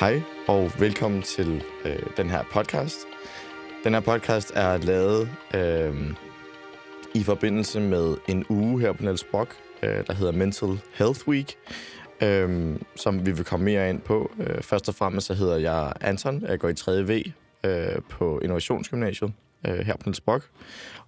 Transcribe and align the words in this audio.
Hej 0.00 0.22
og 0.48 0.70
velkommen 0.78 1.22
til 1.22 1.62
øh, 1.84 2.02
den 2.16 2.30
her 2.30 2.42
podcast. 2.52 2.98
Den 3.84 3.94
her 3.94 4.00
podcast 4.00 4.52
er 4.54 4.76
lavet 4.76 5.30
øh, 5.54 6.14
i 7.14 7.22
forbindelse 7.22 7.80
med 7.80 8.16
en 8.28 8.44
uge 8.48 8.80
her 8.80 8.92
på 8.92 9.02
Niels 9.02 9.24
Brock, 9.24 9.56
øh, 9.82 10.06
der 10.06 10.12
hedder 10.12 10.32
Mental 10.32 10.80
Health 10.94 11.28
Week, 11.28 11.56
øh, 12.22 12.76
som 12.96 13.26
vi 13.26 13.32
vil 13.32 13.44
komme 13.44 13.64
mere 13.64 13.90
ind 13.90 14.00
på. 14.00 14.30
Øh, 14.40 14.62
først 14.62 14.88
og 14.88 14.94
fremmest 14.94 15.26
så 15.26 15.34
hedder 15.34 15.56
jeg 15.56 15.92
Anton, 16.00 16.42
jeg 16.42 16.58
går 16.58 16.68
i 16.68 16.74
3.V 16.80 17.32
øh, 17.64 18.02
på 18.10 18.38
Innovationsgymnasiet 18.38 19.32
øh, 19.66 19.78
her 19.78 19.96
på 19.96 20.02
Niels 20.06 20.20
Brock. 20.20 20.48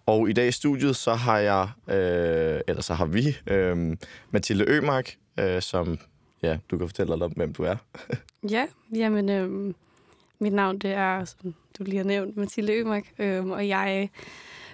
Og 0.06 0.30
i 0.30 0.32
dag 0.32 0.48
i 0.48 0.52
studiet, 0.52 0.96
så 0.96 1.14
har 1.14 1.38
jeg, 1.38 1.68
øh, 1.88 2.60
eller 2.68 2.82
så 2.82 2.94
har 2.94 3.06
vi, 3.06 3.36
øh, 3.46 3.96
Mathilde 4.30 4.64
Ømark, 4.68 5.16
øh, 5.40 5.62
som, 5.62 5.98
ja, 6.42 6.58
du 6.70 6.78
kan 6.78 6.88
fortælle 6.88 7.14
lidt 7.14 7.22
om, 7.22 7.32
hvem 7.32 7.52
du 7.52 7.62
er. 7.62 7.76
Ja, 8.50 8.66
jamen, 8.94 9.28
øhm, 9.28 9.74
mit 10.38 10.52
navn 10.52 10.78
det 10.78 10.90
er, 10.90 11.24
som 11.24 11.54
du 11.78 11.84
lige 11.84 11.96
har 11.96 12.04
nævnt, 12.04 12.36
Mathilde 12.36 12.72
Ømark, 12.72 13.12
øhm, 13.18 13.50
og 13.50 13.68
jeg 13.68 14.10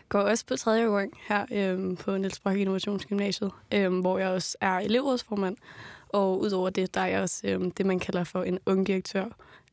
går 0.08 0.20
også 0.20 0.46
på 0.46 0.56
tredje 0.56 0.86
gang 0.86 1.12
her 1.28 1.46
øhm, 1.52 1.96
på 1.96 2.16
Niels 2.16 2.41
Brock 2.41 2.56
Innovationsgymnasiet, 2.58 3.50
øhm, 3.74 4.00
hvor 4.00 4.18
jeg 4.18 4.28
også 4.28 4.56
er 4.60 4.78
elevrådsformand, 4.78 5.56
og 6.08 6.41
udover 6.41 6.70
det, 6.70 6.94
der 6.94 7.00
er 7.00 7.06
jeg 7.06 7.22
også 7.22 7.41
øhm, 7.44 7.70
det, 7.70 7.86
man 7.86 7.98
kalder 7.98 8.24
for 8.24 8.42
en 8.42 8.58
ung 8.66 8.86
direktør 8.86 9.24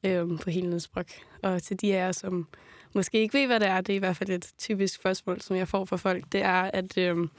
øhm, 0.04 0.38
på 0.38 0.50
hele 0.50 0.70
Niels 0.70 0.88
Brock. 0.88 1.10
Og 1.42 1.64
til 1.64 1.82
de 1.82 1.96
af 1.96 2.06
jer, 2.06 2.12
som 2.12 2.48
måske 2.94 3.20
ikke 3.20 3.40
ved, 3.40 3.48
hvad 3.48 3.60
det 3.60 3.68
er, 3.68 3.82
det 3.82 3.94
er 3.94 3.98
i 3.98 4.00
hvert 4.00 4.18
fald 4.18 4.30
et 4.30 4.52
typisk 4.58 4.96
spørgsmål, 4.96 5.42
som 5.42 5.58
jeg 5.58 5.68
får 5.68 5.86
fra 5.86 5.98
folk, 5.98 6.24
det 6.32 6.42
er, 6.44 6.62
at 6.74 6.98
øhm, 6.98 7.30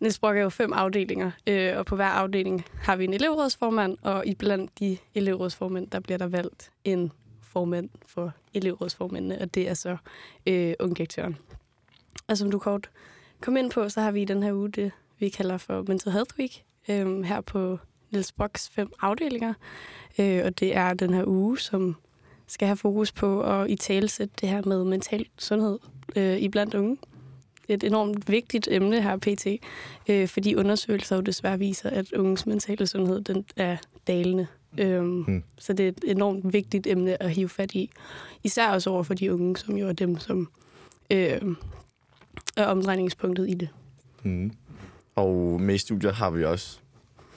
Niels 0.00 0.18
Brock 0.18 0.36
er 0.36 0.42
jo 0.42 0.48
fem 0.48 0.72
afdelinger, 0.72 1.30
øh, 1.46 1.78
og 1.78 1.86
på 1.86 1.96
hver 1.96 2.06
afdeling 2.06 2.64
har 2.82 2.96
vi 2.96 3.04
en 3.04 3.14
elevrådsformand, 3.14 3.98
og 4.02 4.26
i 4.26 4.34
blandt 4.34 4.78
de 4.78 4.98
elevrådsformænd, 5.14 5.90
der 5.90 6.00
bliver 6.00 6.18
der 6.18 6.26
valgt 6.26 6.70
en 6.84 7.12
formand 7.42 7.88
for 8.06 8.32
elevrådsformændene, 8.54 9.40
og 9.40 9.54
det 9.54 9.68
er 9.68 9.74
så 9.74 9.96
øh, 10.46 10.74
ungdirektøren. 10.80 11.36
Og 12.28 12.38
som 12.38 12.50
du 12.50 12.58
kort 12.58 12.90
kom 13.40 13.56
ind 13.56 13.70
på, 13.70 13.88
så 13.88 14.00
har 14.00 14.10
vi 14.10 14.22
i 14.22 14.24
den 14.24 14.42
her 14.42 14.52
uge 14.52 14.68
det, 14.68 14.92
vi 15.18 15.28
kalder 15.28 15.58
for 15.58 15.84
Mental 15.88 16.12
Health 16.12 16.38
Week, 16.38 16.64
øh, 16.88 17.22
her 17.22 17.40
på 17.40 17.78
Niels 18.10 18.32
Brocks 18.32 18.68
fem 18.68 18.92
afdelinger, 19.00 19.54
øh, 20.18 20.42
og 20.44 20.60
det 20.60 20.76
er 20.76 20.94
den 20.94 21.14
her 21.14 21.24
uge, 21.26 21.58
som 21.58 21.96
skal 22.46 22.66
have 22.66 22.76
fokus 22.76 23.12
på 23.12 23.42
at 23.42 23.70
i 23.70 23.76
talesætte 23.76 24.34
det 24.40 24.48
her 24.48 24.62
med 24.66 24.84
mental 24.84 25.26
sundhed 25.38 25.78
øh, 26.16 26.36
i 26.36 26.48
blandt 26.48 26.74
unge 26.74 26.96
et 27.68 27.84
enormt 27.84 28.30
vigtigt 28.30 28.68
emne 28.70 29.02
her 29.02 29.16
pt, 29.16 29.46
øh, 30.08 30.28
fordi 30.28 30.54
undersøgelser 30.54 31.16
jo 31.16 31.22
desværre 31.22 31.58
viser, 31.58 31.90
at 31.90 32.12
unges 32.12 32.46
mentale 32.46 32.86
sundhed 32.86 33.20
den 33.20 33.44
er 33.56 33.76
dalende. 34.06 34.46
Øhm, 34.78 35.24
mm. 35.28 35.42
Så 35.58 35.72
det 35.72 35.84
er 35.84 35.88
et 35.88 36.04
enormt 36.04 36.52
vigtigt 36.52 36.86
emne 36.86 37.22
at 37.22 37.30
hive 37.30 37.48
fat 37.48 37.74
i. 37.74 37.90
Især 38.44 38.70
også 38.70 38.90
over 38.90 39.02
for 39.02 39.14
de 39.14 39.34
unge, 39.34 39.56
som 39.56 39.76
jo 39.76 39.88
er 39.88 39.92
dem, 39.92 40.18
som 40.18 40.48
øh, 41.10 41.40
er 42.56 42.66
omdrejningspunktet 42.66 43.50
i 43.50 43.54
det. 43.54 43.68
Mm. 44.22 44.52
Og 45.14 45.60
med 45.60 45.78
studiet 45.78 46.14
har 46.14 46.30
vi 46.30 46.44
også 46.44 46.80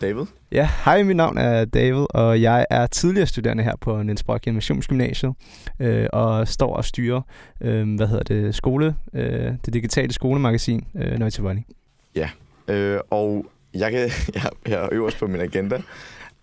David. 0.01 0.25
Ja, 0.51 0.69
hej, 0.85 1.03
mit 1.03 1.15
navn 1.15 1.37
er 1.37 1.65
David, 1.65 2.05
og 2.09 2.41
jeg 2.41 2.65
er 2.69 2.87
tidligere 2.87 3.27
studerende 3.27 3.63
her 3.63 3.75
på 3.81 4.03
Niels 4.03 4.23
Brock 4.23 4.47
Innovationsgymnasiet, 4.47 5.33
øh, 5.79 6.07
og 6.13 6.47
står 6.47 6.75
og 6.75 6.85
styrer, 6.85 7.21
øh, 7.61 7.95
hvad 7.95 8.07
hedder 8.07 8.23
det, 8.23 8.55
skole, 8.55 8.95
øh, 9.13 9.53
det 9.65 9.73
digitale 9.73 10.13
skolemagasin, 10.13 10.87
øh, 10.95 11.19
Nøjtevoli. 11.19 11.63
Ja, 12.15 12.29
øh, 12.67 12.99
og 13.09 13.45
jeg 13.73 13.91
kan, 13.91 13.99
jeg, 14.35 14.43
jeg 14.67 14.83
er 14.83 14.89
øverst 14.91 15.17
på 15.17 15.27
min 15.27 15.41
agenda, 15.41 15.81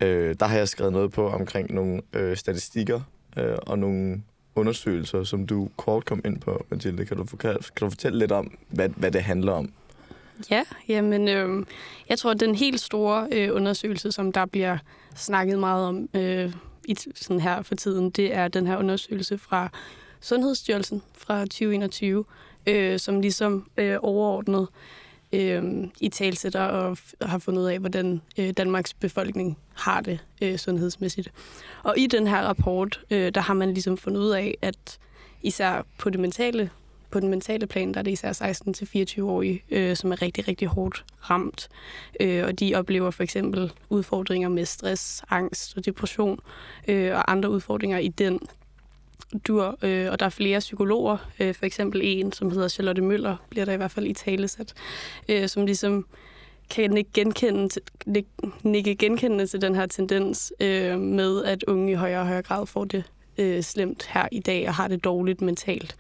øh, 0.01 0.35
der 0.41 0.47
har 0.47 0.57
jeg 0.57 0.69
skrevet 0.69 0.93
noget 0.93 1.13
på 1.13 1.29
omkring 1.29 1.75
nogle 1.75 2.03
øh, 2.13 2.37
statistikker 2.37 3.01
øh, 3.37 3.57
og 3.63 3.79
nogle 3.79 4.23
undersøgelser, 4.55 5.25
som 5.25 5.47
du 5.47 5.69
kort 5.77 6.05
kom 6.05 6.21
ind 6.25 6.41
på, 6.41 6.67
Mathilde. 6.71 7.07
Kan 7.07 7.17
du, 7.17 7.25
kan, 7.25 7.53
kan 7.77 7.87
du 7.87 7.91
fortælle 7.91 8.19
lidt 8.19 8.33
om, 8.33 8.59
hvad, 8.69 8.89
hvad 8.89 9.11
det 9.11 9.23
handler 9.23 9.53
om? 9.53 9.73
Ja, 10.51 10.63
jamen, 10.89 11.29
øh, 11.29 11.67
jeg 12.09 12.19
tror, 12.19 12.31
at 12.31 12.41
den 12.41 12.55
helt 12.55 12.81
store 12.81 13.29
øh, 13.33 13.55
undersøgelse, 13.55 14.13
som 14.13 14.33
der 14.33 14.47
bliver 14.47 14.79
snakket 15.17 15.59
meget 15.59 15.87
om 15.87 16.09
øh, 16.15 16.53
i, 16.85 16.97
sådan 17.15 17.41
her 17.41 17.63
for 17.63 17.75
tiden, 17.75 18.11
det 18.11 18.35
er 18.35 18.49
den 18.49 18.67
her 18.67 18.77
undersøgelse 18.77 19.39
fra 19.39 19.69
Sundhedsstyrelsen 20.21 21.03
fra 21.15 21.41
2021, 21.41 22.25
øh, 22.67 22.99
som 22.99 23.21
ligesom 23.21 23.71
øh, 23.77 23.99
overordnet 24.03 24.69
øh, 25.33 25.65
i 26.01 26.09
talsætter 26.09 26.63
og 26.63 26.99
har 27.23 27.39
fundet 27.39 27.63
ud 27.63 27.67
af, 27.67 27.79
hvordan 27.79 28.21
øh, 28.39 28.51
Danmarks 28.51 28.95
befolkning 28.95 29.59
har 29.75 30.01
det 30.01 30.19
øh, 30.43 30.59
sundhedsmæssigt. 30.59 31.33
Og 31.83 31.95
i 31.99 32.07
den 32.07 32.27
her 32.27 32.43
rapport, 32.43 33.01
øh, 33.11 33.35
der 33.35 33.41
har 33.41 33.55
man 33.55 33.73
ligesom 33.73 33.97
fundet 33.97 34.21
ud 34.21 34.31
af, 34.31 34.55
at 34.63 34.99
især 35.43 35.83
på 35.99 36.11
det 36.11 36.21
mentale 36.21 36.71
på 37.17 37.21
den 37.21 37.29
mentale 37.29 37.67
plan, 37.67 37.95
der 37.95 37.99
er 37.99 38.03
det 38.03 38.11
især 38.11 38.33
16-24-årige, 38.33 39.63
øh, 39.71 39.97
som 39.97 40.13
er 40.13 40.23
rigtig, 40.23 40.49
rigtig 40.49 40.69
hårdt 40.69 41.05
ramt. 41.31 41.69
Øh, 42.21 42.45
og 42.47 42.61
de 42.61 42.75
oplever 42.75 43.11
for 43.11 43.23
eksempel 43.23 43.73
udfordringer 43.89 44.49
med 44.49 44.65
stress, 44.65 45.23
angst 45.31 45.77
og 45.77 45.87
depression 45.87 46.41
øh, 46.89 47.15
og 47.15 47.33
andre 47.33 47.51
udfordringer 47.51 47.99
i 47.99 48.09
den 48.09 48.41
dur. 49.49 49.79
Øh, 49.83 50.13
og 50.13 50.21
der 50.21 50.27
er 50.27 50.31
flere 50.31 50.59
psykologer, 50.59 51.17
øh, 51.41 51.55
for 51.55 51.67
eksempel 51.67 52.01
en, 52.05 52.33
som 52.33 52.51
hedder 52.51 52.69
Charlotte 52.69 53.03
Møller, 53.03 53.37
bliver 53.51 53.65
der 53.65 53.73
i 53.73 53.77
hvert 53.77 53.91
fald 53.91 54.07
i 54.07 54.13
talesat, 54.13 54.75
øh, 55.29 55.49
som 55.49 55.67
ligesom 55.67 56.07
kan 56.71 56.97
ikke 56.97 57.11
genkende, 57.15 57.81
nikke 58.63 58.97
genkende 58.97 59.47
til 59.47 59.61
den 59.61 59.75
her 59.75 59.87
tendens 59.87 60.53
øh, 60.61 60.99
med, 60.99 61.45
at 61.45 61.65
unge 61.65 61.93
i 61.93 61.95
højere 61.95 62.21
og 62.21 62.27
højere 62.27 62.43
grad 62.43 62.67
får 62.67 62.85
det 62.85 63.05
øh, 63.39 63.63
slemt 63.63 64.09
her 64.13 64.29
i 64.33 64.41
dag 64.41 64.69
og 64.69 64.75
har 64.75 64.89
det 64.89 65.05
dårligt 65.05 65.41
mentalt. 65.41 65.97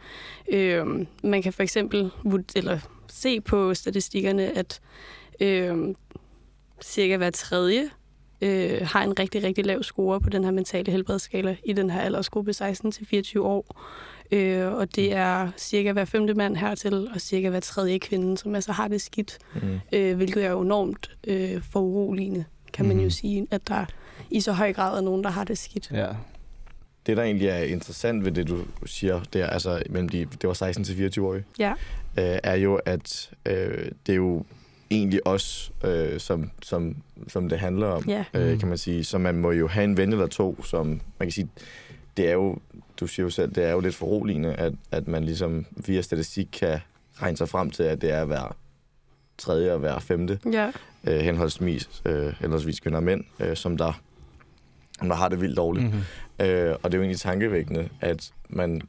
Øh, 0.48 0.86
man 1.24 1.42
kan 1.42 1.52
for 1.52 1.62
eksempel 1.62 2.10
eller 2.56 2.78
se 3.06 3.40
på 3.40 3.74
statistikkerne, 3.74 4.58
at 4.58 4.80
øh, 5.40 5.94
cirka 6.82 7.16
hver 7.16 7.30
tredje 7.30 7.90
øh, 8.40 8.80
har 8.82 9.02
en 9.02 9.18
rigtig, 9.18 9.42
rigtig 9.42 9.66
lav 9.66 9.82
score 9.82 10.20
på 10.20 10.30
den 10.30 10.44
her 10.44 10.50
mentale 10.50 10.92
helbredsskala 10.92 11.56
i 11.64 11.72
den 11.72 11.90
her 11.90 12.00
aldersgruppe 12.00 12.50
16-24 12.50 13.40
år. 13.40 13.80
Øh, 14.32 14.72
og 14.72 14.96
det 14.96 15.12
er 15.12 15.50
cirka 15.56 15.92
hver 15.92 16.04
femte 16.04 16.34
mand 16.34 16.56
hertil, 16.56 17.08
og 17.14 17.20
cirka 17.20 17.50
hver 17.50 17.60
tredje 17.60 17.98
kvinde, 17.98 18.38
som 18.38 18.54
altså 18.54 18.72
har 18.72 18.88
det 18.88 19.00
skidt. 19.00 19.38
Mm. 19.54 19.80
Øh, 19.92 20.16
hvilket 20.16 20.44
er 20.44 20.60
enormt 20.60 21.10
øh, 21.26 21.62
foruroligende, 21.62 22.44
kan 22.72 22.86
man 22.86 22.96
mm. 22.96 23.02
jo 23.02 23.10
sige, 23.10 23.46
at 23.50 23.68
der 23.68 23.84
i 24.30 24.40
så 24.40 24.52
høj 24.52 24.72
grad 24.72 24.98
er 24.98 25.02
nogen, 25.02 25.24
der 25.24 25.30
har 25.30 25.44
det 25.44 25.58
skidt. 25.58 25.90
Ja, 25.90 26.08
det, 27.06 27.16
der 27.16 27.22
egentlig 27.22 27.48
er 27.48 27.58
interessant 27.58 28.24
ved 28.24 28.32
det, 28.32 28.48
du 28.48 28.64
siger, 28.86 29.20
det 29.32 29.40
er, 29.40 29.46
altså, 29.46 29.82
mellem 29.90 30.08
de, 30.08 30.24
det 30.24 30.48
var 30.48 30.52
16 30.52 30.84
til 30.84 30.96
24 30.96 31.28
år, 31.28 31.38
ja. 31.58 31.70
øh, 32.18 32.38
er 32.42 32.54
jo, 32.54 32.74
at 32.74 33.30
øh, 33.46 33.90
det 34.06 34.12
er 34.12 34.16
jo 34.16 34.44
egentlig 34.90 35.26
os, 35.26 35.72
øh, 35.84 36.20
som, 36.20 36.50
som, 36.62 36.96
som 37.28 37.48
det 37.48 37.58
handler 37.58 37.86
om, 37.86 38.04
ja. 38.08 38.24
øh, 38.34 38.58
kan 38.58 38.68
man 38.68 38.78
sige. 38.78 39.04
Så 39.04 39.18
man 39.18 39.34
må 39.34 39.50
jo 39.50 39.68
have 39.68 39.84
en 39.84 39.96
ven 39.96 40.12
eller 40.12 40.26
to, 40.26 40.64
som 40.64 40.86
man 40.88 41.00
kan 41.20 41.30
sige, 41.30 41.48
det 42.16 42.28
er 42.28 42.32
jo, 42.32 42.58
du 43.00 43.06
siger 43.06 43.24
jo 43.24 43.30
selv, 43.30 43.54
det 43.54 43.64
er 43.64 43.72
jo 43.72 43.80
lidt 43.80 43.94
foruroligende, 43.94 44.54
at, 44.54 44.72
at 44.90 45.08
man 45.08 45.24
ligesom 45.24 45.66
via 45.86 46.00
statistik 46.00 46.48
kan 46.52 46.78
regne 47.14 47.36
sig 47.36 47.48
frem 47.48 47.70
til, 47.70 47.82
at 47.82 48.02
det 48.02 48.10
er 48.10 48.24
hver 48.24 48.56
tredje 49.38 49.72
og 49.72 49.78
hver 49.78 49.98
femte, 49.98 50.38
ja. 50.52 50.70
øh, 51.04 51.20
henholdsvis, 51.20 52.02
øh, 52.04 52.34
henholdsvis 52.40 52.80
kvinder 52.80 52.98
og 52.98 53.02
mænd, 53.02 53.24
øh, 53.40 53.56
som 53.56 53.76
der 53.76 54.00
der 55.00 55.14
har 55.14 55.28
det 55.28 55.40
vildt 55.40 55.56
dårligt. 55.56 55.86
Mm-hmm. 55.86 56.46
Øh, 56.46 56.76
og 56.82 56.92
det 56.92 56.94
er 56.94 56.98
jo 56.98 57.02
egentlig 57.02 57.20
tankevækkende, 57.20 57.88
at 58.00 58.32
man 58.48 58.82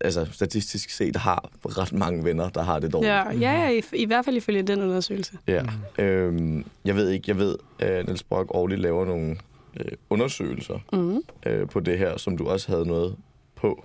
altså 0.00 0.26
statistisk 0.32 0.90
set 0.90 1.16
har 1.16 1.50
ret 1.64 1.92
mange 1.92 2.24
venner, 2.24 2.48
der 2.48 2.62
har 2.62 2.78
det 2.78 2.92
dårligt. 2.92 3.10
Ja, 3.10 3.30
ja, 3.30 3.68
ja 3.68 3.68
i, 3.68 3.82
i 3.92 4.04
hvert 4.04 4.24
fald 4.24 4.36
ifølge 4.36 4.62
den 4.62 4.82
undersøgelse. 4.82 5.38
Ja. 5.46 5.62
Mm. 5.62 6.04
Øhm, 6.04 6.64
jeg 6.84 6.96
ved 6.96 7.08
ikke, 7.08 7.24
jeg 7.28 7.38
ved, 7.38 7.56
at 7.78 8.06
Niels 8.06 8.22
Brock 8.22 8.50
årligt 8.54 8.80
laver 8.80 9.04
nogle 9.04 9.36
øh, 9.80 9.92
undersøgelser 10.10 10.78
mm. 10.92 11.22
øh, 11.46 11.68
på 11.68 11.80
det 11.80 11.98
her, 11.98 12.16
som 12.16 12.36
du 12.36 12.48
også 12.48 12.68
havde 12.72 12.86
noget 12.86 13.16
på. 13.54 13.84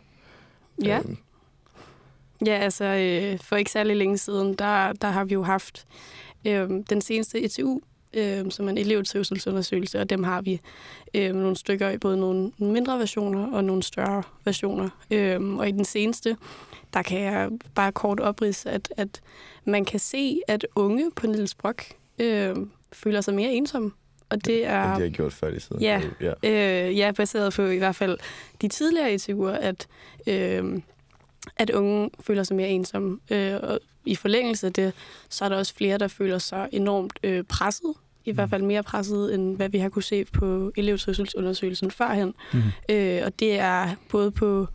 Ja. 0.84 1.00
Øhm. 1.00 1.18
Ja, 2.46 2.54
altså 2.58 2.86
øh, 2.86 3.40
for 3.40 3.56
ikke 3.56 3.72
særlig 3.72 3.96
længe 3.96 4.18
siden, 4.18 4.54
der, 4.54 4.94
der 4.94 5.08
har 5.08 5.24
vi 5.24 5.34
jo 5.34 5.44
haft 5.44 5.88
øh, 6.46 6.70
den 6.90 7.02
seneste 7.02 7.42
ETU 7.42 7.80
øh, 8.16 8.52
som 8.52 8.70
en 8.70 8.78
elevtrivselsundersøgelse, 8.78 10.00
og 10.00 10.10
dem 10.10 10.24
har 10.24 10.42
vi 10.42 10.62
øh, 11.14 11.36
nogle 11.36 11.56
stykker 11.56 11.90
i 11.90 11.98
både 11.98 12.18
nogle 12.18 12.52
mindre 12.58 13.00
versioner 13.00 13.52
og 13.52 13.64
nogle 13.64 13.84
større 13.84 14.24
versioner. 14.46 14.90
Øh, 15.12 15.58
og 15.58 15.68
i 15.68 15.72
den 15.72 15.86
seneste, 15.86 16.38
der 16.94 17.02
kan 17.02 17.22
jeg 17.22 17.50
bare 17.76 17.92
kort 17.92 18.20
oprise, 18.20 18.70
at, 18.70 18.94
at 18.98 19.22
man 19.66 19.86
kan 19.86 20.00
se, 20.00 20.40
at 20.48 20.68
unge 20.76 21.12
på 21.16 21.28
Niels 21.28 21.56
Brock 21.56 21.86
øh, 22.20 22.56
føler 22.94 23.22
sig 23.22 23.34
mere 23.34 23.54
ensomme. 23.54 23.92
Og 24.30 24.46
det 24.46 24.66
er... 24.66 24.90
Ja, 24.90 24.96
de 24.96 25.02
har 25.02 25.10
gjort 25.10 25.34
før 25.34 25.48
i 25.48 25.60
siden. 25.60 25.82
Ja, 25.82 26.02
ja. 26.22 26.34
Øh, 26.44 26.98
ja, 26.98 27.12
baseret 27.12 27.54
på 27.54 27.62
i 27.62 27.78
hvert 27.78 27.96
fald 27.96 28.18
de 28.62 28.68
tidligere 28.68 29.16
ETU'er, 29.16 29.60
at, 29.62 29.88
øh, 30.28 30.82
at 31.58 31.70
unge 31.70 32.10
føler 32.20 32.44
sig 32.44 32.56
mere 32.56 32.68
ensomme. 32.68 33.20
Øh, 33.32 33.60
og 33.64 33.80
i 34.06 34.16
forlængelse 34.16 34.68
af 34.68 34.74
det, 34.74 34.94
så 35.30 35.46
er 35.46 35.50
der 35.50 35.56
også 35.56 35.76
flere, 35.76 35.98
der 35.98 36.08
føler 36.08 36.38
sig 36.38 36.70
enormt 36.72 37.20
øh, 37.24 37.44
presset 37.44 37.94
i 38.26 38.32
hvert 38.32 38.50
fald 38.50 38.64
mere 38.64 38.84
presset, 38.84 39.34
end 39.34 39.56
hvad 39.56 39.70
vi 39.70 39.78
har 39.78 39.90
kunne 39.90 40.04
se 40.04 40.26
på 40.26 40.72
elevtrivselsundersøgelsen 40.78 41.92
førhen. 41.92 42.34
Mm. 42.54 42.60
Øh, 42.90 43.22
og 43.26 43.40
det 43.40 43.60
er 43.60 43.96
både 44.10 44.32
på 44.32 44.68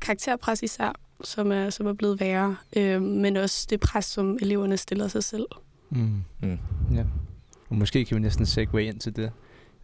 karakterpres 0.00 0.62
især, 0.62 0.92
som 1.24 1.52
er, 1.52 1.70
som 1.70 1.86
er 1.86 1.92
blevet 1.92 2.20
værre, 2.20 2.56
øh, 2.76 3.02
men 3.02 3.36
også 3.36 3.66
det 3.70 3.80
pres, 3.80 4.04
som 4.04 4.38
eleverne 4.40 4.76
stiller 4.76 5.08
sig 5.08 5.24
selv. 5.24 5.46
Mm. 5.90 6.22
Mm. 6.42 6.58
Ja. 6.94 7.04
Og 7.68 7.76
måske 7.76 8.04
kan 8.04 8.16
vi 8.16 8.20
næsten 8.20 8.46
segue 8.46 8.84
ind 8.84 9.00
til 9.00 9.16
det. 9.16 9.30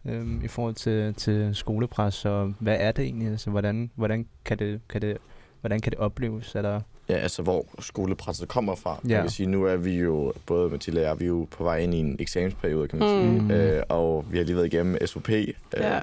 Øhm, 0.05 0.41
I 0.43 0.47
forhold 0.47 0.75
til, 0.75 1.13
til 1.13 1.55
skolepres, 1.55 2.25
og 2.25 2.53
hvad 2.59 2.77
er 2.79 2.91
det 2.91 3.05
egentlig? 3.05 3.27
Altså, 3.27 3.49
hvordan, 3.49 3.91
hvordan, 3.95 4.27
kan 4.45 4.59
det, 4.59 4.81
kan 4.89 5.01
det, 5.01 5.17
hvordan 5.61 5.79
kan 5.81 5.91
det 5.91 5.99
opleves? 5.99 6.55
Er 6.55 6.61
der, 6.61 6.81
Ja, 7.09 7.13
altså 7.13 7.41
hvor 7.41 7.65
skolepresset 7.79 8.47
kommer 8.47 8.75
fra. 8.75 8.99
Ja. 9.07 9.13
Man 9.13 9.21
kan 9.23 9.29
sige, 9.31 9.47
nu 9.47 9.63
er 9.65 9.75
vi 9.75 9.99
jo, 9.99 10.33
både 10.45 10.69
Mathilde 10.69 11.01
og 11.01 11.05
jeg, 11.07 11.19
vi 11.19 11.25
er 11.25 11.29
jo 11.29 11.47
på 11.51 11.63
vej 11.63 11.77
ind 11.77 11.93
i 11.93 11.97
en 11.97 12.15
eksamensperiode, 12.19 12.87
kan 12.87 12.99
man 12.99 13.09
sige. 13.09 13.41
Mm. 13.41 13.51
Øh, 13.51 13.83
og 13.89 14.25
vi 14.31 14.37
har 14.37 14.45
lige 14.45 14.55
været 14.55 14.73
igennem 14.73 15.07
SOP, 15.07 15.29
øh, 15.29 15.53
Ja. 15.77 15.99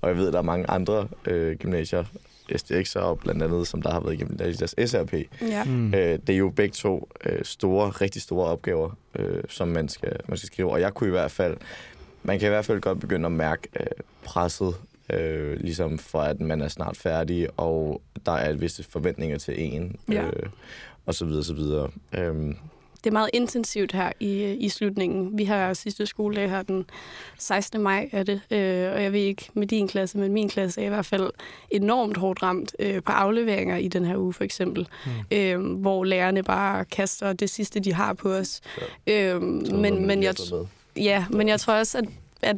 og 0.00 0.08
jeg 0.08 0.16
ved, 0.16 0.26
at 0.26 0.32
der 0.32 0.38
er 0.38 0.42
mange 0.42 0.70
andre 0.70 1.08
øh, 1.26 1.56
gymnasier, 1.56 2.04
SDX'er 2.52 3.00
og 3.00 3.18
blandt 3.18 3.42
andet, 3.42 3.66
som 3.66 3.82
der 3.82 3.90
har 3.90 4.00
været 4.00 4.14
igennem 4.14 4.36
deres 4.38 4.74
SRP. 4.90 5.12
Ja. 5.42 5.64
mm. 5.64 5.94
Øh, 5.94 6.18
det 6.26 6.30
er 6.30 6.36
jo 6.36 6.48
begge 6.50 6.72
to 6.72 7.08
øh, 7.24 7.44
store, 7.44 7.88
rigtig 7.90 8.22
store 8.22 8.46
opgaver, 8.46 8.90
øh, 9.18 9.42
som 9.48 9.68
man 9.68 9.88
skal, 9.88 10.12
man 10.28 10.36
skal 10.38 10.46
skrive. 10.46 10.70
Og 10.70 10.80
jeg 10.80 10.94
kunne 10.94 11.08
i 11.08 11.10
hvert 11.10 11.30
fald, 11.30 11.56
man 12.22 12.38
kan 12.38 12.46
i 12.48 12.50
hvert 12.50 12.64
fald 12.64 12.80
godt 12.80 13.00
begynde 13.00 13.26
at 13.26 13.32
mærke 13.32 13.68
øh, 13.80 13.86
presset, 14.24 14.74
øh, 15.12 15.60
ligesom 15.60 15.98
for 15.98 16.20
at 16.20 16.40
man 16.40 16.62
er 16.62 16.68
snart 16.68 16.96
færdig, 16.96 17.48
og 17.56 18.02
der 18.26 18.32
er 18.32 18.52
visse 18.52 18.82
forventninger 18.82 19.38
til 19.38 19.54
en, 19.74 19.96
Ja. 20.12 20.26
øh, 20.26 20.32
og 21.06 21.14
så 21.14 21.24
videre, 21.24 21.44
så 21.44 21.54
videre. 21.54 21.90
Øhm, 22.18 22.56
Det 23.04 23.10
er 23.10 23.12
meget 23.12 23.30
intensivt 23.32 23.92
her 23.92 24.12
i, 24.20 24.42
i 24.52 24.68
slutningen. 24.68 25.38
Vi 25.38 25.44
har 25.44 25.74
sidste 25.74 26.06
skoledag 26.06 26.50
her 26.50 26.62
den 26.62 26.84
16. 27.38 27.80
maj, 27.80 28.08
er 28.12 28.22
det. 28.22 28.40
Øh, 28.50 28.92
og 28.92 29.02
jeg 29.02 29.12
ved 29.12 29.20
ikke 29.20 29.48
med 29.54 29.66
din 29.66 29.88
klasse, 29.88 30.18
men 30.18 30.32
min 30.32 30.48
klasse 30.48 30.80
er 30.80 30.86
i 30.86 30.88
hvert 30.88 31.06
fald 31.06 31.30
enormt 31.70 32.16
hårdt 32.16 32.42
ramt 32.42 32.76
øh, 32.78 33.02
på 33.02 33.12
afleveringer 33.12 33.76
i 33.76 33.88
den 33.88 34.04
her 34.04 34.16
uge, 34.16 34.32
for 34.32 34.44
eksempel. 34.44 34.88
Mm. 35.06 35.36
Øh, 35.36 35.60
hvor 35.80 36.04
lærerne 36.04 36.42
bare 36.42 36.84
kaster 36.84 37.32
det 37.32 37.50
sidste, 37.50 37.80
de 37.80 37.92
har 37.94 38.12
på 38.12 38.32
os. 38.32 38.60
Øh, 39.06 39.32
så 39.66 39.74
men, 39.74 40.06
men, 40.06 40.22
jeg, 40.22 40.34
ja, 40.96 41.24
men 41.30 41.48
jeg 41.48 41.60
tror 41.60 41.74
også, 41.74 41.98
at, 41.98 42.04
at 42.42 42.56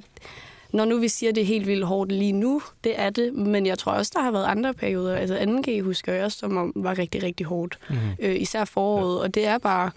når 0.72 0.84
nu 0.84 0.98
vi 0.98 1.08
siger, 1.08 1.30
at 1.30 1.34
det 1.36 1.40
er 1.42 1.46
helt 1.46 1.66
vildt 1.66 1.84
hårdt 1.86 2.12
lige 2.12 2.32
nu, 2.32 2.62
det 2.84 3.00
er 3.00 3.10
det, 3.10 3.34
men 3.34 3.66
jeg 3.66 3.78
tror 3.78 3.92
også, 3.92 4.12
der 4.14 4.22
har 4.22 4.30
været 4.30 4.44
andre 4.44 4.74
perioder. 4.74 5.16
Altså 5.16 5.36
2G 5.38 5.82
husker 5.82 6.12
jeg 6.12 6.24
også, 6.24 6.38
som 6.38 6.56
om 6.56 6.72
var 6.76 6.98
rigtig, 6.98 7.22
rigtig 7.22 7.46
hårdt. 7.46 7.78
Mm. 7.90 7.96
Øh, 8.20 8.40
især 8.40 8.64
foråret, 8.64 9.18
ja. 9.18 9.22
og 9.22 9.34
det 9.34 9.46
er 9.46 9.58
bare 9.58 9.90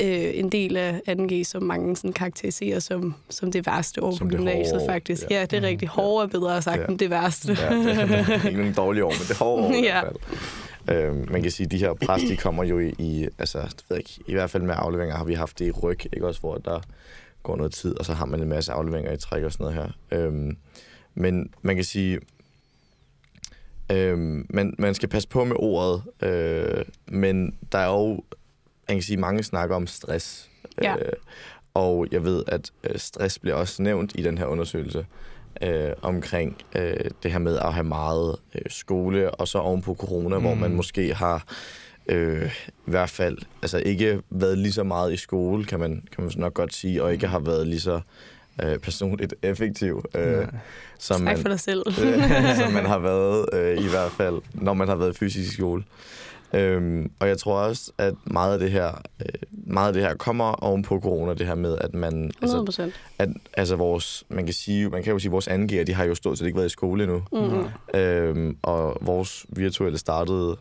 øh, 0.00 0.30
en 0.34 0.48
del 0.52 0.76
af 0.76 1.00
2G, 1.08 1.44
som 1.44 1.62
mange 1.62 1.96
sådan 1.96 2.12
karakteriserer 2.12 2.78
som, 2.80 3.14
som 3.30 3.52
det 3.52 3.66
værste 3.66 4.02
år 4.02 4.16
Som 4.16 4.28
på 4.28 4.36
gymnasiet, 4.36 4.82
faktisk. 4.88 5.22
ja. 5.30 5.36
Ja, 5.38 5.42
det 5.42 5.52
er 5.52 5.60
Mhm. 5.60 5.66
rigtig 5.66 5.88
hårdt 5.88 6.34
er 6.34 6.38
bedre 6.40 6.62
sagt 6.62 6.80
Ja. 6.80 6.86
end 6.86 6.98
det 6.98 7.10
værste. 7.10 7.56
Ja, 7.60 7.74
det 7.76 7.98
er 7.98 8.46
ikke 8.46 8.58
nogen 8.58 8.74
dårlige 8.74 9.04
år, 9.04 9.10
men 9.10 9.18
det 9.18 9.30
er 9.30 9.44
hårde 9.44 9.62
år 9.66 9.70
i 9.72 9.82
Ja. 9.82 10.00
hvert 10.00 10.04
fald. 10.86 10.98
Øhm, 10.98 11.26
man 11.30 11.42
kan 11.42 11.50
sige, 11.50 11.64
at 11.64 11.70
de 11.70 11.78
her 11.78 11.92
pres, 11.94 12.22
de 12.22 12.36
kommer 12.36 12.64
jo 12.64 12.78
i, 12.78 12.94
i, 12.98 13.28
altså, 13.38 13.58
det 13.58 13.84
ved 13.88 13.96
jeg 13.96 13.98
ikke, 13.98 14.20
i 14.26 14.32
hvert 14.32 14.50
fald 14.50 14.62
med 14.62 14.74
afleveringer 14.78 15.16
har 15.16 15.24
vi 15.24 15.34
haft 15.34 15.58
det 15.58 15.66
i 15.66 15.70
ryg, 15.70 15.98
ikke 16.12 16.26
også, 16.26 16.40
hvor 16.40 16.54
der 16.54 16.80
går 17.48 17.56
noget 17.56 17.72
tid, 17.72 17.98
og 17.98 18.04
så 18.04 18.12
har 18.12 18.26
man 18.26 18.42
en 18.42 18.48
masse 18.48 18.72
afleveringer 18.72 19.12
i 19.12 19.16
træk 19.16 19.42
og 19.44 19.52
sådan 19.52 19.64
noget 19.74 19.92
her. 20.10 20.18
Øhm, 20.18 20.56
men 21.14 21.50
man 21.62 21.74
kan 21.74 21.84
sige, 21.84 22.20
øhm, 23.92 24.46
man, 24.50 24.74
man 24.78 24.94
skal 24.94 25.08
passe 25.08 25.28
på 25.28 25.44
med 25.44 25.56
ordet, 25.58 26.02
øh, 26.22 26.84
men 27.08 27.54
der 27.72 27.78
er 27.78 27.88
jo, 27.92 28.08
man 28.88 28.96
kan 28.96 29.02
sige, 29.02 29.16
mange 29.16 29.42
snakker 29.42 29.76
om 29.76 29.86
stress. 29.86 30.50
Ja. 30.82 30.96
Øh, 30.96 31.12
og 31.74 32.06
jeg 32.12 32.24
ved, 32.24 32.44
at 32.46 32.70
øh, 32.84 32.98
stress 32.98 33.38
bliver 33.38 33.56
også 33.56 33.82
nævnt 33.82 34.12
i 34.14 34.22
den 34.22 34.38
her 34.38 34.46
undersøgelse 34.46 35.06
øh, 35.62 35.90
omkring 36.02 36.56
øh, 36.76 37.10
det 37.22 37.32
her 37.32 37.38
med 37.38 37.58
at 37.58 37.72
have 37.74 37.84
meget 37.84 38.36
øh, 38.54 38.62
skole, 38.68 39.30
og 39.30 39.48
så 39.48 39.58
oven 39.58 39.82
på 39.82 39.94
corona, 39.94 40.36
mm. 40.36 40.42
hvor 40.44 40.54
Mm. 40.54 40.60
man 40.60 40.74
måske 40.74 41.14
har 41.14 41.44
øh, 42.08 42.52
i 42.86 42.90
hvert 42.90 43.10
fald 43.10 43.38
altså 43.62 43.78
ikke 43.78 44.20
været 44.30 44.58
lige 44.58 44.72
så 44.72 44.82
meget 44.82 45.12
i 45.12 45.16
skole, 45.16 45.64
kan 45.64 45.80
man, 45.80 46.02
kan 46.16 46.24
man 46.24 46.32
nok 46.36 46.54
godt 46.54 46.74
sige, 46.74 47.02
og 47.02 47.12
ikke 47.12 47.26
har 47.26 47.38
været 47.38 47.66
lige 47.66 47.80
så 47.80 48.00
øh, 48.62 48.78
personligt 48.78 49.34
effektiv, 49.42 50.04
øh, 50.14 50.22
Ja. 50.32 50.44
som, 50.98 51.20
man, 51.20 51.38
for 51.38 51.48
dig 51.48 51.60
selv. 51.60 51.82
øh, 52.04 52.56
som 52.56 52.72
man 52.72 52.86
har 52.86 52.98
været 52.98 53.46
øh, 53.52 53.84
i 53.84 53.88
hvert 53.94 54.12
fald, 54.12 54.40
når 54.54 54.74
man 54.74 54.88
har 54.88 54.96
været 54.96 55.16
fysisk 55.16 55.52
i 55.52 55.54
skole. 55.54 55.84
Øhm, 56.54 57.10
og 57.18 57.28
jeg 57.28 57.38
tror 57.38 57.58
også, 57.58 57.92
at 57.98 58.14
meget 58.24 58.52
af 58.52 58.58
det 58.58 58.70
her, 58.70 59.02
øh, 59.20 59.26
meget 59.50 59.86
af 59.88 59.92
det 59.94 60.02
her 60.02 60.14
kommer 60.14 60.44
oven 60.52 60.82
på 60.82 61.00
corona, 61.00 61.34
det 61.34 61.46
her 61.46 61.54
med, 61.54 61.78
at 61.80 61.94
man, 61.94 62.12
100 62.14 62.32
altså, 62.42 62.64
procent. 62.64 62.94
at, 63.18 63.28
altså 63.54 63.76
vores, 63.76 64.24
man 64.28 64.44
kan 64.44 64.54
sige, 64.54 64.88
man 64.88 65.02
kan 65.02 65.12
jo 65.12 65.18
sige, 65.18 65.30
vores 65.30 65.48
angiver, 65.48 65.84
de 65.84 65.94
har 65.94 66.04
jo 66.04 66.14
stort 66.14 66.38
set 66.38 66.46
ikke 66.46 66.56
været 66.56 66.66
i 66.66 66.72
skole 66.72 67.02
endnu. 67.04 67.22
Mm-hmm. 67.32 68.00
Øhm, 68.00 68.56
og 68.62 68.98
vores 69.00 69.46
virtuelle 69.48 69.98
startede, 69.98 70.56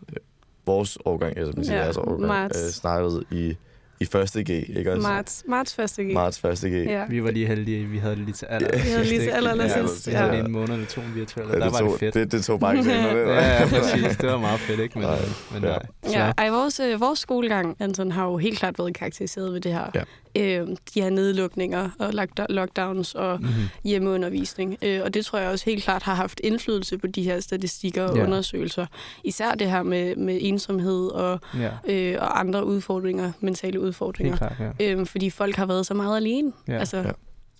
vores 0.67 0.97
årgang, 1.05 1.37
altså 1.37 1.53
man 1.55 1.65
siger, 1.65 1.75
Ja, 1.75 1.81
ja, 1.81 1.85
altså 1.87 2.01
årgang, 2.01 2.27
marts. 2.27 2.63
øh, 2.65 2.71
startede 2.71 3.23
i, 3.31 3.55
i 3.99 4.05
første 4.05 4.43
G, 4.43 4.49
ikke 4.49 4.91
også? 4.93 5.07
Marts, 5.07 5.43
marts 5.47 5.75
første 5.75 6.03
G. 6.03 6.13
Marts 6.13 6.39
første 6.39 6.69
G. 6.69 6.73
Ja. 6.73 7.05
Vi 7.09 7.23
var 7.23 7.31
lige 7.31 7.47
heldige, 7.47 7.85
vi 7.85 7.97
havde 7.97 8.15
det 8.15 8.23
lige 8.23 8.33
til 8.33 8.45
aller 8.45 8.69
Vi 8.73 8.79
havde 8.89 8.99
det 8.99 9.07
lige 9.07 9.21
til 9.21 9.29
aller, 9.29 9.51
aller 9.51 9.63
ja, 9.65 9.87
sidst, 9.87 10.07
Vi 10.07 10.13
havde 10.13 10.31
ja. 10.33 10.39
en 10.39 10.51
måned 10.51 10.73
eller 10.73 10.85
to 10.87 11.01
virtuelle, 11.15 11.53
Ja, 11.53 11.59
der 11.59 11.65
det, 11.65 11.73
var 11.73 11.79
tog, 11.79 11.91
det 11.91 11.99
fedt. 11.99 12.13
det, 12.13 12.31
det 12.31 12.43
tog 12.43 12.59
bare 12.59 12.77
ikke 12.77 12.89
det. 12.89 12.95
ja, 12.95 13.59
ja, 13.59 13.65
præcis. 13.69 14.17
Det 14.17 14.29
var 14.29 14.37
meget 14.37 14.59
fedt, 14.59 14.79
ikke? 14.79 14.99
Men, 14.99 15.07
Nej, 15.07 15.19
men 15.53 15.63
ja. 15.63 15.69
nej. 15.69 15.83
Så, 16.05 16.11
Ja, 16.11 16.31
ej, 16.37 16.49
vores, 16.49 16.79
øh, 16.79 17.01
vores 17.01 17.19
skolegang, 17.19 17.75
Anton, 17.79 18.11
har 18.11 18.25
jo 18.25 18.37
helt 18.37 18.59
klart 18.59 18.79
været 18.79 18.93
karakteriseret 18.95 19.53
ved 19.53 19.61
det 19.61 19.71
her. 19.73 19.85
Ja. 19.95 20.01
Øh, 20.37 20.67
de 20.93 21.01
her 21.01 21.09
nedlukninger 21.09 21.89
og 21.99 22.09
lockd- 22.09 22.45
lockdowns 22.49 23.15
og 23.15 23.39
mm-hmm. 23.41 23.53
hjemmeundervisning. 23.83 24.77
Øh, 24.81 25.01
og 25.03 25.13
det 25.13 25.25
tror 25.25 25.39
jeg 25.39 25.49
også 25.49 25.65
helt 25.65 25.83
klart 25.83 26.03
har 26.03 26.15
haft 26.15 26.41
indflydelse 26.43 26.97
på 26.97 27.07
de 27.07 27.23
her 27.23 27.39
statistikker 27.39 28.03
og 28.03 28.17
Ja. 28.17 28.23
undersøgelser. 28.23 28.85
Især 29.23 29.51
det 29.51 29.71
her 29.71 29.83
med, 29.83 30.15
med 30.15 30.37
ensomhed 30.41 31.07
og, 31.07 31.39
ja, 31.59 31.69
øh, 31.93 32.15
og 32.21 32.39
andre 32.39 32.65
udfordringer, 32.65 33.31
mentale 33.39 33.79
udfordringer. 33.81 34.37
klart, 34.37 34.53
ja. 34.79 34.91
Øh, 34.91 35.05
fordi 35.05 35.29
folk 35.29 35.55
har 35.55 35.65
været 35.65 35.85
så 35.85 35.93
meget 35.93 36.17
alene. 36.17 36.51
Ja. 36.67 36.77
Altså, 36.77 36.97
Ja. 36.97 37.11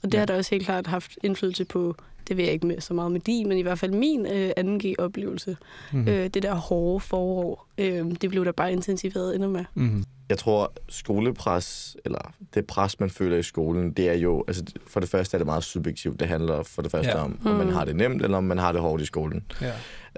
Og 0.04 0.12
det 0.12 0.14
Ja. 0.14 0.20
har 0.20 0.26
da 0.26 0.38
også 0.38 0.56
helt 0.56 0.66
klart 0.66 0.88
haft 0.88 1.18
indflydelse 1.24 1.66
på, 1.66 1.96
det 2.28 2.38
ved 2.38 2.44
jeg 2.44 2.54
ikke 2.54 2.68
med 2.68 2.82
så 2.82 2.94
meget 2.94 3.12
med 3.12 3.20
din, 3.20 3.48
men 3.50 3.58
i 3.58 3.62
hvert 3.62 3.80
fald 3.80 3.92
min 3.92 4.26
øh, 4.26 4.52
2G-oplevelse. 4.60 5.58
Mm-hmm. 5.92 6.02
Mm. 6.06 6.08
Øh, 6.14 6.28
det 6.28 6.44
der 6.44 6.56
hårde 6.56 7.00
forår, 7.00 7.68
øh, 7.78 8.06
det 8.22 8.30
blev 8.30 8.46
der 8.46 8.52
bare 8.52 8.72
intensiveret 8.72 9.36
endnu 9.36 9.50
med. 9.50 9.66
Mm-hmm. 9.74 10.04
Jeg 10.30 10.38
tror, 10.38 10.74
skolepres, 10.90 11.98
eller 12.06 12.34
det 12.54 12.66
pres, 12.68 13.00
man 13.00 13.10
føler 13.10 13.38
i 13.38 13.44
skolen, 13.44 13.92
det 13.92 14.10
er 14.10 14.14
jo, 14.14 14.44
altså 14.48 14.64
for 14.88 15.00
det 15.00 15.10
første 15.10 15.36
er 15.36 15.40
det 15.40 15.46
meget 15.46 15.64
subjektivt. 15.64 16.20
Det 16.20 16.28
handler 16.28 16.64
for 16.64 16.82
det 16.82 16.92
første 16.92 17.10
Ja. 17.12 17.24
om, 17.24 17.40
om 17.46 17.56
man 17.56 17.68
Mm. 17.68 17.74
har 17.74 17.86
det 17.86 17.96
nemt, 17.96 18.22
eller 18.22 18.38
om 18.38 18.44
man 18.44 18.58
har 18.58 18.72
det 18.72 18.82
hårdt 18.82 19.02
i 19.02 19.06
skolen. 19.06 19.44
Ja. 19.62 19.72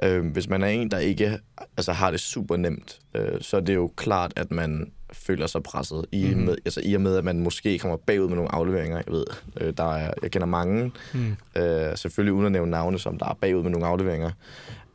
Øh, 0.04 0.26
hvis 0.32 0.50
man 0.50 0.64
er 0.64 0.68
en, 0.68 0.92
der 0.92 0.98
ikke 1.00 1.40
altså, 1.78 1.92
har 1.94 2.12
det 2.12 2.20
super 2.20 2.58
nemt, 2.58 3.00
øh, 3.16 3.42
så 3.42 3.58
er 3.58 3.62
det 3.62 3.76
jo 3.76 3.92
klart, 3.96 4.34
at 4.36 4.52
man 4.52 4.92
føler 5.14 5.48
sig 5.48 5.64
presset. 5.64 6.06
I, 6.12 6.26
mm-hmm. 6.26 6.42
med, 6.46 6.56
altså, 6.66 6.82
I 6.84 6.94
og 6.94 7.02
med, 7.02 7.16
at 7.18 7.24
man 7.24 7.40
måske 7.40 7.80
kommer 7.80 7.98
bagud 7.98 8.28
med 8.28 8.36
nogle 8.36 8.52
afleveringer. 8.56 8.98
Jeg 8.98 9.14
ved, 9.14 9.26
øh, 9.62 9.74
der 9.78 9.94
er, 9.96 10.14
jeg 10.22 10.32
kender 10.32 10.48
mange, 10.48 10.92
Mm. 11.14 11.36
øh, 11.62 11.98
selvfølgelig 11.98 12.34
uden 12.34 12.46
at 12.46 12.52
nævne 12.52 12.72
navne, 12.72 13.00
som 13.00 13.18
der 13.18 13.26
er 13.26 13.34
bagud 13.42 13.64
med 13.64 13.72
nogle 13.72 13.88
afleveringer. 13.88 14.32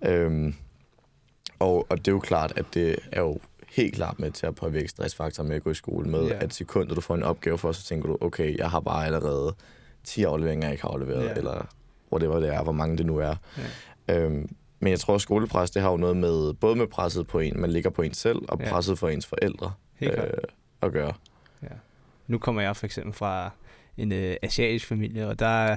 Øh, 0.07 0.53
og, 1.59 1.87
og 1.91 1.99
det 1.99 2.09
er 2.09 2.13
jo 2.13 2.21
klart, 2.21 2.53
at 2.57 2.65
det 2.75 2.97
er 3.13 3.21
jo 3.21 3.39
helt 3.77 3.95
klart 3.95 4.19
med 4.21 4.31
til 4.31 4.47
at 4.47 4.55
påvirke 4.55 4.89
stressfaktoren 4.89 5.49
med 5.49 5.57
at 5.57 5.63
gå 5.65 5.71
i 5.71 5.75
skole 5.75 6.09
med, 6.11 6.29
yeah. 6.31 6.43
at 6.43 6.55
sekundet 6.55 6.97
du 6.97 7.01
får 7.01 7.15
en 7.15 7.23
opgave 7.23 7.59
for, 7.59 7.73
så 7.73 7.85
tænker 7.85 8.09
du, 8.09 8.19
okay, 8.21 8.59
jeg 8.59 8.71
har 8.71 8.81
bare 8.81 9.07
allerede 9.07 9.55
10 10.05 10.25
afleveringer, 10.25 10.67
jeg 10.67 10.73
ikke 10.73 10.83
har 10.83 10.89
afleveret, 10.91 11.25
yeah. 11.25 11.37
eller 11.37 11.67
whatever 12.13 12.41
det 12.41 12.55
er, 12.55 12.63
hvor 12.63 12.73
mange 12.73 12.99
det 12.99 13.07
nu 13.07 13.19
er. 13.19 13.35
Ja. 14.09 14.21
Øhm, 14.21 14.49
men 14.81 14.91
jeg 14.91 15.01
tror, 15.01 15.15
at 15.15 15.21
skolepres, 15.21 15.71
det 15.71 15.83
har 15.83 15.91
jo 15.91 15.97
noget 15.97 16.17
med, 16.17 16.53
både 16.55 16.77
med 16.77 16.87
presset 16.87 17.27
på 17.27 17.39
en, 17.39 17.61
man 17.61 17.71
ligger 17.71 17.91
på 17.91 18.03
en 18.03 18.15
selv, 18.15 18.39
og 18.49 18.61
Ja. 18.61 18.71
presset 18.71 18.99
for 18.99 19.09
ens 19.09 19.27
forældre 19.27 19.73
Helt 20.05 20.15
klart. 20.15 20.29
at 20.83 20.93
gøre. 20.93 21.13
Nu 22.27 22.39
kommer 22.39 22.63
jeg 22.63 22.77
for 22.77 22.87
eksempel 22.87 23.13
fra 23.13 23.51
en 23.97 24.13
øh, 24.13 24.37
asiatisk 24.43 24.87
familie, 24.87 25.29
og 25.29 25.39
der, 25.39 25.77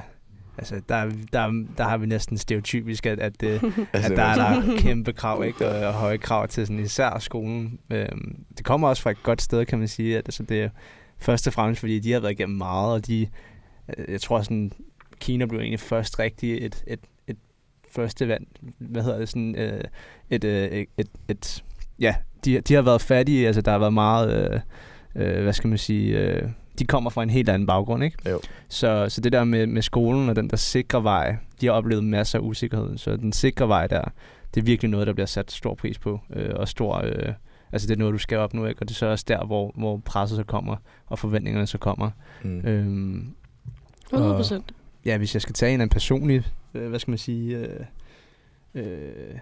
altså, 0.58 0.82
der, 0.90 1.12
der, 1.34 1.66
der 1.78 1.84
har 1.84 1.98
vi 1.98 2.06
næsten 2.06 2.38
stereotypisk, 2.38 3.06
at, 3.06 3.20
at, 3.20 3.44
øh, 3.44 3.64
at 3.94 4.12
der 4.12 4.24
er 4.24 4.36
der 4.36 4.78
kæmpe 4.78 5.14
krav, 5.14 5.44
ikke? 5.44 5.68
Og, 5.68 5.88
og 5.88 5.94
høje 5.94 6.18
krav 6.18 6.48
til 6.48 6.68
sådan, 6.68 6.80
især 6.80 7.20
skolen. 7.20 7.80
Øhm, 7.90 8.46
det 8.58 8.66
kommer 8.66 8.88
også 8.88 9.02
fra 9.04 9.12
et 9.12 9.24
godt 9.24 9.42
sted, 9.42 9.66
kan 9.66 9.80
man 9.80 9.88
sige. 9.88 10.18
At, 10.18 10.26
altså, 10.26 10.44
det 10.44 10.62
er 10.62 10.70
først 11.18 11.48
og 11.48 11.54
fremmest, 11.54 11.80
fordi 11.80 12.00
de 12.00 12.12
har 12.12 12.20
været 12.20 12.32
igennem 12.32 12.58
meget, 12.58 12.94
og 12.94 13.08
de, 13.08 13.28
øh, 13.98 14.12
jeg 14.12 14.22
tror 14.22 14.42
sådan, 14.42 14.72
Kina 15.20 15.46
blev 15.46 15.60
egentlig 15.60 15.80
først 15.80 16.20
rigtig 16.20 16.66
et, 16.66 16.84
et, 16.88 17.00
et 17.28 17.38
første 17.92 18.28
vand, 18.28 18.46
hvad 18.78 19.04
hedder 19.04 19.20
det, 19.20 19.30
sådan 19.30 19.56
øh, 19.56 19.84
et, 20.30 20.44
øh, 20.44 20.68
et, 20.68 20.88
et, 20.98 21.08
et, 21.28 21.64
ja, 22.00 22.16
de, 22.46 22.62
de 22.62 22.74
har 22.74 22.82
været 22.82 23.02
fattige, 23.02 23.48
altså 23.48 23.62
der 23.62 23.72
har 23.72 23.80
været 23.80 23.94
meget, 23.94 24.52
øh, 24.52 24.60
øh, 25.16 25.44
hvad 25.44 25.54
skal 25.54 25.68
man 25.68 25.78
sige, 25.78 26.18
øh, 26.20 26.50
de 26.80 26.86
kommer 26.86 27.10
fra 27.10 27.24
en 27.24 27.30
helt 27.30 27.50
anden 27.50 27.68
baggrund, 27.68 28.04
ikke? 28.04 28.30
Jo. 28.30 28.40
Så, 28.70 29.06
så 29.10 29.22
det 29.22 29.32
der 29.32 29.44
med, 29.44 29.68
med 29.68 29.82
skolen 29.82 30.30
og 30.30 30.36
den 30.36 30.50
der 30.50 30.58
sikre 30.58 31.04
vej, 31.04 31.38
de 31.62 31.66
har 31.66 31.74
oplevet 31.74 32.04
masser 32.04 32.40
af 32.40 32.44
usikkerhed, 32.44 32.98
så 32.98 33.16
den 33.16 33.34
sikre 33.34 33.68
vej 33.68 33.88
der, 33.88 34.02
det 34.56 34.62
er 34.62 34.66
virkelig 34.66 34.92
noget, 34.92 35.08
der 35.08 35.14
bliver 35.14 35.28
sat 35.28 35.52
stor 35.52 35.76
pris 35.76 36.00
på, 36.00 36.20
øh, 36.34 36.50
og 36.56 36.68
stor, 36.68 37.02
øh, 37.06 37.34
altså 37.72 37.88
det 37.88 37.94
er 37.94 38.00
noget, 38.00 38.14
du 38.14 38.18
skal 38.18 38.38
opnå, 38.38 38.66
ikke? 38.66 38.82
Og 38.82 38.90
det 38.90 38.96
er 38.96 38.98
så 38.98 39.06
også 39.06 39.26
der, 39.28 39.46
hvor, 39.46 39.72
hvor 39.76 39.98
presset 40.06 40.36
så 40.36 40.44
kommer, 40.44 40.76
og 41.08 41.20
forventningerne 41.20 41.68
så 41.68 41.78
kommer. 41.78 42.12
Mm. 42.44 42.60
Øhm, 42.60 43.34
100 44.14 44.36
procent. 44.36 44.72
Ja, 45.06 45.18
hvis 45.18 45.36
jeg 45.36 45.42
skal 45.42 45.54
tage 45.54 45.74
en 45.74 45.82
af 45.82 45.84
en 45.84 45.90
personlig, 45.90 46.44
øh, 46.74 46.90
hvad 46.90 47.00
skal 47.00 47.12
man 47.12 47.18
sige, 47.18 47.58
øh, 47.58 47.86
øh, 48.76 49.38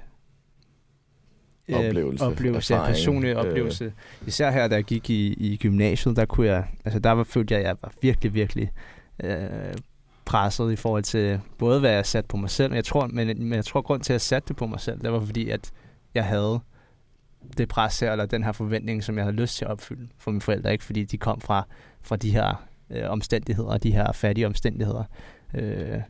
øh, 1.68 1.76
Oplevelse, 1.76 2.26
oplevelse 2.26 2.74
ja, 2.74 2.80
erfaring, 2.80 2.96
personlig 2.96 3.30
øh. 3.30 3.36
oplevelse. 3.36 3.94
Især 4.28 4.52
her, 4.52 4.68
da 4.68 4.76
jeg 4.76 4.84
gik 4.84 5.10
i, 5.10 5.34
i 5.34 5.58
gymnasiet, 5.58 6.16
der 6.16 6.26
kunne 6.26 6.48
jeg, 6.48 6.66
altså 6.86 7.00
der 7.00 7.12
var, 7.12 7.24
følte 7.24 7.54
jeg, 7.54 7.62
at 7.62 7.68
jeg 7.68 7.76
var 7.82 7.92
virkelig, 8.02 8.34
virkelig 8.34 8.72
øh, 9.24 9.40
presset 10.26 10.72
i 10.72 10.76
forhold 10.76 11.04
til 11.04 11.40
både, 11.58 11.80
hvad 11.80 11.92
jeg 11.92 12.06
satte 12.06 12.28
på 12.28 12.38
mig 12.38 12.50
selv, 12.50 12.70
men 12.70 12.76
jeg 12.76 12.86
tror, 12.86 13.08
men, 13.08 13.28
men 13.28 13.54
jeg 13.54 13.66
tror, 13.66 13.82
grund 13.82 14.02
til, 14.02 14.14
at 14.14 14.16
jeg 14.16 14.22
satte 14.22 14.48
det 14.48 14.56
på 14.56 14.68
mig 14.68 14.80
selv, 14.80 15.02
det 15.02 15.12
var 15.12 15.20
fordi, 15.20 15.50
at 15.50 15.72
jeg 16.14 16.26
havde 16.26 16.60
det 17.58 17.68
pres 17.68 18.00
her, 18.00 18.12
eller 18.12 18.26
den 18.26 18.44
her 18.44 18.52
forventning, 18.52 19.04
som 19.04 19.16
jeg 19.16 19.24
havde 19.24 19.36
lyst 19.36 19.58
til 19.58 19.66
at 19.66 19.72
opfylde 19.72 20.08
for 20.18 20.32
mine 20.32 20.42
forældre, 20.42 20.72
ikke 20.72 20.84
fordi 20.84 21.04
de 21.04 21.18
kom 21.18 21.42
fra, 21.42 21.68
fra 22.02 22.16
de 22.16 22.32
her 22.32 22.66
øh, 22.90 23.10
omstændigheder, 23.10 23.78
de 23.78 23.92
her 23.92 24.12
fattige 24.12 24.48
omstændigheder. 24.48 25.04
Øh, 25.54 26.02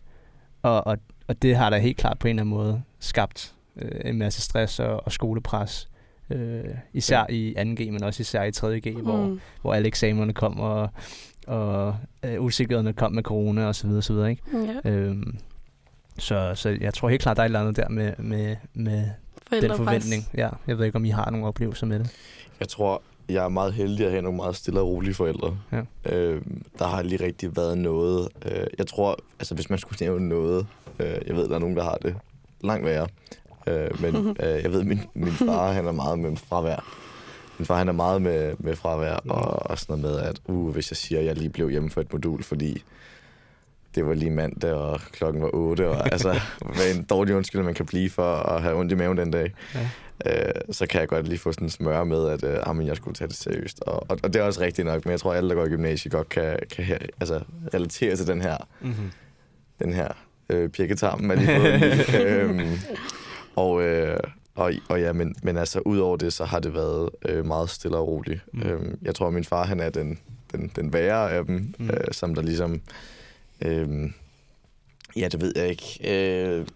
og, 0.61 0.87
og, 0.87 0.97
og 1.27 1.41
det 1.41 1.55
har 1.55 1.69
da 1.69 1.77
helt 1.77 1.97
klart 1.97 2.19
på 2.19 2.27
en 2.27 2.29
eller 2.29 2.41
anden 2.41 2.55
måde 2.55 2.81
skabt 2.99 3.54
øh, 3.81 4.01
en 4.05 4.17
masse 4.17 4.41
stress 4.41 4.79
og, 4.79 5.05
og 5.05 5.11
skolepres. 5.11 5.89
Øh, 6.29 6.63
især 6.93 7.25
ja. 7.29 7.35
i 7.35 7.53
2G, 7.57 7.91
men 7.91 8.03
også 8.03 8.21
især 8.21 8.43
i 8.43 8.49
3.G, 8.49 8.95
mm. 8.95 9.01
hvor, 9.01 9.37
hvor 9.61 9.73
alle 9.73 9.87
eksamenerne 9.87 10.33
kom, 10.33 10.59
og, 10.59 10.89
og 11.47 11.95
øh, 12.23 12.41
usikkerhederne 12.41 12.93
kom 12.93 13.11
med 13.11 13.23
corona 13.23 13.65
og 13.65 13.75
så 13.75 13.87
videre, 13.87 14.01
så 14.01 14.13
videre 14.13 14.29
ikke? 14.29 14.43
Ja, 14.53 14.89
Øhm, 14.89 15.37
så, 16.19 16.51
så 16.55 16.77
jeg 16.81 16.93
tror 16.93 17.09
helt 17.09 17.21
klart, 17.21 17.37
der 17.37 17.43
er 17.43 17.45
et 17.45 17.49
eller 17.49 17.59
andet 17.59 17.75
der 17.75 17.89
med, 17.89 18.13
med, 18.17 18.55
med 18.73 19.09
den 19.61 19.75
forventning. 19.75 20.23
Ja, 20.37 20.49
jeg 20.67 20.77
ved 20.77 20.85
ikke, 20.85 20.95
om 20.95 21.05
I 21.05 21.09
har 21.09 21.31
nogle 21.31 21.47
oplevelser 21.47 21.87
med 21.87 21.99
det. 21.99 22.11
Jeg 22.59 22.67
tror, 22.67 23.01
jeg 23.29 23.45
er 23.45 23.49
meget 23.49 23.73
heldig 23.73 24.05
at 24.05 24.11
have 24.11 24.21
nogle 24.21 24.37
meget 24.37 24.55
stille 24.55 24.79
og 24.79 24.87
rolige 24.87 25.13
forældre. 25.13 25.57
Ja. 25.71 25.81
Øh, 26.15 26.41
der 26.79 26.87
har 26.87 27.01
lige 27.01 27.25
rigtig 27.25 27.55
været 27.55 27.77
noget. 27.77 28.27
Øh, 28.45 28.67
jeg 28.77 28.87
tror, 28.87 29.19
altså 29.39 29.55
hvis 29.55 29.69
man 29.69 29.79
skulle 29.79 29.97
nævne 30.01 30.29
noget, 30.29 30.67
øh, 30.99 31.15
jeg 31.27 31.35
ved, 31.35 31.49
der 31.49 31.55
er 31.55 31.59
nogen, 31.59 31.75
der 31.75 31.83
har 31.83 31.97
det 32.01 32.15
langt 32.61 32.85
værre. 32.85 33.07
Øh, 33.67 34.01
men 34.01 34.15
øh, 34.43 34.63
jeg 34.63 34.71
ved, 34.71 34.83
min, 34.83 35.01
min 35.13 35.31
far, 35.31 35.71
han 35.71 35.87
er 35.87 35.91
meget 35.91 36.19
med 36.19 36.37
fravær. 36.37 37.01
Min 37.57 37.65
far, 37.65 37.77
han 37.77 37.87
er 37.87 37.93
meget 37.93 38.21
med, 38.21 38.55
med 38.59 38.75
fravær, 38.75 39.15
og, 39.15 39.69
og 39.69 39.79
sådan 39.79 40.01
noget 40.01 40.15
med, 40.15 40.23
at 40.23 40.39
uh, 40.45 40.73
hvis 40.73 40.91
jeg 40.91 40.97
siger, 40.97 41.19
at 41.19 41.25
jeg 41.25 41.35
lige 41.37 41.49
blev 41.49 41.69
hjemme 41.69 41.89
for 41.89 42.01
et 42.01 42.13
modul, 42.13 42.43
fordi 42.43 42.83
det 43.95 44.05
var 44.05 44.13
lige 44.13 44.31
mandag, 44.31 44.73
og 44.73 44.99
klokken 45.11 45.41
var 45.41 45.49
8, 45.53 45.89
og 45.89 46.05
altså, 46.11 46.39
hvad 46.59 46.95
en 46.95 47.03
dårlig 47.03 47.35
undskyld, 47.35 47.61
man 47.63 47.73
kan 47.73 47.85
blive 47.85 48.09
for 48.09 48.33
at 48.35 48.61
have 48.61 48.75
ondt 48.75 48.91
i 48.91 48.95
maven 48.95 49.17
den 49.17 49.31
dag. 49.31 49.53
Ja. 49.75 49.89
Øh, 50.25 50.53
så 50.71 50.87
kan 50.87 50.99
jeg 50.99 51.07
godt 51.07 51.27
lige 51.27 51.39
få 51.39 51.51
sådan 51.51 51.65
en 51.65 51.69
smør 51.69 52.03
med, 52.03 52.27
at 52.27 52.43
øh, 52.43 52.57
jamen, 52.67 52.87
jeg 52.87 52.95
skulle 52.95 53.15
tage 53.15 53.27
det 53.27 53.35
seriøst. 53.35 53.81
Og, 53.81 54.05
og, 54.09 54.19
og 54.23 54.33
det 54.33 54.39
er 54.41 54.43
også 54.43 54.61
rigtigt 54.61 54.85
nok, 54.85 55.05
men 55.05 55.11
jeg 55.11 55.19
tror, 55.19 55.31
at 55.31 55.37
alle, 55.37 55.49
der 55.49 55.55
går 55.55 55.65
i 55.65 55.69
gymnasiet, 55.69 56.11
godt 56.11 56.29
kan, 56.29 56.59
kan 56.71 56.99
altså, 57.19 57.41
relatere 57.73 58.15
til 58.15 58.27
den 58.27 58.41
her, 58.41 58.57
Mm-hmm. 58.81 59.11
den 59.79 59.93
her 59.93 60.07
øh, 60.49 60.69
pirketarm, 60.69 61.21
man 61.21 61.37
lige 61.37 61.55
fået 61.55 62.15
øhm, 62.21 62.69
og, 63.55 63.83
øh, 63.83 64.19
og, 64.55 64.73
og 64.89 65.01
ja, 65.01 65.13
men, 65.13 65.35
men 65.43 65.57
altså, 65.57 65.79
udover 65.79 66.17
det, 66.17 66.33
så 66.33 66.45
har 66.45 66.59
det 66.59 66.73
været 66.73 67.09
øh, 67.25 67.45
meget 67.45 67.69
stille 67.69 67.97
og 67.97 68.07
roligt. 68.07 68.41
Mm. 68.53 68.61
Øhm, 68.61 68.99
jeg 69.01 69.15
tror, 69.15 69.27
at 69.27 69.33
min 69.33 69.43
far, 69.43 69.65
han 69.65 69.79
er 69.79 69.89
den, 69.89 70.19
den, 70.51 70.71
den 70.75 70.93
værre 70.93 71.31
af 71.31 71.45
dem, 71.45 71.73
mm. 71.79 71.89
øh, 71.89 72.07
som 72.11 72.35
der 72.35 72.41
ligesom... 72.41 72.81
Øh, 73.61 74.09
ja, 75.15 75.27
det 75.27 75.41
ved 75.41 75.53
jeg 75.55 75.69
ikke. 75.69 75.99
Øh, 76.03 76.67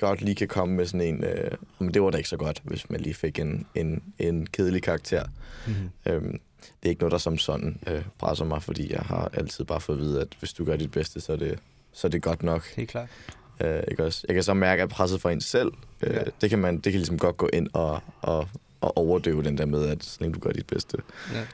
godt 0.00 0.22
lige 0.22 0.34
kan 0.34 0.48
komme 0.48 0.74
med 0.74 0.86
sådan 0.86 1.00
en... 1.00 1.24
Øh, 1.24 1.50
men 1.78 1.94
det 1.94 2.02
var 2.02 2.10
da 2.10 2.16
ikke 2.16 2.28
så 2.28 2.36
godt, 2.36 2.60
hvis 2.64 2.90
man 2.90 3.00
lige 3.00 3.14
fik 3.14 3.38
en, 3.38 3.66
en, 3.74 4.02
en 4.18 4.46
kedelig 4.46 4.82
karakter. 4.82 5.24
Mm-hmm. 5.66 6.12
Øhm, 6.12 6.40
det 6.60 6.88
er 6.88 6.88
ikke 6.88 7.00
noget, 7.00 7.12
der 7.12 7.18
som 7.18 7.38
sådan 7.38 7.78
øh, 7.86 8.02
presser 8.18 8.44
mig, 8.44 8.62
fordi 8.62 8.92
jeg 8.92 9.00
har 9.00 9.30
altid 9.32 9.64
bare 9.64 9.80
fået 9.80 9.96
at 9.96 10.02
vide, 10.02 10.20
at 10.20 10.28
hvis 10.38 10.52
du 10.52 10.64
gør 10.64 10.76
dit 10.76 10.90
bedste, 10.90 11.20
så 11.20 11.32
er 11.32 11.36
det, 11.36 11.58
så 11.92 12.06
er 12.06 12.10
det 12.10 12.22
godt 12.22 12.42
nok. 12.42 12.66
Helt 12.76 12.90
klart. 12.90 13.08
Øh, 13.60 13.82
ikke 13.88 14.04
også? 14.04 14.24
Jeg 14.28 14.34
kan 14.34 14.42
så 14.42 14.54
mærke, 14.54 14.82
at 14.82 14.88
presset 14.88 15.20
for 15.20 15.30
en 15.30 15.40
selv, 15.40 15.72
øh, 16.02 16.10
Ja. 16.12 16.18
ja. 16.18 16.24
det, 16.40 16.50
kan 16.50 16.58
man, 16.58 16.74
det 16.74 16.82
kan 16.82 16.92
ligesom 16.92 17.18
godt 17.18 17.36
gå 17.36 17.48
ind 17.52 17.68
og, 17.72 18.00
og, 18.22 18.48
og 18.80 18.96
overdøve 18.98 19.42
den 19.42 19.58
der 19.58 19.66
med, 19.66 19.86
at 19.88 20.04
så 20.04 20.16
længe 20.20 20.34
du 20.34 20.40
gør 20.40 20.50
dit 20.50 20.66
bedste. 20.66 20.98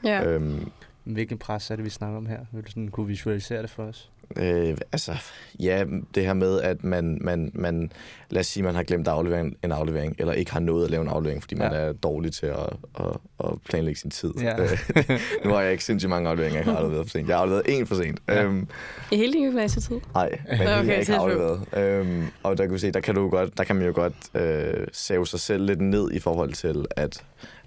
Ja. 0.04 0.11
Ja. 0.11 0.25
Øhm, 0.30 0.71
Hvilken 1.04 1.38
pres 1.38 1.71
er 1.71 1.76
det, 1.76 1.85
vi 1.85 1.90
snakker 1.90 2.16
om 2.16 2.26
her? 2.26 2.38
Vil 2.52 2.64
du 2.64 2.71
sådan 2.71 2.88
kunne 2.88 3.07
visualisere 3.07 3.62
det 3.62 3.71
for 3.71 3.83
os? 3.83 4.11
Øh, 4.37 4.77
altså, 4.93 5.17
ja, 5.61 5.85
det 6.15 6.25
her 6.25 6.33
med, 6.35 6.61
at 6.61 6.85
man, 6.85 7.19
man, 7.21 7.51
man, 7.55 7.93
lad 8.31 8.41
os 8.41 8.47
sige, 8.47 8.63
man 8.63 8.75
har 8.75 8.83
glemt 8.83 9.09
at 9.09 9.15
aflevere 9.15 9.41
en, 9.41 9.73
aflevering, 9.73 10.15
eller 10.19 10.33
ikke 10.33 10.53
har 10.53 10.61
nået 10.61 10.85
at 10.85 10.91
lave 10.91 11.03
en 11.03 11.09
aflevering, 11.09 11.43
fordi 11.43 11.55
man 11.55 11.73
Ja. 11.73 11.79
er 11.79 11.93
dårlig 11.93 12.33
til 12.33 12.47
at, 12.47 12.57
at, 13.01 13.07
at 13.45 13.51
planlægge 13.69 14.01
sin 14.01 14.11
tid. 14.11 14.33
Ja. 14.43 14.63
Øh, 14.63 14.71
nu 15.45 15.51
har 15.51 15.61
jeg 15.61 15.73
ikke 15.73 15.85
sindssygt 15.85 16.11
mange 16.11 16.29
afleveringer, 16.29 16.59
jeg 16.61 16.73
har 16.73 16.77
afleveret 16.79 17.07
for 17.07 17.11
sent. 17.11 17.29
Jeg 17.29 17.37
har 17.37 17.43
afleveret 17.43 17.65
en 17.69 17.87
for 17.87 17.95
sent. 17.95 18.23
Ja. 18.29 18.43
Øhm, 18.45 18.69
I 19.11 19.17
hele 19.17 19.33
din 19.33 19.45
gymnasietid? 19.49 19.97
nej, 20.15 20.31
men 20.51 20.61
Okay, 20.61 20.87
jeg 20.87 20.99
ikke 21.01 21.15
afleveret. 21.15 21.61
Øhm, 21.77 22.27
og 22.43 22.59
der 22.59 22.65
kan, 22.65 22.75
vi 22.75 22.79
se, 22.79 22.91
der, 22.93 23.01
kan 23.01 23.15
du 23.15 23.29
godt, 23.29 23.59
der 23.59 23.65
kan 23.65 23.77
man 23.77 23.87
jo 23.87 23.93
godt 23.95 24.15
øh, 24.35 24.87
save 24.93 25.27
sig 25.27 25.41
selv 25.41 25.65
lidt 25.65 25.81
ned 25.81 26.11
i 26.13 26.19
forhold 26.19 26.53
til, 26.53 26.85
at, 26.97 27.25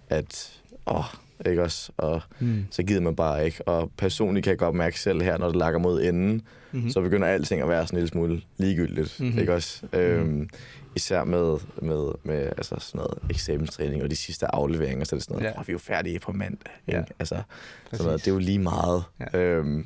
at 0.09 0.51
åh, 0.87 1.03
ikke 1.47 1.63
også? 1.63 1.91
Og 1.97 2.21
Mm. 2.39 2.65
så 2.71 2.83
gider 2.83 3.01
man 3.01 3.15
bare 3.15 3.45
ikke. 3.45 3.67
Og 3.67 3.91
personligt 3.97 4.43
kan 4.43 4.51
jeg 4.51 4.57
godt 4.57 4.75
mærke 4.75 4.99
selv 4.99 5.21
her, 5.21 5.37
når 5.37 5.47
det 5.47 5.55
lakker 5.55 5.79
mod 5.79 6.01
enden, 6.03 6.41
Mm-hmm. 6.71 6.89
så 6.89 7.01
begynder 7.01 7.27
alting 7.27 7.61
at 7.61 7.69
være 7.69 7.87
sådan 7.87 7.97
en 7.97 7.99
lille 7.99 8.09
smule 8.11 8.41
ligegyldigt, 8.57 9.15
Mhm. 9.19 9.25
mm-hmm. 9.27 9.39
ikke 9.39 9.53
også? 9.53 9.85
Øhm, 9.93 10.49
især 10.95 11.23
med, 11.23 11.57
med, 11.81 12.11
med 12.23 12.45
altså 12.57 12.75
sådan 12.79 12.99
noget 12.99 13.17
eksamenstræning 13.29 14.03
og 14.03 14.09
de 14.11 14.15
sidste 14.15 14.55
afleveringer, 14.55 15.05
så 15.05 15.15
er 15.15 15.17
det 15.17 15.23
sådan 15.23 15.33
noget, 15.41 15.53
Ja. 15.57 15.61
vi 15.61 15.71
er 15.71 15.73
jo 15.73 15.79
færdige 15.79 16.19
på 16.19 16.31
mandag. 16.31 16.71
Ikke? 16.87 16.97
Ja. 16.99 17.03
Altså, 17.19 17.35
Præcis. 17.35 17.97
sådan 17.97 18.05
noget, 18.05 18.19
det 18.25 18.27
er 18.27 18.33
jo 18.33 18.39
lige 18.39 18.59
meget. 18.59 19.03
Ja. 19.33 19.39
Øhm, 19.39 19.85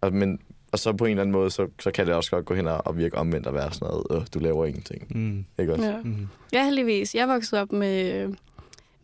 og, 0.00 0.12
men, 0.12 0.38
og 0.72 0.78
så 0.78 0.92
på 0.92 1.04
en 1.04 1.10
eller 1.10 1.22
anden 1.22 1.32
måde, 1.32 1.50
så, 1.50 1.66
så 1.80 1.90
kan 1.90 2.06
det 2.06 2.14
også 2.14 2.30
godt 2.30 2.44
gå 2.44 2.54
hen 2.54 2.66
og 2.66 2.86
og 2.86 2.96
virke 2.96 3.18
omvendt 3.18 3.46
og 3.46 3.54
være 3.54 3.72
sådan 3.72 3.88
noget, 3.88 4.04
øh, 4.22 4.26
du 4.34 4.38
laver 4.38 4.66
ingenting. 4.66 5.06
Mm. 5.18 5.44
Ikke 5.58 5.72
også? 5.72 5.84
Ja. 5.84 5.96
Mm. 6.04 6.28
Ja, 6.52 6.64
heldigvis. 6.64 7.14
Jeg 7.14 7.28
voksede 7.28 7.60
op 7.62 7.72
med, 7.72 8.28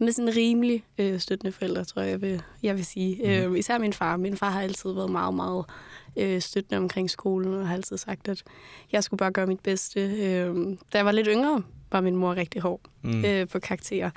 med 0.04 0.12
sådan 0.12 0.36
rimelig 0.36 0.84
øh, 0.98 1.20
støttende 1.20 1.52
forældre, 1.52 1.84
tror 1.84 2.02
jeg, 2.02 2.10
jeg 2.10 2.20
vil, 2.20 2.42
jeg 2.62 2.76
vil 2.76 2.84
sige. 2.86 3.16
Mm. 3.46 3.52
Øh, 3.52 3.58
især 3.58 3.78
min 3.78 3.92
far. 3.92 4.16
Min 4.16 4.36
far 4.36 4.50
har 4.50 4.62
altid 4.62 4.92
været 4.92 5.10
meget, 5.10 5.34
meget 5.34 5.64
øh, 6.16 6.40
støttende 6.40 6.78
omkring 6.78 7.10
skolen, 7.10 7.54
og 7.54 7.66
har 7.68 7.74
altid 7.74 7.96
sagt, 7.96 8.28
at 8.28 8.42
jeg 8.92 9.04
skulle 9.04 9.18
bare 9.18 9.32
gøre 9.32 9.46
mit 9.46 9.60
bedste. 9.60 10.00
Øh, 10.00 10.56
da 10.92 10.98
jeg 10.98 11.04
var 11.04 11.12
lidt 11.12 11.28
yngre, 11.30 11.62
var 11.92 12.00
min 12.00 12.16
mor 12.16 12.34
rigtig 12.34 12.60
hård 12.62 12.80
Mm. 13.04 13.24
øh, 13.24 13.48
på 13.48 13.58
karakterer. 13.58 14.10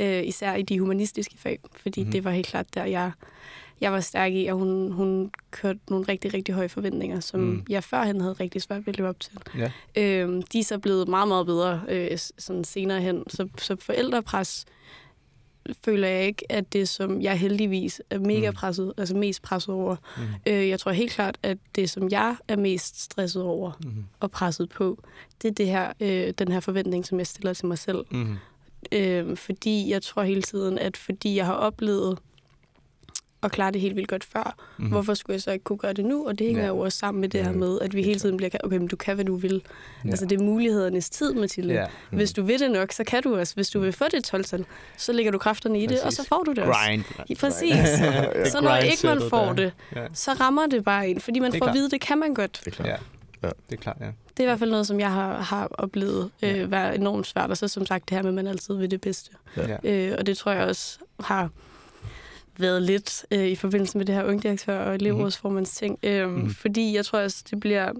Øh, 0.00 0.26
især 0.26 0.54
i 0.54 0.62
de 0.62 0.80
humanistiske 0.80 1.34
fag, 1.38 1.58
fordi 1.82 2.04
mm. 2.04 2.10
det 2.10 2.24
var 2.24 2.30
helt 2.30 2.46
klart 2.46 2.74
der, 2.74 2.84
jeg, 2.84 3.10
jeg 3.80 3.92
var 3.92 4.00
stærk 4.00 4.32
i, 4.32 4.46
og 4.46 4.58
hun, 4.58 4.92
hun 4.92 5.30
kørte 5.50 5.78
nogle 5.90 6.04
rigtig, 6.08 6.34
rigtig 6.34 6.54
høje 6.54 6.68
forventninger, 6.68 7.20
som 7.20 7.40
Mm. 7.40 7.62
jeg 7.68 7.84
førhen 7.84 8.20
havde 8.20 8.32
rigtig 8.32 8.62
svært 8.62 8.86
ved 8.86 8.88
at 8.94 8.98
leve 8.98 9.08
op 9.08 9.20
til. 9.20 9.32
Ja. 9.58 9.70
Øh, 9.96 10.42
de 10.52 10.58
er 10.58 10.64
så 10.64 10.78
blevet 10.78 11.08
meget, 11.08 11.28
meget 11.28 11.46
bedre 11.46 11.80
øh, 11.88 12.18
sådan 12.38 12.64
senere 12.64 13.00
hen. 13.00 13.24
Så, 13.28 13.48
så 13.58 13.76
forældrepres 13.80 14.64
føler 15.84 16.08
jeg 16.08 16.24
ikke, 16.26 16.52
at 16.52 16.72
det 16.72 16.88
som 16.88 17.22
jeg 17.22 17.38
heldigvis 17.38 18.02
er 18.10 18.18
mega 18.18 18.50
Mm. 18.50 18.54
presset, 18.56 18.92
altså 18.98 19.16
mest 19.16 19.42
presset 19.42 19.74
over. 19.74 19.96
Mm. 20.16 20.22
Øh, 20.52 20.68
jeg 20.68 20.80
tror 20.80 20.92
helt 20.92 21.12
klart, 21.12 21.38
at 21.42 21.58
det 21.76 21.90
som 21.90 22.10
jeg 22.10 22.36
er 22.48 22.56
mest 22.56 23.02
stresset 23.02 23.42
over 23.42 23.72
Mm. 23.84 24.04
og 24.20 24.30
presset 24.30 24.68
på, 24.68 25.02
det 25.42 25.48
er 25.48 25.52
det 25.54 25.66
her, 25.66 25.92
øh, 26.00 26.32
den 26.38 26.52
her 26.52 26.60
forventning, 26.60 27.06
som 27.06 27.18
jeg 27.18 27.26
stiller 27.26 27.52
til 27.52 27.66
mig 27.66 27.78
selv. 27.78 28.04
Mm. 28.10 28.36
Øh, 28.92 29.36
fordi 29.36 29.90
jeg 29.90 30.02
tror 30.02 30.22
hele 30.22 30.42
tiden, 30.42 30.78
at 30.78 30.96
fordi 30.96 31.36
jeg 31.36 31.46
har 31.46 31.54
oplevet 31.54 32.18
at 33.46 33.52
klare 33.52 33.70
det 33.72 33.80
helt 33.80 33.96
vildt 33.96 34.08
godt 34.08 34.24
før, 34.24 34.54
Mm. 34.78 34.84
mm. 34.84 34.90
hvorfor 34.90 35.14
skulle 35.14 35.34
jeg 35.34 35.42
så 35.42 35.50
ikke 35.50 35.64
kunne 35.64 35.78
gøre 35.78 35.92
det 35.92 36.04
nu? 36.04 36.26
Og 36.26 36.38
det 36.38 36.46
hænger 36.46 36.62
Ja. 36.62 36.66
ja. 36.68 36.74
jo 36.74 36.78
også 36.78 36.98
sammen 36.98 37.20
med 37.20 37.28
det 37.28 37.44
her 37.44 37.50
Mhm. 37.50 37.58
med, 37.60 37.78
at 37.80 37.94
vi 37.94 38.02
hele 38.02 38.20
tiden 38.20 38.36
bliver 38.36 38.50
okay, 38.64 38.76
men 38.76 38.88
du 38.88 38.96
kan, 38.96 39.14
hvad 39.14 39.24
du 39.24 39.36
vil. 39.36 39.52
Ja. 39.54 39.58
Ja. 40.04 40.10
Altså, 40.10 40.26
det 40.26 40.40
er 40.40 40.44
mulighedernes 40.44 41.10
tid, 41.10 41.34
Mathilde. 41.34 41.74
Ja. 41.74 41.86
Mm. 42.10 42.16
Hvis 42.16 42.32
du 42.32 42.42
vil 42.42 42.58
det 42.60 42.70
nok, 42.70 42.92
så 42.92 43.04
kan 43.04 43.22
du 43.22 43.36
også. 43.38 43.54
Hvis 43.54 43.68
du 43.68 43.80
vil 43.80 43.92
få 43.92 44.04
det 44.12 44.24
12 44.24 44.44
så 44.96 45.12
lægger 45.12 45.32
du 45.32 45.38
kræfterne 45.38 45.82
i 45.82 45.86
det, 45.86 45.98
og 46.00 46.04
Præcis. 46.04 46.16
så 46.18 46.28
får 46.28 46.42
du 46.46 46.50
det 46.52 46.58
også. 46.58 46.80
Grind. 46.86 47.04
Ja, 47.30 47.34
præcis. 47.34 47.74
Ja. 47.74 48.50
så 48.50 48.60
når 48.60 48.76
ikke 48.76 49.06
man 49.06 49.20
får 49.30 49.52
det, 49.52 49.72
Ja. 49.96 50.06
så 50.14 50.32
rammer 50.32 50.66
det 50.66 50.84
bare 50.84 51.08
en, 51.08 51.20
fordi 51.20 51.38
man 51.38 51.52
får 51.58 51.66
at 51.66 51.74
vide, 51.74 51.90
det 51.90 52.00
kan 52.00 52.18
man 52.18 52.34
godt. 52.34 52.60
Det 52.64 52.66
er 52.66 52.70
klart. 52.76 52.88
Ja. 52.88 52.96
Ja. 53.42 53.48
Det 53.70 53.76
er 53.76 53.80
klart, 53.82 53.96
ja. 54.00 54.06
Det 54.06 54.40
er 54.40 54.42
i 54.42 54.46
hvert 54.46 54.58
fald 54.58 54.70
noget, 54.70 54.86
som 54.86 55.00
jeg 55.00 55.12
har, 55.12 55.40
har 55.40 55.66
oplevet 55.70 56.30
Ja. 56.42 56.56
øh, 56.56 56.70
være 56.70 56.94
enormt 56.96 57.26
svært. 57.26 57.50
Og 57.50 57.56
så 57.56 57.68
som 57.68 57.86
sagt 57.86 58.08
det 58.08 58.16
her 58.16 58.22
med, 58.22 58.28
at 58.30 58.34
man 58.34 58.46
altid 58.46 58.74
vil 58.74 58.90
det 58.90 59.00
bedste. 59.00 59.30
ja. 59.56 59.76
Øh, 59.84 60.14
og 60.18 60.26
det 60.26 60.36
tror 60.38 60.52
jeg 60.52 60.64
også 60.64 60.98
har 61.20 61.50
været 62.60 62.82
lidt 62.82 63.26
øh, 63.30 63.46
i 63.46 63.54
forbindelse 63.54 63.98
med 63.98 64.06
det 64.06 64.14
her 64.14 64.24
ungdirektør 64.24 64.78
og 64.78 64.94
elevrådsformands 64.94 65.70
ting. 65.70 65.98
Øh, 66.02 66.30
mm. 66.30 66.50
Fordi 66.50 66.96
jeg 66.96 67.04
tror 67.04 67.18
også, 67.18 67.44
det 67.50 67.60
bliver 67.60 67.92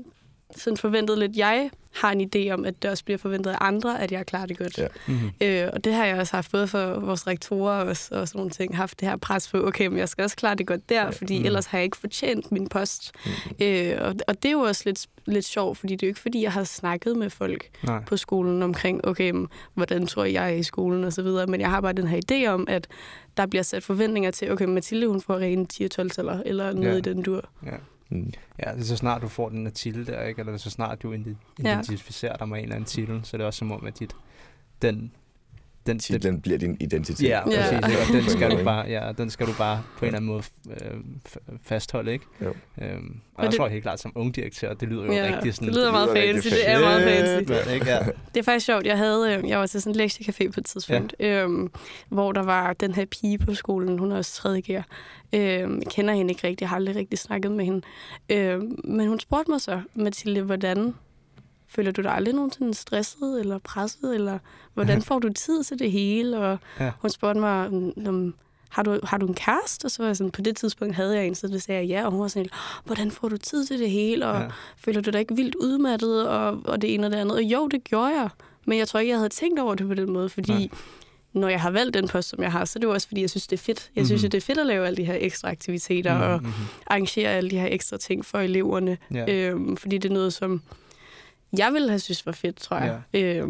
sådan 0.56 0.76
forventet 0.76 1.18
lidt. 1.18 1.36
Jeg 1.36 1.70
har 1.94 2.12
en 2.12 2.20
idé 2.36 2.50
om, 2.50 2.64
at 2.64 2.82
det 2.82 2.90
også 2.90 3.04
bliver 3.04 3.18
forventet 3.18 3.50
af 3.50 3.56
andre, 3.60 4.00
at 4.02 4.12
jeg 4.12 4.26
klarer 4.26 4.46
det 4.46 4.58
godt. 4.58 4.78
Ja. 4.78 4.86
Mm-hmm. 5.06 5.30
Øh, 5.40 5.68
og 5.72 5.84
det 5.84 5.92
har 5.94 6.04
jeg 6.06 6.18
også 6.18 6.36
haft 6.36 6.52
både 6.52 6.66
for 6.68 7.00
vores 7.00 7.26
rektorer 7.26 7.80
og, 7.80 7.88
og 7.88 7.96
sådan 7.96 8.28
nogle 8.34 8.50
ting, 8.50 8.76
haft 8.76 9.00
det 9.00 9.08
her 9.08 9.16
pres 9.16 9.48
på, 9.50 9.66
okay, 9.66 9.86
men 9.86 9.98
jeg 9.98 10.08
skal 10.08 10.22
også 10.22 10.36
klare 10.36 10.54
det 10.54 10.66
godt 10.66 10.88
der, 10.88 11.10
fordi 11.10 11.38
Mm. 11.38 11.44
ellers 11.44 11.66
har 11.66 11.78
jeg 11.78 11.84
ikke 11.84 11.96
fortjent 11.96 12.52
min 12.52 12.68
post. 12.68 13.12
Mm. 13.24 13.30
Øh, 13.66 13.96
og, 14.00 14.14
og 14.28 14.42
det 14.42 14.48
er 14.48 14.52
jo 14.52 14.60
også 14.60 14.82
lidt, 14.86 15.06
lidt 15.26 15.44
sjovt, 15.44 15.78
fordi 15.78 15.92
det 15.96 16.02
er 16.02 16.06
jo 16.06 16.10
ikke, 16.10 16.20
fordi 16.20 16.42
jeg 16.42 16.52
har 16.52 16.64
snakket 16.64 17.16
med 17.16 17.30
folk 17.30 17.70
Nej. 17.82 18.04
på 18.04 18.16
skolen 18.16 18.62
omkring, 18.62 19.04
okay, 19.06 19.30
men 19.30 19.48
hvordan 19.74 20.06
tror 20.06 20.24
jeg, 20.24 20.32
jeg 20.32 20.44
er 20.44 20.56
i 20.56 20.62
skolen 20.62 21.04
og 21.04 21.12
så 21.12 21.22
videre, 21.22 21.46
men 21.46 21.60
jeg 21.60 21.70
har 21.70 21.80
bare 21.80 21.92
den 21.92 22.06
her 22.06 22.20
idé 22.32 22.46
om, 22.48 22.64
at 22.68 22.88
der 23.36 23.46
bliver 23.46 23.62
sat 23.62 23.82
forventninger 23.82 24.30
til, 24.30 24.52
okay, 24.52 24.64
Mathilde, 24.64 25.06
hun 25.06 25.20
får 25.20 25.36
rene 25.36 25.66
10 25.66 25.88
12 25.88 26.10
eller 26.46 26.72
noget 26.72 26.92
Ja. 26.92 26.96
i 26.96 27.00
den 27.00 27.22
dur. 27.22 27.48
Ja. 27.66 27.70
Mm. 28.08 28.32
Ja, 28.66 28.72
det 28.72 28.80
er 28.80 28.84
så 28.84 28.96
snart 28.96 29.22
du 29.22 29.28
får 29.28 29.48
den 29.48 29.66
her 29.66 29.72
titel 29.72 30.06
der, 30.06 30.22
ikke? 30.22 30.40
eller 30.40 30.56
så 30.56 30.70
snart 30.70 31.02
du 31.02 31.12
identificerer 31.58 32.36
dig 32.36 32.48
med 32.48 32.58
en 32.58 32.62
eller 32.62 32.76
anden 32.76 32.88
titel, 32.88 33.20
så 33.24 33.36
er 33.36 33.38
det 33.38 33.46
også 33.46 33.58
som 33.58 33.72
om, 33.72 33.86
at 33.86 33.98
dit, 33.98 34.16
den, 34.82 35.12
den, 35.86 35.98
Titlen 35.98 36.40
bliver 36.40 36.58
din 36.58 36.76
identitet. 36.80 37.28
Ja, 37.28 37.44
præcis. 37.44 37.72
Ja. 37.72 37.76
Og 37.76 38.12
den 38.12 38.30
skal, 38.30 38.50
du 38.50 38.64
bare, 38.64 38.86
ja, 38.88 39.12
den 39.18 39.30
skal 39.30 39.46
du 39.46 39.52
bare 39.58 39.82
på 39.98 40.04
en 40.04 40.06
eller 40.06 40.16
anden 40.16 40.28
måde 40.28 40.42
øh, 40.70 41.00
fastholde, 41.62 42.12
ikke? 42.12 42.24
Jo. 42.42 42.54
Øhm, 42.82 43.20
og, 43.34 43.44
jeg 43.44 43.50
det, 43.50 43.58
tror 43.58 43.68
helt 43.68 43.82
klart, 43.82 44.00
som 44.00 44.12
ung 44.14 44.36
direktør, 44.36 44.74
det 44.74 44.88
lyder 44.88 45.04
jo 45.04 45.12
ja, 45.12 45.34
rigtig 45.36 45.54
sådan... 45.54 45.68
det 45.68 45.76
lyder 45.76 45.92
meget 45.92 46.08
det 46.08 46.34
fancy, 46.34 46.48
det 46.48 46.70
er 46.70 46.80
meget 46.80 47.02
fancy. 47.02 47.86
Ja. 47.86 47.98
Det 48.34 48.40
er 48.40 48.44
faktisk 48.44 48.66
sjovt, 48.66 48.86
jeg 48.86 48.98
havde, 48.98 49.38
øh, 49.38 49.48
jeg 49.48 49.58
var 49.58 49.66
til 49.66 49.82
sådan 49.82 50.00
en 50.00 50.06
lektiecafé 50.06 50.50
på 50.50 50.60
et 50.60 50.66
tidspunkt, 50.66 51.14
ja. 51.20 51.42
øhm, 51.42 51.70
hvor 52.08 52.32
der 52.32 52.42
var 52.42 52.72
den 52.72 52.94
her 52.94 53.04
pige 53.04 53.38
på 53.38 53.54
skolen, 53.54 53.98
hun 53.98 54.12
er 54.12 54.16
også 54.16 54.34
3. 54.34 54.62
gear. 54.62 54.86
Øhm, 55.32 55.78
jeg 55.78 55.86
kender 55.90 56.14
hende 56.14 56.30
ikke 56.30 56.46
rigtig, 56.46 56.62
jeg 56.62 56.68
har 56.68 56.76
aldrig 56.76 56.96
rigtig 56.96 57.18
snakket 57.18 57.52
med 57.52 57.64
hende. 57.64 57.80
Øhm, 58.28 58.80
men 58.84 59.08
hun 59.08 59.20
spurgte 59.20 59.50
mig 59.50 59.60
så, 59.60 59.80
Mathilde, 59.94 60.42
hvordan 60.42 60.94
føler 61.68 61.90
du 61.90 62.02
dig 62.02 62.12
aldrig 62.12 62.34
nogensinde 62.34 62.74
stresset 62.74 63.40
eller 63.40 63.58
presset, 63.58 64.14
eller 64.14 64.38
hvordan 64.74 65.02
får 65.08 65.18
du 65.18 65.32
tid 65.32 65.64
til 65.64 65.78
det 65.78 65.90
hele? 65.90 66.38
Og 66.38 66.58
ja. 66.80 66.92
hun 67.00 67.10
spurgte 67.10 67.40
mig, 67.40 67.66
om, 68.06 68.34
har 68.68 68.82
du, 68.82 69.00
har 69.04 69.18
du 69.18 69.26
en 69.26 69.34
kæreste? 69.34 69.84
Og 69.84 69.90
så 69.90 70.02
var 70.02 70.06
jeg 70.06 70.16
sådan, 70.16 70.30
på 70.30 70.42
det 70.42 70.56
tidspunkt 70.56 70.94
havde 70.94 71.16
jeg 71.16 71.26
en, 71.26 71.34
så 71.34 71.48
det 71.48 71.62
sagde 71.62 71.80
jeg 71.80 71.88
ja, 71.88 72.04
og 72.04 72.12
hun 72.12 72.20
var 72.20 72.28
sådan, 72.28 72.48
hvordan 72.84 73.10
får 73.10 73.28
du 73.28 73.36
tid 73.36 73.66
til 73.66 73.78
det 73.78 73.90
hele? 73.90 74.26
Og 74.26 74.40
ja. 74.40 74.48
føler 74.78 75.00
du 75.00 75.10
dig 75.10 75.20
ikke 75.20 75.36
vildt 75.36 75.54
udmattet, 75.54 76.28
og, 76.28 76.60
og 76.64 76.82
det 76.82 76.94
ene 76.94 77.06
og 77.06 77.12
det 77.12 77.18
andet? 77.18 77.36
Og 77.36 77.42
jo, 77.42 77.68
det 77.68 77.84
gjorde 77.84 78.20
jeg, 78.20 78.28
men 78.66 78.78
jeg 78.78 78.88
tror 78.88 79.00
ikke, 79.00 79.10
jeg 79.10 79.18
havde 79.18 79.28
tænkt 79.28 79.60
over 79.60 79.74
det 79.74 79.88
på 79.88 79.94
den 79.94 80.12
måde, 80.12 80.28
fordi 80.28 80.62
ja. 80.62 80.68
når 81.32 81.48
jeg 81.48 81.60
har 81.60 81.70
valgt 81.70 81.94
den 81.94 82.08
post, 82.08 82.28
som 82.28 82.42
jeg 82.42 82.52
har, 82.52 82.64
så 82.64 82.78
er 82.78 82.80
det 82.80 82.86
jo 82.86 82.92
også, 82.92 83.08
fordi 83.08 83.20
jeg 83.20 83.30
synes, 83.30 83.46
det 83.46 83.56
er 83.56 83.62
fedt. 83.62 83.90
Jeg 83.96 84.02
mm-hmm. 84.02 84.06
synes, 84.06 84.22
det 84.22 84.34
er 84.34 84.40
fedt 84.40 84.58
at 84.58 84.66
lave 84.66 84.86
alle 84.86 84.96
de 84.96 85.04
her 85.04 85.16
ekstra 85.20 85.50
aktiviteter, 85.50 86.36
mm-hmm. 86.38 86.46
og 86.46 86.52
arrangere 86.86 87.30
alle 87.30 87.50
de 87.50 87.58
her 87.58 87.68
ekstra 87.70 87.96
ting 87.96 88.24
for 88.24 88.38
eleverne, 88.38 88.98
ja. 89.14 89.32
øhm, 89.32 89.76
fordi 89.76 89.98
det 89.98 90.10
er 90.10 90.14
noget, 90.14 90.32
som 90.32 90.62
jeg 91.58 91.72
ville 91.72 91.88
have 91.88 91.98
synes 91.98 92.26
var 92.26 92.32
fedt, 92.32 92.56
tror 92.56 92.76
jeg. 92.76 93.00
Ja. 93.12 93.20
Øh, 93.20 93.48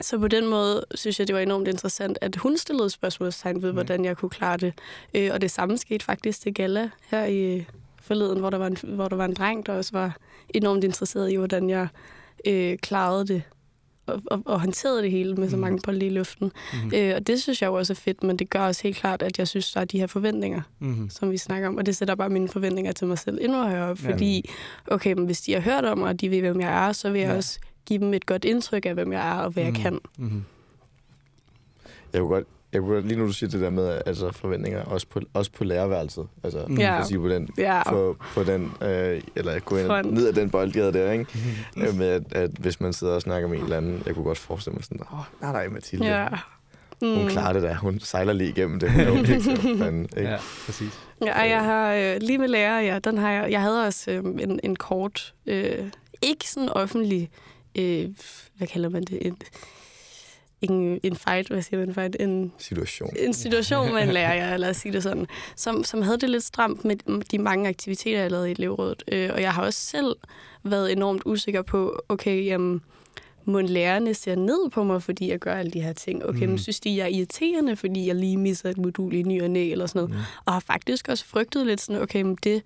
så 0.00 0.18
på 0.18 0.28
den 0.28 0.46
måde 0.46 0.84
synes 0.94 1.18
jeg, 1.18 1.28
det 1.28 1.34
var 1.34 1.40
enormt 1.40 1.68
interessant, 1.68 2.18
at 2.20 2.36
hun 2.36 2.56
stillede 2.56 2.90
spørgsmålstegn 2.90 3.62
ved, 3.62 3.68
ja. 3.68 3.72
hvordan 3.72 4.04
jeg 4.04 4.16
kunne 4.16 4.30
klare 4.30 4.56
det. 4.56 4.74
Øh, 5.14 5.30
og 5.32 5.40
det 5.40 5.50
samme 5.50 5.78
skete 5.78 6.04
faktisk 6.04 6.40
til 6.40 6.54
Gala 6.54 6.90
her 7.10 7.24
i 7.24 7.66
forleden, 8.00 8.38
hvor 8.38 8.50
der 8.50 8.58
var 8.58 8.66
en, 8.66 8.76
hvor 8.82 9.08
der 9.08 9.16
var 9.16 9.24
en 9.24 9.34
dreng, 9.34 9.66
der 9.66 9.72
også 9.72 9.90
var 9.92 10.16
enormt 10.48 10.84
interesseret 10.84 11.32
i, 11.32 11.34
hvordan 11.34 11.70
jeg 11.70 11.88
øh, 12.46 12.78
klarede 12.78 13.26
det 13.26 13.42
og, 14.12 14.22
og, 14.26 14.42
og 14.44 14.60
håndterede 14.60 15.02
det 15.02 15.10
hele 15.10 15.34
med 15.34 15.50
så 15.50 15.56
mhm. 15.56 15.60
mange 15.60 15.80
bolde 15.84 16.06
i 16.06 16.08
luften. 16.08 16.52
Mm-hmm. 16.72 16.92
Øh, 16.94 17.14
og 17.16 17.26
det 17.26 17.42
synes 17.42 17.62
jeg 17.62 17.68
jo 17.68 17.74
også 17.74 17.92
er 17.92 17.94
fedt, 17.94 18.22
men 18.22 18.36
det 18.36 18.50
gør 18.50 18.60
også 18.60 18.82
helt 18.82 18.96
klart, 18.96 19.22
at 19.22 19.38
jeg 19.38 19.48
synes, 19.48 19.72
der 19.72 19.80
er 19.80 19.84
de 19.84 19.98
her 19.98 20.06
forventninger, 20.06 20.62
mm-hmm. 20.78 21.10
som 21.10 21.30
vi 21.30 21.36
snakker 21.36 21.68
om. 21.68 21.76
Og 21.76 21.86
det 21.86 21.96
sætter 21.96 22.14
bare 22.14 22.28
mine 22.28 22.48
forventninger 22.48 22.92
til 22.92 23.06
mig 23.06 23.18
selv 23.18 23.38
endnu 23.40 23.58
højere, 23.58 23.96
fordi 23.96 24.50
okay, 24.86 25.12
men 25.12 25.24
hvis 25.24 25.40
de 25.40 25.52
har 25.52 25.60
hørt 25.60 25.84
om 25.84 25.98
mig, 25.98 26.08
og 26.08 26.20
de 26.20 26.30
ved, 26.30 26.40
hvem 26.40 26.60
jeg 26.60 26.88
er, 26.88 26.92
så 26.92 27.10
vil 27.10 27.20
jeg 27.20 27.30
ja. 27.30 27.36
også 27.36 27.58
give 27.86 28.00
dem 28.00 28.14
et 28.14 28.26
godt 28.26 28.44
indtryk 28.44 28.86
af, 28.86 28.94
hvem 28.94 29.12
jeg 29.12 29.28
er 29.28 29.40
og 29.40 29.50
hvad 29.50 29.64
mm-hmm. 29.64 29.76
jeg 29.76 29.82
kan. 29.82 29.98
Mm-hmm. 30.18 30.44
Jeg 32.12 32.20
kunne 32.20 32.28
godt 32.28 32.46
jeg 32.72 32.80
kunne 32.80 33.08
lige 33.08 33.18
nu, 33.18 33.26
du 33.26 33.32
siger 33.32 33.50
det 33.50 33.60
der 33.60 33.70
med 33.70 34.00
altså 34.06 34.32
forventninger, 34.32 34.84
også 34.84 35.06
på, 35.06 35.20
også 35.34 35.52
på 35.52 35.64
lærerværelset. 35.64 36.26
Altså, 36.42 36.64
mm. 36.68 36.78
ja. 36.78 37.04
sige 37.04 37.18
på 37.18 37.28
den, 37.28 37.48
ja. 37.58 37.90
på, 37.90 38.16
på 38.34 38.44
den 38.44 38.72
øh, 38.82 39.22
eller 39.36 39.58
gå 39.58 39.76
ind, 39.76 39.86
Front. 39.86 40.12
ned 40.12 40.28
ad 40.28 40.32
den 40.32 40.50
boldgade 40.50 40.92
der, 40.92 41.12
ikke? 41.12 41.26
Mm. 41.76 41.82
Øh, 41.82 41.94
med 41.94 42.08
at, 42.08 42.22
at, 42.32 42.50
hvis 42.50 42.80
man 42.80 42.92
sidder 42.92 43.14
og 43.14 43.22
snakker 43.22 43.48
med 43.48 43.58
en 43.58 43.64
eller 43.64 43.76
anden, 43.76 44.02
jeg 44.06 44.14
kunne 44.14 44.24
godt 44.24 44.38
forestille 44.38 44.74
mig 44.74 44.84
sådan, 44.84 45.00
åh, 45.00 45.18
oh, 45.18 45.24
nej, 45.40 45.52
nej, 45.52 45.68
Mathilde. 45.68 46.06
Ja. 46.06 46.28
Mm. 47.02 47.16
Hun 47.16 47.28
klarer 47.28 47.52
det 47.52 47.62
der. 47.62 47.76
Hun 47.76 48.00
sejler 48.00 48.32
lige 48.32 48.50
igennem 48.50 48.80
det. 48.80 48.90
Hun 48.90 49.00
er 49.00 49.20
okay, 49.20 49.40
fanden, 49.82 50.08
ikke? 50.16 50.30
Ja, 50.30 50.36
præcis. 50.66 51.00
Ja, 51.24 51.40
jeg 51.40 51.64
har 51.64 51.94
øh, 51.94 52.16
lige 52.20 52.38
med 52.38 52.48
lærer, 52.48 52.80
ja, 52.80 52.98
den 52.98 53.18
har 53.18 53.30
jeg, 53.30 53.50
jeg 53.50 53.60
havde 53.60 53.86
også 53.86 54.10
øh, 54.10 54.24
en, 54.24 54.60
en 54.62 54.76
kort, 54.76 55.34
øh, 55.46 55.90
ikke 56.22 56.50
sådan 56.50 56.68
offentlig, 56.68 57.30
øh, 57.78 58.08
hvad 58.56 58.68
kalder 58.68 58.88
man 58.88 59.04
det, 59.04 59.26
en, 59.26 59.36
en, 60.62 61.00
en 61.02 61.16
fight, 61.16 61.48
hvad 61.48 61.62
siger 61.62 61.86
man, 61.86 61.94
fight? 61.94 62.16
En 62.20 62.52
situation. 62.58 63.10
En 63.18 63.34
situation 63.34 63.92
med 63.92 64.02
en 64.02 64.08
lærer, 64.08 64.34
ja, 64.34 64.56
lad 64.56 64.70
os 64.70 64.76
sige 64.76 64.92
det 64.92 65.02
sådan, 65.02 65.26
som, 65.56 65.84
som 65.84 66.02
havde 66.02 66.18
det 66.18 66.30
lidt 66.30 66.44
stramt 66.44 66.84
med 66.84 66.96
de 67.30 67.38
mange 67.38 67.68
aktiviteter, 67.68 68.20
jeg 68.20 68.30
lavede 68.30 68.48
i 68.48 68.52
elevrådet. 68.52 69.02
Øh, 69.12 69.30
og 69.32 69.40
jeg 69.40 69.52
har 69.52 69.62
også 69.62 69.80
selv 69.80 70.16
været 70.62 70.92
enormt 70.92 71.22
usikker 71.24 71.62
på, 71.62 72.02
okay, 72.08 72.44
jamen, 72.44 72.82
må 73.44 73.60
lærerne 73.60 74.14
ser 74.14 74.34
ned 74.34 74.70
på 74.70 74.84
mig, 74.84 75.02
fordi 75.02 75.30
jeg 75.30 75.38
gør 75.38 75.54
alle 75.54 75.70
de 75.70 75.80
her 75.80 75.92
ting. 75.92 76.24
Okay, 76.24 76.42
mm. 76.42 76.48
men 76.48 76.58
synes 76.58 76.80
de, 76.80 76.96
jeg 76.96 77.04
er 77.04 77.08
irriterende, 77.08 77.76
fordi 77.76 78.06
jeg 78.06 78.14
lige 78.14 78.36
misser 78.36 78.70
et 78.70 78.78
modul 78.78 79.14
i 79.14 79.22
ny 79.22 79.42
og 79.42 79.50
næ, 79.50 79.70
eller 79.70 79.86
sådan 79.86 79.98
noget. 79.98 80.10
Mm. 80.10 80.22
Og 80.44 80.52
har 80.52 80.60
faktisk 80.60 81.08
også 81.08 81.24
frygtet 81.24 81.66
lidt 81.66 81.80
sådan, 81.80 82.02
okay, 82.02 82.22
men 82.22 82.38
det 82.44 82.62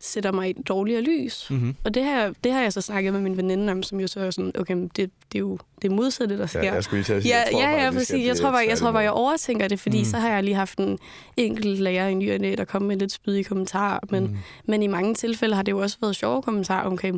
sætter 0.00 0.32
mig 0.32 0.48
i 0.48 0.50
et 0.50 0.68
dårligere 0.68 1.02
lys. 1.02 1.46
Mm-hmm. 1.50 1.76
Og 1.84 1.94
det 1.94 2.04
har, 2.04 2.32
det 2.44 2.52
har 2.52 2.62
jeg 2.62 2.72
så 2.72 2.80
snakket 2.80 3.12
med 3.12 3.20
min 3.20 3.36
veninde 3.36 3.72
om, 3.72 3.82
som 3.82 4.00
jo 4.00 4.06
så 4.06 4.20
er 4.20 4.30
sådan, 4.30 4.52
okay, 4.58 4.76
det, 4.76 4.96
det 4.96 5.10
er 5.34 5.38
jo 5.38 5.58
det 5.82 5.90
modsatte, 5.90 6.38
der 6.38 6.46
sker. 6.46 6.62
Ja, 6.62 6.74
jeg 6.74 6.84
skulle 6.84 6.98
lige 6.98 7.04
til 7.04 7.12
at 7.12 7.22
sige, 7.22 7.34
ja, 7.34 7.38
jeg 7.38 7.48
tror 7.52 7.60
ja, 7.60 7.84
ja, 7.84 7.90
præcis. 7.90 8.26
Jeg 8.26 8.36
tror, 8.36 8.50
bare, 8.50 8.64
jeg, 8.68 8.78
tror 8.78 8.92
bare, 8.92 9.02
jeg 9.02 9.10
overtænker 9.10 9.68
det, 9.68 9.80
fordi 9.80 9.98
mm. 9.98 10.04
så 10.04 10.16
har 10.18 10.28
jeg 10.28 10.42
lige 10.42 10.54
haft 10.54 10.78
en 10.78 10.98
enkelt 11.36 11.80
lærer 11.80 12.08
i 12.08 12.14
ny 12.14 12.32
og 12.32 12.38
næ, 12.38 12.54
der 12.58 12.64
kom 12.64 12.82
med 12.82 12.96
lidt 12.96 13.12
spydige 13.12 13.44
kommentarer. 13.44 13.98
Men, 14.10 14.26
mm. 14.26 14.36
men 14.66 14.82
i 14.82 14.86
mange 14.86 15.14
tilfælde 15.14 15.54
har 15.54 15.62
det 15.62 15.72
jo 15.72 15.78
også 15.78 15.96
været 16.00 16.16
sjove 16.16 16.42
kommentarer. 16.42 16.90
Okay, 16.92 17.12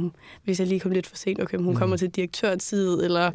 hvis 0.44 0.60
jeg 0.60 0.68
lige 0.68 0.80
kom 0.80 0.92
lidt 0.92 1.06
for 1.06 1.16
sent, 1.16 1.42
okay, 1.42 1.58
hun 1.58 1.66
mm. 1.66 1.76
kommer 1.76 1.96
til 1.96 2.10
direktørtid, 2.10 3.02
eller 3.04 3.30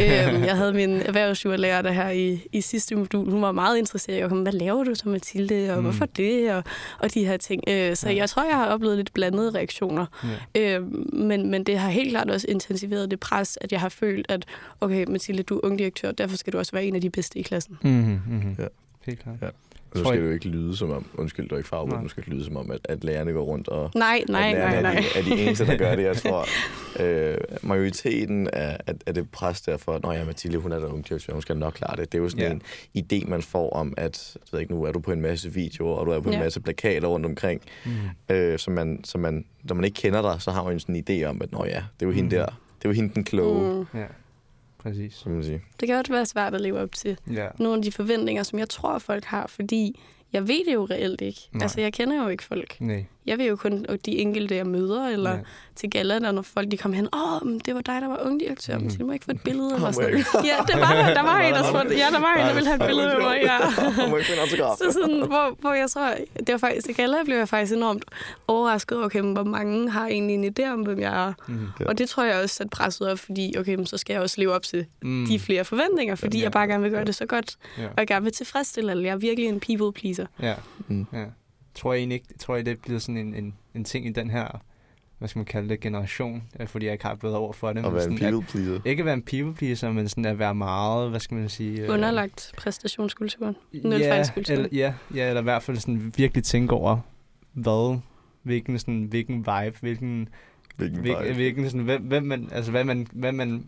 yeah. 0.00 0.34
øhm, 0.34 0.44
jeg 0.44 0.56
havde 0.56 0.72
min 0.72 0.90
erhvervsjurlærer 0.90 1.82
der 1.82 1.92
her 1.92 2.10
i, 2.10 2.40
i 2.52 2.60
sidste 2.60 2.96
modul. 2.96 3.30
Hun 3.30 3.42
var 3.42 3.52
meget 3.52 3.78
interesseret 3.78 4.20
i, 4.20 4.24
okay, 4.24 4.36
hvad 4.36 4.52
laver 4.52 4.84
du 4.84 4.94
så, 4.94 5.08
Mathilde, 5.08 5.70
og 5.70 5.76
mm. 5.76 5.82
hvorfor 5.82 6.06
det, 6.06 6.52
og, 6.52 6.64
og 6.98 7.14
de 7.14 7.26
her 7.26 7.36
ting. 7.36 7.62
Øh, 7.68 7.96
så 7.96 8.08
ja. 8.08 8.16
jeg 8.16 8.30
tror, 8.30 8.44
jeg 8.44 8.56
har 8.56 8.66
oplevet 8.80 8.96
lidt 8.96 9.14
blandede 9.14 9.50
reaktioner. 9.50 10.06
Ja. 10.54 10.76
Øh, 10.76 10.92
men, 11.12 11.50
men 11.50 11.64
det 11.64 11.78
har 11.78 11.90
helt 11.90 12.10
klart 12.10 12.30
også 12.30 12.46
intensiveret 12.48 13.10
det 13.10 13.20
pres, 13.20 13.58
at 13.60 13.72
jeg 13.72 13.80
har 13.80 13.88
følt, 13.88 14.26
at 14.28 14.44
okay, 14.80 15.04
Mathilde, 15.08 15.42
du 15.42 15.56
er 15.56 15.60
ung 15.64 15.78
direktør, 15.78 16.12
derfor 16.12 16.36
skal 16.36 16.52
du 16.52 16.58
også 16.58 16.72
være 16.72 16.84
en 16.84 16.94
af 16.94 17.00
de 17.00 17.10
bedste 17.10 17.38
i 17.38 17.42
klassen. 17.42 17.78
Mm-hmm, 17.82 18.20
mm-hmm. 18.26 18.56
Ja. 18.58 18.66
Helt 19.06 19.18
klart. 19.18 19.36
Ja. 19.42 19.48
Og 19.92 19.98
nu 19.98 20.04
skal 20.04 20.20
det 20.20 20.26
jo 20.26 20.32
ikke 20.32 20.48
lyde 20.48 20.76
som 20.76 20.90
om, 20.90 21.06
undskyld, 21.14 21.48
du 21.48 21.54
er 21.54 21.58
ikke 21.58 21.68
farvet, 21.68 22.02
nu 22.02 22.08
skal 22.08 22.24
det 22.24 22.32
lyde 22.32 22.44
som 22.44 22.56
om, 22.56 22.70
at, 22.70 22.80
at 22.84 23.04
lærerne 23.04 23.32
går 23.32 23.42
rundt 23.42 23.68
og... 23.68 23.90
Nej, 23.94 24.24
nej, 24.28 24.52
nej, 24.52 24.82
nej. 24.82 25.04
Er 25.16 25.22
de, 25.22 25.30
er 25.30 25.36
de 25.36 25.42
eneste, 25.42 25.66
der 25.66 25.76
gør 25.76 25.94
det. 25.94 26.02
Jeg 26.02 26.16
tror, 26.16 26.46
øh, 27.02 27.36
majoriteten 27.62 28.48
af, 28.52 28.76
af, 28.86 28.94
af 29.06 29.14
det 29.14 29.30
pres 29.30 29.60
derfor, 29.60 30.00
når 30.02 30.12
ja, 30.12 30.24
Mathilde, 30.24 30.58
hun 30.58 30.72
er 30.72 30.78
der 30.78 30.86
ung 30.86 31.08
direktør, 31.08 31.32
hun 31.32 31.42
skal 31.42 31.56
nok 31.56 31.72
klare 31.72 31.96
det. 31.96 32.12
Det 32.12 32.18
er 32.18 32.22
jo 32.22 32.28
sådan 32.28 32.44
yeah. 32.44 32.60
en 32.94 33.04
idé, 33.12 33.30
man 33.30 33.42
får 33.42 33.70
om, 33.70 33.94
at 33.96 34.36
jeg 34.36 34.48
ved 34.52 34.60
ikke, 34.60 34.74
nu 34.74 34.82
er 34.82 34.92
du 34.92 35.00
på 35.00 35.12
en 35.12 35.20
masse 35.20 35.52
videoer, 35.52 35.96
og 35.96 36.06
du 36.06 36.10
er 36.10 36.20
på 36.20 36.30
en 36.30 36.38
masse 36.38 36.60
plakater 36.60 37.08
rundt 37.08 37.26
omkring, 37.26 37.62
mm. 37.84 38.34
øh, 38.34 38.58
så 38.58 38.70
man, 38.70 39.04
så 39.04 39.18
man, 39.18 39.44
når 39.62 39.74
man 39.74 39.84
ikke 39.84 39.94
kender 39.94 40.22
dig, 40.22 40.42
så 40.42 40.50
har 40.50 40.64
man 40.64 40.80
sådan 40.80 40.96
en 40.96 41.04
idé 41.08 41.24
om, 41.24 41.42
at 41.42 41.52
nå 41.52 41.64
ja, 41.64 41.70
det 41.70 41.76
er 41.76 41.82
jo 42.02 42.08
mm. 42.08 42.16
hende 42.16 42.36
der, 42.36 42.46
det 42.46 42.84
er 42.84 42.88
jo 42.88 42.92
hende 42.92 43.14
den 43.14 43.24
kloge. 43.24 43.84
Mm. 43.92 43.98
Yeah 43.98 44.10
præcis. 44.82 45.14
Som 45.14 45.32
man 45.32 45.44
sige. 45.44 45.62
Det 45.80 45.88
kan 45.88 45.96
også 45.96 46.12
være 46.12 46.26
svært 46.26 46.54
at 46.54 46.60
leve 46.60 46.78
op 46.78 46.92
til 46.92 47.18
ja. 47.32 47.48
nogle 47.58 47.76
af 47.76 47.82
de 47.82 47.92
forventninger, 47.92 48.42
som 48.42 48.58
jeg 48.58 48.68
tror, 48.68 48.98
folk 48.98 49.24
har, 49.24 49.46
fordi 49.46 50.00
jeg 50.32 50.48
ved 50.48 50.64
det 50.66 50.74
jo 50.74 50.84
reelt 50.84 51.20
ikke. 51.20 51.40
Nej. 51.52 51.62
Altså, 51.62 51.80
jeg 51.80 51.92
kender 51.92 52.22
jo 52.22 52.28
ikke 52.28 52.42
folk. 52.42 52.80
Nej. 52.80 53.04
Jeg 53.30 53.38
ved 53.38 53.48
jo 53.48 53.56
kun 53.56 53.86
de 54.06 54.18
enkelte, 54.18 54.56
jeg 54.56 54.66
møder, 54.66 55.08
eller 55.08 55.30
ja. 55.30 55.38
til 55.76 55.90
gala, 55.90 56.18
der 56.18 56.32
når 56.32 56.42
folk 56.42 56.70
de 56.70 56.76
kom 56.76 56.92
hen, 56.92 57.08
åh, 57.12 57.42
oh, 57.42 57.52
det 57.64 57.74
var 57.74 57.80
dig, 57.80 58.02
der 58.02 58.08
var 58.08 58.20
ungdirektør, 58.26 58.78
mm. 58.78 58.90
så 58.90 58.98
du 58.98 59.06
må 59.06 59.12
ikke 59.12 59.24
få 59.24 59.30
et 59.30 59.40
billede, 59.40 59.74
eller 59.74 59.92
sådan 59.92 60.24
Ja, 60.50 60.56
det 60.66 60.80
var, 60.80 60.92
der 61.14 61.22
var 61.22 61.40
en, 61.40 61.54
der 61.54 61.62
spurgte, 61.62 61.96
ja, 61.96 62.06
der 62.12 62.20
var 62.20 62.34
en, 62.34 62.46
der 62.46 62.54
ville 62.54 62.68
have 62.68 62.80
et 62.82 62.86
billede 62.86 63.08
med 63.08 63.20
mig, 63.24 63.40
ja. 63.42 63.58
så 64.80 64.92
sådan, 64.92 65.26
hvor, 65.26 65.56
hvor 65.60 65.72
jeg 65.72 65.90
tror, 65.90 66.14
det 66.36 66.52
var 66.52 66.58
faktisk, 66.58 66.86
til 66.86 66.94
gala 66.94 67.16
blev 67.24 67.36
jeg 67.36 67.48
faktisk 67.48 67.76
enormt 67.76 68.04
overrasket, 68.48 69.04
okay, 69.04 69.20
hvor 69.20 69.44
mange 69.44 69.90
har 69.90 70.06
egentlig 70.06 70.34
en 70.34 70.54
idé 70.58 70.72
om, 70.72 70.80
hvem 70.80 71.00
jeg 71.00 71.26
er. 71.26 71.32
Mm. 71.48 71.68
Og 71.86 71.98
det 71.98 72.08
tror 72.08 72.24
jeg 72.24 72.42
også 72.42 72.54
sat 72.54 72.70
presset 72.70 73.08
op, 73.08 73.18
fordi, 73.18 73.54
okay, 73.58 73.78
så 73.84 73.96
skal 73.96 74.14
jeg 74.14 74.22
også 74.22 74.36
leve 74.38 74.52
op 74.52 74.62
til 74.62 74.86
mm. 75.02 75.26
de 75.26 75.38
flere 75.38 75.64
forventninger, 75.64 76.14
fordi 76.14 76.38
ja. 76.38 76.44
jeg 76.44 76.52
bare 76.52 76.66
gerne 76.66 76.82
vil 76.82 76.92
gøre 76.92 77.04
det 77.04 77.14
så 77.14 77.26
godt, 77.26 77.56
ja. 77.78 77.86
og 77.86 77.94
jeg 77.96 78.06
gerne 78.06 78.24
vil 78.24 78.32
tilfredsstille 78.32 78.90
alle. 78.90 79.04
Jeg 79.04 79.12
er 79.12 79.16
virkelig 79.16 79.48
en 79.48 79.60
people 79.60 79.92
pleaser. 79.92 80.26
Ja. 80.42 80.54
Mm. 80.88 81.06
ja 81.12 81.24
tror 81.74 81.92
jeg 81.92 81.98
egentlig 81.98 82.14
ikke, 82.14 82.38
tror 82.38 82.56
jeg, 82.56 82.66
det 82.66 82.80
bliver 82.80 82.98
sådan 82.98 83.16
en, 83.16 83.34
en, 83.34 83.54
en 83.74 83.84
ting 83.84 84.06
i 84.06 84.12
den 84.12 84.30
her, 84.30 84.62
hvad 85.18 85.28
skal 85.28 85.38
man 85.38 85.46
kalde 85.46 85.68
det, 85.68 85.80
generation, 85.80 86.42
øh, 86.60 86.66
fordi 86.66 86.86
jeg 86.86 86.92
ikke 86.92 87.04
har 87.04 87.14
bedre 87.14 87.38
over 87.38 87.52
for 87.52 87.72
det. 87.72 87.86
At 87.86 87.94
være 87.94 88.04
en 88.04 88.18
people 88.18 88.42
pleaser. 88.42 88.74
At, 88.74 88.80
ikke 88.84 89.00
at 89.00 89.06
være 89.06 89.14
en 89.14 89.22
people 89.22 89.54
pleaser, 89.54 89.92
men 89.92 90.08
sådan 90.08 90.24
at 90.24 90.38
være 90.38 90.54
meget, 90.54 91.10
hvad 91.10 91.20
skal 91.20 91.36
man 91.36 91.48
sige... 91.48 91.82
Øh, 91.82 91.92
Underlagt 91.92 92.52
præstationskulturen. 92.56 93.56
Ja, 93.74 94.24
eller, 94.48 94.68
ja, 94.72 94.94
ja, 95.14 95.28
eller 95.28 95.40
i 95.40 95.44
hvert 95.44 95.62
fald 95.62 95.76
sådan 95.76 96.12
virkelig 96.16 96.44
tænke 96.44 96.74
over, 96.74 96.98
hvad, 97.52 97.98
hvilken, 98.42 98.78
sådan, 98.78 99.02
hvilken 99.02 99.38
vibe, 99.38 99.76
hvilken, 99.80 100.28
hvilken, 100.76 101.04
vibe. 101.04 101.34
hvilken 101.34 101.64
sådan, 101.70 101.84
hvem, 101.84 102.02
hvem 102.02 102.22
man, 102.22 102.48
altså 102.52 102.70
hvad 102.70 102.84
man, 102.84 103.06
hvad 103.12 103.32
man, 103.32 103.66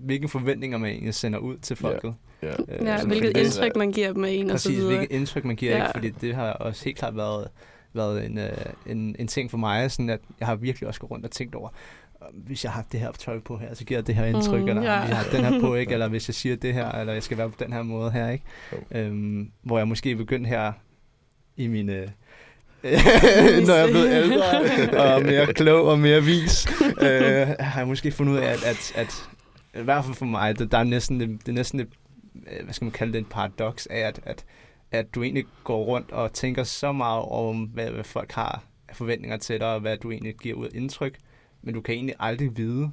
hvilke 0.00 0.28
forventninger 0.28 0.78
man 0.78 0.90
egentlig 0.90 1.14
sender 1.14 1.38
ud 1.38 1.56
til 1.56 1.76
folket. 1.76 2.04
Yeah. 2.04 2.14
Ja, 2.44 2.76
øh, 2.76 2.86
ja 2.86 3.04
hvilket 3.04 3.36
indtryk 3.36 3.76
man 3.76 3.92
giver 3.92 4.12
dem 4.12 4.24
af 4.24 4.30
en 4.30 4.48
Præcis, 4.48 4.54
og 4.54 4.60
så 4.60 4.70
videre. 4.70 4.96
hvilket 4.96 5.16
indtryk 5.16 5.44
man 5.44 5.56
giver, 5.56 5.76
ja. 5.76 5.82
ikke? 5.82 5.90
fordi 5.94 6.10
det 6.10 6.34
har 6.34 6.52
også 6.52 6.84
helt 6.84 6.98
klart 6.98 7.16
været, 7.16 7.48
været 7.92 8.26
en, 8.26 8.38
øh, 8.38 8.50
en, 8.86 9.16
en 9.18 9.26
ting 9.26 9.50
for 9.50 9.58
mig, 9.58 9.90
sådan 9.90 10.10
at 10.10 10.20
jeg 10.40 10.48
har 10.48 10.54
virkelig 10.54 10.88
også 10.88 11.00
gået 11.00 11.10
rundt 11.10 11.24
og 11.24 11.30
tænkt 11.30 11.54
over, 11.54 11.68
hvis 12.32 12.64
jeg 12.64 12.72
har 12.72 12.84
det 12.92 13.00
her 13.00 13.12
tøj 13.12 13.40
på 13.40 13.56
her, 13.56 13.74
så 13.74 13.84
giver 13.84 13.98
jeg 13.98 14.06
det 14.06 14.14
her 14.14 14.24
indtryk, 14.24 14.62
mm, 14.62 14.68
eller 14.68 14.82
ja. 14.82 15.00
hvis 15.00 15.08
jeg 15.08 15.18
har 15.18 15.30
den 15.32 15.44
her 15.44 15.60
på, 15.60 15.74
ikke? 15.74 15.92
eller 15.94 16.08
hvis 16.08 16.28
jeg 16.28 16.34
siger 16.34 16.56
det 16.56 16.74
her, 16.74 16.92
eller 16.92 17.12
jeg 17.12 17.22
skal 17.22 17.38
være 17.38 17.50
på 17.50 17.56
den 17.64 17.72
her 17.72 17.82
måde 17.82 18.10
her, 18.10 18.30
ikke? 18.30 18.44
Øhm, 18.90 19.50
hvor 19.62 19.78
jeg 19.78 19.88
måske 19.88 20.16
begyndt 20.16 20.48
her 20.48 20.72
i 21.56 21.66
mine 21.66 22.12
når 23.66 23.74
jeg 23.74 23.86
er 23.86 23.90
blevet 23.90 24.12
ældre 24.12 25.14
og 25.14 25.22
mere 25.22 25.46
klog 25.46 25.86
og 25.86 25.98
mere 25.98 26.22
vis, 26.22 26.66
øh, 27.00 27.48
har 27.60 27.80
jeg 27.80 27.86
måske 27.86 28.10
fundet 28.10 28.32
ud 28.32 28.38
af, 28.38 28.46
at, 28.52 28.64
at, 28.64 28.92
at 28.94 29.28
i 29.80 29.82
hvert 29.82 30.04
fald 30.04 30.14
for 30.14 30.24
mig, 30.24 30.58
det, 30.58 30.72
der 30.72 30.78
er 30.78 30.84
næsten, 30.84 31.20
det, 31.20 31.28
det 31.28 31.48
er 31.48 31.52
næsten 31.52 31.80
et, 31.80 31.86
øh, 31.86 32.03
hvad 32.64 32.72
skal 32.74 32.84
man 32.84 32.92
kalde 32.92 33.12
det, 33.12 33.18
en 33.18 33.24
paradoks 33.24 33.86
af, 33.86 33.98
at, 33.98 34.20
at, 34.24 34.44
at 34.90 35.14
du 35.14 35.22
egentlig 35.22 35.44
går 35.64 35.84
rundt 35.84 36.10
og 36.12 36.32
tænker 36.32 36.62
så 36.62 36.92
meget 36.92 37.22
om, 37.24 37.62
hvad, 37.62 37.90
hvad 37.90 38.04
folk 38.04 38.32
har 38.32 38.62
af 38.88 38.96
forventninger 38.96 39.36
til 39.36 39.60
dig, 39.60 39.74
og 39.74 39.80
hvad 39.80 39.96
du 39.96 40.10
egentlig 40.10 40.34
giver 40.36 40.54
ud 40.56 40.66
af 40.66 40.70
indtryk, 40.74 41.18
men 41.62 41.74
du 41.74 41.80
kan 41.80 41.94
egentlig 41.94 42.14
aldrig 42.20 42.56
vide, 42.56 42.90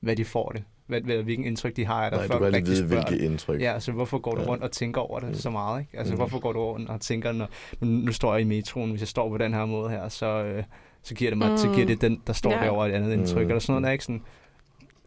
hvad 0.00 0.16
de 0.16 0.24
får 0.24 0.48
det. 0.50 0.64
Hvad, 0.86 1.00
hvad, 1.00 1.22
hvilken 1.22 1.44
indtryk 1.46 1.76
de 1.76 1.84
har 1.86 2.04
af 2.04 2.10
dig, 2.10 2.18
Nej, 2.18 2.26
du 2.26 2.32
kan 2.38 2.46
aldrig 2.46 2.66
vide, 2.66 3.02
dig. 3.08 3.20
indtryk. 3.24 3.60
Ja, 3.60 3.72
altså 3.72 3.92
hvorfor 3.92 4.18
går 4.18 4.34
du 4.34 4.40
Ja. 4.40 4.46
rundt 4.48 4.62
og 4.64 4.70
tænker 4.72 5.00
over 5.00 5.20
det 5.20 5.28
Mm. 5.28 5.34
så 5.34 5.50
meget, 5.50 5.80
ikke? 5.80 5.98
Altså 5.98 6.12
Mm. 6.14 6.18
hvorfor 6.18 6.38
går 6.38 6.52
du 6.52 6.60
rundt 6.60 6.90
og 6.90 7.00
tænker, 7.00 7.32
når, 7.32 7.48
nu, 7.80 7.86
nu 7.86 8.12
står 8.12 8.32
jeg 8.32 8.40
i 8.40 8.44
metroen, 8.44 8.90
hvis 8.90 9.00
jeg 9.00 9.08
står 9.08 9.28
på 9.28 9.38
den 9.38 9.54
her 9.54 9.64
måde 9.66 9.90
her, 9.90 10.08
så, 10.08 10.26
øh, 10.44 10.64
så 11.02 11.14
giver 11.14 11.30
det 11.30 11.38
mig, 11.38 11.50
mm. 11.50 11.56
så 11.56 11.68
Mm. 11.68 11.74
giver 11.74 11.86
det 11.86 12.00
den, 12.00 12.22
der 12.26 12.32
står 12.32 12.52
Ja. 12.52 12.58
derovre 12.64 12.88
et 12.88 12.92
andet 12.92 13.12
indtryk, 13.12 13.42
Mm. 13.44 13.48
eller 13.48 13.58
sådan 13.58 13.72
noget, 13.72 13.82
der 13.82 13.88
er 13.88 13.92
ikke 13.92 14.04
sådan... 14.04 14.22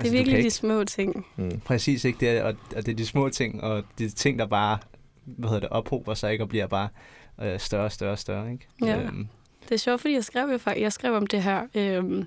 Det 0.01 0.07
er 0.07 0.11
du 0.11 0.15
virkelig 0.15 0.25
kan 0.33 0.33
de 0.41 0.45
ikke, 0.45 0.49
små 0.51 0.83
ting. 0.83 1.25
Mm. 1.35 1.59
Præcis, 1.65 2.05
ikke? 2.05 2.19
Det 2.19 2.29
er, 2.29 2.43
og, 2.43 2.53
og 2.75 2.85
det 2.85 2.91
er 2.91 2.95
de 2.95 3.05
små 3.05 3.29
ting, 3.29 3.63
og 3.63 3.83
de 3.97 4.09
ting, 4.09 4.39
der 4.39 4.45
bare, 4.45 4.77
hvad 5.25 5.49
hedder 5.49 5.59
det, 5.59 5.69
ophober 5.69 6.13
sig, 6.13 6.31
ikke? 6.31 6.43
Og 6.43 6.49
bliver 6.49 6.67
bare 6.67 6.89
øh, 7.41 7.59
større 7.59 7.85
og 7.85 7.91
større 7.91 8.11
og 8.11 8.19
større, 8.19 8.51
ikke? 8.51 8.67
Ja. 8.85 9.01
Øhm, 9.01 9.27
Det 9.63 9.71
er 9.71 9.77
sjovt, 9.77 10.01
fordi 10.01 10.13
jeg 10.13 10.23
skrev, 10.23 10.49
jo 10.51 10.57
fak- 10.57 10.81
jeg 10.81 10.93
skrev 10.93 11.13
om 11.13 11.27
det 11.27 11.43
her, 11.43 11.61
øhm, 11.75 12.25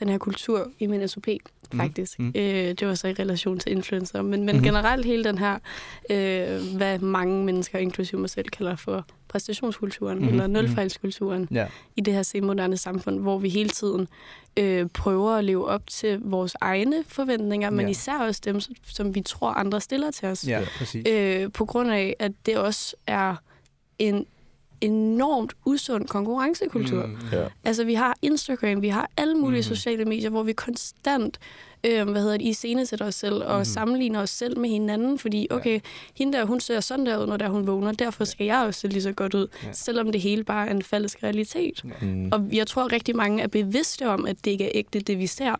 den 0.00 0.08
her 0.08 0.18
kultur 0.18 0.70
i 0.78 0.86
min 0.86 1.08
SOP, 1.08 1.26
Mm. 1.72 1.78
faktisk. 1.80 2.18
Mm. 2.18 2.24
Mm. 2.24 2.32
Øh, 2.34 2.44
det 2.74 2.86
var 2.88 2.94
så 2.94 3.08
i 3.08 3.12
relation 3.12 3.58
til 3.58 3.72
influencer, 3.72 4.22
men, 4.22 4.44
men 4.44 4.54
Mhm. 4.56 4.64
generelt 4.64 5.06
hele 5.06 5.24
den 5.24 5.38
her, 5.38 5.58
øh, 6.10 6.76
hvad 6.76 6.98
mange 6.98 7.44
mennesker, 7.44 7.78
inklusive 7.78 8.20
mig 8.20 8.30
selv, 8.30 8.48
kalder 8.48 8.76
for 8.76 9.04
præstationskulturen, 9.28 10.16
Mhm, 10.18 10.26
mm. 10.26 10.32
eller 10.32 10.46
mhm. 10.46 10.52
nulfejlskulturen 10.52 11.48
ja. 11.50 11.66
i 11.96 12.00
det 12.00 12.14
her 12.14 12.22
semoderne 12.22 12.76
samfund, 12.76 13.20
hvor 13.20 13.38
vi 13.38 13.48
hele 13.48 13.68
tiden 13.68 14.08
øh, 14.56 14.86
prøver 14.94 15.32
at 15.32 15.44
leve 15.44 15.68
op 15.68 15.86
til 15.86 16.20
vores 16.20 16.56
egne 16.60 17.04
forventninger, 17.08 17.70
men 17.70 17.86
Ja. 17.86 17.90
især 17.90 18.18
også 18.18 18.40
dem, 18.44 18.60
som, 18.60 18.74
som 18.84 19.14
vi 19.14 19.20
tror, 19.20 19.48
andre 19.50 19.80
stiller 19.80 20.10
til 20.10 20.28
os. 20.28 20.44
Ja, 20.48 20.60
præcis. 20.78 21.06
Øh, 21.08 21.52
på 21.52 21.64
grund 21.64 21.90
af, 21.90 22.16
at 22.18 22.32
det 22.46 22.56
også 22.58 22.96
er 23.06 23.34
en 23.98 24.26
enormt 24.80 25.52
usund 25.64 26.08
konkurrencekultur. 26.08 27.06
Mm. 27.06 27.16
Ja. 27.32 27.44
Altså, 27.64 27.84
vi 27.84 27.94
har 27.94 28.16
Instagram, 28.22 28.82
vi 28.82 28.88
har 28.88 29.10
alle 29.16 29.34
mulige 29.34 29.58
mm. 29.58 29.62
sociale 29.76 30.04
medier, 30.04 30.30
hvor 30.30 30.42
vi 30.42 30.52
konstant 30.52 31.38
øh, 31.86 32.08
hvad 32.10 32.22
hedder 32.22 32.36
det, 32.36 32.44
iscenesætter 32.46 33.06
os 33.06 33.14
selv 33.14 33.34
og 33.44 33.58
mm. 33.58 33.64
sammenligner 33.64 34.20
os 34.20 34.30
selv 34.30 34.58
med 34.58 34.68
hinanden, 34.70 35.18
fordi, 35.18 35.46
Ja. 35.50 35.56
okay, 35.56 35.80
hende 36.14 36.38
der, 36.38 36.44
hun 36.44 36.60
ser 36.60 36.80
sådan 36.80 37.06
der 37.06 37.18
ud, 37.22 37.26
når 37.26 37.36
der 37.36 37.48
hun 37.48 37.66
vågner, 37.66 37.92
derfor 37.92 38.24
skal 38.24 38.44
jeg 38.46 38.64
også 38.66 38.80
se 38.80 38.88
lige 38.88 39.02
så 39.02 39.12
godt 39.12 39.34
ud, 39.34 39.46
Ja. 39.62 39.66
ja. 39.66 39.72
selvom 39.72 40.12
det 40.12 40.20
hele 40.20 40.44
bare 40.44 40.66
er 40.66 40.70
en 40.70 40.82
falsk 40.82 41.22
realitet. 41.22 41.82
Mm. 42.02 42.28
Og 42.32 42.48
jeg 42.52 42.66
tror, 42.66 42.92
rigtig 42.92 43.16
mange 43.16 43.42
er 43.42 43.46
bevidste 43.46 44.08
om, 44.08 44.26
at 44.26 44.36
det 44.44 44.50
ikke 44.50 44.64
er 44.64 44.70
ægte, 44.74 45.00
det 45.00 45.18
vi 45.18 45.26
ser, 45.26 45.54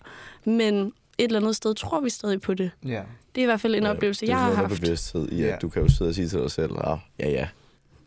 men 0.44 0.92
et 1.18 1.24
eller 1.24 1.40
andet 1.40 1.56
sted 1.56 1.74
tror 1.74 2.00
vi 2.00 2.10
stadig 2.10 2.40
på 2.40 2.54
det. 2.54 2.70
Ja. 2.84 3.02
Det 3.34 3.40
er 3.40 3.42
i 3.42 3.46
hvert 3.46 3.60
fald 3.60 3.74
en 3.74 3.82
Ja, 3.82 3.90
oplevelse, 3.90 4.20
det 4.26 4.32
er 4.32 4.36
jeg 4.36 4.44
har 4.44 4.54
haft. 4.54 4.70
med 4.70 4.78
bevidsthed 4.80 5.28
i, 5.28 5.42
at 5.42 5.48
Ja. 5.48 5.56
du 5.62 5.68
kan 5.68 5.82
jo 5.82 5.88
sidde 5.88 6.08
og 6.08 6.14
sige 6.14 6.28
til 6.28 6.38
dig 6.38 6.50
selv, 6.50 6.70
ah, 6.84 6.98
ja, 7.18 7.30
ja, 7.30 7.48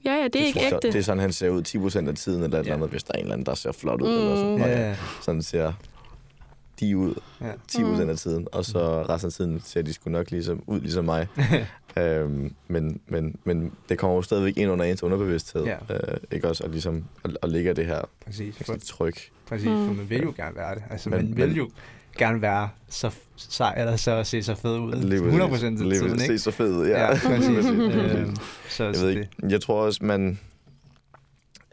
Ja, 0.05 0.11
ja, 0.13 0.23
det 0.27 0.41
er 0.41 0.45
ikke 0.45 0.59
tror- 0.59 0.75
ægte. 0.75 0.87
Det 0.87 0.95
er 0.95 1.01
sådan, 1.03 1.19
han 1.19 1.33
ser 1.33 1.49
ud 1.49 1.61
10% 1.63 2.07
af 2.09 2.15
tiden, 2.15 2.43
eller 2.43 2.57
et 2.57 2.59
eller 2.59 2.71
Ja. 2.71 2.75
andet, 2.75 2.89
hvis 2.89 3.03
der 3.03 3.11
er 3.13 3.17
en 3.17 3.23
eller 3.23 3.33
anden, 3.33 3.45
der 3.45 3.53
ser 3.55 3.71
flot 3.71 4.01
ud. 4.01 4.07
Mm. 4.07 4.13
Eller 4.23 4.35
sådan, 4.35 4.57
Ja. 4.59 4.87
ja. 4.89 4.95
sådan 5.21 5.41
ser 5.41 5.73
de 6.79 6.97
ud 6.97 7.15
Ja. 7.41 7.51
10% 7.67 8.03
Mm. 8.03 8.09
af 8.09 8.17
tiden, 8.17 8.47
og 8.51 8.65
så 8.65 9.01
resten 9.09 9.27
af 9.27 9.33
tiden 9.33 9.61
ser 9.65 9.81
de 9.81 9.93
sgu 9.93 10.09
nok 10.09 10.31
ligesom, 10.31 10.63
ud 10.67 10.79
ligesom 10.79 11.05
mig. 11.05 11.27
øhm, 11.99 12.53
men, 12.67 12.99
men, 13.07 13.35
men 13.43 13.71
det 13.89 13.97
kommer 13.97 14.15
jo 14.15 14.21
stadigvæk 14.21 14.57
ind 14.57 14.71
under 14.71 14.85
ens 14.85 15.03
underbevidsthed, 15.03 15.63
Ja. 15.65 15.75
øh, 15.89 16.17
ikke 16.31 16.47
også? 16.47 16.63
Og 16.63 16.69
ligesom, 16.69 17.05
og, 17.23 17.31
og 17.41 17.49
ligger 17.49 17.73
det 17.73 17.85
her 17.85 18.01
Præcis. 18.25 18.55
For, 18.65 18.75
tryk. 18.85 19.29
præcis, 19.47 19.65
for 19.67 19.73
Mm. 19.75 19.95
man 19.95 20.09
vil 20.09 20.21
jo 20.21 20.33
gerne 20.37 20.55
være 20.55 20.75
det. 20.75 20.83
Altså, 20.89 21.09
Men- 21.09 21.17
man 21.27 21.37
vil 21.37 21.47
men- 21.47 21.57
jo 21.57 21.69
gerne 22.17 22.41
være 22.41 22.69
så 22.89 23.11
sej, 23.37 23.73
eller 23.77 23.95
så 23.95 24.23
se 24.23 24.43
så 24.43 24.55
fed 24.55 24.77
ud. 24.77 24.93
Lige 24.93 25.15
100 25.15 25.49
præcis. 25.49 25.49
procent 25.49 25.79
af 25.81 25.89
Lige 25.89 25.99
tiden, 25.99 26.21
ikke? 26.21 26.37
Se 26.37 26.43
så 26.43 26.51
fed 26.51 26.73
ud, 26.73 26.87
ja. 26.87 27.01
Ja, 27.01 27.19
præcis. 27.29 27.65
Øhm, 27.65 28.35
så, 28.69 28.83
Jeg 28.83 28.95
ved 29.01 29.09
ikke. 29.09 29.29
Jeg 29.49 29.61
tror 29.61 29.81
også, 29.81 30.05
man... 30.05 30.39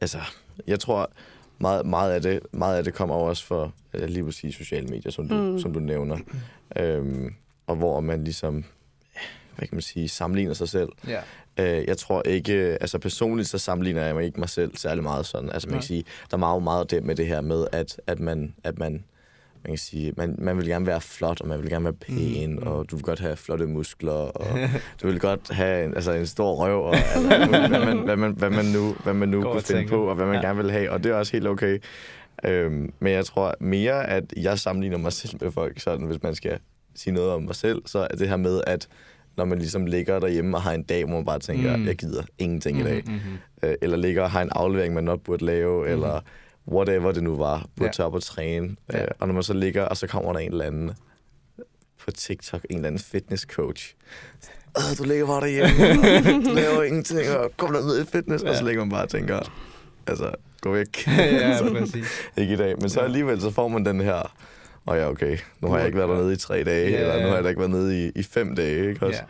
Altså, 0.01 0.19
jeg 0.67 0.81
tror, 0.81 1.11
meget, 1.59 1.87
meget, 1.87 2.13
af 2.13 2.23
det, 2.23 2.41
meget 2.53 2.77
af 2.77 2.85
det 2.85 2.95
kommer 2.95 3.15
også 3.15 3.45
for 3.45 3.73
øh, 3.95 4.09
lige 4.09 4.25
præcis 4.25 4.55
sociale 4.55 4.87
medier, 4.87 5.13
som 5.13 5.29
du, 5.29 5.35
mm. 5.35 5.59
Som 5.59 5.73
du 5.73 5.81
nævner. 5.81 6.17
Øhm, 6.77 7.35
og 7.67 7.77
hvor 7.77 8.01
man 8.01 8.25
ligesom, 8.25 8.65
hvad 9.57 9.69
kan 9.69 9.77
man 9.77 9.83
sige, 9.83 10.09
sammenligner 10.09 10.55
sig 10.55 10.69
selv. 10.69 10.89
ja. 11.09 11.21
Øh, 11.59 11.85
jeg 11.89 11.99
tror 11.99 12.23
ikke, 12.23 12.53
altså 12.81 12.99
personligt 12.99 13.49
så 13.49 13.59
sammenligner 13.59 14.03
jeg 14.03 14.15
mig 14.15 14.25
ikke 14.25 14.41
mig 14.41 14.49
selv 14.49 14.77
særlig 14.77 15.03
meget 15.03 15.27
sådan. 15.27 15.51
Altså 15.51 15.69
man 15.69 15.79
kan 15.79 15.87
sige, 15.87 16.05
der 16.31 16.37
er 16.37 16.39
meget, 16.39 16.63
meget 16.63 16.91
det 16.91 17.05
med 17.05 17.15
det 17.15 17.27
her 17.27 17.41
med, 17.41 17.67
at, 17.73 18.01
at 18.07 18.21
man, 18.21 18.55
at 18.65 18.79
man, 18.79 19.05
man 19.67 19.73
kan 19.73 19.79
sige, 19.79 20.13
man, 20.17 20.35
man 20.39 20.57
vil 20.57 20.67
gerne 20.67 20.87
være 20.87 21.01
flot, 21.01 21.41
og 21.41 21.49
man 21.49 21.63
vil 21.63 21.71
gerne 21.71 21.85
være 21.85 21.93
pæn, 21.93 22.47
Mm, 22.47 22.53
mm, 22.53 22.59
mm. 22.61 22.67
og 22.69 22.91
du 22.91 22.97
vil 22.97 23.03
godt 23.05 23.21
have 23.21 23.37
flotte 23.37 23.67
muskler, 23.67 24.13
og 24.13 24.47
du 25.03 25.07
vil 25.07 25.21
godt 25.21 25.51
have 25.51 25.85
en, 25.85 25.95
altså 25.95 26.13
en 26.13 26.27
stor 26.27 26.55
røv, 26.55 26.83
og 26.85 26.95
altså, 27.15 27.29
hvad, 27.69 27.79
man, 27.87 27.99
hvad, 28.05 28.17
man, 28.17 28.33
hvad 28.33 28.51
man 28.51 28.65
nu, 28.65 28.95
hvad 29.05 29.15
man 29.15 29.29
nu 29.29 29.43
Går 29.43 29.53
kunne 29.53 29.63
finde 29.63 29.89
på, 29.89 30.05
og 30.09 30.15
hvad 30.15 30.27
man 30.27 30.35
Ja. 30.35 30.41
gerne 30.41 30.63
vil 30.63 30.71
have, 30.71 30.91
og 30.91 31.05
det 31.05 31.11
er 31.13 31.15
også 31.17 31.33
helt 31.33 31.47
okay. 31.49 31.79
Øhm, 32.45 32.93
men 33.01 33.13
jeg 33.13 33.25
tror 33.25 33.55
mere, 33.61 34.07
at 34.07 34.25
jeg 34.37 34.59
sammenligner 34.59 34.99
mig 34.99 35.13
selv 35.13 35.35
med 35.41 35.53
folk, 35.53 35.81
sådan 35.81 36.07
hvis 36.07 36.23
man 36.23 36.35
skal 36.35 36.59
sige 36.95 37.15
noget 37.15 37.31
om 37.31 37.43
mig 37.43 37.55
selv, 37.55 37.83
så 37.87 37.99
er 38.11 38.17
det 38.17 38.29
her 38.29 38.37
med, 38.37 38.61
at 38.67 38.89
når 39.37 39.45
man 39.45 39.59
ligesom 39.59 39.87
ligger 39.87 40.19
derhjemme 40.19 40.57
og 40.57 40.63
har 40.63 40.73
en 40.73 40.83
dag, 40.83 41.05
hvor 41.05 41.15
man 41.15 41.25
bare 41.25 41.39
tænker, 41.39 41.77
Mm. 41.77 41.81
mm. 41.83 41.87
jeg 41.87 41.97
gider 41.97 42.23
ingenting 42.39 42.77
mm-hmm. 42.77 42.93
i 42.93 42.95
dag. 42.95 43.03
Mm-hmm. 43.07 43.69
Øh, 43.69 43.75
eller 43.83 43.97
ligger 43.97 44.23
og 44.23 44.31
har 44.31 44.43
en 44.43 44.49
aflevering, 44.53 44.95
man 44.95 45.05
nok 45.05 45.21
burde 45.21 45.45
lave, 45.45 45.85
mm. 45.87 45.93
eller 45.93 46.21
whatever 46.69 47.13
det 47.13 47.23
nu 47.23 47.37
var, 47.37 47.59
burde 47.59 47.69
Ja. 47.81 47.85
ja. 47.85 47.93
tage 47.93 48.07
op 48.07 48.15
og 48.15 48.23
træne. 48.23 48.77
Ja. 48.93 49.03
Øh, 49.03 49.09
og 49.19 49.27
når 49.27 49.35
man 49.35 49.43
så 49.43 49.53
ligger, 49.55 49.83
og 49.85 49.97
så 49.97 50.07
kommer 50.07 50.33
der 50.33 50.41
en 50.41 50.51
eller 50.53 50.65
anden 50.65 50.91
på 52.05 52.11
TikTok, 52.11 52.61
en 52.71 52.77
eller 52.77 52.87
anden 52.89 52.99
fitness 52.99 53.43
coach. 53.43 53.95
Øh, 54.79 54.99
du 54.99 55.05
ligger 55.05 55.27
bare 55.27 55.41
derhjemme, 55.41 56.45
du 56.51 56.55
laver 56.55 56.83
ingenting, 56.83 57.31
og 57.31 57.51
kom 57.57 57.73
der 57.73 57.81
ned 57.81 58.03
i 58.03 58.07
fitness. 58.07 58.45
Ja. 58.45 58.51
Og 58.51 58.57
så 58.57 58.65
ligger 58.65 58.85
man 58.85 58.91
bare 58.91 59.03
og 59.03 59.09
tænker, 59.09 59.41
altså, 60.07 60.31
gå 60.61 60.73
væk. 60.73 61.07
ja, 61.09 61.59
præcis. 61.73 62.07
ikke 62.39 62.55
i 62.55 62.57
dag. 62.57 62.75
Men 62.81 62.91
så 62.91 63.01
alligevel, 63.01 63.41
så 63.41 63.51
får 63.51 63.69
man 63.69 63.85
den 63.87 64.01
her, 64.01 64.13
og 64.15 64.33
oh 64.87 64.99
ja, 64.99 65.09
okay, 65.09 65.39
nu 65.61 65.69
har 65.69 65.77
jeg 65.79 65.87
ikke 65.87 65.99
været 65.99 66.11
dernede 66.11 66.33
i 66.33 66.37
tre 66.37 66.65
dage, 66.65 66.91
yeah. 66.91 67.01
eller 67.01 67.23
nu 67.23 67.29
har 67.29 67.35
jeg 67.35 67.45
da 67.45 67.49
ikke 67.49 67.59
været 67.61 67.71
nede 67.71 68.07
i, 68.07 68.13
i 68.15 68.23
fem 68.23 68.57
dage, 68.57 68.89
ikke 68.89 69.07
også? 69.07 69.21
Ja, 69.21 69.27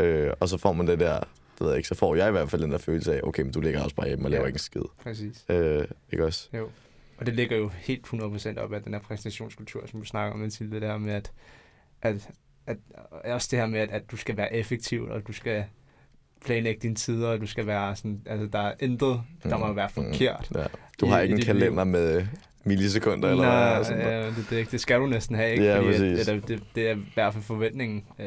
Øh, 0.00 0.32
og 0.40 0.48
så 0.48 0.58
får 0.58 0.72
man 0.72 0.86
det 0.86 1.00
der, 1.00 1.20
det 1.58 1.64
ved 1.64 1.68
jeg 1.68 1.76
ikke, 1.76 1.88
så 1.88 1.94
får 1.94 2.14
jeg 2.14 2.28
i 2.28 2.30
hvert 2.30 2.50
fald 2.50 2.62
den 2.62 2.70
der 2.70 2.78
følelse 2.78 3.14
af, 3.14 3.20
okay, 3.22 3.42
men 3.42 3.52
du 3.52 3.60
ligger 3.60 3.82
også 3.84 3.96
bare 3.96 4.06
hjemme 4.08 4.26
og 4.26 4.30
laver 4.30 4.42
Ja. 4.42 4.46
ikke 4.46 4.54
en 4.54 4.58
skid. 4.58 4.82
præcis. 5.02 5.44
Øh, 5.48 5.84
ikke 6.12 6.24
også? 6.24 6.48
Jo. 6.54 6.68
Og 7.18 7.26
det 7.26 7.34
ligger 7.34 7.56
jo 7.56 7.68
helt 7.68 8.06
100% 8.06 8.58
op 8.58 8.72
af 8.72 8.82
den 8.82 8.92
her 8.94 9.00
præstationskultur, 9.00 9.86
som 9.86 10.00
du 10.00 10.06
snakker 10.06 10.34
om, 10.42 10.50
til 10.50 10.70
det 10.72 10.82
der 10.82 10.98
med, 10.98 11.12
at, 11.12 11.32
at, 12.02 12.28
at 12.66 12.76
også 13.32 13.48
det 13.50 13.58
her 13.58 13.66
med, 13.66 13.80
at, 13.80 13.90
at 13.90 14.10
du 14.10 14.16
skal 14.16 14.36
være 14.36 14.54
effektiv, 14.54 15.02
og 15.10 15.26
du 15.26 15.32
skal 15.32 15.64
planlægge 16.44 16.80
dine 16.82 16.94
tider, 16.94 17.28
og 17.28 17.40
du 17.40 17.46
skal 17.46 17.66
være 17.66 17.96
sådan, 17.96 18.22
altså 18.26 18.46
der 18.46 18.58
er 18.58 18.74
intet, 18.80 19.20
der 19.42 19.56
må 19.58 19.66
Mm, 19.66 19.76
være 19.76 19.88
mm. 19.96 20.04
forkert. 20.04 20.48
Ja. 20.54 20.64
Du 21.00 21.06
I- 21.06 21.08
har 21.08 21.18
i 21.20 21.22
ikke 21.22 21.32
en 21.32 21.36
dit 21.38 21.46
kalender 21.46 21.84
med 21.84 22.26
millisekunder, 22.64 23.30
eller 23.30 23.44
Nej, 23.44 23.74
hvad? 23.74 23.84
Sådan 23.84 24.04
noget. 24.04 24.20
ja, 24.24 24.26
det, 24.28 24.46
det, 24.50 24.70
det 24.70 24.80
skal 24.80 25.00
du 25.00 25.06
næsten 25.06 25.36
have, 25.36 25.52
ikke? 25.52 25.64
Ja, 25.64 25.76
Fordi 25.78 25.88
at, 25.88 25.94
præcis. 26.00 26.28
eller, 26.28 26.46
det, 26.46 26.62
det 26.74 26.88
er 26.90 26.94
i 26.96 26.98
hvert 27.14 27.32
fald 27.32 27.44
forventningen 27.44 28.04
øh, 28.18 28.26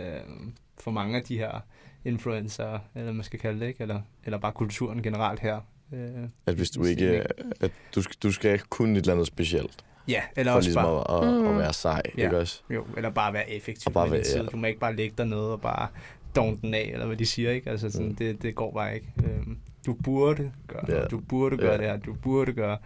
for 0.80 0.92
mange 0.92 1.18
af 1.18 1.24
de 1.24 1.38
her 1.38 1.60
influencer, 2.06 2.80
eller 2.96 3.12
man 3.12 3.24
skal 3.24 3.40
kalde 3.40 3.60
det, 3.60 3.68
ikke? 3.68 3.82
Eller, 3.82 4.02
eller 4.26 4.38
bare 4.38 4.52
kulturen 4.52 5.04
generelt 5.04 5.40
her. 5.40 5.60
Øh, 5.94 6.10
At 6.46 6.56
hvis 6.56 6.70
du 6.70 6.84
ikke, 6.84 7.06
ikke. 7.14 7.26
at 7.62 7.72
du, 7.96 8.02
skal- 8.02 8.16
du 8.24 8.32
skal 8.32 8.60
kunne 8.60 8.92
et 8.92 8.98
eller 9.02 9.14
andet 9.14 9.28
specielt, 9.28 9.86
ja, 10.08 10.22
eller 10.36 10.52
for 10.52 10.58
også 10.58 10.68
ligesom 10.70 10.84
bare, 10.84 11.24
at, 11.24 11.28
at, 11.30 11.46
at 11.46 11.52
Mm. 11.52 11.58
være 11.58 11.74
sej, 11.74 12.02
Ja. 12.18 12.24
ikke 12.24 12.38
også? 12.38 12.62
jo, 12.70 12.86
eller 12.98 13.10
bare 13.10 13.34
være 13.34 13.50
effektiv 13.52 13.84
Og 13.86 13.94
bare 13.94 14.06
med 14.08 14.12
være- 14.14 14.24
tid. 14.24 14.42
ja. 14.42 14.46
Du 14.46 14.58
må 14.58 14.68
ikke 14.68 14.80
bare 14.80 14.96
ligge 14.96 15.16
dernede 15.18 15.52
og 15.52 15.62
bare 15.62 15.88
done 16.36 16.58
den 16.62 16.74
af, 16.74 16.90
eller 16.94 17.06
hvad 17.06 17.18
de 17.18 17.26
siger, 17.26 17.52
ikke? 17.52 17.70
Altså 17.70 17.90
sådan, 17.90 18.08
Mm. 18.08 18.16
det, 18.16 18.42
det 18.42 18.56
går 18.56 18.72
bare 18.74 18.96
ikke. 18.96 19.08
Øh, 19.24 19.48
du 19.86 19.94
burde 19.94 20.52
gøre 20.68 20.86
Ja. 20.88 20.94
noget, 20.94 21.12
du 21.12 21.20
burde 21.20 21.58
gøre 21.58 21.72
Ja. 21.72 21.78
det 21.78 21.86
her, 21.86 21.98
du 21.98 22.14
burde 22.14 22.54
gøre 22.54 22.78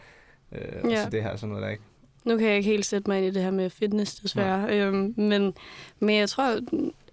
øh, 0.51 0.61
ja. 0.83 0.89
Ja. 0.89 1.03
så 1.03 1.09
det 1.09 1.23
her 1.23 1.35
sådan 1.35 1.49
noget 1.49 1.63
der 1.63 1.69
ikke. 1.69 1.83
Nu 2.25 2.37
kan 2.37 2.47
jeg 2.47 2.57
ikke 2.57 2.69
helt 2.69 2.85
sætte 2.85 3.09
mig 3.09 3.17
ind 3.17 3.25
i 3.27 3.31
det 3.31 3.43
her 3.43 3.51
med 3.51 3.69
fitness, 3.69 4.15
desværre. 4.15 4.79
Øhm, 4.79 5.13
men, 5.17 5.53
men 5.99 6.15
jeg 6.15 6.29
tror, 6.29 6.59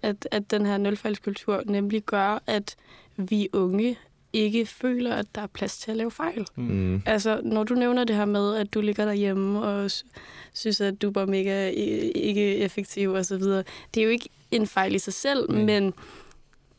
at, 0.01 0.27
at 0.31 0.51
den 0.51 0.65
her 0.65 0.77
nulfejlskultur 0.77 1.61
nemlig 1.65 2.01
gør, 2.03 2.43
at 2.47 2.75
vi 3.17 3.47
unge 3.53 3.97
ikke 4.33 4.65
føler, 4.65 5.15
at 5.15 5.25
der 5.35 5.41
er 5.41 5.47
plads 5.47 5.77
til 5.77 5.91
at 5.91 5.97
lave 5.97 6.11
fejl. 6.11 6.45
Mm. 6.55 7.01
Altså, 7.05 7.41
når 7.43 7.63
du 7.63 7.73
nævner 7.73 8.03
det 8.03 8.15
her 8.15 8.25
med, 8.25 8.55
at 8.55 8.73
du 8.73 8.81
ligger 8.81 9.05
derhjemme 9.05 9.61
og 9.63 9.91
sy- 9.91 10.03
synes, 10.53 10.81
at 10.81 11.01
du 11.01 11.11
bare 11.11 11.25
mega 11.27 11.69
ikke 12.15 12.57
effektiv 12.57 13.11
og 13.11 13.25
så 13.25 13.37
videre, 13.37 13.63
det 13.93 14.01
er 14.01 14.05
jo 14.05 14.09
ikke 14.09 14.29
en 14.51 14.67
fejl 14.67 14.95
i 14.95 14.99
sig 14.99 15.13
selv, 15.13 15.49
Nej. 15.49 15.59
mm. 15.59 15.65
men 15.65 15.93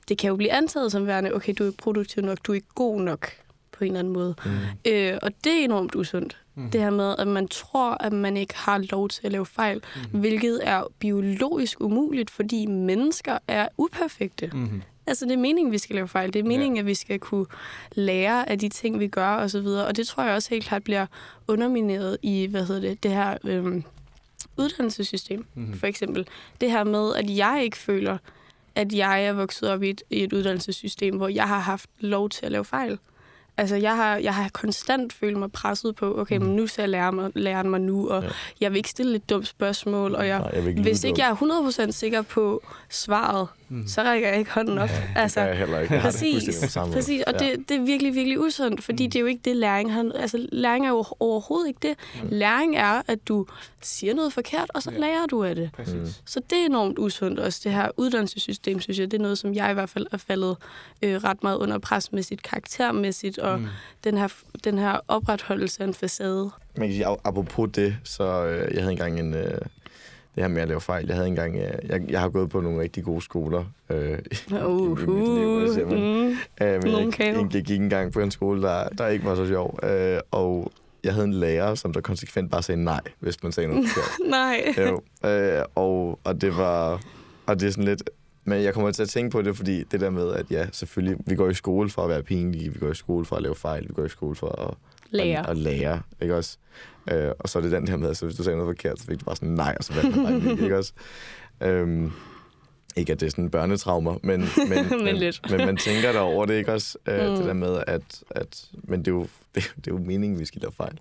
det 0.09 0.19
kan 0.19 0.29
jo 0.29 0.37
blive 0.37 0.53
antaget 0.53 0.93
som 0.93 1.07
værende, 1.07 1.35
okay, 1.35 1.55
du 1.59 1.63
er 1.65 1.69
ikke 1.69 1.79
produktiv 1.79 2.23
nok, 2.23 2.39
du 2.47 2.53
er 2.53 2.55
ikke 2.55 2.75
god 2.75 3.01
nok 3.01 3.29
på 3.73 3.85
en 3.85 3.91
eller 3.91 3.99
anden 3.99 4.13
måde. 4.13 4.35
Mm. 4.45 4.51
Øh, 4.93 5.19
og 5.23 5.31
det 5.45 5.53
er 5.61 5.65
enormt 5.65 5.95
usundt. 5.95 6.39
Mm. 6.55 6.71
Det 6.71 6.81
her 6.81 6.91
med, 6.91 7.15
at 7.19 7.29
man 7.29 7.49
tror, 7.49 8.03
at 8.03 8.13
man 8.13 8.37
ikke 8.37 8.55
har 8.57 8.79
lov 8.79 9.09
til 9.09 9.27
at 9.27 9.33
lave 9.33 9.47
fejl, 9.47 9.83
mm. 10.13 10.21
hvilket 10.21 10.61
er 10.63 10.83
biologisk 10.99 11.81
umuligt, 11.81 12.31
fordi 12.31 12.67
mennesker 12.67 13.39
er 13.49 13.69
uperfekte. 13.79 14.51
Mm-hmm. 14.53 14.83
Altså, 15.07 15.25
det 15.25 15.33
er 15.33 15.39
meningen, 15.39 15.73
vi 15.73 15.79
skal 15.79 15.95
lave 15.97 16.09
fejl. 16.09 16.33
Det 16.33 16.39
er 16.39 16.45
meningen, 16.45 16.77
ja. 16.77 16.81
at 16.81 16.87
vi 16.87 16.95
skal 16.95 17.19
kunne 17.19 17.47
lære 17.95 18.49
af 18.49 18.59
de 18.59 18.69
ting, 18.69 19.01
vi 19.01 19.09
gør, 19.09 19.29
og 19.29 19.51
så 19.51 19.61
videre. 19.61 19.87
Og 19.87 19.97
det 19.97 20.07
tror 20.07 20.23
jeg 20.23 20.35
også 20.35 20.51
helt 20.51 20.65
klart 20.65 20.85
bliver 20.85 21.07
undermineret 21.49 22.17
i, 22.23 22.47
hvad 22.47 22.67
hedder 22.67 22.81
det, 22.81 23.03
det 23.03 23.11
her 23.11 23.37
øhm, 23.45 23.85
uddannelsessystem, 24.57 25.47
mm-hmm. 25.55 25.79
for 25.79 25.87
eksempel. 25.87 26.27
Det 26.61 26.71
her 26.71 26.85
med, 26.85 27.15
at 27.15 27.37
jeg 27.37 27.61
ikke 27.65 27.77
føler, 27.77 28.19
at 28.75 28.93
jeg 28.93 29.25
er 29.25 29.33
vokset 29.33 29.71
op 29.71 29.83
i 29.83 29.91
et, 29.91 30.03
i 30.11 30.23
et 30.23 30.33
uddannelsessystem, 30.33 31.17
hvor 31.17 31.29
jeg 31.29 31.49
har 31.49 31.59
haft 31.59 31.91
lov 31.99 32.29
til 32.29 32.47
at 32.47 32.53
lave 32.53 32.65
fejl. 32.65 32.99
Altså, 33.57 33.77
jeg 33.77 33.97
har, 33.97 34.17
jeg 34.17 34.35
har 34.35 34.49
konstant 34.53 35.13
følt 35.13 35.39
mig 35.39 35.53
presset 35.53 35.97
på, 35.97 36.21
okay, 36.21 36.37
mm. 36.37 36.45
men 36.45 36.57
nu 36.57 36.67
ser 36.67 36.87
læreren 36.87 37.15
mig, 37.15 37.31
læreren 37.35 37.71
mig 37.71 37.81
nu, 37.81 38.09
og 38.09 38.23
ja. 38.23 38.29
jeg 38.61 38.71
vil 38.71 38.77
ikke 38.77 38.89
stille 38.89 39.17
et 39.17 39.31
dumt 39.31 39.49
spørgsmål, 39.49 40.15
og 40.15 40.27
jeg, 40.27 40.39
Nej, 40.39 40.51
jeg 40.55 40.69
ikke 40.69 40.83
hvis 40.83 41.05
ikke 41.05 41.21
jeg 41.21 41.31
er 41.31 41.87
100% 41.87 41.91
sikker 41.91 42.23
på 42.23 42.63
svaret, 42.89 43.49
mm. 43.69 43.87
så 43.89 44.03
rækker 44.03 44.29
jeg 44.29 44.39
ikke 44.39 44.51
hånden 44.51 44.79
op. 44.79 44.89
Ja, 44.89 45.21
altså, 45.21 45.41
det 45.41 45.47
jeg 45.47 45.59
heller 45.59 45.81
ikke. 45.81 45.99
Præcis, 46.01 46.45
det 46.45 46.93
præcis 46.93 47.23
og 47.27 47.33
ja. 47.33 47.39
det, 47.39 47.69
det 47.69 47.77
er 47.77 47.85
virkelig, 47.85 48.15
virkelig 48.15 48.41
usundt, 48.41 48.85
fordi 48.85 49.07
mm. 49.07 49.11
det 49.11 49.19
er 49.19 49.21
jo 49.21 49.27
ikke 49.27 49.43
det, 49.45 49.57
læring 49.57 49.93
har... 49.93 50.13
Altså, 50.15 50.47
læring 50.53 50.87
er 50.87 50.91
jo 50.91 51.05
overhovedet 51.21 51.69
ikke 51.69 51.89
det. 51.89 51.97
Mm. 52.23 52.29
Læring 52.31 52.77
er, 52.77 53.03
at 53.09 53.29
du 53.29 53.47
siger 53.85 54.15
noget 54.15 54.33
forkert, 54.33 54.71
og 54.75 54.83
så 54.83 54.91
ja. 54.91 54.99
lærer 54.99 55.27
du 55.27 55.45
af 55.45 55.55
det. 55.55 55.71
Præcis. 55.73 55.95
Mm. 55.95 56.07
Så 56.25 56.41
det 56.51 56.59
er 56.59 56.67
enormt 56.67 56.99
usundt 56.99 57.41
også. 57.41 57.61
Det 57.65 57.73
her 57.73 57.91
uddannelsessystem, 57.97 58.81
synes 58.81 58.99
jeg, 58.99 59.11
det 59.11 59.19
er 59.19 59.23
noget, 59.23 59.39
som 59.39 59.55
jeg 59.55 59.71
i 59.71 59.75
hvert 59.75 59.91
fald 59.91 60.07
er 60.13 60.17
faldet 60.17 60.57
øh, 61.03 61.25
ret 61.25 61.43
meget 61.43 61.57
under 61.57 61.79
pres 61.79 62.13
med 62.13 62.23
sit 62.23 62.43
karaktermæssigt, 62.43 63.39
og 63.39 63.61
mm. 63.61 63.67
den, 64.05 64.19
her, 64.19 64.29
den 64.65 64.79
her 64.79 65.01
opretholdelse 65.09 65.83
af 65.83 65.87
en 65.87 65.95
facade. 65.95 66.51
Man 66.77 66.89
kan 66.89 66.95
sige, 66.95 67.07
apropos 67.07 67.71
det, 67.75 67.97
så 68.05 68.45
øh, 68.45 68.75
jeg 68.75 68.83
havde 68.83 68.93
engang 68.93 69.21
en... 69.21 69.35
Øh 69.35 69.59
det 70.35 70.43
her 70.43 70.49
med 70.49 70.63
at 70.63 70.69
lave 70.69 70.81
fejl. 70.81 71.07
Jeg 71.07 71.15
havde 71.15 71.29
engang, 71.29 71.57
øh, 71.57 71.89
jeg, 71.89 72.11
jeg 72.11 72.21
har 72.21 72.29
gået 72.29 72.51
på 72.51 72.61
nogle 72.61 72.81
rigtig 72.81 73.05
gode 73.05 73.23
skoler 73.23 73.65
øh, 73.91 73.97
uh, 74.67 75.01
i, 75.01 75.03
i 75.03 75.07
mit 75.07 75.29
liv, 75.77 75.87
mm, 75.87 76.37
øh, 76.61 76.83
men 76.83 76.93
jeg, 76.93 77.19
jeg, 77.19 77.51
jeg, 77.53 77.63
gik 77.65 77.71
engang 77.71 78.13
på 78.13 78.21
en 78.21 78.31
skole, 78.31 78.63
der, 78.63 78.89
der 78.89 79.07
ikke 79.07 79.25
var 79.25 79.35
så 79.35 79.47
sjov. 79.47 79.79
Øh, 79.83 80.19
og 80.31 80.73
jeg 81.05 81.15
havde 81.15 81.27
en 81.27 81.33
lærer, 81.33 81.75
som 81.75 81.93
der 81.93 82.01
konsekvent 82.01 82.51
bare 82.51 82.63
sagde 82.63 82.85
nej, 82.85 83.01
hvis 83.21 83.43
man 83.43 83.53
sagde 83.53 83.69
noget 83.69 83.85
forkert. 83.89 84.11
nej. 84.31 84.75
Jo, 84.79 85.29
øh, 85.29 85.65
og, 85.75 86.19
og 86.25 86.41
det 86.41 86.57
var, 86.57 87.01
og 87.47 87.61
det 87.61 87.67
er 87.67 87.71
sådan 87.71 87.85
lidt, 87.85 88.11
men 88.45 88.63
jeg 88.63 88.75
kommer 88.75 88.91
til 88.91 89.03
at 89.03 89.09
tænke 89.09 89.31
på 89.31 89.43
det, 89.43 89.57
fordi 89.57 89.83
det 89.85 90.01
der 90.01 90.11
med, 90.11 90.33
at 90.33 90.47
ja, 90.51 90.67
selvfølgelig, 90.73 91.17
vi 91.27 91.35
går 91.35 91.49
i 91.49 91.55
skole 91.55 91.91
for 91.91 92.03
at 92.03 92.09
være 92.09 92.23
pinlige, 92.23 92.73
vi 92.73 92.79
går 92.79 92.91
i 92.91 92.95
skole 92.95 93.25
for 93.25 93.37
at 93.37 93.43
lave 93.43 93.55
fejl, 93.55 93.89
vi 93.89 93.95
går 93.95 94.05
i 94.05 94.09
skole 94.09 94.35
for 94.35 94.69
at 94.69 94.75
lære, 95.11 95.39
at, 95.39 95.47
at 95.51 95.57
lære 95.57 96.01
ikke 96.21 96.37
også? 96.37 96.59
Øh, 97.11 97.31
og 97.39 97.49
så 97.49 97.59
er 97.59 97.63
det 97.63 97.73
den 97.73 97.89
her 97.89 97.97
med, 97.97 98.11
at 98.11 98.21
hvis 98.21 98.35
du 98.35 98.43
sagde 98.43 98.59
noget 98.59 98.77
forkert, 98.77 99.01
så 99.01 99.07
fik 99.07 99.21
du 99.21 99.25
bare 99.25 99.37
sådan 99.37 99.49
nej, 99.49 99.75
og 99.79 99.85
så 99.85 99.95
vandt 99.95 100.17
man 100.17 100.43
bare 100.43 100.53
ikke, 100.63 100.79
også? 100.79 100.93
Øhm, 101.63 102.13
ikke 102.97 103.13
at 103.13 103.21
det 103.21 103.27
er 103.27 103.31
sådan 103.31 103.51
børnetraumer, 103.51 104.19
men, 104.23 104.41
men, 104.69 104.89
men, 104.91 105.05
men, 105.05 105.17
lidt. 105.17 105.51
men 105.51 105.67
man 105.67 105.77
tænker 105.77 106.13
der 106.13 106.21
over 106.21 106.47
det, 106.47 106.55
ikke 106.55 106.73
også? 106.73 106.99
Øh, 107.09 107.31
mm. 107.31 107.37
Det 107.37 107.45
der 107.45 107.53
med, 107.53 107.83
at, 107.87 108.23
at 108.31 108.67
men 108.73 109.01
det 109.01 109.09
er, 109.09 109.13
jo, 109.13 109.27
det, 109.55 109.75
det 109.77 109.87
er 109.87 109.91
jo 109.91 109.99
meningen, 109.99 110.39
vi 110.39 110.45
skal 110.45 110.61
lave 110.61 110.73
fejl. 110.73 110.99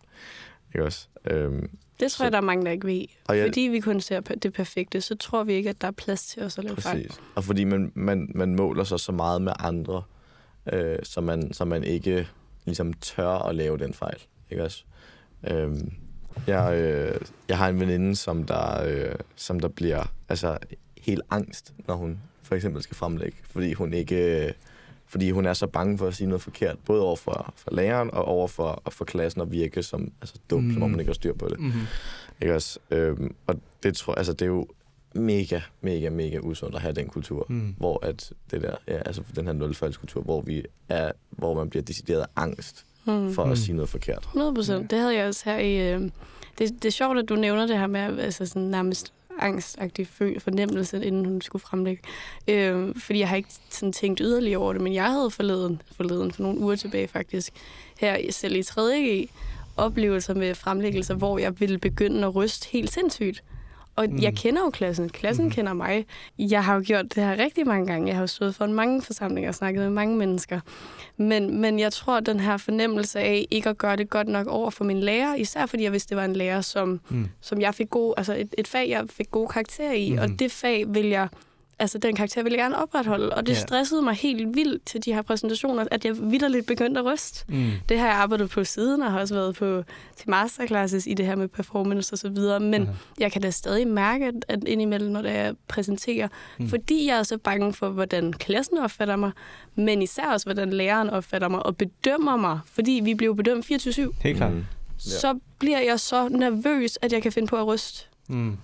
Ikke 0.74 0.86
også? 0.86 1.08
Øhm, 1.26 1.70
det 2.00 2.12
tror 2.12 2.18
så, 2.18 2.24
jeg, 2.24 2.32
der 2.32 2.38
er 2.38 2.42
mange, 2.42 2.66
der 2.66 2.72
ikke 2.72 2.88
ved. 2.88 3.06
Og 3.26 3.38
jeg, 3.38 3.48
fordi 3.48 3.62
vi 3.62 3.80
kun 3.80 4.02
ser 4.02 4.20
det 4.20 4.54
perfekte, 4.54 5.02
så 5.02 5.16
tror 5.16 5.44
vi 5.44 5.54
ikke, 5.54 5.70
at 5.70 5.82
der 5.82 5.88
er 5.88 5.92
plads 5.92 6.26
til 6.26 6.44
os 6.44 6.58
at 6.58 6.64
lave 6.64 6.76
præcis. 6.76 6.90
fejl. 6.90 7.12
Og 7.36 7.44
fordi 7.44 7.64
man, 7.64 7.92
man, 7.96 8.32
man 8.36 8.56
måler 8.56 8.84
sig 8.84 9.00
så 9.00 9.12
meget 9.12 9.42
med 9.42 9.54
andre, 9.60 10.04
øh, 10.74 10.98
så, 11.04 11.22
man, 11.22 11.54
så 11.54 11.66
man 11.66 11.84
ikke 11.84 12.28
ligesom 12.66 12.94
tør 12.94 13.28
at 13.28 13.56
lave 13.56 13.78
den 13.78 13.94
fejl. 13.94 14.18
Ikke 14.52 14.64
også? 14.64 14.84
Øhm, 15.48 15.94
jeg, 16.48 16.78
øh, 16.78 17.22
jeg 17.50 17.58
har 17.58 17.70
en 17.70 17.80
veninde, 17.80 18.16
som 18.16 18.44
der, 18.44 18.84
øh, 18.84 19.16
som 19.36 19.60
der 19.60 19.68
bliver 19.68 20.04
altså, 20.30 20.58
helt 21.04 21.22
angst, 21.30 21.74
når 21.88 21.96
hun 21.96 22.20
for 22.44 22.56
eksempel 22.56 22.84
skal 22.84 22.96
fremlægge, 22.96 23.38
fordi 23.46 23.74
hun 23.74 23.94
ikke... 23.94 24.54
Fordi 25.08 25.32
hun 25.32 25.46
er 25.46 25.54
så 25.54 25.68
bange 25.68 25.98
for 25.98 26.08
at 26.08 26.16
sige 26.16 26.28
noget 26.28 26.42
forkert, 26.42 26.78
både 26.86 27.02
over 27.02 27.16
for, 27.16 27.54
for 27.58 27.74
læreren 27.74 28.12
og 28.14 28.26
over 28.26 28.48
for, 28.48 28.82
og 28.86 28.94
for 28.94 29.06
klassen 29.06 29.42
og 29.42 29.52
virke 29.52 29.84
som 29.84 30.12
altså, 30.22 30.36
dum, 30.50 30.64
mm. 30.64 30.74
som 30.74 30.84
om 30.84 30.90
man 30.90 31.00
ikke 31.00 31.10
har 31.10 31.14
styr 31.14 31.34
på 31.34 31.48
det. 31.50 31.60
Mm-hmm. 31.60 31.82
Ikke 32.42 32.56
også? 32.56 32.80
Øhm, 32.92 33.36
og 33.48 33.56
det, 33.84 33.96
tror, 33.96 34.16
altså, 34.16 34.34
det 34.34 34.42
er 34.42 34.50
jo 34.50 34.68
mega, 35.16 35.60
mega, 35.82 36.10
mega 36.10 36.40
usundt 36.40 36.76
at 36.76 36.82
have 36.82 36.94
den 36.94 37.08
kultur, 37.08 37.46
mm. 37.50 37.76
hvor 37.78 38.06
at 38.06 38.34
det 38.52 38.62
der, 38.62 38.76
ja, 38.88 38.98
altså 38.98 39.24
den 39.36 39.46
her 39.46 39.54
nulfejlskultur, 39.54 40.22
hvor 40.22 40.42
vi 40.42 40.64
er, 40.90 41.12
hvor 41.30 41.54
man 41.54 41.70
bliver 41.70 41.84
decideret 41.84 42.26
angst 42.36 42.86
mm. 43.06 43.34
for 43.34 43.44
at 43.44 43.50
mm. 43.50 43.56
sige 43.56 43.76
noget 43.76 43.90
forkert. 43.90 44.24
100 44.24 44.54
procent. 44.54 44.82
Ja. 44.82 44.88
Det 44.96 45.00
havde 45.00 45.16
jeg 45.16 45.28
også 45.28 45.42
her 45.46 45.58
i... 45.58 45.94
Øh, 45.94 46.02
det, 46.58 46.70
det 46.74 46.86
er 46.86 46.92
sjovt, 46.92 47.18
at 47.18 47.30
du 47.30 47.36
nævner 47.36 47.68
det 47.68 47.78
her 47.78 47.88
med 47.88 48.20
altså 48.20 48.46
sådan 48.46 48.62
nærmest 48.62 49.14
angstagtig 49.40 50.08
fornemmelse, 50.40 51.06
inden 51.06 51.26
hun 51.26 51.42
skulle 51.42 51.62
fremlægge. 51.62 52.04
Øh, 52.48 52.96
fordi 52.96 53.20
jeg 53.20 53.30
har 53.30 53.36
ikke 53.36 53.50
sådan 53.70 53.94
tænkt 53.94 54.20
yderligere 54.24 54.62
over 54.62 54.74
det, 54.74 54.82
men 54.82 54.94
jeg 54.94 55.12
havde 55.12 55.32
forleden, 55.32 55.82
forleden 55.92 56.32
for 56.32 56.44
nogle 56.44 56.60
uger 56.60 56.76
tilbage 56.76 57.08
faktisk, 57.08 57.54
her 58.00 58.32
selv 58.32 58.56
i 58.56 58.62
3.G, 58.62 59.30
oplevelser 59.78 60.34
med 60.34 60.56
fremlæggelser, 60.56 61.14
hvor 61.16 61.38
jeg 61.38 61.60
ville 61.60 61.78
begynde 61.78 62.28
at 62.28 62.36
ryste 62.36 62.70
helt 62.72 62.92
sindssygt. 62.92 63.44
Og 63.96 64.10
mm. 64.10 64.18
jeg 64.18 64.36
kender 64.36 64.62
jo 64.62 64.70
klassen. 64.70 65.10
Klassen 65.10 65.46
mm. 65.46 65.52
kender 65.52 65.74
mig. 65.74 66.06
Jeg 66.40 66.64
har 66.66 66.76
jo 66.76 66.84
gjort 66.86 67.16
det 67.16 67.24
her 67.24 67.40
rigtig 67.40 67.68
mange 67.68 67.88
gange. 67.88 68.08
Jeg 68.08 68.16
har 68.16 68.24
jo 68.24 68.28
stået 68.28 68.56
for 68.56 68.68
mange 68.68 69.02
forsamlinger 69.02 69.50
og 69.50 69.56
snakket 69.56 69.82
med 69.82 69.90
mange 69.90 70.18
mennesker. 70.18 70.60
Men, 71.18 71.62
men 71.62 71.80
jeg 71.80 71.94
tror, 71.94 72.18
at 72.18 72.26
den 72.26 72.40
her 72.40 72.58
fornemmelse 72.58 73.20
af 73.20 73.48
ikke 73.52 73.70
at 73.70 73.78
gøre 73.78 73.96
det 73.96 74.10
godt 74.10 74.28
nok 74.28 74.48
over 74.48 74.70
for 74.70 74.84
min 74.84 75.00
lærer, 75.00 75.36
især 75.36 75.66
fordi 75.66 75.84
jeg 75.84 75.92
vidste, 75.92 76.10
det 76.10 76.18
var 76.18 76.26
en 76.26 76.36
lærer, 76.36 76.62
som, 76.62 77.00
mm. 77.10 77.30
som 77.42 77.62
jeg 77.62 77.76
fik 77.76 77.90
god, 77.90 78.14
altså 78.18 78.34
et, 78.34 78.56
et 78.58 78.68
fag, 78.68 78.90
jeg 78.90 79.04
fik 79.10 79.32
gode 79.32 79.48
karakterer 79.48 79.94
i, 79.94 80.12
mm. 80.12 80.18
og 80.18 80.30
det 80.40 80.52
fag 80.52 80.94
vil 80.94 81.06
jeg 81.06 81.28
altså 81.80 81.98
den 81.98 82.16
karakter 82.16 82.44
ville 82.44 82.58
jeg 82.58 82.64
gerne 82.64 82.78
opretholde, 82.78 83.30
og 83.30 83.48
det 83.48 83.54
ja. 83.54 83.60
stressede 83.60 84.02
mig 84.02 84.14
helt 84.14 84.56
vildt 84.56 84.86
til 84.86 85.06
de 85.06 85.14
her 85.14 85.22
præsentationer, 85.22 85.86
at 85.92 86.06
jeg 86.06 86.18
vidderligt 86.18 86.68
begyndte 86.68 87.00
at 87.00 87.06
ryste. 87.06 87.46
Mm. 87.48 87.72
Det 87.90 88.00
har 88.00 88.08
jeg 88.08 88.16
arbejdet 88.16 88.50
på 88.50 88.64
siden, 88.64 89.02
og 89.02 89.12
har 89.12 89.20
også 89.20 89.34
været 89.34 89.56
på 89.56 89.84
til 90.18 90.30
masterclasses 90.30 91.08
i 91.08 91.14
det 91.14 91.26
her 91.26 91.36
med 91.36 91.48
performance 91.48 92.14
og 92.14 92.18
så 92.18 92.30
videre, 92.30 92.60
men 92.60 92.82
mm. 92.82 92.90
jeg 93.20 93.32
kan 93.32 93.42
da 93.42 93.50
stadig 93.50 93.88
mærke, 93.88 94.26
at, 94.26 94.34
at 94.48 94.64
indimellem, 94.64 95.12
når 95.12 95.24
jeg 95.24 95.56
præsenterer, 95.68 96.28
mm. 96.60 96.70
fordi 96.70 97.08
jeg 97.08 97.20
er 97.20 97.24
så 97.24 97.38
bange 97.38 97.74
for, 97.74 97.90
hvordan 97.90 98.34
klassen 98.34 98.78
opfatter 98.78 99.16
mig, 99.16 99.32
men 99.76 100.02
især 100.02 100.32
også, 100.32 100.46
hvordan 100.46 100.70
læreren 100.70 101.10
opfatter 101.10 101.48
mig 101.48 101.66
og 101.66 101.78
bedømmer 101.78 102.38
mig, 102.38 102.60
fordi 102.66 103.02
vi 103.04 103.14
blev 103.14 103.36
bedømt 103.36 103.72
24-7. 103.72 104.14
Helt 104.22 104.38
klart. 104.38 104.54
Mm. 104.54 104.66
Så 104.98 105.40
bliver 105.60 105.80
jeg 105.80 106.00
så 106.00 106.28
nervøs, 106.28 107.00
at 107.02 107.14
jeg 107.14 107.22
kan 107.22 107.32
finde 107.32 107.48
på 107.48 107.56
at 107.56 107.68
ryste. 107.68 108.06
Mm. 108.28 108.58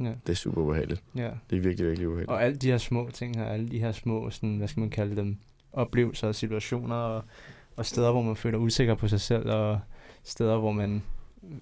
Ja. 0.00 0.12
Det 0.26 0.32
er 0.32 0.36
super 0.36 0.60
ubehageligt. 0.60 1.02
Ja. 1.16 1.30
Det 1.50 1.58
er 1.58 1.60
virkelig, 1.60 1.86
virkelig 1.86 2.08
ubehageligt. 2.08 2.30
Og 2.30 2.44
alle 2.44 2.56
de 2.56 2.66
her 2.70 2.78
små 2.78 3.10
ting 3.12 3.36
her, 3.36 3.44
alle 3.44 3.68
de 3.68 3.78
her 3.78 3.92
små, 3.92 4.30
sådan, 4.30 4.56
hvad 4.56 4.68
skal 4.68 4.80
man 4.80 4.90
kalde 4.90 5.16
dem, 5.16 5.36
oplevelser 5.72 6.28
og 6.28 6.34
situationer, 6.34 6.96
og, 6.96 7.24
og 7.76 7.86
steder, 7.86 8.10
hvor 8.10 8.22
man 8.22 8.36
føler 8.36 8.58
usikker 8.58 8.94
på 8.94 9.08
sig 9.08 9.20
selv, 9.20 9.50
og 9.50 9.80
steder, 10.22 10.58
hvor 10.58 10.72
man 10.72 11.02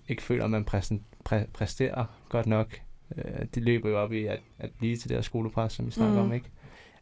ikke 0.08 0.22
føler, 0.22 0.44
at 0.44 0.50
man 0.50 0.64
præsten, 0.64 1.04
præ, 1.24 1.44
præsterer 1.52 2.04
godt 2.28 2.46
nok. 2.46 2.80
Øh, 3.16 3.46
det 3.54 3.62
løber 3.62 3.90
jo 3.90 3.98
op 3.98 4.12
i 4.12 4.24
at, 4.24 4.40
at 4.58 4.70
blive 4.78 4.96
til 4.96 5.08
det 5.08 5.16
her 5.16 5.22
skolepres, 5.22 5.72
som 5.72 5.86
vi 5.86 5.90
snakker 5.90 6.22
mm. 6.22 6.26
om, 6.26 6.32
ikke? 6.32 6.50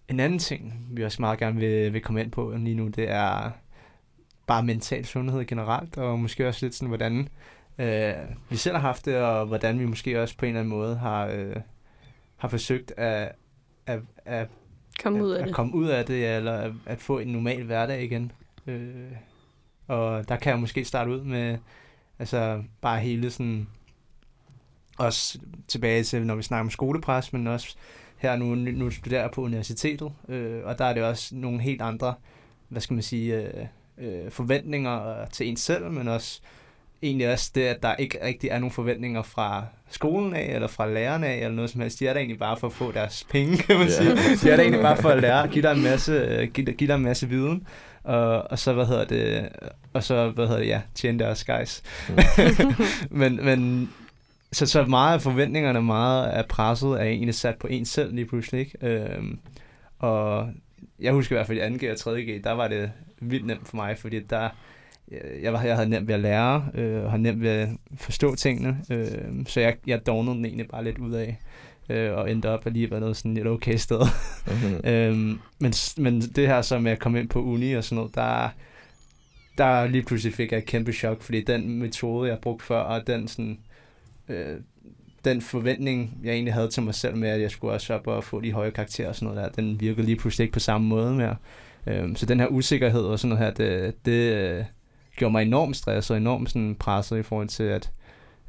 En 0.09 0.21
anden 0.21 0.39
ting, 0.39 0.87
vi 0.91 1.05
også 1.05 1.23
meget 1.23 1.39
gerne 1.39 1.61
vil, 1.61 1.93
vil 1.93 2.01
komme 2.01 2.21
ind 2.21 2.31
på 2.31 2.55
lige 2.57 2.75
nu, 2.75 2.89
det 2.89 3.11
er 3.11 3.51
bare 4.47 4.63
mental 4.63 5.05
sundhed 5.05 5.45
generelt, 5.45 5.99
og 5.99 6.19
måske 6.19 6.49
også 6.49 6.67
lidt 6.67 6.75
sådan, 6.75 6.89
hvordan 6.89 7.29
øh, 7.79 8.15
vi 8.51 8.57
selv 8.57 8.77
har 8.77 8.83
haft 8.83 9.05
det, 9.05 9.17
og 9.17 9.47
hvordan 9.47 9.79
vi 9.79 9.87
måske 9.87 10.23
også 10.23 10.37
på 10.37 10.45
en 10.45 10.49
eller 10.49 10.61
anden 10.61 10.77
måde 10.77 10.97
har, 10.97 11.27
øh, 11.27 11.57
har 12.37 12.49
forsøgt 12.49 12.93
at, 12.97 13.33
at, 13.87 14.01
at, 14.25 14.49
komme 15.03 15.25
ud 15.25 15.31
af 15.31 15.39
at, 15.39 15.45
det. 15.45 15.49
at 15.49 15.55
komme 15.55 15.75
ud 15.75 15.89
af 15.89 16.05
det, 16.05 16.37
eller 16.37 16.53
at, 16.53 16.73
at 16.87 17.01
få 17.01 17.19
en 17.19 17.29
normal 17.29 17.63
hverdag 17.63 18.03
igen. 18.03 18.33
Øh, 18.67 19.13
og 19.89 20.29
der 20.29 20.37
kan 20.37 20.51
jeg 20.51 20.61
måske 20.61 20.85
starte 20.85 21.11
ud 21.11 21.21
med 21.21 21.59
altså 22.19 22.63
bare 22.81 23.01
hele 23.01 23.31
sådan 23.31 23.67
også 24.99 25.39
tilbage 25.69 26.03
til, 26.03 26.27
når 26.27 26.35
vi 26.35 26.43
snakker 26.43 26.65
om 26.65 26.71
skolepres, 26.71 27.33
men 27.33 27.47
også 27.47 27.77
her 28.17 28.37
nu, 28.37 28.55
nu 28.55 28.91
studerer 28.91 29.21
jeg 29.21 29.31
på 29.31 29.41
universitetet, 29.41 30.13
øh, 30.29 30.65
og 30.65 30.79
der 30.79 30.85
er 30.85 30.95
det 30.95 31.03
også 31.03 31.35
nogle 31.35 31.61
helt 31.61 31.83
andre, 31.83 32.15
hvad 32.69 32.81
skal 32.81 32.95
man 32.95 33.03
sige, 33.03 33.43
øh, 33.43 33.67
øh, 33.99 34.31
forventninger 34.31 35.27
til 35.27 35.49
en 35.49 35.57
selv, 35.57 35.91
men 35.91 36.09
også 36.09 36.41
egentlig 37.03 37.33
også 37.33 37.51
det, 37.55 37.61
at 37.61 37.83
der 37.83 37.95
ikke 37.95 38.19
rigtig 38.25 38.51
er 38.51 38.59
nogen 38.59 38.73
forventninger 38.73 39.23
fra 39.23 39.65
skolen 39.91 40.35
af, 40.35 40.55
eller 40.55 40.69
fra 40.69 40.91
lærerne 40.91 41.27
af, 41.27 41.37
eller 41.37 41.51
noget 41.51 41.71
som 41.71 41.81
helst. 41.81 42.01
De 42.01 42.07
er 42.07 42.13
der 42.13 42.21
egentlig 42.21 42.39
bare 42.39 42.57
for 42.57 42.67
at 42.67 42.73
få 42.73 42.93
deres 42.93 43.27
penge, 43.31 43.57
kan 43.57 43.79
man 43.79 43.91
sige. 43.91 44.11
De 44.43 44.51
er 44.51 44.57
der 44.57 44.63
egentlig 44.63 44.83
bare 44.83 44.97
for 44.97 45.09
at 45.09 45.21
lære, 45.21 45.49
give 45.49 45.63
dig 45.63 45.73
en 45.73 45.83
masse, 45.83 46.47
give, 46.55 46.73
give 46.73 46.89
dig 46.89 46.95
en 46.95 47.03
masse 47.03 47.29
viden, 47.29 47.67
og, 48.05 48.51
og 48.51 48.59
så, 48.59 48.73
hvad 48.73 48.87
hedder 48.87 49.05
det, 49.05 49.49
og 49.93 50.03
så, 50.03 50.31
hvad 50.31 50.47
hedder 50.47 50.61
det, 50.61 50.69
ja, 50.69 50.81
tjene 50.95 51.19
deres 51.19 51.45
guys. 51.45 51.83
Mm. 52.09 52.17
men, 53.21 53.45
men 53.45 53.91
så, 54.53 54.67
så 54.67 54.85
meget 54.85 55.15
af 55.15 55.23
forventningerne, 55.23 55.83
meget 55.83 56.27
af 56.27 56.47
presset 56.47 56.91
er 56.91 57.05
egentlig 57.05 57.35
sat 57.35 57.57
på 57.57 57.67
en 57.67 57.85
selv 57.85 58.15
lige 58.15 58.27
pludselig, 58.27 58.61
ikke? 58.61 58.79
Øhm, 58.83 59.39
og 59.99 60.49
jeg 61.01 61.13
husker 61.13 61.35
i 61.35 61.37
hvert 61.37 61.47
fald 61.47 61.83
i 61.83 61.87
2G 61.87 62.07
og 62.07 62.17
3G, 62.17 62.43
der 62.45 62.53
var 62.53 62.69
det 62.69 62.93
vildt 63.21 63.47
nemt 63.47 63.69
for 63.69 63.77
mig, 63.77 63.99
fordi 63.99 64.21
der, 64.21 64.49
jeg, 65.43 65.53
var, 65.53 65.63
jeg 65.63 65.77
havde 65.77 65.89
nemt 65.89 66.09
ved 66.09 66.15
at 66.15 66.21
lære, 66.21 66.67
øh, 66.75 67.05
og 67.05 67.11
har 67.11 67.19
nemt 67.19 67.43
ved 67.43 67.51
at 67.51 67.69
forstå 67.97 68.35
tingene, 68.35 68.79
øh, 68.91 69.47
så 69.47 69.61
jeg, 69.61 69.77
jeg 69.87 70.07
dognede 70.07 70.37
den 70.37 70.45
egentlig 70.45 70.69
bare 70.69 70.85
lidt 70.85 70.99
ud 70.99 71.13
af. 71.13 71.39
øh, 71.89 72.13
og 72.13 72.31
endte 72.31 72.51
op 72.51 72.67
alligevel 72.67 73.01
noget 73.01 73.17
sådan 73.17 73.37
et 73.37 73.47
okay 73.47 73.77
sted. 73.77 74.01
Mm-hmm. 74.47 74.81
øhm, 74.91 75.39
men, 75.59 75.73
men 75.97 76.21
det 76.21 76.47
her 76.47 76.63
så 76.63 76.79
med 76.79 76.93
at 76.93 76.99
komme 76.99 77.21
ind 77.21 77.29
på 77.29 77.43
uni 77.43 77.73
og 77.73 77.85
sådan 77.85 77.97
noget, 77.97 78.15
der, 78.15 78.49
der 79.59 79.87
lige 79.87 80.03
pludselig 80.03 80.35
fik 80.35 80.53
jeg 80.53 80.59
et 80.59 80.67
kæmpe 80.67 80.93
chok, 80.93 81.23
fordi 81.23 81.41
den 81.41 81.79
metode, 81.79 82.31
jeg 82.31 82.39
brugte 82.39 82.67
før, 82.67 82.79
og 82.79 83.07
den 83.07 83.29
sådan, 83.29 83.59
øh, 84.29 84.57
den 85.25 85.41
forventning, 85.41 86.19
jeg 86.25 86.33
egentlig 86.33 86.55
havde 86.55 86.69
til 86.69 86.83
mig 86.83 86.95
selv 86.95 87.17
med, 87.17 87.29
at 87.29 87.41
jeg 87.41 87.51
skulle 87.51 87.75
også 87.75 87.95
op 87.95 88.07
og 88.07 88.25
få 88.25 88.41
de 88.41 88.53
høje 88.53 88.71
karakterer 88.71 89.09
og 89.09 89.17
sådan 89.17 89.35
noget 89.35 89.57
der, 89.57 89.63
den 89.63 89.81
virkede 89.81 90.07
lige 90.07 90.17
pludselig 90.17 90.45
ikke 90.45 90.53
på 90.53 90.61
samme 90.61 90.87
måde 90.87 91.15
mere. 91.15 91.37
Øhm, 91.87 92.17
så 92.17 92.27
den 92.27 92.41
her 92.41 92.47
usikkerhed 92.47 93.01
og 93.01 93.19
sådan 93.19 93.37
noget 93.37 93.45
her, 93.45 93.55
det, 93.55 93.95
det 94.07 94.33
øh, 94.33 94.65
gjorde 95.17 95.33
mig 95.33 95.43
enormt 95.43 95.77
stresset 95.77 96.11
og 96.15 96.21
enormt 96.21 96.51
sådan 96.51 96.75
presset 96.75 97.19
i 97.19 97.23
forhold 97.23 97.49
til, 97.49 97.63
at 97.63 97.91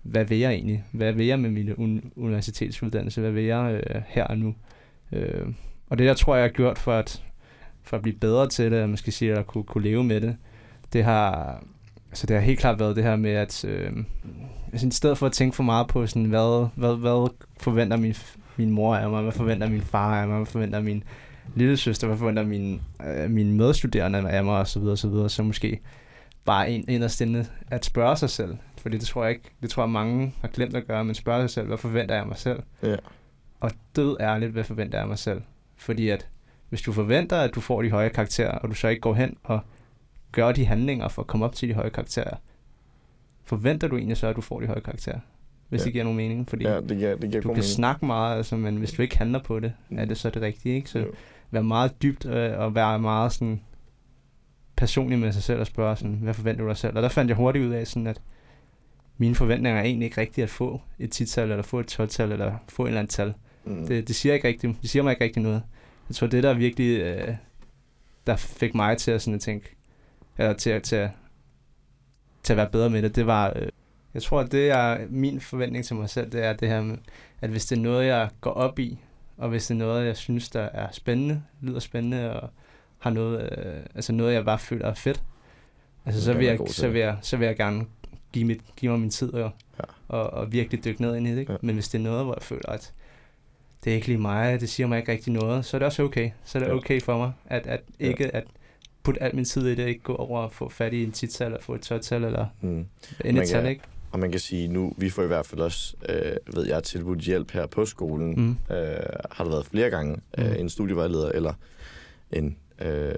hvad 0.03 0.25
vil 0.25 0.37
jeg 0.37 0.51
egentlig? 0.51 0.83
Hvad 0.91 1.13
vil 1.13 1.25
jeg 1.25 1.39
med 1.39 1.49
min 1.49 1.69
un- 1.69 2.09
universitetsuddannelse? 2.15 3.21
Hvad 3.21 3.31
vil 3.31 3.43
jeg 3.43 3.81
øh, 3.89 4.01
her 4.07 4.23
og 4.23 4.37
nu? 4.37 4.55
Øh, 5.11 5.47
og 5.89 5.97
det, 5.97 6.05
jeg 6.05 6.17
tror, 6.17 6.35
jeg 6.35 6.43
har 6.43 6.49
gjort 6.49 6.77
for 6.77 6.93
at, 6.93 7.23
for 7.83 7.97
at 7.97 8.03
blive 8.03 8.17
bedre 8.17 8.47
til 8.47 8.71
det, 8.71 8.89
man 8.89 8.97
skal 8.97 9.13
sige, 9.13 9.33
at 9.33 9.47
kunne, 9.47 9.63
kunne 9.63 9.83
leve 9.83 10.03
med 10.03 10.21
det, 10.21 10.37
det 10.93 11.03
har, 11.03 11.59
altså 12.09 12.27
det 12.27 12.35
har 12.35 12.43
helt 12.43 12.59
klart 12.59 12.79
været 12.79 12.95
det 12.95 13.03
her 13.03 13.15
med, 13.15 13.31
at 13.31 13.65
øh, 13.65 13.91
altså 14.71 14.87
i 14.87 14.91
stedet 14.91 15.17
for 15.17 15.25
at 15.25 15.31
tænke 15.31 15.55
for 15.55 15.63
meget 15.63 15.87
på, 15.87 16.07
sådan, 16.07 16.25
hvad, 16.25 16.67
hvad, 16.75 16.95
hvad 16.95 17.29
forventer 17.59 17.97
min, 17.97 18.13
min 18.57 18.69
mor 18.69 18.95
af 18.95 19.09
mig, 19.09 19.21
hvad 19.21 19.31
forventer 19.31 19.69
min 19.69 19.81
far 19.81 20.21
af 20.21 20.27
mig, 20.27 20.37
hvad 20.37 20.45
forventer 20.45 20.81
min 20.81 21.03
lille 21.55 21.77
søster, 21.77 22.07
hvad 22.07 22.17
forventer 22.17 22.43
min, 22.43 22.81
øh, 23.07 23.29
mine 23.29 23.55
medstuderende 23.55 24.29
af 24.29 24.43
mig, 24.43 24.59
og 24.59 24.67
så 24.67 24.79
videre, 24.79 24.93
og 24.93 24.97
så 24.97 25.07
videre, 25.09 25.29
så 25.29 25.43
måske 25.43 25.79
bare 26.47 26.69
en, 26.71 26.85
inderst 26.89 27.21
inde 27.21 27.45
at 27.67 27.85
spørge 27.85 28.17
sig 28.17 28.29
selv, 28.29 28.57
fordi 28.81 28.97
det 28.97 29.07
tror 29.07 29.23
jeg 29.23 29.31
ikke, 29.31 29.49
det 29.61 29.69
tror 29.69 29.83
jeg 29.83 29.89
mange 29.89 30.33
har 30.41 30.47
glemt 30.47 30.75
at 30.75 30.87
gøre, 30.87 31.05
men 31.05 31.15
spørge 31.15 31.41
sig 31.41 31.49
selv, 31.49 31.67
hvad 31.67 31.77
forventer 31.77 32.15
jeg 32.15 32.21
af 32.21 32.27
mig 32.27 32.37
selv? 32.37 32.59
Ja. 32.83 32.95
Og 33.59 33.71
død 33.95 34.17
ærligt, 34.19 34.51
hvad 34.51 34.63
forventer 34.63 34.97
jeg 34.97 35.01
af 35.03 35.07
mig 35.07 35.17
selv? 35.19 35.41
Fordi 35.75 36.09
at 36.09 36.27
hvis 36.69 36.81
du 36.81 36.91
forventer, 36.93 37.37
at 37.37 37.55
du 37.55 37.61
får 37.61 37.81
de 37.81 37.91
høje 37.91 38.09
karakterer, 38.09 38.51
og 38.51 38.69
du 38.69 38.73
så 38.75 38.87
ikke 38.87 38.99
går 39.01 39.13
hen 39.13 39.37
og 39.43 39.59
gør 40.31 40.51
de 40.51 40.65
handlinger 40.65 41.07
for 41.07 41.21
at 41.21 41.27
komme 41.27 41.45
op 41.45 41.55
til 41.55 41.69
de 41.69 41.73
høje 41.73 41.89
karakterer, 41.89 42.37
forventer 43.43 43.87
du 43.87 43.97
egentlig 43.97 44.17
så, 44.17 44.27
at 44.27 44.35
du 44.35 44.41
får 44.41 44.59
de 44.59 44.67
høje 44.67 44.81
karakterer? 44.81 45.19
Hvis 45.69 45.81
Ja. 45.81 45.83
det 45.85 45.93
giver 45.93 46.03
nogen 46.03 46.17
mening. 46.17 46.49
Fordi 46.49 46.63
ja, 46.67 46.81
det 46.81 46.97
giver, 46.97 47.15
det 47.15 47.19
giver 47.31 47.31
du 47.41 47.47
kan 47.47 47.47
mening. 47.47 47.63
snakke 47.63 48.05
meget, 48.05 48.37
altså, 48.37 48.57
men 48.57 48.75
hvis 48.77 48.91
du 48.91 49.01
ikke 49.01 49.17
handler 49.17 49.43
på 49.43 49.59
det, 49.59 49.73
er 49.91 50.05
det 50.05 50.17
så 50.17 50.29
det 50.29 50.41
rigtige, 50.41 50.75
ikke? 50.75 50.89
Så 50.89 50.99
Jo. 50.99 51.05
være 51.51 51.63
meget 51.63 52.01
dybt 52.01 52.25
øh, 52.25 52.59
og 52.59 52.75
være 52.75 52.99
meget 52.99 53.31
sådan 53.33 53.61
personlig 54.77 55.19
med 55.19 55.31
sig 55.31 55.43
selv 55.43 55.59
og 55.59 55.67
spørge 55.67 55.95
sådan, 55.95 56.13
hvad 56.21 56.33
forventer 56.33 56.63
du 56.63 56.67
dig 56.69 56.77
selv? 56.77 56.95
Og 56.97 57.03
der 57.03 57.09
fandt 57.09 57.29
jeg 57.29 57.37
hurtigt 57.37 57.65
ud 57.65 57.71
af 57.73 57.87
sådan, 57.87 58.07
at 58.07 58.21
mine 59.17 59.35
forventninger 59.35 59.79
er 59.79 59.83
egentlig 59.85 60.05
ikke 60.05 60.21
rigtigt 60.21 60.43
at 60.43 60.49
få 60.49 60.81
et 60.99 61.21
10-tal, 61.21 61.51
eller 61.51 61.63
få 61.63 61.79
et 61.79 61.99
12-tal, 61.99 62.31
eller 62.31 62.55
få 62.69 62.83
et 62.83 62.87
eller 62.87 62.99
andet 62.99 63.09
tal. 63.13 63.33
Mm. 63.65 63.87
Det, 63.87 64.07
det, 64.07 64.15
siger 64.15 64.33
ikke 64.35 64.47
rigtigt, 64.47 64.81
det 64.81 64.89
siger 64.89 65.03
mig 65.03 65.11
ikke 65.11 65.23
rigtig 65.23 65.43
noget. 65.43 65.63
Jeg 66.09 66.15
tror, 66.15 66.27
det 66.27 66.43
der 66.43 66.53
virkelig, 66.53 66.99
øh, 67.01 67.35
der 68.27 68.35
fik 68.35 68.75
mig 68.75 68.97
til 68.97 69.11
at, 69.11 69.21
sådan 69.21 69.35
at 69.35 69.41
tænke, 69.41 69.75
eller 70.37 70.53
til, 70.53 70.69
at- 70.69 70.83
til, 70.83 70.95
at- 70.95 71.11
til 72.43 72.53
at 72.53 72.57
være 72.57 72.69
bedre 72.71 72.89
med 72.89 73.01
det, 73.01 73.15
det 73.15 73.27
var, 73.27 73.53
øh, 73.55 73.67
jeg 74.13 74.21
tror, 74.23 74.39
at 74.39 74.51
det 74.51 74.69
er 74.71 74.97
min 75.09 75.41
forventning 75.41 75.85
til 75.85 75.95
mig 75.95 76.09
selv, 76.09 76.31
det 76.31 76.43
er 76.45 76.53
det 76.53 76.67
her 76.67 76.81
med, 76.81 76.97
at 77.41 77.49
hvis 77.49 77.65
det 77.65 77.77
er 77.77 77.81
noget, 77.81 78.07
jeg 78.07 78.29
går 78.41 78.51
op 78.51 78.79
i, 78.79 78.99
og 79.37 79.49
hvis 79.49 79.67
det 79.67 79.73
er 79.73 79.77
noget, 79.77 80.05
jeg 80.05 80.17
synes, 80.17 80.49
der 80.49 80.61
er 80.61 80.87
spændende, 80.91 81.43
lyder 81.61 81.79
spændende, 81.79 82.41
og 82.41 82.49
har 82.99 83.09
noget, 83.09 83.41
øh, 83.57 83.81
altså 83.95 84.13
noget, 84.13 84.33
jeg 84.33 84.45
bare 84.45 84.59
føler 84.59 84.85
er 84.87 84.93
fedt, 84.93 85.23
altså 86.05 86.21
så 86.23 86.33
vil 86.33 86.45
jeg, 86.45 86.59
så, 86.67 86.87
vil 86.89 86.99
jeg, 86.99 87.17
så 87.21 87.37
vil 87.37 87.45
jeg 87.45 87.55
gerne 87.55 87.85
give, 88.33 88.45
mit, 88.45 88.61
give 88.77 88.91
mig 88.91 88.99
min 88.99 89.09
tid 89.09 89.33
og, 89.33 89.51
Ja. 89.79 89.83
og, 90.07 90.29
og 90.33 90.51
virkelig 90.51 90.85
dykke 90.85 91.01
ned 91.01 91.15
ind 91.15 91.27
i 91.27 91.31
det. 91.31 91.39
Ikke? 91.39 91.51
Ja. 91.51 91.57
Men 91.61 91.75
hvis 91.75 91.87
det 91.89 91.97
er 91.99 92.03
noget, 92.03 92.25
hvor 92.25 92.33
jeg 92.33 92.41
føler, 92.43 92.69
at 92.69 92.93
det 93.83 93.91
er 93.91 93.95
ikke 93.95 94.07
lige 94.07 94.17
mig, 94.17 94.59
det 94.61 94.69
siger 94.69 94.87
mig 94.87 94.97
ikke 94.99 95.11
rigtig 95.11 95.33
noget, 95.33 95.65
så 95.65 95.77
er 95.77 95.79
det 95.79 95.85
også 95.85 96.03
okay. 96.03 96.29
Så 96.45 96.57
er 96.57 96.63
det 96.63 96.69
Ja. 96.69 96.75
okay 96.75 97.01
for 97.01 97.17
mig, 97.17 97.31
at, 97.45 97.67
at 97.67 97.81
Ja. 97.99 98.05
ikke 98.07 98.35
at 98.35 98.43
putte 99.03 99.23
al 99.23 99.35
min 99.35 99.45
tid 99.45 99.67
i 99.67 99.75
det, 99.75 99.87
ikke 99.87 100.01
gå 100.01 100.15
over 100.15 100.39
og 100.41 100.51
få 100.53 100.69
fat 100.69 100.93
i 100.93 101.03
en 101.03 101.11
tital, 101.11 101.45
eller 101.47 101.61
få 101.61 101.75
et 101.75 101.81
tørtal, 101.81 102.23
eller 102.23 102.45
Mm. 102.61 102.69
en 102.69 102.87
Man 103.25 103.37
et 103.37 103.47
tal, 103.47 103.61
kan- 103.61 103.69
ikke? 103.69 103.81
Og 104.11 104.19
man 104.19 104.31
kan 104.31 104.39
sige, 104.39 104.67
nu 104.67 104.93
vi 104.97 105.09
får 105.09 105.23
i 105.23 105.27
hvert 105.27 105.45
fald 105.45 105.61
også, 105.61 105.95
øh, 106.09 106.55
ved 106.55 106.67
jeg, 106.67 106.83
tilbudt 106.83 107.19
hjælp 107.19 107.51
her 107.51 107.65
på 107.65 107.85
skolen. 107.85 108.29
Mm. 108.69 108.75
Øh, 108.75 108.85
har 109.31 109.43
der 109.43 109.49
været 109.51 109.65
flere 109.65 109.89
gange 109.89 110.17
øh, 110.37 110.45
Mm. 110.47 110.53
en 110.59 110.69
studievejleder 110.69 111.29
eller 111.31 111.53
en, 112.31 112.57
øh, 112.81 113.11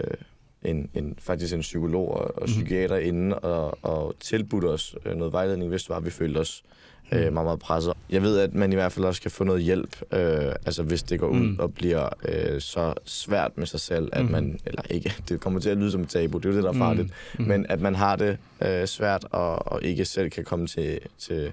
en, 0.63 0.89
en, 0.93 1.15
faktisk 1.19 1.53
en 1.53 1.59
psykolog 1.61 2.09
og, 2.13 2.21
og 2.35 2.41
Mhm. 2.41 2.47
psykiater 2.47 2.97
inde 2.97 3.39
og, 3.39 3.77
og 3.81 4.15
tilbudt 4.19 4.65
os 4.65 4.95
øh, 5.05 5.15
noget 5.15 5.33
vejledning, 5.33 5.69
hvis 5.69 5.83
det 5.83 5.89
var, 5.89 5.99
vi 5.99 6.09
følte 6.09 6.37
os 6.37 6.63
øh, 7.11 7.27
Mm. 7.27 7.33
meget, 7.33 7.45
meget 7.45 7.59
presset. 7.59 7.93
Jeg 8.09 8.21
ved, 8.21 8.39
at 8.39 8.53
man 8.53 8.71
i 8.71 8.75
hvert 8.75 8.91
fald 8.91 9.05
også 9.05 9.21
kan 9.21 9.31
få 9.31 9.43
noget 9.43 9.63
hjælp, 9.63 10.01
øh, 10.13 10.51
altså 10.65 10.83
hvis 10.83 11.03
det 11.03 11.19
går 11.19 11.27
ud 11.27 11.39
Mm. 11.39 11.55
og 11.59 11.73
bliver 11.73 12.09
øh, 12.25 12.61
så 12.61 12.93
svært 13.05 13.57
med 13.57 13.65
sig 13.65 13.79
selv, 13.79 14.09
at 14.13 14.23
Mhm. 14.23 14.31
man, 14.31 14.59
eller 14.65 14.81
ikke, 14.89 15.13
det 15.29 15.39
kommer 15.41 15.59
til 15.59 15.69
at 15.69 15.77
lyde 15.77 15.91
som 15.91 16.01
et 16.01 16.09
tabu, 16.09 16.37
det 16.37 16.45
er 16.45 16.49
jo 16.49 16.55
det, 16.55 16.63
der 16.63 16.69
er 16.69 16.73
farligt, 16.77 17.09
Mm. 17.39 17.45
men 17.45 17.65
at 17.69 17.81
man 17.81 17.95
har 17.95 18.15
det 18.15 18.37
øh, 18.61 18.85
svært 18.87 19.25
og, 19.31 19.67
og 19.71 19.83
ikke 19.83 20.05
selv 20.05 20.29
kan 20.29 20.43
komme 20.43 20.67
til, 20.67 20.99
til 21.17 21.51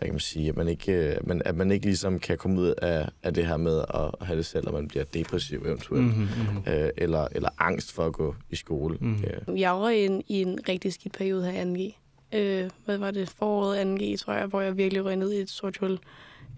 hvad 0.00 0.06
kan 0.08 0.14
man 0.14 0.20
sige, 0.20 0.48
at 0.48 0.56
man 0.56 0.68
ikke, 0.68 0.92
øh, 0.92 1.28
man, 1.28 1.42
at 1.44 1.56
man 1.56 1.70
ikke 1.70 1.86
ligesom 1.86 2.18
kan 2.18 2.38
komme 2.38 2.60
ud 2.60 2.74
af, 2.82 3.08
af 3.22 3.34
det 3.34 3.46
her 3.46 3.56
med 3.56 3.78
at, 3.78 4.10
at 4.20 4.26
have 4.26 4.36
det 4.36 4.46
selv, 4.46 4.66
og 4.66 4.72
man 4.72 4.88
bliver 4.88 5.04
depressiv 5.04 5.62
eventuelt, 5.66 6.06
Mm. 6.16 6.28
Mm. 6.66 6.72
øh, 6.72 6.90
eller, 6.96 7.28
eller 7.32 7.48
angst 7.58 7.92
for 7.92 8.06
at 8.06 8.12
gå 8.12 8.34
i 8.50 8.56
skole. 8.56 8.98
Mhm. 9.00 9.24
Øh, 9.48 9.60
Jeg 9.60 9.72
var 9.74 9.88
i 9.88 10.04
en, 10.06 10.22
i 10.28 10.42
en 10.42 10.58
rigtig 10.68 10.92
skidt 10.92 11.14
periode 11.14 11.50
her 11.50 11.62
i 11.76 11.94
2G. 12.32 12.36
Øh, 12.38 12.70
hvad 12.84 12.98
var 12.98 13.10
det? 13.10 13.28
Foråret 13.30 13.98
2G, 14.00 14.16
tror 14.24 14.32
jeg, 14.32 14.46
hvor 14.46 14.60
jeg 14.60 14.76
virkelig 14.76 15.04
røg 15.04 15.16
ned 15.16 15.32
i 15.32 15.40
et 15.40 15.50
sort 15.50 15.76
hul. 15.76 15.98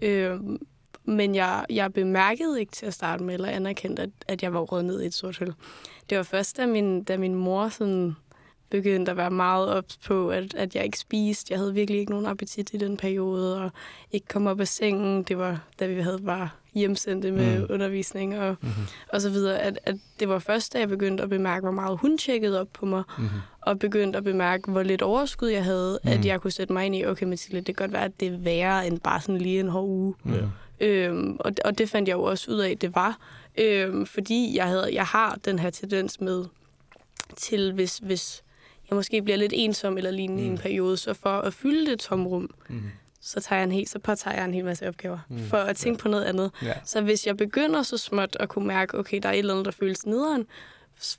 Øh, 0.01 0.39
men 1.05 1.35
jeg, 1.35 1.65
jeg 1.69 1.93
bemærkede 1.93 2.59
ikke 2.59 2.71
til 2.71 2.85
at 2.85 2.93
starte 2.93 3.23
med, 3.23 3.33
eller 3.33 3.47
anerkendte, 3.49 4.01
at, 4.03 4.09
at 4.27 4.43
jeg 4.43 4.53
var 4.53 4.59
røget 4.59 4.85
ned 4.85 5.01
i 5.01 5.05
et 5.05 5.13
sort 5.13 5.37
hul. 5.37 5.53
Det 6.09 6.17
var 6.17 6.23
først, 6.23 6.57
da 6.57 6.65
min, 6.65 7.03
da 7.03 7.17
min 7.17 7.35
mor 7.35 7.69
sådan 7.69 8.15
begyndte 8.73 9.11
at 9.11 9.17
være 9.17 9.31
meget 9.31 9.69
ops 9.69 9.97
på, 9.97 10.29
at, 10.29 10.53
at 10.55 10.75
jeg 10.75 10.85
ikke 10.85 10.99
spiste. 10.99 11.51
Jeg 11.51 11.59
havde 11.59 11.73
virkelig 11.73 11.99
ikke 11.99 12.11
nogen 12.11 12.25
appetit 12.25 12.73
i 12.73 12.77
den 12.77 12.97
periode, 12.97 13.61
og 13.61 13.69
ikke 14.11 14.27
kom 14.27 14.47
op 14.47 14.59
af 14.59 14.67
sengen. 14.67 15.23
Det 15.23 15.37
var, 15.37 15.59
da 15.79 15.85
vi 15.87 16.01
havde 16.01 16.19
bare 16.25 16.49
hjemsendte 16.73 17.31
med 17.31 17.59
Mm. 17.59 17.65
undervisning 17.69 18.39
og, 18.39 18.55
Mm. 18.61 18.69
og 19.09 19.21
så 19.21 19.29
videre. 19.29 19.59
At, 19.59 19.79
at 19.83 19.95
det 20.19 20.29
var 20.29 20.39
først, 20.39 20.73
da 20.73 20.79
jeg 20.79 20.89
begyndte 20.89 21.23
at 21.23 21.29
bemærke, 21.29 21.61
hvor 21.61 21.71
meget 21.71 21.97
hun 21.97 22.17
tjekkede 22.17 22.59
op 22.61 22.67
på 22.73 22.85
mig, 22.85 23.03
Mm. 23.17 23.23
og 23.61 23.79
begyndte 23.79 24.17
at 24.17 24.23
bemærke, 24.23 24.71
hvor 24.71 24.83
lidt 24.83 25.01
overskud 25.01 25.47
jeg 25.49 25.63
havde, 25.63 25.99
mm. 26.03 26.09
At 26.11 26.25
jeg 26.25 26.41
kunne 26.41 26.51
sætte 26.51 26.73
mig 26.73 26.85
ind 26.85 26.95
i, 26.95 27.05
okay 27.05 27.25
Mathilde, 27.25 27.57
det 27.61 27.65
kan 27.65 27.83
godt 27.87 27.93
være, 27.93 28.05
at 28.05 28.19
det 28.19 28.27
er 28.27 28.37
værre 28.37 28.87
end 28.87 28.99
bare 28.99 29.21
sådan 29.21 29.37
lige 29.41 29.59
en 29.59 29.67
hård 29.69 29.89
uge. 29.89 30.13
Mm. 30.23 30.33
Øhm, 30.79 31.35
og, 31.39 31.51
og 31.65 31.77
det 31.77 31.89
fandt 31.89 32.09
jeg 32.09 32.15
jo 32.15 32.23
også 32.23 32.51
ud 32.51 32.57
af, 32.59 32.69
at 32.71 32.81
det 32.81 32.95
var. 32.95 33.17
Øhm, 33.57 34.05
fordi 34.05 34.57
jeg, 34.57 34.67
havde, 34.67 34.89
jeg 34.93 35.05
har 35.05 35.37
den 35.45 35.59
her 35.59 35.69
tendens 35.69 36.21
med, 36.21 36.45
til 37.37 37.73
hvis, 37.73 37.97
hvis 37.97 38.43
jeg 38.93 38.95
måske 38.97 39.21
bliver 39.21 39.37
lidt 39.37 39.53
ensom 39.55 39.97
eller 39.97 40.11
lignende 40.11 40.41
mm. 40.41 40.45
i 40.45 40.49
en 40.49 40.53
Mm. 40.55 40.61
periode, 40.61 40.97
så 40.97 41.13
for 41.13 41.29
at 41.29 41.53
fylde 41.53 41.91
det 41.91 41.99
tomrum, 41.99 42.49
Mm. 42.69 42.81
så, 43.21 43.41
tager 43.41 43.57
jeg 43.59 43.63
en 43.63 43.71
hel, 43.71 43.87
så 43.87 43.99
påtager 43.99 44.35
jeg 44.35 44.45
en 44.45 44.53
hel 44.53 44.65
masse 44.65 44.87
opgaver, 44.87 45.19
mm. 45.29 45.39
for 45.39 45.57
at 45.57 45.75
tænke 45.75 45.97
ja. 45.99 46.01
på 46.01 46.07
noget 46.07 46.23
andet. 46.23 46.51
Ja. 46.61 46.73
Så 46.85 47.01
hvis 47.01 47.27
jeg 47.27 47.37
begynder 47.37 47.81
så 47.83 47.97
småt 47.97 48.37
at 48.39 48.49
kunne 48.49 48.67
mærke, 48.67 48.97
okay, 48.99 49.19
der 49.23 49.29
er 49.29 49.33
et 49.33 49.39
eller 49.39 49.53
andet, 49.53 49.65
der 49.65 49.71
føles 49.71 50.05
nederen, 50.05 50.45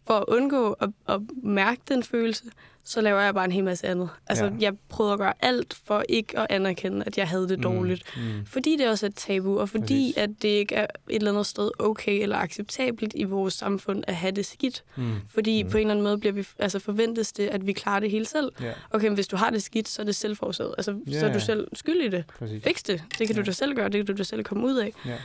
for 0.06 0.14
at 0.14 0.24
undgå 0.28 0.72
at, 0.72 0.90
at 1.08 1.20
mærke 1.42 1.80
den 1.88 2.02
følelse, 2.02 2.44
så 2.86 3.00
laver 3.00 3.20
jeg 3.20 3.34
bare 3.34 3.44
en 3.44 3.52
hel 3.52 3.64
masse 3.64 3.86
andet. 3.86 4.08
Altså, 4.26 4.44
Ja. 4.44 4.50
jeg 4.60 4.72
prøver 4.88 5.12
at 5.12 5.18
gøre 5.18 5.32
alt 5.40 5.76
for 5.86 6.04
ikke 6.08 6.38
at 6.38 6.46
anerkende, 6.50 7.02
at 7.06 7.18
jeg 7.18 7.28
havde 7.28 7.48
det 7.48 7.62
dårligt. 7.62 8.02
Mm. 8.16 8.46
Fordi 8.46 8.76
det 8.76 8.88
også 8.88 9.06
er 9.06 9.10
et 9.10 9.16
tabu, 9.16 9.58
og 9.60 9.68
fordi 9.68 10.12
Præcis. 10.14 10.16
at 10.16 10.30
det 10.42 10.48
ikke 10.48 10.74
er 10.74 10.82
et 11.10 11.16
eller 11.16 11.30
andet 11.30 11.46
sted 11.46 11.70
okay 11.78 12.22
eller 12.22 12.36
acceptabelt 12.36 13.12
i 13.16 13.24
vores 13.24 13.54
samfund 13.54 14.04
at 14.06 14.14
have 14.16 14.30
det 14.32 14.46
skidt. 14.46 14.84
Mm. 14.96 15.12
Fordi 15.28 15.62
Mm. 15.62 15.66
mm. 15.66 15.70
på 15.72 15.76
en 15.78 15.80
eller 15.80 15.90
anden 15.94 16.04
måde 16.04 16.18
bliver 16.18 16.32
vi, 16.32 16.46
altså 16.58 16.78
forventes 16.78 17.32
det, 17.32 17.46
at 17.48 17.66
vi 17.66 17.72
klarer 17.72 18.00
det 18.00 18.10
hele 18.10 18.24
selv. 18.26 18.52
Ja, 18.60 18.72
Okay, 18.90 19.06
men 19.06 19.14
hvis 19.14 19.26
du 19.28 19.36
har 19.36 19.50
det 19.50 19.62
skidt, 19.62 19.88
så 19.88 20.02
er 20.02 20.06
det 20.06 20.14
selvforårsaget. 20.14 20.74
Altså, 20.78 20.96
Ja, 21.06 21.20
så 21.20 21.26
er 21.26 21.32
du 21.32 21.40
selv 21.40 21.68
skyld 21.72 22.00
i 22.02 22.08
det. 22.08 22.24
præcis. 22.38 22.62
Fix 22.64 22.82
det. 22.82 23.02
Det 23.18 23.26
kan 23.26 23.36
Ja. 23.36 23.42
du 23.42 23.46
da 23.46 23.52
selv 23.52 23.74
gøre. 23.74 23.88
Det 23.88 24.06
kan 24.06 24.06
du 24.06 24.18
da 24.18 24.22
selv 24.22 24.44
komme 24.44 24.66
ud 24.66 24.76
af. 24.76 24.92
Ja. 25.06 25.18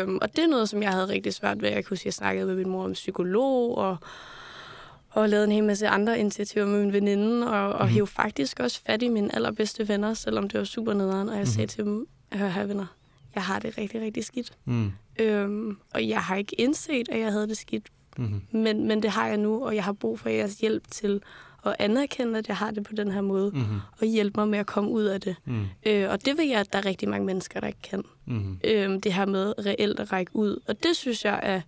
Øhm, 0.00 0.18
og 0.22 0.36
det 0.36 0.44
er 0.44 0.48
noget, 0.48 0.68
som 0.68 0.82
jeg 0.82 0.90
havde 0.90 1.08
rigtig 1.08 1.34
svært 1.34 1.62
ved. 1.62 1.68
Jeg 1.68 1.76
kan 1.84 1.88
huske, 1.90 2.02
at 2.02 2.06
jeg 2.06 2.14
snakkede 2.14 2.46
med 2.46 2.54
min 2.54 2.68
mor 2.68 2.84
om 2.84 2.92
psykolog, 2.92 3.78
og, 3.78 3.96
og 5.16 5.28
lavede 5.28 5.44
en 5.46 5.52
hel 5.52 5.64
masse 5.64 5.88
andre 5.88 6.18
initiativer 6.18 6.66
med 6.66 6.80
min 6.80 6.92
veninde, 6.92 7.50
og, 7.50 7.72
og 7.72 7.84
Mhm. 7.84 7.94
hævde 7.94 8.06
faktisk 8.10 8.60
også 8.60 8.80
fat 8.86 9.02
i 9.02 9.08
mine 9.08 9.34
allerbedste 9.34 9.88
venner, 9.88 10.14
selvom 10.14 10.48
det 10.48 10.58
var 10.58 10.64
super 10.64 10.92
nederen. 10.94 11.28
Og 11.28 11.34
jeg 11.34 11.42
Mhm. 11.42 11.46
sagde 11.50 11.66
til 11.66 11.84
dem, 11.84 12.06
hør 12.32 12.48
her 12.48 12.64
venner, 12.64 12.86
jeg 13.34 13.42
har 13.42 13.58
det 13.58 13.78
rigtig, 13.78 14.00
rigtig 14.00 14.24
skidt. 14.24 14.52
Mm. 14.64 14.92
Øhm, 15.20 15.76
og 15.94 16.08
jeg 16.08 16.20
har 16.20 16.36
ikke 16.36 16.60
indset, 16.60 17.08
at 17.08 17.20
jeg 17.20 17.32
havde 17.32 17.48
det 17.48 17.56
skidt, 17.56 17.86
Mm. 18.18 18.40
men, 18.50 18.88
men 18.88 19.02
det 19.02 19.10
har 19.10 19.26
jeg 19.28 19.36
nu, 19.36 19.64
og 19.64 19.74
jeg 19.74 19.84
har 19.84 19.92
brug 19.92 20.18
for 20.20 20.28
jeres 20.28 20.54
hjælp 20.54 20.90
til 20.90 21.20
at 21.66 21.76
anerkende, 21.78 22.38
at 22.38 22.48
jeg 22.48 22.56
har 22.56 22.70
det 22.70 22.84
på 22.84 22.92
den 22.96 23.10
her 23.10 23.20
måde, 23.20 23.50
Mm. 23.50 23.60
og 24.00 24.06
hjælpe 24.06 24.40
mig 24.40 24.48
med 24.48 24.58
at 24.58 24.66
komme 24.66 24.90
ud 24.90 25.02
af 25.04 25.20
det. 25.20 25.36
Mm. 25.44 25.64
Øh, 25.86 26.10
og 26.10 26.24
det 26.24 26.38
ved 26.38 26.44
jeg, 26.44 26.60
at 26.60 26.72
der 26.72 26.78
er 26.78 26.84
rigtig 26.86 27.08
mange 27.08 27.26
mennesker, 27.26 27.60
der 27.60 27.66
ikke 27.66 27.82
kan 27.82 28.02
Mm. 28.26 28.58
øhm, 28.64 29.00
det 29.00 29.12
her 29.12 29.26
med 29.26 29.54
reelt 29.66 30.00
at 30.00 30.12
række 30.12 30.36
ud. 30.36 30.60
Og 30.68 30.82
det 30.82 30.96
synes 30.96 31.24
jeg 31.24 31.40
er, 31.42 31.60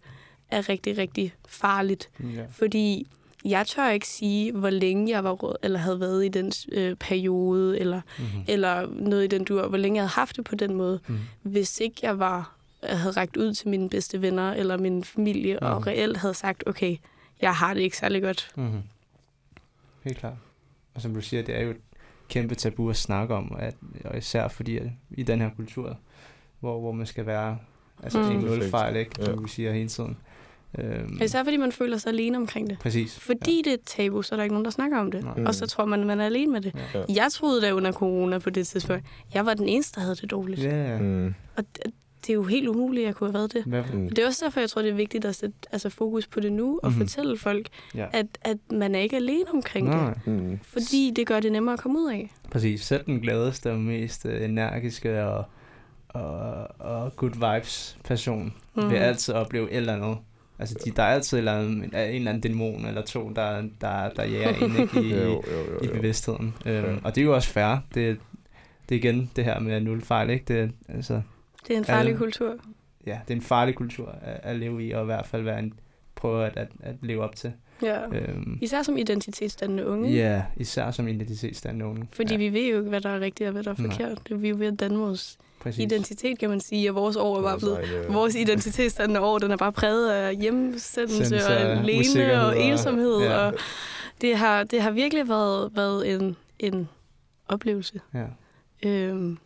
er 0.50 0.68
rigtig, 0.68 0.98
rigtig 0.98 1.34
farligt. 1.48 2.10
Ja. 2.34 2.44
Fordi 2.50 3.06
jeg 3.44 3.66
tør 3.66 3.88
ikke 3.90 4.08
sige, 4.08 4.52
hvor 4.52 4.70
længe 4.70 5.10
jeg 5.12 5.24
var 5.24 5.30
rød, 5.32 5.54
eller 5.62 5.78
havde 5.78 6.00
været 6.00 6.24
i 6.24 6.28
den 6.28 6.52
øh, 6.72 6.96
periode, 6.96 7.78
eller, 7.80 8.00
Mm. 8.18 8.24
eller 8.48 8.86
noget 8.90 9.24
i 9.24 9.26
den 9.26 9.44
dur, 9.44 9.68
hvor 9.68 9.78
længe 9.78 9.96
jeg 9.96 10.02
havde 10.02 10.10
haft 10.14 10.36
det 10.36 10.44
på 10.44 10.54
den 10.54 10.74
måde, 10.74 11.00
Mm. 11.08 11.18
hvis 11.42 11.80
ikke 11.80 11.96
jeg 12.02 12.18
var 12.18 12.54
havde 12.82 13.10
rækket 13.10 13.36
ud 13.36 13.54
til 13.54 13.68
mine 13.68 13.88
bedste 13.90 14.22
venner 14.22 14.52
eller 14.52 14.76
min 14.76 15.04
familie, 15.04 15.58
mm. 15.60 15.66
og 15.66 15.74
Mhm. 15.74 15.82
reelt 15.82 16.16
havde 16.16 16.34
sagt, 16.34 16.64
okay, 16.66 16.96
jeg 17.42 17.54
har 17.54 17.74
det 17.74 17.80
ikke 17.80 17.96
særlig 17.96 18.22
godt. 18.22 18.50
Mm-hmm. 18.56 18.82
Helt 20.04 20.18
klart. 20.18 20.34
Og 20.94 21.00
som 21.02 21.14
du 21.14 21.20
siger, 21.20 21.42
det 21.42 21.56
er 21.56 21.62
jo 21.62 21.70
et 21.70 21.76
kæmpe 22.28 22.54
tabu 22.54 22.90
at 22.90 22.96
snakke 22.96 23.34
om, 23.34 23.56
at, 23.58 23.74
og 24.04 24.18
især 24.18 24.48
fordi 24.48 24.76
at 24.78 24.86
i 25.10 25.22
den 25.22 25.40
her 25.40 25.50
kultur, 25.56 25.96
hvor, 26.60 26.80
hvor 26.80 26.92
man 26.92 27.06
skal 27.06 27.26
være 27.26 27.58
altså 28.02 28.22
Mm. 28.22 28.30
en 28.30 28.38
nul 28.38 28.70
fejl, 28.70 28.96
ikke, 28.96 29.10
som 29.20 29.34
Ja. 29.34 29.40
vi 29.40 29.48
siger 29.48 29.72
hele 29.72 29.88
tiden. 29.88 30.16
Øhm, 30.78 31.18
Især 31.24 31.44
fordi 31.44 31.56
man 31.56 31.72
føler 31.72 31.96
sig 31.96 32.10
alene 32.12 32.36
omkring 32.36 32.70
det. 32.70 32.78
præcis. 32.78 33.18
Fordi 33.18 33.56
ja. 33.56 33.62
det 33.64 33.66
er 33.70 33.74
et 33.74 33.80
tabu, 33.86 34.22
så 34.22 34.34
er 34.34 34.36
der 34.36 34.42
ikke 34.44 34.54
nogen, 34.54 34.64
der 34.64 34.70
snakker 34.70 34.98
om 34.98 35.10
det. 35.12 35.24
Nej. 35.24 35.34
Mm. 35.36 35.46
Og 35.46 35.54
så 35.54 35.66
tror 35.66 35.84
man, 35.84 36.00
at 36.00 36.06
man 36.06 36.20
er 36.20 36.26
alene 36.26 36.52
med 36.52 36.60
det. 36.60 36.74
Ja. 36.94 37.02
Jeg 37.08 37.28
troede 37.32 37.62
da 37.62 37.72
under 37.72 37.92
corona 37.92 38.38
på 38.38 38.50
det 38.50 38.66
tidspunkt, 38.66 39.04
jeg 39.34 39.46
var 39.46 39.54
den 39.54 39.68
eneste, 39.68 39.94
der 39.94 40.00
havde 40.00 40.16
det 40.16 40.30
dårligt. 40.30 40.62
Ja. 40.62 40.98
Mm. 40.98 41.34
Og 41.56 41.64
det, 41.76 41.92
det 42.26 42.30
er 42.30 42.34
jo 42.34 42.42
helt 42.44 42.68
umuligt, 42.68 43.02
at 43.04 43.06
jeg 43.06 43.14
kunne 43.14 43.28
have 43.30 43.34
været 43.34 43.52
det. 43.52 43.64
Hvad, 43.64 43.82
Mm. 43.92 44.08
Det 44.08 44.18
er 44.18 44.26
også 44.26 44.44
derfor, 44.44 44.60
jeg 44.60 44.70
tror, 44.70 44.82
det 44.82 44.90
er 44.90 44.94
vigtigt 44.94 45.24
at 45.24 45.34
sætte 45.34 45.54
altså, 45.72 45.88
fokus 45.90 46.26
på 46.26 46.40
det 46.40 46.52
nu, 46.52 46.80
og 46.82 46.90
Mhm. 46.90 47.00
fortælle 47.00 47.38
folk, 47.38 47.68
Ja. 47.94 48.06
at, 48.12 48.26
at 48.42 48.56
man 48.72 48.94
er 48.94 48.98
ikke 49.00 49.16
alene 49.16 49.44
omkring 49.54 49.86
Nej, 49.88 50.12
det. 50.14 50.26
Mm. 50.26 50.58
Fordi 50.62 51.12
det 51.16 51.26
gør 51.26 51.40
det 51.40 51.52
nemmere 51.52 51.72
at 51.72 51.80
komme 51.80 51.98
ud 52.00 52.10
af. 52.10 52.30
præcis. 52.50 52.80
Selv 52.80 53.04
den 53.06 53.20
gladeste 53.20 53.70
og 53.72 53.78
mest 53.78 54.26
øh, 54.26 54.44
energiske 54.44 55.24
og, 55.24 55.44
og, 56.08 56.66
og 56.80 57.16
good 57.16 57.54
vibes 57.54 57.98
person 58.04 58.44
mm. 58.74 58.82
Mhm. 58.82 58.90
vil 58.90 58.96
altid 58.96 59.34
opleve 59.34 59.70
et 59.70 59.76
eller 59.76 59.92
andet. 59.94 60.18
Altså, 60.58 60.76
de, 60.84 60.90
der 60.90 61.02
er 61.02 61.06
altid 61.14 61.36
en 61.36 61.38
eller, 61.38 61.58
anden, 61.58 61.76
en, 61.76 61.84
en 61.84 61.92
eller 61.94 62.30
anden 62.30 62.40
dæmon 62.40 62.84
eller 62.86 63.02
to, 63.02 63.32
der, 63.36 63.62
der, 63.80 64.08
der 64.10 64.24
jager 64.24 64.64
ind 64.64 64.78
ikke, 64.78 65.00
i, 65.08 65.12
Jo, 65.14 65.18
jo, 65.18 65.42
jo, 65.72 65.80
i 65.82 65.86
jo. 65.86 65.92
bevidstheden. 65.92 66.54
Øhm, 66.66 66.84
Ja. 66.84 66.94
Og 67.04 67.14
det 67.14 67.20
er 67.20 67.24
jo 67.24 67.34
også 67.34 67.48
fair. 67.48 67.76
Det, 67.94 68.18
det 68.88 68.94
er 68.94 68.98
igen 68.98 69.30
det 69.36 69.44
her 69.44 69.60
med 69.60 69.80
nul 69.80 70.02
fejl, 70.02 70.30
ikke? 70.30 70.44
Det, 70.48 70.60
er, 70.60 70.68
altså, 70.94 71.22
Det 71.68 71.74
er 71.74 71.78
en 71.78 71.84
farlig 71.84 72.08
Alle- 72.10 72.18
kultur. 72.18 72.54
ja, 73.06 73.18
det 73.28 73.34
er 73.34 73.36
en 73.36 73.42
farlig 73.42 73.74
kultur 73.74 74.08
at, 74.22 74.40
at 74.42 74.56
leve 74.56 74.84
i, 74.86 74.90
og 74.92 75.02
i 75.02 75.04
hvert 75.06 75.26
fald 75.26 75.42
være 75.42 75.58
en, 75.58 75.72
prøve 76.14 76.46
at, 76.46 76.56
at, 76.56 76.68
at 76.80 76.94
leve 77.02 77.22
op 77.22 77.36
til. 77.36 77.52
Ja. 77.82 78.06
Øhm, 78.12 78.58
Især 78.62 78.82
som 78.82 78.96
identitetsdannende 78.96 79.86
unge. 79.86 80.10
ja, 80.10 80.42
især 80.56 80.90
som 80.90 81.08
identitetsstandende 81.08 81.86
unge. 81.86 82.08
Fordi 82.12 82.32
ja, 82.32 82.38
vi 82.38 82.52
ved 82.52 82.70
jo 82.70 82.78
ikke, 82.78 82.88
hvad 82.88 83.00
der 83.00 83.10
er 83.10 83.20
rigtigt 83.20 83.46
og 83.46 83.52
hvad 83.52 83.62
der 83.62 83.70
er 83.70 83.74
Nej. 83.78 83.90
forkert. 83.90 84.18
Det 84.28 84.34
er 84.34 84.38
vi 84.38 84.48
jo 84.48 84.56
ved 84.58 84.66
at 84.66 84.80
danne 84.80 84.98
vores 84.98 85.38
præcis. 85.60 85.84
identitet, 85.84 86.38
kan 86.38 86.50
man 86.50 86.60
sige. 86.60 86.90
Og 86.90 86.94
vores 86.94 87.16
år 87.16 87.38
er 87.38 87.42
bare 87.42 87.60
Vores 87.60 87.62
blevet... 87.88 88.04
egne- 88.06 88.12
Vores 88.12 88.34
identitetsdannende 88.34 89.20
år, 89.20 89.38
den 89.38 89.50
er 89.50 89.56
bare 89.56 89.72
præget 89.72 90.10
af 90.10 90.36
hjemsendelse 90.36 91.24
Sendelse, 91.24 91.46
og 91.46 91.52
alene 91.60 92.40
og 92.42 92.46
og- 92.46 92.60
ensomhed. 92.60 93.20
ja. 93.20 93.36
Og 93.46 93.54
det 94.20 94.36
har, 94.36 94.64
det 94.64 94.82
har 94.82 94.90
virkelig 94.90 95.28
været, 95.28 95.70
været 95.76 96.14
en, 96.14 96.36
en 96.58 96.88
oplevelse. 97.48 98.00
Ja. 98.14 98.24
Øhm, 98.88 99.38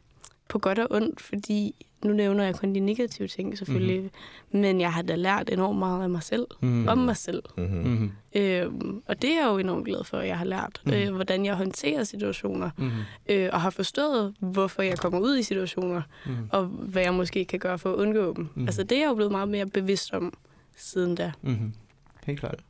på 0.49 0.59
godt 0.59 0.79
og 0.79 0.87
ondt, 0.91 1.21
fordi 1.21 1.75
nu 2.05 2.13
nævner 2.13 2.45
jeg 2.45 2.55
kun 2.55 2.75
de 2.75 2.81
negative 2.81 3.29
ting 3.29 3.59
selvfølgelig, 3.59 4.01
mm-hmm. 4.01 4.61
men 4.61 4.81
jeg 4.81 4.93
har 4.93 5.03
da 5.03 5.15
lært 5.15 5.51
enormt 5.51 5.79
meget 5.79 6.03
af 6.03 6.11
mig 6.11 6.23
selv, 6.23 6.47
Mm. 6.61 6.69
mm. 6.69 6.89
om 6.89 6.99
mig 6.99 7.17
selv. 7.17 7.43
Mhm. 7.59 7.67
Mm-hmm. 7.77 8.13
Øhm, 8.37 9.03
og 9.07 9.23
det 9.23 9.31
er 9.31 9.41
jeg 9.41 9.49
jo 9.53 9.59
enormt 9.59 9.85
glad 9.85 10.05
for, 10.05 10.19
at 10.19 10.29
jeg 10.29 10.39
har 10.39 10.45
lært, 10.45 10.83
Mhm. 10.87 10.95
mm. 10.95 11.01
øh, 11.03 11.15
hvordan 11.15 11.45
jeg 11.45 11.55
håndterer 11.55 12.05
situationer, 12.05 12.71
Mm-hmm. 12.77 12.91
øh, 13.29 13.51
og 13.53 13.61
har 13.61 13.71
forstået, 13.71 14.35
hvorfor 14.41 14.83
jeg 14.83 14.99
kommer 14.99 15.19
ud 15.21 15.39
i 15.39 15.43
situationer, 15.43 16.03
Mm-hmm. 16.27 16.49
og 16.51 16.65
hvad 16.67 17.03
jeg 17.03 17.15
måske 17.15 17.45
kan 17.45 17.59
gøre 17.59 17.79
for 17.79 17.93
at 17.93 17.97
undgå 17.97 18.27
dem. 18.35 18.43
Mhm. 18.45 18.51
Mm. 18.55 18.63
Altså 18.67 18.83
det 18.83 18.97
er 18.97 19.01
jeg 19.03 19.09
jo 19.09 19.15
blevet 19.15 19.33
meget 19.33 19.49
mere 19.49 19.67
bevidst 19.67 20.13
om 20.15 20.33
siden 20.77 21.15
da. 21.15 21.33
Mm-hmm. 21.43 21.73
Helt 22.27 22.41
klart. 22.41 22.61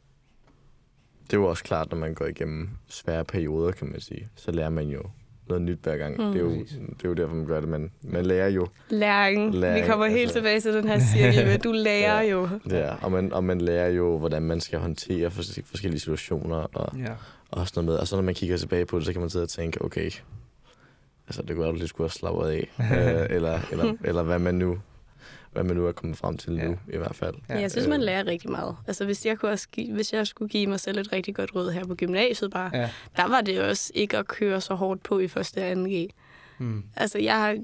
Det 1.26 1.32
er 1.38 1.40
jo 1.40 1.46
også 1.48 1.64
klart, 1.64 1.90
når 1.90 1.98
man 1.98 2.14
går 2.14 2.26
igennem 2.26 2.68
svære 2.88 3.24
perioder, 3.24 3.72
kan 3.72 3.88
man 3.88 4.00
sige. 4.00 4.28
Så 4.36 4.50
lærer 4.50 4.70
man 4.70 4.88
jo 4.88 5.02
noget 5.48 5.62
nyt 5.62 5.78
hver 5.82 5.96
gang. 5.96 6.16
Mm. 6.16 6.24
Det, 6.32 6.36
er 6.36 6.40
jo, 6.44 6.50
det 6.50 7.04
er 7.04 7.08
jo 7.08 7.14
derfor, 7.14 7.34
man 7.34 7.46
gør 7.46 7.60
det. 7.60 7.68
Man, 7.68 7.90
man 8.02 8.26
lærer 8.26 8.48
jo 8.48 8.66
Læring. 8.88 9.54
Læring, 9.54 9.84
Vi 9.84 9.90
kommer 9.90 10.06
helt 10.06 10.20
altså. 10.20 10.34
tilbage 10.34 10.60
til 10.60 10.74
den 10.74 10.88
her 10.88 10.98
cirkel 11.00 11.58
du 11.60 11.72
lærer 11.86 12.22
Ja. 12.22 12.30
jo. 12.30 12.48
er, 12.70 12.96
og, 13.02 13.12
man, 13.12 13.32
og 13.32 13.44
man 13.44 13.60
lærer 13.60 13.88
jo, 13.88 14.18
hvordan 14.18 14.42
man 14.42 14.60
skal 14.60 14.78
håndtere 14.78 15.26
fors- 15.30 15.62
forskellige 15.64 16.00
situationer 16.00 16.56
og, 16.56 16.98
Ja. 16.98 17.12
og 17.50 17.68
sådan 17.68 17.84
noget 17.84 17.94
med. 17.94 18.00
Og 18.00 18.08
så 18.08 18.16
når 18.16 18.22
man 18.22 18.34
kigger 18.34 18.56
tilbage 18.56 18.86
på 18.86 18.98
det, 18.98 19.06
så 19.06 19.12
kan 19.12 19.20
man 19.20 19.30
sidde 19.30 19.42
og 19.42 19.48
tænke, 19.48 19.82
okay, 19.84 20.10
altså 21.28 21.42
det 21.42 21.48
kunne 21.48 21.58
være, 21.58 21.68
at 21.68 21.72
du 21.72 21.78
lige 21.78 21.88
skulle 21.88 22.04
have 22.04 22.10
slappet 22.12 22.48
af. 22.48 22.68
øh, 23.30 23.36
eller, 23.36 23.60
eller, 23.72 23.94
eller 24.08 24.22
hvad 24.22 24.38
man 24.38 24.54
nu 24.54 24.78
hvad 25.52 25.64
man 25.64 25.76
nu 25.76 25.86
er 25.86 25.92
kommet 25.92 26.18
frem 26.18 26.36
til 26.38 26.54
Ja. 26.54 26.64
nu, 26.68 26.76
i 26.92 26.96
hvert 26.96 27.14
fald. 27.16 27.34
Ja, 27.48 27.60
jeg 27.60 27.70
synes, 27.70 27.86
man 27.88 28.00
Øh. 28.00 28.04
lærer 28.06 28.26
rigtig 28.26 28.50
meget. 28.50 28.76
Altså, 28.86 29.04
hvis 29.04 29.26
jeg, 29.26 29.38
kunne 29.38 29.50
også 29.50 29.68
give, 29.72 29.92
hvis 29.94 30.12
jeg 30.12 30.26
skulle 30.26 30.48
give 30.48 30.66
mig 30.66 30.80
selv 30.80 30.98
et 30.98 31.12
rigtig 31.12 31.34
godt 31.34 31.54
råd 31.54 31.70
her 31.70 31.84
på 31.84 31.94
gymnasiet 31.94 32.50
bare, 32.50 32.70
Ja. 32.74 32.90
der 33.16 33.28
var 33.28 33.40
det 33.40 33.60
også 33.62 33.92
ikke 33.94 34.18
at 34.18 34.26
køre 34.28 34.60
så 34.60 34.74
hårdt 34.74 35.02
på 35.02 35.18
i 35.18 35.28
første 35.28 35.58
og 35.58 35.72
2G. 35.72 36.08
Mm. 36.58 36.82
Altså, 36.96 37.18
jeg 37.18 37.34
har 37.34 37.56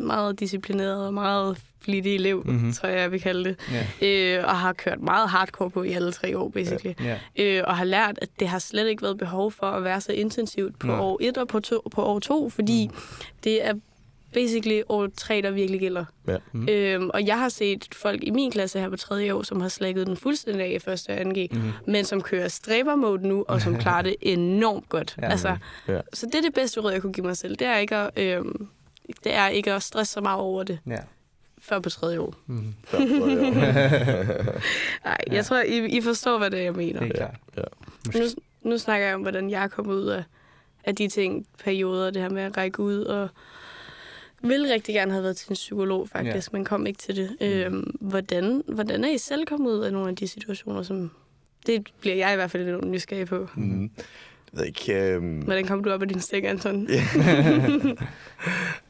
meget 0.00 0.40
disciplineret 0.40 1.06
og 1.06 1.14
meget 1.14 1.58
flittig 1.80 2.14
elev, 2.14 2.42
Mhm. 2.44 2.52
mm-hmm. 2.54 2.72
tror 2.72 2.88
jeg, 2.88 2.98
jeg 3.00 3.12
vil 3.12 3.20
kalde 3.20 3.44
det. 3.44 3.56
Ja. 4.02 4.36
Øh, 4.38 4.44
og 4.48 4.56
har 4.58 4.72
kørt 4.72 5.00
meget 5.00 5.28
hardcore 5.28 5.70
på 5.70 5.82
i 5.82 5.92
alle 5.92 6.12
tre 6.12 6.38
år, 6.38 6.48
basically. 6.48 6.94
Ja. 7.04 7.18
Øh, 7.38 7.64
og 7.66 7.76
har 7.76 7.84
lært, 7.84 8.18
at 8.22 8.28
det 8.40 8.48
har 8.48 8.58
slet 8.58 8.88
ikke 8.88 9.02
været 9.02 9.18
behov 9.18 9.52
for 9.52 9.66
at 9.66 9.84
være 9.84 10.00
så 10.00 10.12
intensivt 10.12 10.78
på 10.78 10.86
Nej. 10.86 10.98
år 11.00 11.18
1 11.20 11.38
og 11.38 11.48
på, 11.48 11.60
to, 11.60 11.88
på 11.90 12.02
år 12.02 12.18
2, 12.18 12.48
fordi 12.50 12.86
mm. 12.92 12.96
det 13.44 13.66
er 13.66 13.74
basically 14.32 14.82
år 14.88 15.08
3, 15.16 15.42
der 15.42 15.50
virkelig 15.50 15.80
gælder. 15.80 16.04
Ja. 16.28 16.36
Mm. 16.52 16.68
Øhm, 16.68 17.10
og 17.14 17.26
jeg 17.26 17.38
har 17.38 17.48
set 17.48 17.88
folk 17.94 18.22
i 18.24 18.30
min 18.30 18.50
klasse 18.50 18.80
her 18.80 18.88
på 18.88 18.96
tredje 18.96 19.34
år, 19.34 19.42
som 19.42 19.60
har 19.60 19.68
slækket 19.68 20.06
den 20.06 20.16
fuldstændig 20.16 20.66
af 20.66 20.70
i 20.70 20.78
første 20.78 21.10
og 21.10 21.18
2G, 21.20 21.48
Mm. 21.50 21.60
men 21.86 22.04
som 22.04 22.22
kører 22.22 22.48
stræbermode 22.48 23.28
nu, 23.28 23.44
og 23.48 23.60
som 23.62 23.78
klarer 23.78 24.02
det 24.02 24.16
enormt 24.36 24.88
godt. 24.88 25.16
Ja. 25.22 25.30
altså, 25.30 25.56
Ja. 25.88 26.00
Så 26.12 26.26
det 26.26 26.34
er 26.34 26.42
det 26.42 26.54
bedste 26.54 26.80
råd, 26.80 26.92
jeg 26.92 27.02
kunne 27.02 27.12
give 27.12 27.26
mig 27.26 27.36
selv. 27.36 27.56
Det 27.56 27.66
er 27.66 27.76
ikke 27.76 27.96
at, 27.96 28.10
øhm, 28.16 28.68
det 29.24 29.34
er 29.34 29.48
ikke 29.48 29.72
at 29.72 29.82
stresse 29.82 30.12
så 30.12 30.20
meget 30.20 30.40
over 30.40 30.62
det, 30.62 30.78
Ja. 30.86 30.96
før 31.58 31.80
på 31.80 31.90
tredje 31.90 32.18
år. 32.20 32.34
Mm. 32.46 32.74
Før, 32.84 32.98
tror 32.98 33.28
jeg. 33.28 33.52
Nej, 35.04 35.18
Ja. 35.28 35.34
jeg 35.34 35.44
tror, 35.44 35.60
I, 35.62 35.86
I 35.96 36.00
forstår, 36.00 36.38
hvad 36.38 36.50
det 36.50 36.58
er, 36.58 36.64
jeg 36.64 36.72
mener. 36.72 37.00
Helt 37.04 37.16
klart. 37.16 37.34
ja. 37.56 37.62
Nu, 38.14 38.20
nu 38.62 38.78
snakker 38.78 39.06
jeg 39.06 39.14
om, 39.14 39.20
hvordan 39.22 39.50
jeg 39.50 39.62
er 39.64 39.68
kommet 39.68 39.94
ud 39.94 40.06
af, 40.06 40.24
af 40.84 40.96
de 40.96 41.08
ting, 41.08 41.46
perioder, 41.64 42.10
det 42.10 42.22
her 42.22 42.28
med 42.30 42.42
at 42.42 42.56
række 42.56 42.80
ud, 42.80 43.00
og 43.04 43.28
vil 44.48 44.66
rigtig 44.72 44.94
gerne 44.94 45.12
have 45.12 45.22
været 45.22 45.36
til 45.36 45.50
en 45.50 45.54
psykolog, 45.54 46.08
faktisk, 46.08 46.52
ja. 46.52 46.56
men 46.56 46.64
kom 46.64 46.86
ikke 46.86 46.98
til 46.98 47.16
det. 47.16 47.36
Øhm, 47.40 47.96
hvordan, 48.00 48.62
hvordan 48.68 49.04
er 49.04 49.10
I 49.10 49.18
selv 49.18 49.46
kommet 49.46 49.70
ud 49.70 49.84
af 49.84 49.92
nogle 49.92 50.08
af 50.08 50.16
de 50.16 50.28
situationer, 50.28 50.82
som... 50.82 51.10
Det 51.66 51.90
bliver 52.00 52.16
jeg 52.16 52.32
i 52.32 52.36
hvert 52.36 52.50
fald 52.50 52.64
lidt 52.64 52.84
nysgerrig 52.84 53.26
på. 53.26 53.48
Mm. 53.54 53.90
Jeg 54.52 54.60
ved 54.60 54.66
ikke... 54.66 54.94
Øhm, 54.94 55.38
Hvordan 55.38 55.64
kom 55.64 55.84
du 55.84 55.90
op 55.90 56.02
af 56.02 56.08
din 56.08 56.20
seng, 56.20 56.46
Anton? 56.46 56.88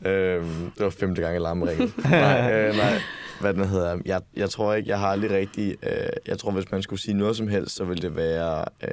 Øhm, 0.07 0.71
det 0.71 0.85
var 0.85 0.91
femte 0.91 1.23
gang 1.23 1.47
ringede. 1.47 1.93
nej, 2.11 2.53
øh, 2.53 2.77
nej. 2.77 3.01
Hvad 3.41 3.55
den 3.55 3.69
hedder. 3.69 3.99
Jeg, 4.05 4.21
jeg 4.37 4.51
tror 4.51 4.75
ikke, 4.75 4.89
jeg 4.89 4.99
har 4.99 5.07
aldrig 5.07 5.31
rigtig... 5.31 5.77
Øh, 5.83 6.09
jeg 6.27 6.39
tror, 6.39 6.51
hvis 6.51 6.71
man 6.71 6.83
skulle 6.83 7.01
sige 7.01 7.15
noget 7.15 7.37
som 7.37 7.49
helst, 7.49 7.77
så 7.77 7.85
ville 7.85 8.03
det 8.03 8.17
være, 8.17 8.65
øh, 8.83 8.89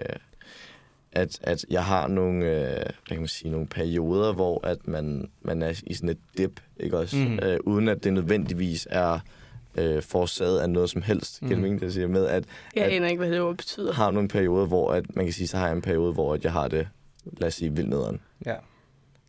at, 1.14 1.40
at 1.44 1.66
jeg 1.70 1.84
har 1.86 2.08
nogle, 2.08 2.46
øh, 2.46 2.76
hvad 2.76 2.86
kan 3.08 3.18
man 3.20 3.28
sige, 3.28 3.52
nogle 3.52 3.68
perioder, 3.68 4.34
hvor 4.34 4.68
at 4.68 4.88
man, 4.88 5.30
man 5.42 5.62
er 5.62 5.82
i 5.88 5.94
sådan 5.94 6.10
et 6.10 6.18
dip, 6.38 6.60
ikke 6.78 6.98
også? 6.98 7.18
Mm. 7.18 7.40
Øh, 7.44 7.58
uden 7.64 7.88
at 7.88 8.04
det 8.04 8.14
nødvendigvis 8.14 8.88
er 8.92 9.20
øh, 9.78 10.02
forårsaget 10.04 10.60
af 10.60 10.70
noget 10.70 10.90
som 10.90 11.02
helst. 11.02 11.42
Mm. 11.42 11.48
Kan 11.50 11.64
det 11.64 11.82
jeg 11.82 11.92
siger 11.92 12.08
med, 12.08 12.26
at 12.26 12.44
Jeg 12.76 12.84
at- 12.86 12.92
aner 12.92 13.08
ikke, 13.08 13.20
hvad 13.20 13.32
det 13.32 13.42
ord 13.42 13.56
betyder. 13.58 13.94
har 13.94 14.12
nogle 14.12 14.30
perioder, 14.30 14.66
hvor 14.66 14.92
at, 14.92 15.16
man 15.16 15.26
kan 15.26 15.34
sige, 15.34 15.48
så 15.48 15.58
har 15.58 15.68
jeg 15.68 15.76
en 15.76 15.82
periode, 15.82 16.14
hvor 16.14 16.34
at 16.34 16.44
jeg 16.44 16.52
har 16.52 16.68
det, 16.68 16.88
lad 17.38 17.48
os 17.48 17.54
sige, 17.54 17.74
vildt 17.76 17.90
nederen. 17.90 18.20
Ja. 18.46 18.56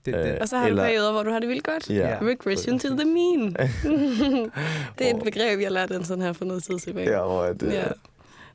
Det, 0.07 0.14
Øh, 0.14 0.22
det. 0.24 0.39
Og 0.39 0.49
så 0.49 0.57
har 0.57 0.66
Eller- 0.66 0.82
du 0.82 0.89
perioder, 0.89 1.12
hvor 1.12 1.22
du 1.22 1.30
har 1.30 1.39
det 1.39 1.49
vildt 1.49 1.64
godt. 1.64 1.91
Ja. 1.91 2.18
Regression 2.22 2.78
to 2.78 2.89
the 2.89 3.05
mean. 3.16 3.57
det 4.99 5.11
er 5.11 5.14
et 5.16 5.22
begreb, 5.24 5.61
jeg 5.61 5.72
lærte 5.72 5.95
den 5.95 6.05
sådan 6.05 6.22
her 6.24 6.32
for 6.32 6.45
noget 6.45 6.62
tid 6.64 6.78
tilbage. 6.78 7.11
Ja, 7.11 7.22
hvor 7.24 7.43
at, 7.43 7.62
øh, 7.62 7.72
Ja. 7.72 7.85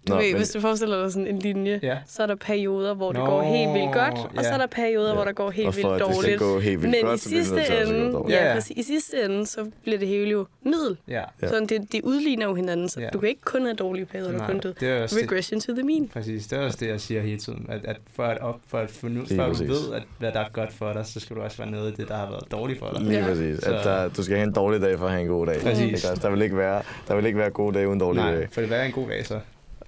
Du 0.10 0.16
Nå, 0.16 0.22
ved, 0.22 0.28
men- 0.32 0.38
hvis 0.38 0.50
du 0.50 0.60
forestiller 0.62 1.02
dig 1.02 1.12
sådan 1.12 1.28
en 1.28 1.40
linje, 1.40 1.80
Ja. 1.84 1.98
så 2.08 2.24
er 2.24 2.28
der 2.28 2.36
perioder, 2.36 2.94
hvor 2.94 3.12
det 3.12 3.20
Nå, 3.20 3.26
går 3.26 3.42
helt 3.42 3.74
vildt 3.74 3.94
godt, 3.94 4.14
og 4.38 4.44
så 4.44 4.50
ja. 4.50 4.54
er 4.54 4.58
der 4.58 4.68
perioder, 4.68 5.08
Ja. 5.10 5.16
hvor 5.16 5.24
der 5.24 5.32
går 5.32 5.50
helt 5.52 5.68
og 5.68 5.74
for 5.74 5.90
vildt 5.90 6.02
at 6.04 6.08
det 6.08 6.16
skal 6.18 6.24
dårligt. 6.40 6.40
gå 6.40 6.60
helt 6.60 6.82
vildt 6.82 6.92
Men 6.96 7.06
godt, 7.06 7.20
i 7.20 7.24
så 7.24 7.30
sidste 7.30 7.56
gå 7.56 7.94
ende, 7.94 8.12
dårligt. 8.14 8.38
ja, 8.40 8.48
Ja. 8.48 8.54
præcis, 8.54 8.78
i 8.78 8.84
sidste 8.84 9.26
ende, 9.26 9.46
så 9.46 9.66
bliver 9.84 10.00
det 10.00 10.08
hele 10.08 10.30
jo 10.30 10.46
middel. 10.64 10.98
Ja. 11.08 11.14
Ja. 11.14 11.22
Ja. 11.42 11.48
Så 11.48 11.66
det, 11.70 11.92
det 11.92 12.02
udligner 12.04 12.46
jo 12.48 12.54
hinanden, 12.56 12.90
så 12.90 13.02
Ja. 13.02 13.10
du 13.14 13.20
kan 13.20 13.30
ikke 13.30 13.42
kun 13.42 13.62
have 13.62 13.76
dårlige 13.76 14.06
perioder, 14.06 14.32
du 14.32 14.38
Nej, 14.38 14.48
kun 14.52 14.60
du. 14.60 14.68
det 14.80 14.90
er 14.90 15.04
også 15.04 15.16
det, 15.16 15.24
Regression 15.32 15.60
to 15.60 15.74
the 15.74 15.84
mean. 15.84 16.08
præcis. 16.08 16.48
Det 16.48 16.60
er 16.60 16.64
også 16.66 16.78
det, 16.82 16.88
jeg 16.88 17.02
siger 17.02 17.22
hele 17.22 17.38
tiden. 17.40 17.66
At, 17.70 17.86
at 17.86 17.98
for 18.16 18.24
at, 18.24 18.38
op, 18.42 18.60
for 18.68 18.78
at 18.78 18.90
finde 18.92 19.22
ud, 19.22 19.26
Lige 19.26 19.38
for 19.38 19.44
at 19.46 19.58
du 19.60 19.64
ved, 19.64 19.94
at, 19.96 20.04
hvad 20.20 20.32
der 20.32 20.40
er 20.40 20.50
godt 20.54 20.74
for 20.74 20.94
dig, 20.94 21.06
så 21.06 21.20
skal 21.20 21.36
du 21.36 21.42
også 21.42 21.58
være 21.58 21.72
nede 21.72 21.90
i 21.90 21.92
det, 21.92 22.08
der 22.08 22.16
har 22.16 22.30
været 22.30 22.52
dårligt 22.52 22.80
for 22.80 22.90
dig. 22.94 23.02
Lige 23.02 23.20
Ja. 23.20 23.26
præcis. 23.26 23.60
Så- 23.60 23.74
At 23.76 23.84
der, 23.84 24.08
du 24.10 24.24
skal 24.24 24.36
have 24.38 24.48
en 24.48 24.54
dårlig 24.54 24.82
dag 24.82 24.98
for 24.98 25.06
at 25.06 25.12
have 25.12 25.22
en 25.22 25.28
god 25.28 25.46
dag. 25.48 25.62
Præcis. 25.62 26.02
Der 26.22 26.30
vil 26.30 26.42
ikke 26.42 26.58
være, 26.58 26.82
der 27.08 27.16
vil 27.16 27.26
ikke 27.26 27.38
være 27.40 27.50
gode 27.50 27.76
dage 27.78 27.88
uden 27.88 28.00
dårlige 28.00 28.24
Nej, 28.24 28.36
dage. 28.36 28.48
for 28.52 28.62
det 28.62 28.72
er 28.74 28.84
en 28.84 28.92
god 28.92 29.08
dag, 29.08 29.26
så. 29.26 29.40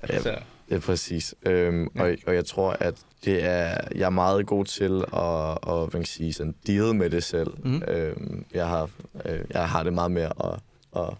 Ja, 0.10 0.20
så. 0.20 0.36
det 0.70 0.76
er 0.76 0.80
præcis. 0.80 1.36
Øhm, 1.46 1.88
Ja. 1.96 2.04
og, 2.04 2.16
og 2.28 2.36
jeg 2.36 2.46
tror, 2.46 2.72
at 2.80 2.94
det 3.26 3.44
er, 3.44 3.78
jeg 3.96 4.06
er 4.06 4.10
meget 4.10 4.46
god 4.46 4.66
til 4.66 5.04
at, 5.14 5.74
at 5.74 5.90
hvad 5.90 5.92
kan 5.92 6.06
sige, 6.06 6.34
sådan, 6.34 6.56
deal 6.68 6.96
med 6.96 7.10
det 7.10 7.24
selv. 7.24 7.54
Mhm. 7.64 7.84
Øhm, 7.88 8.46
jeg, 8.54 8.68
har, 8.68 8.90
øh, 9.26 9.40
jeg 9.50 9.70
har 9.70 9.84
det 9.84 9.94
meget 9.94 10.12
mere 10.12 10.32
at, 10.54 10.60
at, 11.02 11.14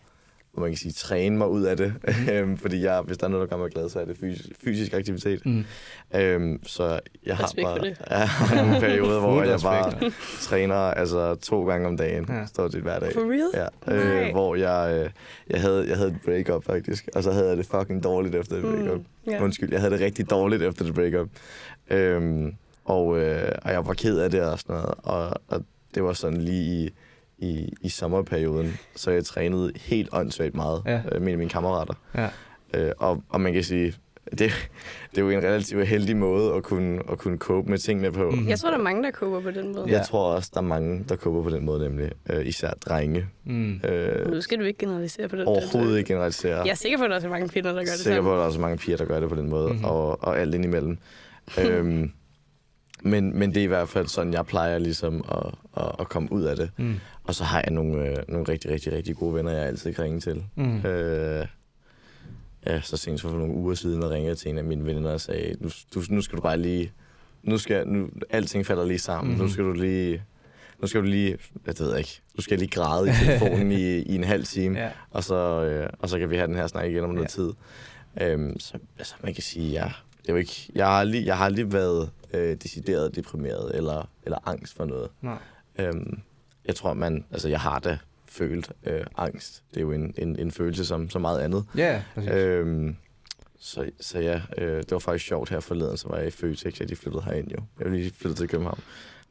man 0.58 0.70
kan 0.70 0.78
sige, 0.78 0.92
træne 0.92 1.38
mig 1.38 1.48
ud 1.48 1.64
af 1.64 1.78
det. 1.78 1.94
Øhm, 2.32 2.58
fordi 2.58 2.84
jeg, 2.84 3.02
hvis 3.02 3.18
der 3.18 3.26
er 3.26 3.30
noget, 3.30 3.50
der 3.50 3.56
gør 3.58 3.64
mig 3.64 3.72
glad, 3.72 3.90
så 3.90 4.00
er 4.00 4.06
det 4.06 4.18
fysisk, 4.18 4.50
fysisk 4.64 4.94
aktivitet. 4.94 5.46
Mm. 5.46 5.64
Øhm, 6.16 6.60
så 6.66 7.00
jeg 7.26 7.38
har 7.38 7.44
Respekt 7.44 7.68
for 7.68 7.76
bare 7.76 7.90
det. 7.90 7.98
jeg 8.10 8.30
har 8.30 8.56
nogle 8.66 8.80
perioder, 8.80 9.20
hvor 9.20 9.44
jeg 9.44 9.60
bare 9.64 10.12
træner 10.42 10.76
altså, 10.76 11.36
to 11.36 11.68
gange 11.68 11.88
om 11.88 11.98
dagen, 11.98 12.26
Ja. 12.30 12.46
stort 12.46 12.72
set 12.72 12.82
hver 12.82 13.00
dag. 13.00 13.14
For 13.14 13.22
real? 13.22 13.50
Ja, 13.88 13.94
Nej. 13.94 14.26
øh, 14.28 14.32
hvor 14.32 14.56
jeg, 14.56 15.00
øh, 15.04 15.10
jeg, 15.50 15.62
havde, 15.62 15.88
jeg 15.90 15.98
havde 15.98 16.10
et 16.10 16.18
breakup 16.26 16.66
faktisk, 16.66 17.10
og 17.16 17.24
så 17.24 17.32
havde 17.32 17.48
jeg 17.50 17.58
det 17.58 17.66
fucking 17.66 18.04
dårligt 18.04 18.36
efter 18.36 18.56
det 18.56 18.64
breakup. 18.64 18.98
Mm. 19.26 19.32
Ja. 19.32 19.44
Undskyld, 19.44 19.70
jeg 19.72 19.80
havde 19.80 19.94
det 19.94 20.02
rigtig 20.02 20.30
dårligt 20.30 20.64
efter 20.64 20.86
det 20.86 20.94
breakup. 20.94 21.30
Øhm, 21.90 22.54
og, 22.86 23.20
øh, 23.20 23.52
og 23.62 23.72
jeg 23.72 23.88
var 23.88 23.94
ked 23.94 24.20
af 24.20 24.32
det 24.32 24.42
og 24.42 24.60
sådan 24.60 24.76
noget. 24.76 24.94
Og, 24.98 25.42
og 25.48 25.64
det 25.96 26.04
var 26.04 26.14
sådan 26.14 26.42
lige 26.42 26.84
i, 26.86 26.90
i, 27.42 27.74
i 27.82 27.90
sommerperioden, 27.90 28.78
så 28.96 29.12
jeg 29.12 29.26
trænede 29.26 29.72
helt 29.76 30.10
åndssvagt 30.14 30.56
meget 30.56 30.82
Ja. 30.86 30.92
ja. 30.92 31.02
øh, 31.12 31.22
med 31.22 31.38
mine 31.38 31.50
kammerater. 31.50 31.94
Ja. 32.16 32.28
Øh, 32.74 32.92
og, 32.98 33.24
og 33.30 33.42
man 33.42 33.54
kan 33.54 33.64
sige, 33.64 33.94
det, 34.32 34.40
det 35.12 35.18
er 35.18 35.22
jo 35.22 35.30
en 35.30 35.38
relativt 35.44 35.88
heldig 35.88 36.18
måde 36.18 36.54
at 36.54 36.64
kunne, 36.64 37.00
at 37.12 37.18
kunne 37.18 37.38
cope 37.38 37.70
med 37.70 37.78
tingene 37.78 38.12
på. 38.12 38.30
Mhm. 38.32 38.48
Jeg 38.50 38.60
tror, 38.60 38.70
der 38.70 38.78
er 38.78 38.82
mange, 38.82 39.04
der 39.04 39.12
koger 39.12 39.42
på 39.42 39.52
den 39.52 39.74
måde. 39.74 39.86
Ja. 39.88 39.98
Jeg 39.98 40.06
tror 40.06 40.34
også, 40.36 40.52
der 40.54 40.60
er 40.62 40.66
mange, 40.66 41.06
der 41.10 41.16
coper 41.16 41.44
på 41.44 41.50
den 41.50 41.66
måde, 41.66 41.80
nemlig 41.90 42.12
øh, 42.30 42.46
især 42.48 42.70
drenge. 42.86 43.26
Mm. 43.46 43.74
Øh, 43.84 44.32
Nu 44.32 44.42
skal 44.42 44.60
du 44.60 44.64
ikke 44.64 44.80
generalisere 44.80 45.28
på 45.28 45.36
den 45.36 45.48
overhovedet 45.48 45.98
ikke 45.98 46.08
generalisere. 46.08 46.58
Jeg 46.58 46.70
er 46.72 46.76
sikker 46.76 46.98
på, 46.98 47.04
at 47.04 47.10
der 47.10 47.16
er 47.16 47.20
så 47.20 47.30
mange 47.30 47.50
kvinder, 47.50 47.70
der 47.70 47.78
gør 47.78 47.82
det 47.82 47.90
sikker 47.90 48.16
samme. 48.18 48.28
på, 48.30 48.34
at 48.34 48.38
der 48.38 48.42
er 48.44 48.48
også 48.48 48.60
mange 48.60 48.78
piger, 48.78 48.98
der 48.98 49.06
gør 49.06 49.20
det 49.20 49.30
på 49.30 49.36
den 49.36 49.50
måde, 49.50 49.70
mm-hmm. 49.70 49.86
og, 49.86 50.24
og 50.24 50.40
alt 50.40 50.56
indimellem. 50.56 50.98
øhm, 51.68 52.12
men, 53.02 53.40
men 53.40 53.50
det 53.54 53.58
er 53.58 53.64
i 53.64 53.68
hvert 53.68 53.90
fald 53.90 54.08
sådan, 54.08 54.34
jeg 54.34 54.46
plejer 54.46 54.80
ligesom 54.80 55.26
at, 55.32 55.54
at, 55.84 55.92
at 56.00 56.10
komme 56.10 56.32
ud 56.32 56.44
af 56.44 56.56
det. 56.56 56.72
Mm. 56.78 56.96
Og 57.24 57.36
så 57.36 57.44
har 57.44 57.62
jeg 57.62 57.72
nogle, 57.72 58.10
øh, 58.10 58.18
nogle 58.28 58.48
rigtig, 58.50 58.72
rigtig, 58.72 58.94
rigtig 58.94 59.16
gode 59.16 59.36
venner, 59.36 59.52
jeg 59.52 59.66
altid 59.68 59.94
kan 59.94 60.04
ringe 60.04 60.20
til. 60.20 60.44
Mm. 60.56 60.86
Øh, 60.86 61.46
ja, 62.66 62.82
så 62.82 62.98
sent 62.98 63.22
for 63.22 63.30
nogle 63.30 63.54
uger 63.54 63.76
siden, 63.76 64.04
og 64.04 64.10
ringede 64.10 64.36
til 64.36 64.52
en 64.52 64.58
af 64.58 64.64
mine 64.64 64.86
venner 64.86 65.12
og 65.12 65.22
sagde, 65.22 65.56
nu, 65.60 65.70
du, 65.96 66.04
nu 66.10 66.22
skal 66.22 66.38
du 66.38 66.42
bare 66.42 66.58
lige, 66.58 66.92
nu 67.44 67.58
skal, 67.58 67.88
nu, 67.88 68.10
alting 68.30 68.66
falder 68.66 68.86
lige 68.86 69.00
sammen, 69.00 69.32
mm-hmm. 69.32 69.46
nu 69.46 69.52
skal 69.54 69.64
du 69.64 69.72
lige, 69.72 70.24
nu 70.82 70.88
skal 70.88 71.02
du 71.02 71.06
lige, 71.06 71.38
jeg 71.68 71.76
ved 71.80 71.98
ikke, 71.98 72.22
du 72.38 72.42
skal 72.42 72.58
lige 72.60 72.70
græde 72.70 73.10
i 73.10 73.14
telefonen 73.26 73.72
i, 73.72 73.98
i 73.98 74.16
en 74.16 74.24
halv 74.24 74.44
time 74.46 74.80
Ja. 74.80 74.90
og 75.12 75.24
så, 75.24 75.36
øh, 75.64 75.90
og 76.00 76.10
så 76.10 76.20
kan 76.20 76.30
vi 76.30 76.36
have 76.36 76.48
den 76.48 76.56
her 76.56 76.68
snak 76.68 76.86
igen 76.86 77.04
om 77.04 77.10
noget 77.10 77.24
Ja. 77.24 77.28
tid. 77.28 77.54
Øhm, 78.22 78.60
så 78.60 78.78
altså, 78.98 79.16
man 79.24 79.34
kan 79.34 79.44
sige, 79.44 79.72
ja, 79.72 79.92
er 80.30 80.34
jo 80.34 80.38
ikke, 80.38 80.70
jeg, 80.76 80.86
har 80.86 80.94
aldrig, 81.00 81.26
jeg 81.26 81.38
har 81.38 81.46
aldrig 81.46 81.74
været 81.74 82.10
øh, 82.34 82.58
decideret 82.64 83.16
deprimeret 83.16 83.76
eller, 83.76 84.10
eller 84.24 84.38
angst 84.50 84.74
for 84.76 84.86
noget. 84.86 85.10
Nej. 85.22 85.38
Øhm, 85.80 86.20
jeg 86.66 86.76
tror, 86.76 86.94
man, 86.94 87.26
altså 87.32 87.50
jeg 87.50 87.60
har 87.60 87.80
da 87.80 87.98
følt 88.26 88.72
øh, 88.84 89.06
angst. 89.18 89.64
Det 89.72 89.78
er 89.78 89.82
jo 89.82 89.92
en, 89.92 90.14
en, 90.18 90.40
en 90.40 90.52
følelse 90.52 90.86
som 90.86 91.10
så 91.10 91.20
meget 91.20 91.40
andet. 91.40 91.66
Ja, 91.76 92.04
præcis. 92.16 92.32
Øhm, 92.32 92.96
så, 93.60 93.90
så 94.00 94.20
ja, 94.20 94.42
øh, 94.58 94.78
det 94.78 94.92
var 94.92 95.00
faktisk 95.00 95.26
sjovt 95.26 95.50
her 95.50 95.60
forleden, 95.60 95.98
så 95.98 96.08
var 96.10 96.18
jeg 96.18 96.28
i 96.28 96.32
Føtex, 96.32 96.80
ja, 96.80 96.86
de 96.86 96.96
flyttede 96.96 97.24
herind 97.24 97.52
jo. 97.52 97.58
Jeg 97.80 97.86
var 97.92 97.96
lige 97.98 98.12
flyttet 98.18 98.38
til 98.38 98.48
København, 98.48 98.80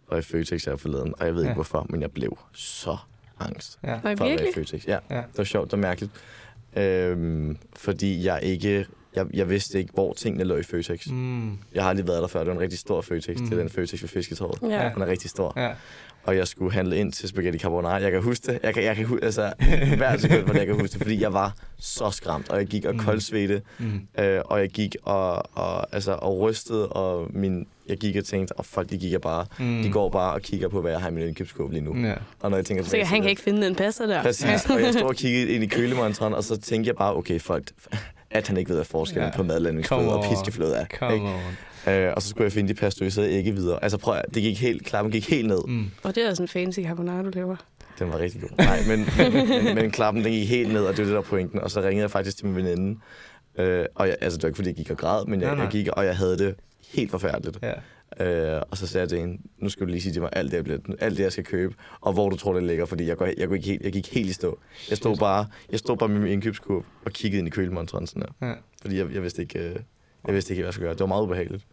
og 0.07 0.19
i 0.19 0.23
Føtex 0.23 0.65
her 0.65 0.77
forleden, 0.77 1.15
og 1.21 1.27
jeg 1.27 1.35
ved 1.35 1.43
Ja. 1.43 1.49
ikke 1.49 1.55
hvorfor, 1.55 1.87
men 1.89 2.03
jeg 2.03 2.11
blev 2.13 2.39
så 2.55 2.97
angst 3.41 3.79
Ja. 3.85 3.95
For 3.99 4.09
at 4.09 4.21
være 4.21 4.49
i 4.49 4.53
Føtex. 4.55 4.87
Ja, 4.87 4.99
Ja. 5.11 5.17
det 5.17 5.39
var 5.39 5.45
sjovt, 5.45 5.71
det 5.71 5.79
var 5.79 5.89
mærkeligt. 5.89 6.13
Øhm, 6.77 7.59
fordi 7.77 8.25
jeg 8.25 8.41
ikke, 8.43 8.87
jeg, 9.17 9.27
jeg 9.35 9.51
vidste 9.51 9.79
ikke, 9.79 9.91
hvor 9.95 10.13
tingene 10.13 10.45
lå 10.45 10.57
i 10.57 10.63
Føtex. 10.63 11.07
Mm. 11.07 11.17
Mm. 11.17 11.59
Jeg 11.75 11.83
har 11.83 11.91
aldrig 11.91 12.07
været 12.09 12.23
der 12.23 12.29
før, 12.29 12.39
det 12.39 12.49
var 12.49 12.55
en 12.55 12.61
rigtig 12.61 12.79
stor 12.79 13.01
Føtex. 13.01 13.39
Mm. 13.41 13.45
Det 13.47 13.53
er 13.53 13.61
den 13.61 13.71
Føtex 13.71 14.03
ved 14.03 14.09
Fisketorvet. 14.09 14.71
Ja. 14.71 14.91
Den 14.95 15.03
er 15.03 15.07
rigtig 15.07 15.31
stor. 15.31 15.53
Ja. 15.57 15.71
Og 16.25 16.37
jeg 16.37 16.47
skulle 16.49 16.73
handle 16.73 16.97
ind 16.97 17.13
til 17.13 17.29
spaghetti 17.29 17.59
carbonara. 17.59 17.95
Jeg 17.95 18.11
kan 18.13 18.23
huske 18.23 18.53
det. 18.53 18.59
Jeg 18.63 18.75
kan, 18.75 18.85
jeg 18.85 18.97
kan 18.97 19.05
huske, 19.07 19.25
altså, 19.25 19.53
hver 19.97 20.17
sekund, 20.17 20.41
hvordan 20.41 20.57
jeg 20.57 20.67
kan 20.67 20.75
huske 20.81 20.93
det, 20.93 21.03
fordi 21.03 21.23
jeg 21.23 21.33
var 21.33 21.55
så 21.79 22.11
skræmt, 22.11 22.49
og 22.49 22.59
jeg 22.59 22.67
gik 22.67 22.85
og 22.85 22.93
Mm. 22.95 22.99
koldsvedte, 23.01 23.63
Mm. 23.79 24.01
øh, 24.19 24.41
og 24.45 24.61
jeg 24.61 24.69
gik 24.69 24.97
og, 25.03 25.57
og, 25.59 25.95
altså, 25.95 26.13
og 26.13 26.41
rystede, 26.41 26.89
og 26.89 27.27
min, 27.31 27.67
jeg 27.89 27.97
gik 27.99 28.17
og 28.17 28.25
tænkte, 28.25 28.53
og 28.53 28.67
folk, 28.67 28.91
de 28.91 28.99
gik 28.99 29.15
og 29.15 29.21
bare, 29.21 29.47
Mm. 29.59 29.83
de 29.83 29.91
går 29.93 30.09
bare 30.09 30.35
og 30.35 30.43
kigger 30.43 30.69
på, 30.69 30.81
hvad 30.81 30.91
jeg 30.93 31.01
har 31.01 31.09
i 31.09 31.13
min 31.13 31.27
indkøbsskåb 31.29 31.71
lige 31.71 31.83
nu. 31.85 31.97
Ja. 32.07 32.15
Og 32.41 32.51
når 32.51 32.57
jeg 32.59 32.67
tænker 32.67 32.85
Så 32.85 32.91
tilbage 32.91 33.07
han 33.07 33.21
kan 33.21 33.31
ikke 33.31 33.43
finde 33.43 33.67
den 33.67 33.75
passer 33.75 34.07
der. 34.07 34.23
Præcis, 34.23 34.71
og 34.71 34.81
jeg 34.83 34.93
stod 34.95 35.03
og 35.09 35.15
kiggede 35.15 35.49
ind 35.53 35.65
i 35.65 35.67
kølemontren, 35.67 36.35
og 36.35 36.45
så 36.45 36.57
tænkte 36.61 36.89
jeg 36.89 36.97
bare, 36.97 37.17
okay, 37.17 37.41
folk, 37.41 37.65
at 38.31 38.49
han 38.49 38.57
ikke 38.57 38.69
ved, 38.69 38.77
hvad 38.77 38.85
forskellen 38.85 39.31
Ja. 39.33 39.37
på 39.37 39.43
madlavningsfløde 39.43 40.01
Come 40.03 40.13
og 40.13 40.25
piskefløde 40.31 40.77
er. 40.77 40.87
Come 40.99 41.15
Ikke? 41.15 41.27
on. 41.87 41.93
Øh, 41.95 42.13
og 42.17 42.23
så 42.23 42.29
skulle 42.29 42.45
jeg 42.45 42.53
finde 42.53 42.69
de 42.69 42.75
pasteuriserede 42.75 43.31
ægge 43.33 43.53
videre. 43.53 43.79
Altså 43.83 43.99
prøv 43.99 44.15
at, 44.17 44.25
det 44.35 44.43
gik 44.43 44.61
helt, 44.61 44.85
klappen 44.87 45.13
gik 45.13 45.31
helt 45.31 45.49
ned. 45.49 45.61
Mm. 45.69 45.91
Og 46.03 46.15
det 46.15 46.25
er 46.27 46.31
også 46.31 46.43
en 46.43 46.49
fancy 46.49 46.81
carbonara, 46.81 47.23
du 47.23 47.31
laver. 47.35 47.57
Den 47.99 48.09
var 48.13 48.19
rigtig 48.19 48.41
god. 48.41 48.49
Nej, 48.59 48.79
men, 48.89 49.07
men, 49.19 49.49
men, 49.65 49.75
men 49.75 49.91
klappen 49.91 50.25
den 50.25 50.33
gik 50.33 50.49
helt 50.49 50.73
ned, 50.73 50.85
og 50.85 50.97
det 50.97 50.99
var 50.99 51.05
det, 51.05 51.15
der 51.15 51.21
pointen. 51.21 51.61
Og 51.61 51.71
så 51.71 51.81
ringede 51.81 52.01
jeg 52.03 52.11
faktisk 52.11 52.37
til 52.37 52.47
min 52.47 52.57
veninde. 52.57 52.99
Øh, 53.59 53.85
og 53.95 54.09
jeg, 54.09 54.17
altså, 54.21 54.37
det 54.37 54.43
var 54.43 54.49
ikke, 54.49 54.57
fordi 54.57 54.69
jeg 54.69 54.77
gik 54.77 54.91
og 54.91 54.97
græd, 54.97 55.25
men 55.27 55.41
jeg, 55.41 55.47
Nej, 55.49 55.55
nej. 55.57 55.65
jeg 55.65 55.73
gik, 55.73 55.89
og 55.89 56.05
jeg 56.05 56.17
havde 56.17 56.39
det 56.39 56.55
helt 56.95 57.11
forfærdeligt. 57.11 57.59
Ja. 57.63 57.73
Øh, 58.21 58.63
og 58.71 58.77
så 58.77 58.87
sagde 58.87 59.03
jeg 59.03 59.09
til 59.09 59.19
hende, 59.19 59.39
nu 59.59 59.69
skal 59.69 59.87
du 59.87 59.91
lige 59.91 60.01
sige 60.03 60.13
til 60.13 60.23
mig 60.23 60.31
alt 60.33 60.51
det, 60.51 60.57
jeg, 60.57 60.65
bliver, 60.65 60.79
alt 61.01 61.17
det, 61.19 61.23
jeg 61.25 61.33
skal 61.33 61.45
købe, 61.45 61.75
og 62.01 62.13
hvor 62.13 62.29
du 62.29 62.37
tror, 62.37 62.53
det 62.55 62.63
ligger, 62.63 62.85
fordi 62.87 63.07
jeg, 63.09 63.17
går, 63.17 63.29
jeg, 63.39 63.49
går 63.49 63.55
ikke 63.55 63.67
helt, 63.67 63.83
jeg 63.83 63.93
gik 63.93 64.15
helt 64.15 64.29
i 64.31 64.33
stå. 64.33 64.59
Jeg 64.91 64.97
stod 64.97 65.17
bare, 65.17 65.47
jeg 65.71 65.79
stod 65.79 65.97
bare 65.97 66.09
med 66.09 66.21
min 66.21 66.33
indkøbskurv 66.33 66.85
og 67.05 67.13
kiggede 67.13 67.39
ind 67.39 67.47
i 67.49 67.51
kølemontren 67.51 68.07
sådan 68.07 68.23
her, 68.41 68.49
ja. 68.49 68.55
fordi 68.83 68.99
jeg, 68.99 69.15
jeg, 69.15 69.23
vidste 69.23 69.43
ikke, 69.43 69.59
øh, 69.59 69.77
jeg 70.27 70.35
vidste 70.35 70.53
ikke, 70.53 70.61
hvad 70.63 70.67
jeg 70.67 70.75
skulle 70.75 70.87
gøre. 70.87 70.93
Det 70.95 71.01
var 71.01 71.07
meget 71.07 71.23
ubehageligt. 71.23 71.67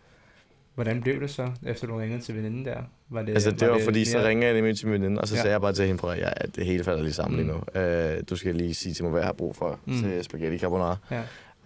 Hvordan 0.76 1.02
blev 1.02 1.22
det 1.22 1.30
så, 1.30 1.52
efter 1.66 1.88
du 1.88 1.96
ringede 1.98 2.22
til 2.24 2.36
veninden 2.36 2.66
der? 2.66 2.78
Var 3.10 3.22
det, 3.22 3.34
Altså, 3.34 3.52
det 3.52 3.70
var, 3.70 3.80
fordi, 3.84 4.06
så 4.06 4.18
mere- 4.18 4.28
ringede 4.28 4.46
jeg 4.48 4.56
nemlig 4.56 4.78
til 4.78 4.88
min 4.88 5.02
veninde, 5.02 5.22
og 5.22 5.28
så 5.28 5.36
Ja. 5.36 5.42
sagde 5.42 5.52
jeg 5.54 5.62
bare 5.62 5.74
til 5.74 5.86
hende, 5.86 6.00
prøv 6.00 6.12
at 6.12 6.18
ja, 6.20 6.30
det 6.56 6.66
hele 6.66 6.84
falder 6.84 7.04
lige 7.04 7.14
sammen 7.14 7.40
Mm. 7.40 7.46
lige 7.48 7.58
nu. 7.76 7.82
Øh, 7.82 8.24
du 8.30 8.36
skal 8.36 8.56
lige 8.56 8.74
sige 8.74 8.94
til 8.94 9.04
mig, 9.04 9.12
hvad 9.12 9.22
jeg 9.22 9.28
har 9.28 9.34
brug 9.34 9.56
for 9.56 9.80
mm. 9.86 9.94
til 10.02 10.24
spaghetti 10.24 10.58
carbonara. 10.58 10.98
Ja. 11.12 11.22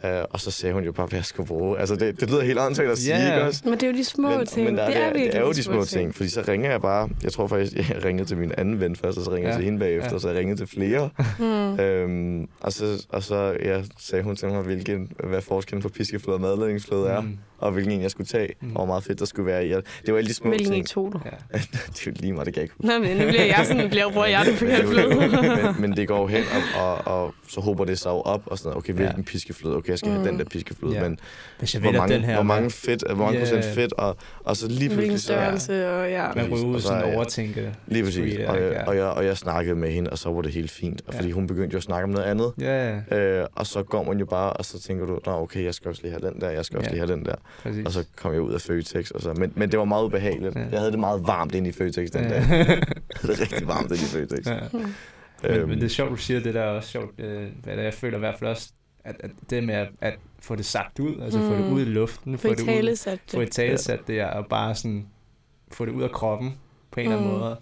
Øh, 0.05 0.23
og 0.29 0.39
så 0.39 0.51
sagde 0.51 0.73
hun 0.73 0.83
jo 0.83 0.91
bare, 0.91 1.07
hvad 1.07 1.17
jeg 1.19 1.25
skulle 1.25 1.47
bruge. 1.47 1.79
Altså, 1.79 1.95
det, 1.95 2.19
det 2.19 2.29
lyder 2.29 2.41
helt 2.43 2.59
åndssvagt 2.59 2.89
at 2.89 2.97
sige, 2.97 3.17
Ja. 3.17 3.33
ikke 3.35 3.47
også? 3.47 3.61
Men 3.65 3.73
det 3.73 3.83
er 3.83 3.87
jo 3.87 3.93
de 3.97 4.03
små 4.05 4.37
men, 4.37 4.45
ting. 4.45 4.65
men 4.65 4.77
der, 4.77 4.85
det, 4.87 4.97
er 4.97 5.13
det, 5.13 5.35
er 5.35 5.41
jo 5.41 5.51
de 5.51 5.63
små 5.63 5.85
ting. 5.85 6.15
Fordi 6.15 6.29
så 6.29 6.43
ringer 6.47 6.71
jeg 6.71 6.81
bare, 6.81 7.09
jeg 7.23 7.31
tror 7.31 7.47
faktisk, 7.47 7.73
jeg 7.89 8.05
ringede 8.05 8.27
til 8.27 8.37
min 8.37 8.51
anden 8.57 8.79
ven 8.79 8.95
først, 8.95 9.17
og 9.17 9.23
så 9.23 9.31
ringede 9.31 9.47
jeg 9.47 9.53
Ja. 9.53 9.57
til 9.57 9.65
hende 9.65 9.79
bagefter, 9.79 10.09
Ja. 10.09 10.13
ja. 10.15 10.19
så 10.19 10.27
jeg 10.29 10.37
ringede 10.37 10.59
til 10.59 10.67
flere. 10.67 11.09
Hmm. 11.39 11.79
øhm, 11.79 12.47
og 12.61 12.73
så, 12.73 13.05
og 13.09 13.23
så 13.23 13.55
ja, 13.63 13.81
sagde 13.99 14.23
hun 14.23 14.35
til 14.35 14.47
mig, 14.47 14.61
hvilken, 14.61 15.11
hvad 15.23 15.41
forskellen 15.41 15.81
på 15.81 15.89
piskefløde 15.89 16.35
og 16.35 16.41
madlavningsfløde 16.41 17.07
er, 17.07 17.21
Mm. 17.21 17.37
og 17.57 17.71
hvilken 17.71 17.91
en 17.93 18.01
jeg 18.01 18.11
skulle 18.11 18.27
tage, 18.27 18.53
Mm. 18.61 18.67
og 18.69 18.75
hvor 18.75 18.85
meget 18.85 19.03
fedt 19.03 19.19
der 19.19 19.25
skulle 19.25 19.45
være 19.45 19.67
i. 19.67 19.71
Og 19.71 19.83
Det 20.05 20.13
var 20.13 20.17
alle 20.17 20.27
de 20.29 20.33
små 20.33 20.49
Hvilken 20.49 20.67
en 20.67 20.73
ting. 20.73 20.87
tog 20.87 21.09
du? 21.13 21.19
Ja. 21.25 21.57
det 21.93 22.01
er 22.01 22.03
jo 22.07 22.11
lige 22.15 22.33
mig, 22.33 22.45
det 22.45 22.53
kan 22.53 22.61
jeg 22.61 22.63
ikke. 22.63 22.75
Nå, 22.87 22.99
men 22.99 23.17
nu 23.17 23.27
bliver 23.27 23.45
jeg 23.45 23.63
sådan, 23.67 23.89
bliver 23.89 24.11
bruger 24.11 24.25
jeg 24.27 24.45
den 24.45 24.53
fløde. 24.55 24.85
men, 25.73 25.81
men 25.81 25.97
det 25.97 26.07
går 26.07 26.27
hen, 26.27 26.43
og, 26.77 26.97
og, 27.05 27.23
og 27.23 27.33
så 27.47 27.61
håber 27.61 27.85
det 27.85 27.99
sig 27.99 28.11
op, 28.11 28.41
og 28.45 28.57
sådan 28.57 28.69
noget. 28.69 28.77
Okay, 28.77 28.93
hvilken 28.93 29.15
Ja. 29.17 29.23
piskefløde? 29.23 29.75
Okay, 29.75 29.90
jeg 29.91 29.99
skal 29.99 30.11
have 30.11 30.21
Mm. 30.23 30.27
den 30.29 30.39
der 30.39 30.45
piskefløde, 30.45 30.93
Ja. 30.93 31.01
men 31.09 31.19
Hvis 31.59 31.73
jeg 31.73 31.81
hvor 31.81 31.91
mange, 31.91 32.13
den 32.15 32.23
her, 32.23 32.33
hvor 32.35 32.43
mange 32.43 32.71
fedt, 32.71 33.03
hvor 33.07 33.15
mange 33.25 33.33
Ja. 33.39 33.39
procent 33.39 33.65
fedt, 33.65 33.93
og, 33.93 34.17
og 34.39 34.57
så 34.57 34.67
lige 34.67 34.89
pludselig 34.89 35.19
så... 35.19 35.23
størrelse, 35.25 35.89
og 35.91 36.09
ja. 36.09 36.27
man 36.35 36.45
ryger 36.53 36.65
ud 36.65 36.75
Og 36.75 36.81
så 36.81 36.87
sådan 36.87 37.07
jeg- 37.07 37.15
overtænke. 37.15 37.75
Lige 37.87 38.03
præcis. 38.03 38.33
Sweet, 38.33 38.47
Og, 38.47 38.55
ikke? 38.55 38.67
jeg, 38.67 38.73
Ja. 38.75 38.83
og, 38.87 38.95
jeg, 38.95 39.05
og 39.05 39.25
jeg 39.25 39.37
snakkede 39.37 39.75
med 39.75 39.91
hende, 39.91 40.09
og 40.09 40.17
så 40.17 40.29
var 40.29 40.41
det 40.41 40.51
helt 40.51 40.71
fint. 40.71 41.01
Og 41.07 41.13
Ja. 41.13 41.19
fordi 41.19 41.31
hun 41.31 41.47
begyndte 41.47 41.73
jo 41.73 41.77
at 41.77 41.83
snakke 41.83 42.03
om 42.03 42.09
noget 42.09 42.25
andet. 42.25 42.53
Ja, 42.61 42.99
ja, 43.11 43.17
Øh, 43.17 43.45
og 43.55 43.67
så 43.67 43.83
går 43.83 44.03
man 44.03 44.19
jo 44.19 44.25
bare, 44.25 44.53
og 44.53 44.65
så 44.65 44.79
tænker 44.81 45.05
du, 45.05 45.19
Nå, 45.25 45.31
okay, 45.31 45.63
jeg 45.63 45.73
skal 45.73 45.89
også 45.89 46.01
lige 46.01 46.11
have 46.19 46.31
den 46.31 46.41
der, 46.41 46.49
jeg 46.49 46.65
skal 46.65 46.77
også 46.77 46.89
Ja. 46.89 46.93
lige 46.95 47.07
have 47.07 47.13
den 47.17 47.25
der. 47.25 47.35
præcis. 47.63 47.85
Og 47.85 47.91
så 47.91 48.05
kom 48.15 48.33
jeg 48.33 48.41
ud 48.41 48.53
af 48.53 48.61
Føtex. 48.61 49.11
Og 49.11 49.21
så, 49.21 49.33
men, 49.33 49.53
men 49.55 49.71
det 49.71 49.79
var 49.79 49.85
meget 49.85 50.03
ubehageligt. 50.03 50.55
Ja. 50.55 50.61
Jeg 50.71 50.79
havde 50.79 50.91
det 50.91 50.99
meget 50.99 51.27
varmt 51.27 51.55
inde 51.55 51.69
i 51.69 51.71
Føtex 51.71 52.09
den 52.09 52.23
dag. 52.23 52.43
ja. 52.49 52.55
Jeg 52.57 52.65
havde 53.21 53.33
det 53.33 53.41
rigtig 53.41 53.67
varmt 53.67 53.91
inde 53.91 53.95
i 54.03 54.05
Føtex. 54.05 54.47
ja. 54.47 54.57
Øhm, 55.43 55.59
Men, 55.59 55.69
men 55.69 55.77
det 55.77 55.85
er 55.85 55.89
sjovt, 55.89 56.11
du 56.11 56.15
siger 56.15 56.39
det 56.39 56.53
der 56.53 56.61
er 56.61 56.67
også 56.69 56.89
sjovt. 56.89 57.19
Øh, 57.19 57.41
hvad 57.63 57.73
det 57.73 57.79
er, 57.79 57.83
jeg 57.83 57.93
føler 57.93 58.17
i 58.17 58.19
hvert 58.19 58.35
fald 58.39 58.49
også, 58.49 58.69
at, 59.03 59.15
at 59.19 59.31
det 59.49 59.63
med 59.63 59.75
at, 59.75 59.89
at 60.01 60.13
få 60.39 60.55
det 60.55 60.65
sagt 60.65 60.99
ud, 60.99 61.21
altså 61.21 61.39
mm. 61.39 61.45
få 61.47 61.53
det 61.55 61.65
Mm. 61.65 61.73
ud 61.73 61.81
i 61.81 61.85
luften, 61.85 62.37
få 62.37 62.47
det 62.49 62.59
ud, 62.61 63.21
få 63.33 63.41
et 63.41 63.51
talesat 63.51 63.99
det 64.07 64.23
og 64.25 64.45
bare 64.47 64.75
sådan 64.75 65.07
få 65.71 65.85
det 65.85 65.91
ud 65.91 66.03
af 66.03 66.11
kroppen 66.11 66.53
på 66.91 66.99
en 66.99 67.05
eller 67.05 67.17
anden 67.17 67.31
Mm. 67.33 67.39
måde, 67.39 67.57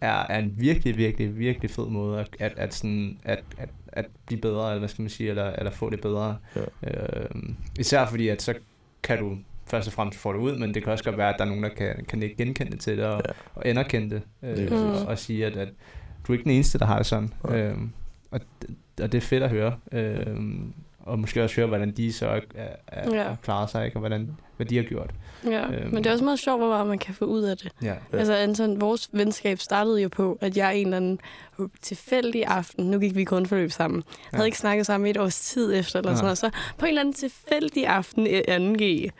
er, 0.00 0.26
er 0.28 0.38
en 0.38 0.54
virkelig, 0.56 0.96
virkelig, 0.96 1.38
virkelig 1.38 1.70
fed 1.70 1.86
måde 1.86 2.20
at, 2.20 2.28
at, 2.38 2.52
at, 2.56 2.74
sådan, 2.74 3.18
at, 3.24 3.44
at, 3.58 3.68
at 3.88 4.06
blive 4.26 4.40
bedre, 4.40 4.68
eller 4.70 4.78
hvad 4.78 4.88
skal 4.88 5.02
man 5.02 5.08
sige, 5.10 5.30
eller, 5.30 5.50
eller 5.50 5.70
få 5.70 5.90
det 5.90 6.00
bedre. 6.00 6.36
Ja. 6.56 6.60
Øhm, 6.90 7.56
især 7.78 8.06
fordi, 8.06 8.28
at 8.28 8.42
så 8.42 8.54
kan 9.02 9.18
du 9.18 9.36
først 9.66 9.86
og 9.88 9.92
fremmest 9.92 10.18
få 10.18 10.32
det 10.32 10.38
ud, 10.38 10.58
men 10.58 10.74
det 10.74 10.82
kan 10.82 10.92
også 10.92 11.04
godt 11.04 11.16
være, 11.18 11.28
at 11.28 11.34
der 11.38 11.44
er 11.44 11.48
nogen, 11.48 11.62
der 11.62 11.68
kan, 11.68 12.04
kan 12.08 12.22
ikke 12.22 12.36
genkende 12.36 12.72
det 12.72 12.80
til 12.80 12.96
det, 12.98 13.04
og, 13.06 13.22
Ja. 13.26 13.32
og 13.54 13.68
anerkende 13.68 14.10
det, 14.14 14.22
øh, 14.42 14.68
præcis. 14.68 15.02
og, 15.02 15.06
og 15.08 15.18
sige, 15.18 15.46
at, 15.46 15.56
at 15.56 15.68
du 16.26 16.32
er 16.32 16.34
ikke 16.36 16.44
den 16.44 16.52
eneste, 16.52 16.78
der 16.78 16.84
har 16.86 16.96
det 16.96 17.06
sådan. 17.06 17.32
Nej. 17.44 17.56
Øhm, 17.60 17.92
og, 18.30 18.40
det- 18.62 18.70
og 19.02 19.12
det 19.12 19.18
er 19.18 19.22
fedt 19.22 19.42
at 19.42 19.50
høre. 19.50 19.74
Øhm, 19.92 20.72
og 21.00 21.18
måske 21.18 21.44
også 21.44 21.56
høre, 21.56 21.66
hvordan 21.66 21.90
de 21.90 22.12
så 22.12 22.26
er, 22.28 22.40
er, 22.86 23.14
Ja. 23.16 23.34
klarer 23.42 23.66
sig, 23.66 23.84
ikke? 23.84 23.96
og 23.96 24.00
hvordan, 24.00 24.36
hvad 24.56 24.66
de 24.66 24.76
har 24.76 24.82
gjort. 24.82 25.10
Ja, 25.46 25.66
Øhm. 25.72 25.94
men 25.94 26.04
det 26.04 26.06
er 26.06 26.12
også 26.12 26.24
meget 26.24 26.38
sjovt, 26.38 26.60
hvor 26.60 26.68
meget 26.68 26.86
man 26.86 26.98
kan 26.98 27.14
få 27.14 27.24
ud 27.24 27.42
af 27.42 27.56
det. 27.56 27.72
Ja. 27.82 27.94
Altså, 28.12 28.34
Anton, 28.34 28.80
vores 28.80 29.08
venskab 29.12 29.58
startede 29.58 30.02
jo 30.02 30.08
på, 30.08 30.38
at 30.40 30.56
jeg 30.56 30.76
en 30.76 30.86
eller 30.86 30.96
anden 30.96 31.20
tilfældig 31.82 32.44
aften, 32.46 32.90
nu 32.90 32.98
gik 32.98 33.14
vi 33.14 33.20
i 33.20 33.24
grundforløb 33.24 33.70
sammen, 33.70 34.02
ja. 34.32 34.36
havde 34.36 34.46
ikke 34.48 34.58
snakket 34.58 34.86
sammen 34.86 35.06
i 35.06 35.10
et 35.10 35.16
års 35.16 35.40
tid 35.40 35.74
efter, 35.74 35.98
eller 35.98 36.10
Ja. 36.10 36.16
sådan 36.16 36.24
noget, 36.24 36.38
så 36.38 36.50
på 36.78 36.84
en 36.84 36.88
eller 36.88 37.00
anden 37.00 37.14
tilfældig 37.14 37.86
aften 37.86 38.26
i 38.26 38.40
2G, 38.40 39.10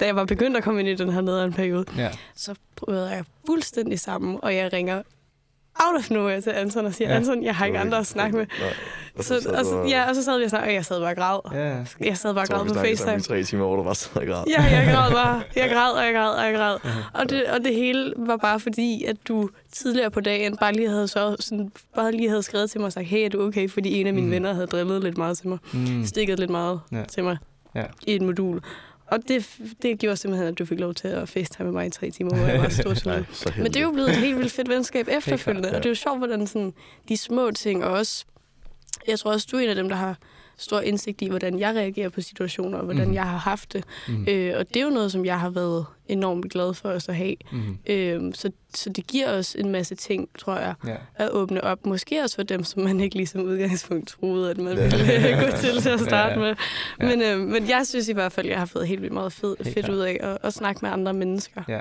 da 0.00 0.06
jeg 0.06 0.16
var 0.16 0.24
begyndt 0.24 0.56
at 0.56 0.62
komme 0.64 0.80
ind 0.80 0.88
i 0.88 0.94
den 0.94 1.12
her 1.12 1.20
nederen 1.20 1.52
periode, 1.52 1.84
ja. 1.96 2.10
så 2.34 2.54
prøvede 2.76 3.10
jeg 3.10 3.24
fuldstændig 3.46 4.00
sammen, 4.00 4.38
og 4.42 4.54
jeg 4.56 4.72
ringer 4.72 5.02
out 5.74 5.98
of 5.98 6.10
nowhere 6.10 6.40
til 6.40 6.50
Anton 6.50 6.86
og 6.86 6.94
siger, 6.94 7.10
Ja. 7.10 7.16
Anton, 7.16 7.44
jeg 7.44 7.56
har 7.56 7.66
ikke 7.66 7.78
andre 7.78 7.98
at 7.98 8.06
snakke 8.06 8.36
med. 8.36 8.46
Og 9.18 9.24
Så, 9.24 9.40
sad 9.42 9.50
og 9.50 9.64
så, 9.64 9.84
ja, 9.88 10.08
og 10.08 10.14
så 10.14 10.24
sad 10.24 10.38
vi 10.38 10.44
og 10.44 10.50
snakkede, 10.50 10.70
og 10.70 10.74
jeg 10.74 10.84
sad 10.84 11.00
bare 11.00 11.10
og 11.10 11.16
græd. 11.16 11.58
Ja. 12.00 12.06
Jeg 12.06 12.16
sad 12.16 12.34
bare 12.34 12.44
og 12.44 12.48
Jeg 12.50 12.58
græd 12.66 12.74
på 12.74 12.80
FaceTime. 12.80 13.16
i 13.16 13.20
tre 13.20 13.42
timer, 13.44 13.66
hvor 13.66 13.76
du 13.76 13.82
bare 13.82 13.94
sad 13.94 14.16
og 14.16 14.26
græd. 14.26 14.44
Ja, 14.48 14.62
jeg 14.62 14.94
græd 14.94 15.10
bare. 15.12 15.42
Jeg 15.56 15.70
græd, 15.70 15.92
og 15.92 16.04
jeg 16.04 16.14
græd, 16.14 16.30
og 16.38 16.44
jeg 16.44 16.54
græd. 16.54 16.76
Og 17.14 17.30
det, 17.30 17.44
og 17.46 17.64
det 17.64 17.74
hele 17.74 18.12
var 18.16 18.36
bare 18.36 18.60
fordi, 18.60 19.04
at 19.04 19.16
du 19.28 19.48
tidligere 19.72 20.10
på 20.10 20.20
dagen 20.20 20.56
bare 20.56 20.72
lige 20.72 20.88
havde, 20.88 21.08
så, 21.08 21.36
sådan, 21.40 21.72
bare 21.94 22.12
lige 22.12 22.28
havde 22.28 22.42
skrevet 22.42 22.70
til 22.70 22.80
mig 22.80 22.86
og 22.86 22.92
sagt, 22.92 23.06
hey, 23.06 23.24
er 23.24 23.28
du 23.28 23.42
okay? 23.46 23.70
Fordi 23.70 24.00
en 24.00 24.06
af 24.06 24.14
mine 24.14 24.24
Mhm. 24.26 24.32
venner 24.34 24.52
havde 24.54 24.66
drillet 24.66 25.02
lidt 25.02 25.18
meget 25.18 25.38
til 25.38 25.48
mig. 25.48 25.58
Mm. 25.72 26.04
Stikket 26.06 26.38
lidt 26.38 26.50
meget 26.50 26.80
ja. 26.92 27.02
til 27.04 27.24
mig 27.24 27.36
Ja. 27.74 27.84
i 28.06 28.14
et 28.14 28.22
modul. 28.22 28.60
Og 29.12 29.28
det, 29.28 29.58
det 29.82 29.98
gjorde 29.98 30.16
simpelthen, 30.16 30.48
at 30.48 30.58
du 30.58 30.64
fik 30.64 30.80
lov 30.80 30.94
til 30.94 31.08
at 31.08 31.28
facetime 31.28 31.64
med 31.64 31.72
mig 31.72 31.86
i 31.86 31.90
tre 31.90 32.10
timer, 32.10 32.36
hvor 32.36 32.46
jeg 32.46 32.60
var 32.60 32.68
stort 32.68 33.06
Nej, 33.06 33.24
så. 33.32 33.52
Men 33.56 33.66
det 33.66 33.76
er 33.76 33.80
jo 33.80 33.92
blevet 33.92 34.10
et 34.10 34.16
helt 34.16 34.38
vildt 34.38 34.52
fedt 34.52 34.68
venskab 34.68 35.08
efterfølgende, 35.18 35.68
ja. 35.68 35.76
og 35.76 35.82
det 35.82 35.86
er 35.86 35.90
jo 35.90 35.94
sjovt, 35.94 36.18
hvordan 36.18 36.46
sådan, 36.46 36.74
de 37.08 37.16
små 37.16 37.50
ting, 37.50 37.84
og 37.84 37.92
også, 37.92 38.24
jeg 39.08 39.18
tror 39.18 39.32
også, 39.32 39.48
du 39.52 39.56
er 39.56 39.60
en 39.60 39.68
af 39.68 39.74
dem, 39.74 39.88
der 39.88 39.96
har 39.96 40.18
stor 40.62 40.80
indsigt 40.80 41.22
i, 41.22 41.28
hvordan 41.28 41.58
jeg 41.58 41.74
reagerer 41.74 42.08
på 42.08 42.20
situationer, 42.20 42.78
og 42.78 42.84
hvordan 42.84 43.08
mm. 43.08 43.14
jeg 43.14 43.22
har 43.28 43.38
haft 43.38 43.72
det. 43.72 43.84
Mm. 44.08 44.26
Øh, 44.28 44.54
og 44.58 44.68
det 44.68 44.76
er 44.76 44.84
jo 44.84 44.90
noget, 44.90 45.12
som 45.12 45.24
jeg 45.24 45.40
har 45.40 45.50
været 45.50 45.84
enormt 46.08 46.52
glad 46.52 46.74
for 46.74 46.88
os 46.88 47.08
at 47.08 47.16
have. 47.16 47.36
Mm. 47.52 47.78
Øh, 47.86 48.34
så, 48.34 48.50
så 48.74 48.90
det 48.90 49.06
giver 49.06 49.32
os 49.38 49.54
en 49.54 49.70
masse 49.70 49.94
ting, 49.94 50.28
tror 50.38 50.56
jeg, 50.58 50.74
Ja. 50.86 50.96
at 51.14 51.30
åbne 51.30 51.64
op. 51.64 51.86
Måske 51.86 52.22
også 52.22 52.36
for 52.36 52.42
dem, 52.42 52.64
som 52.64 52.82
man 52.82 53.00
ikke 53.00 53.16
ligesom 53.16 53.40
udgangspunkt 53.42 54.08
troede, 54.08 54.50
at 54.50 54.58
man 54.58 54.76
ville 54.76 55.40
gå 55.40 55.56
til 55.56 55.82
til 55.82 55.88
at 55.90 56.00
starte 56.00 56.40
Ja, 56.40 56.46
ja. 56.46 56.54
med. 56.98 57.16
Men, 57.16 57.22
øh, 57.22 57.48
men 57.48 57.68
jeg 57.68 57.86
synes 57.86 58.08
i 58.08 58.12
hvert 58.12 58.32
fald, 58.32 58.46
at 58.46 58.50
jeg 58.50 58.58
har 58.58 58.66
fået 58.66 58.88
helt 58.88 59.00
vildt 59.02 59.14
meget 59.14 59.32
fed, 59.32 59.56
Helt 59.64 59.74
fedt 59.74 59.88
ud 59.88 59.98
af 59.98 60.18
at, 60.22 60.38
at 60.42 60.52
snakke 60.52 60.78
med 60.82 60.90
andre 60.90 61.12
mennesker. 61.12 61.62
Ja. 61.68 61.80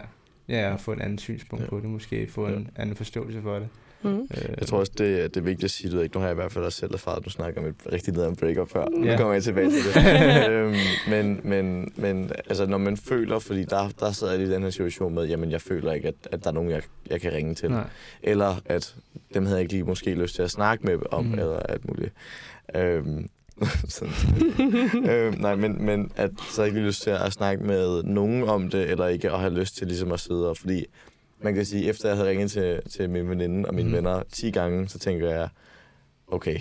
Ja, 0.49 0.73
og 0.73 0.79
få 0.79 0.91
en 0.91 1.01
anden 1.01 1.17
synspunkt 1.17 1.63
Ja. 1.65 1.69
på 1.69 1.79
det, 1.79 1.85
måske 1.89 2.27
få 2.31 2.47
en 2.47 2.69
Ja. 2.77 2.81
anden 2.81 2.95
forståelse 2.95 3.41
for 3.41 3.53
det. 3.59 3.67
Mm. 4.03 4.19
Øh, 4.21 4.49
Jeg 4.59 4.67
tror 4.67 4.79
også, 4.79 4.91
det, 4.97 5.33
det 5.33 5.37
er 5.37 5.43
vigtigt 5.45 5.63
at 5.63 5.71
sige, 5.71 5.91
du 5.91 5.95
ved 5.95 6.03
ikke, 6.03 6.15
nu 6.15 6.19
har 6.19 6.27
jeg 6.27 6.33
i 6.33 6.39
hvert 6.41 6.51
fald 6.51 6.65
også 6.65 6.79
selv 6.79 6.93
erfaret, 6.93 7.17
at 7.17 7.25
du 7.25 7.29
snakker 7.29 7.61
om 7.61 7.67
et 7.67 7.75
rigtig 7.91 8.13
nederen 8.13 8.35
breakup 8.35 8.69
før. 8.69 8.85
Nu 8.89 9.05
Ja. 9.05 9.17
kommer 9.17 9.33
jeg 9.33 9.43
tilbage 9.43 9.69
til 9.71 9.79
det. 9.93 10.49
øhm, 10.51 10.75
men, 11.09 11.39
men, 11.43 11.93
men 11.95 12.31
altså, 12.49 12.65
når 12.65 12.77
man 12.77 12.97
føler, 12.97 13.39
fordi 13.39 13.63
der, 13.63 13.89
der 13.99 14.11
sidder 14.11 14.33
jeg 14.33 14.41
i 14.41 14.49
den 14.51 14.63
her 14.63 14.69
situation 14.69 15.13
med, 15.15 15.25
jamen 15.27 15.51
jeg 15.51 15.61
føler 15.61 15.91
ikke, 15.93 16.07
at, 16.07 16.15
at 16.31 16.43
der 16.43 16.49
er 16.49 16.53
nogen, 16.53 16.69
jeg, 16.69 16.81
jeg 17.09 17.21
kan 17.21 17.33
ringe 17.33 17.55
til. 17.55 17.69
Nej. 17.71 17.87
Eller 18.23 18.55
at 18.65 18.95
dem 19.33 19.43
havde 19.45 19.57
jeg 19.57 19.61
ikke 19.61 19.73
lige 19.73 19.83
måske 19.83 20.15
lyst 20.15 20.35
til 20.35 20.41
at 20.43 20.51
snakke 20.51 20.85
med 20.85 20.97
om, 21.11 21.25
mm. 21.25 21.33
eller 21.39 21.59
alt 21.59 21.87
muligt. 21.87 22.13
Øhm, 22.75 23.29
sådan. 23.87 24.13
øhm, 25.09 25.35
nej, 25.39 25.55
men, 25.55 25.85
men 25.85 26.11
at 26.15 26.31
så 26.51 26.63
ikke 26.63 26.79
lyst 26.79 27.01
til 27.03 27.09
at 27.09 27.33
snakke 27.33 27.63
med 27.63 28.03
nogen 28.03 28.43
om 28.43 28.69
det, 28.69 28.89
eller 28.89 29.07
ikke 29.07 29.31
at 29.31 29.39
have 29.39 29.53
lyst 29.53 29.75
til 29.77 29.87
ligesom 29.87 30.11
at 30.11 30.19
sidde 30.19 30.49
og, 30.49 30.57
fordi 30.57 30.85
man 31.43 31.53
kan 31.55 31.65
sige, 31.65 31.89
efter 31.89 32.07
jeg 32.09 32.17
havde 32.17 32.29
ringet 32.29 32.51
til, 32.51 32.79
til 32.91 33.09
min 33.09 33.29
veninde 33.29 33.69
og 33.69 33.75
mine 33.75 33.89
mm. 33.89 33.95
venner 33.95 34.23
10 34.33 34.51
gange, 34.51 34.87
så 34.89 34.99
tænker 34.99 35.29
jeg, 35.29 35.49
okay, 36.27 36.59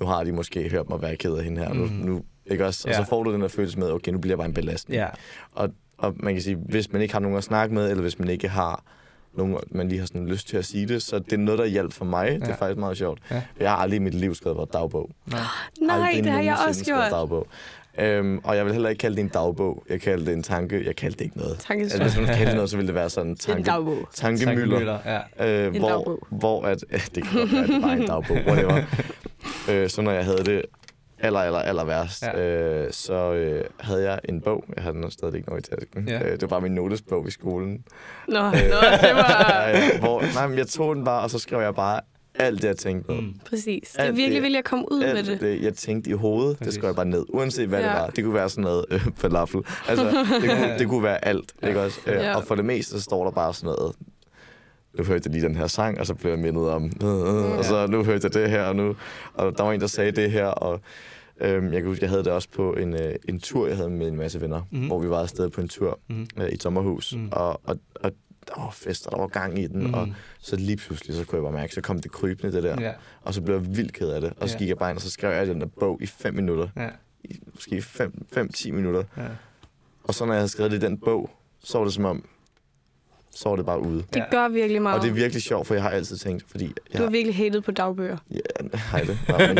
nu 0.00 0.06
har 0.06 0.24
de 0.24 0.32
måske 0.32 0.68
hørt 0.70 0.88
mig 0.88 1.02
være 1.02 1.16
ked 1.16 1.32
af 1.34 1.44
hende 1.44 1.60
her. 1.60 1.72
Mm. 1.72 1.78
Nu, 1.78 1.86
nu, 1.86 2.22
ikke 2.46 2.66
også? 2.66 2.88
Og 2.88 2.94
Ja. 2.94 2.98
så 2.98 3.08
får 3.08 3.22
du 3.22 3.32
den 3.32 3.40
der 3.40 3.48
følelse 3.48 3.78
med, 3.78 3.90
okay, 3.90 4.12
nu 4.12 4.18
bliver 4.18 4.32
jeg 4.32 4.38
bare 4.38 4.48
en 4.48 4.54
belastning. 4.54 4.96
Ja. 5.00 5.08
Og 5.98 6.14
man 6.16 6.34
kan 6.34 6.42
sige, 6.42 6.56
hvis 6.56 6.92
man 6.92 7.02
ikke 7.02 7.14
har 7.14 7.20
nogen 7.20 7.38
at 7.38 7.44
snakke 7.44 7.74
med, 7.74 7.90
eller 7.90 8.02
hvis 8.02 8.18
man 8.18 8.28
ikke 8.28 8.48
har 8.48 8.84
nogen, 9.34 9.56
man 9.70 9.88
lige 9.88 9.98
har 9.98 10.06
sådan 10.06 10.26
lyst 10.26 10.48
til 10.48 10.56
at 10.56 10.64
sige 10.64 10.86
det, 10.88 11.02
så 11.02 11.18
det 11.18 11.32
er 11.32 11.36
noget, 11.36 11.58
der 11.58 11.66
hjælper 11.66 11.94
for 11.94 12.04
mig. 12.04 12.28
Ja. 12.28 12.34
Det 12.34 12.48
er 12.48 12.56
faktisk 12.56 12.78
meget 12.78 12.96
sjovt. 12.96 13.20
Ja. 13.30 13.42
Jeg 13.60 13.70
har 13.70 13.76
aldrig 13.76 13.96
i 13.96 14.00
mit 14.02 14.14
liv 14.14 14.34
skrevet 14.34 14.56
vores 14.56 14.70
dagbog. 14.72 15.10
Nej. 15.26 15.40
Nej, 15.80 16.10
det 16.14 16.32
har 16.32 16.42
jeg 16.42 16.56
også 16.68 16.84
gjort. 16.84 17.10
Dagbog. 17.10 17.46
Øhm, 18.00 18.38
og 18.44 18.56
jeg 18.56 18.64
vil 18.64 18.72
heller 18.72 18.88
ikke 18.88 19.00
kalde 19.00 19.16
det 19.16 19.22
en 19.22 19.28
dagbog. 19.28 19.84
Jeg 19.88 20.00
kaldte 20.00 20.26
det 20.26 20.32
en 20.32 20.42
tanke. 20.42 20.86
Jeg 20.86 20.96
kaldte 20.96 21.18
det 21.18 21.24
ikke 21.24 21.38
noget. 21.38 21.66
Altså, 21.70 22.02
hvis 22.02 22.16
man 22.16 22.26
kaldte 22.26 22.46
det 22.46 22.54
noget, 22.54 22.70
så 22.70 22.76
ville 22.76 22.86
det 22.86 22.94
være 22.94 23.10
sådan 23.10 23.26
en 23.26 23.32
En 23.32 23.36
tanke, 23.36 23.62
dagbog. 23.62 23.96
tankemøller. 24.14 24.98
Ja. 25.38 25.66
Øh, 25.66 25.74
En 25.74 25.80
hvor, 25.80 25.88
dagbog. 25.88 26.26
hvor 26.30 26.62
at, 26.62 26.84
det 27.14 27.24
kan 27.24 27.38
godt 27.40 27.52
være, 27.52 27.66
det 27.66 27.82
var 27.82 27.88
en 27.92 28.06
dagbog, 28.06 28.36
whatever. 28.46 28.82
øh, 29.70 29.88
så 29.88 30.02
når 30.02 30.10
jeg 30.12 30.24
havde 30.24 30.44
det 30.44 30.62
aller, 31.18 31.40
aller, 31.40 31.58
aller 31.58 31.84
værst, 31.84 32.22
Ja. 32.22 32.40
øh, 32.40 32.92
så 32.92 33.32
øh, 33.32 33.64
havde 33.80 34.10
jeg 34.10 34.18
en 34.28 34.40
bog. 34.40 34.64
Jeg 34.76 34.82
havde 34.82 34.96
den 34.96 35.10
stadig 35.10 35.34
ikke 35.36 35.48
noget 35.48 35.66
i 35.68 35.70
tasken. 35.70 36.08
Ja. 36.08 36.28
Øh, 36.28 36.40
det 36.40 36.50
var 36.50 36.60
min 36.60 36.72
notesbog 36.72 37.28
i 37.28 37.30
skolen. 37.30 37.84
Nå, 38.28 38.34
nå, 38.40 38.50
det 38.50 38.70
var... 38.70 39.66
Ja, 39.68 39.98
hvor, 39.98 40.22
nej, 40.34 40.46
men 40.46 40.58
jeg 40.58 40.66
tog 40.66 40.96
den 40.96 41.04
bare, 41.04 41.22
og 41.22 41.30
så 41.30 41.38
skrev 41.38 41.60
jeg 41.60 41.74
bare 41.74 42.00
alt 42.38 42.62
det, 42.62 42.68
jeg 42.68 42.76
tænkte 42.76 43.06
på. 43.06 43.12
Mm. 43.20 43.34
Præcis. 43.50 43.88
Det 43.92 43.98
er 44.00 44.04
Alt 44.04 44.16
virkelig, 44.16 44.34
det- 44.34 44.42
vil 44.42 44.52
jeg 44.52 44.64
komme 44.64 44.92
ud 44.92 45.00
med 45.00 45.22
det. 45.24 45.40
det, 45.40 45.62
jeg 45.62 45.74
tænkte 45.74 46.10
i 46.10 46.12
hovedet, 46.12 46.56
Præcis. 46.58 46.66
det 46.74 46.80
skrev 46.80 46.88
jeg 46.88 46.96
bare 46.96 47.04
ned. 47.06 47.24
Uanset 47.28 47.68
hvad 47.68 47.80
ja. 47.80 47.86
det 47.86 47.94
var. 47.94 48.06
Det 48.10 48.24
kunne 48.24 48.34
være 48.34 48.48
sådan 48.48 48.62
noget 48.64 48.84
øh, 48.90 49.06
falafel. 49.16 49.60
Altså, 49.88 50.04
det 50.42 50.50
kunne, 50.50 50.78
det 50.78 50.88
kunne 50.88 51.02
være 51.02 51.24
alt. 51.24 51.54
Ja. 51.62 51.68
Ikke 51.68 51.80
også? 51.80 52.00
Øh, 52.06 52.12
Ja. 52.14 52.36
Og 52.36 52.44
for 52.44 52.54
det 52.54 52.64
meste, 52.64 52.90
så 52.92 53.00
står 53.00 53.24
der 53.24 53.30
bare 53.30 53.54
sådan 53.54 53.74
noget 53.78 53.92
nu 54.98 55.04
hørte 55.04 55.22
jeg 55.26 55.32
lige 55.32 55.44
den 55.48 55.56
her 55.56 55.66
sang, 55.66 56.00
og 56.00 56.06
så 56.06 56.14
blev 56.14 56.30
jeg 56.30 56.38
mindet 56.40 56.68
om, 56.70 56.84
øh, 57.02 57.08
øh, 57.08 57.58
og 57.58 57.64
så 57.64 57.86
nu 57.86 58.04
hørte 58.04 58.24
jeg 58.24 58.34
det 58.34 58.50
her, 58.50 58.62
og 58.62 58.76
nu, 58.76 58.96
og 59.34 59.58
der 59.58 59.64
var 59.64 59.72
en, 59.72 59.80
der 59.80 59.86
sagde 59.86 60.10
det 60.10 60.30
her, 60.30 60.46
og 60.46 60.80
øhm, 61.40 61.64
jeg 61.72 61.80
kan 61.80 61.84
huske, 61.88 62.02
jeg 62.04 62.10
havde 62.10 62.24
det 62.24 62.32
også 62.32 62.48
på 62.54 62.72
en, 62.72 62.94
øh, 62.94 63.14
en 63.28 63.40
tur, 63.40 63.66
jeg 63.66 63.76
havde 63.76 63.90
med 63.90 64.08
en 64.08 64.16
masse 64.16 64.40
venner, 64.40 64.60
mm-hmm. 64.70 64.86
hvor 64.86 64.98
vi 64.98 65.10
var 65.10 65.20
afsted 65.20 65.50
på 65.50 65.60
en 65.60 65.68
tur 65.68 65.98
Mm. 66.08 66.26
øh, 66.40 66.48
i 66.48 66.54
et 66.54 66.62
sommerhus, 66.62 67.14
mm. 67.16 67.28
og, 67.32 67.60
og, 67.64 67.76
og 67.94 68.12
der 68.48 68.60
var 68.62 68.70
fest, 68.70 69.06
og 69.06 69.12
der 69.12 69.18
var 69.18 69.26
gang 69.26 69.58
i 69.58 69.66
den, 69.66 69.86
mm. 69.86 69.94
og 69.94 70.08
så 70.40 70.56
lige 70.56 70.76
pludselig, 70.76 71.16
så 71.16 71.24
kunne 71.24 71.36
jeg 71.36 71.42
bare 71.42 71.52
mærke, 71.60 71.74
så 71.74 71.80
kom 71.80 71.98
det 72.00 72.10
krybende, 72.12 72.52
det 72.52 72.62
der, 72.62 72.80
Ja. 72.82 72.92
og 73.22 73.34
så 73.34 73.40
blev 73.42 73.54
jeg 73.56 73.76
vildt 73.76 73.92
ked 73.92 74.08
af 74.08 74.20
det, 74.20 74.32
og 74.40 74.48
så 74.48 74.54
Ja. 74.54 74.58
gik 74.58 74.68
jeg 74.68 74.78
bare 74.78 74.90
ind, 74.90 74.96
og 74.98 75.02
så 75.02 75.10
skrev 75.10 75.30
jeg 75.32 75.46
den 75.46 75.60
der 75.60 75.66
bog 75.66 76.02
i 76.02 76.06
fem 76.06 76.34
minutter, 76.34 76.68
Ja. 76.76 76.88
i 77.24 77.40
måske 77.54 77.82
5-10 77.82 78.70
minutter, 78.70 79.02
Ja. 79.16 79.22
og 80.04 80.14
så 80.14 80.24
når 80.24 80.32
jeg 80.32 80.40
havde 80.40 80.48
skrevet 80.48 80.72
det 80.72 80.82
i 80.82 80.86
den 80.86 80.98
bog, 80.98 81.30
så 81.64 81.78
var 81.78 81.84
det 81.84 81.94
som 81.94 82.04
om, 82.04 82.24
så 83.36 83.48
var 83.48 83.56
det 83.56 83.66
bare 83.66 83.80
ude. 83.86 84.02
Det 84.14 84.24
gør 84.30 84.48
virkelig 84.48 84.82
meget. 84.82 84.96
Og 84.98 85.02
det 85.04 85.10
er 85.10 85.14
virkelig 85.14 85.42
sjovt, 85.42 85.66
for 85.66 85.74
jeg 85.74 85.82
har 85.82 85.90
altid 85.90 86.16
tænkt, 86.16 86.44
fordi... 86.50 86.64
Jeg, 86.64 86.98
Du 86.98 87.02
har 87.02 87.10
virkelig 87.10 87.36
hated 87.36 87.60
på 87.60 87.70
dagbøger. 87.70 88.16
Ja, 88.30 88.38
hej 88.92 89.00
det. 89.00 89.18
Nå, 89.28 89.38
men 89.38 89.54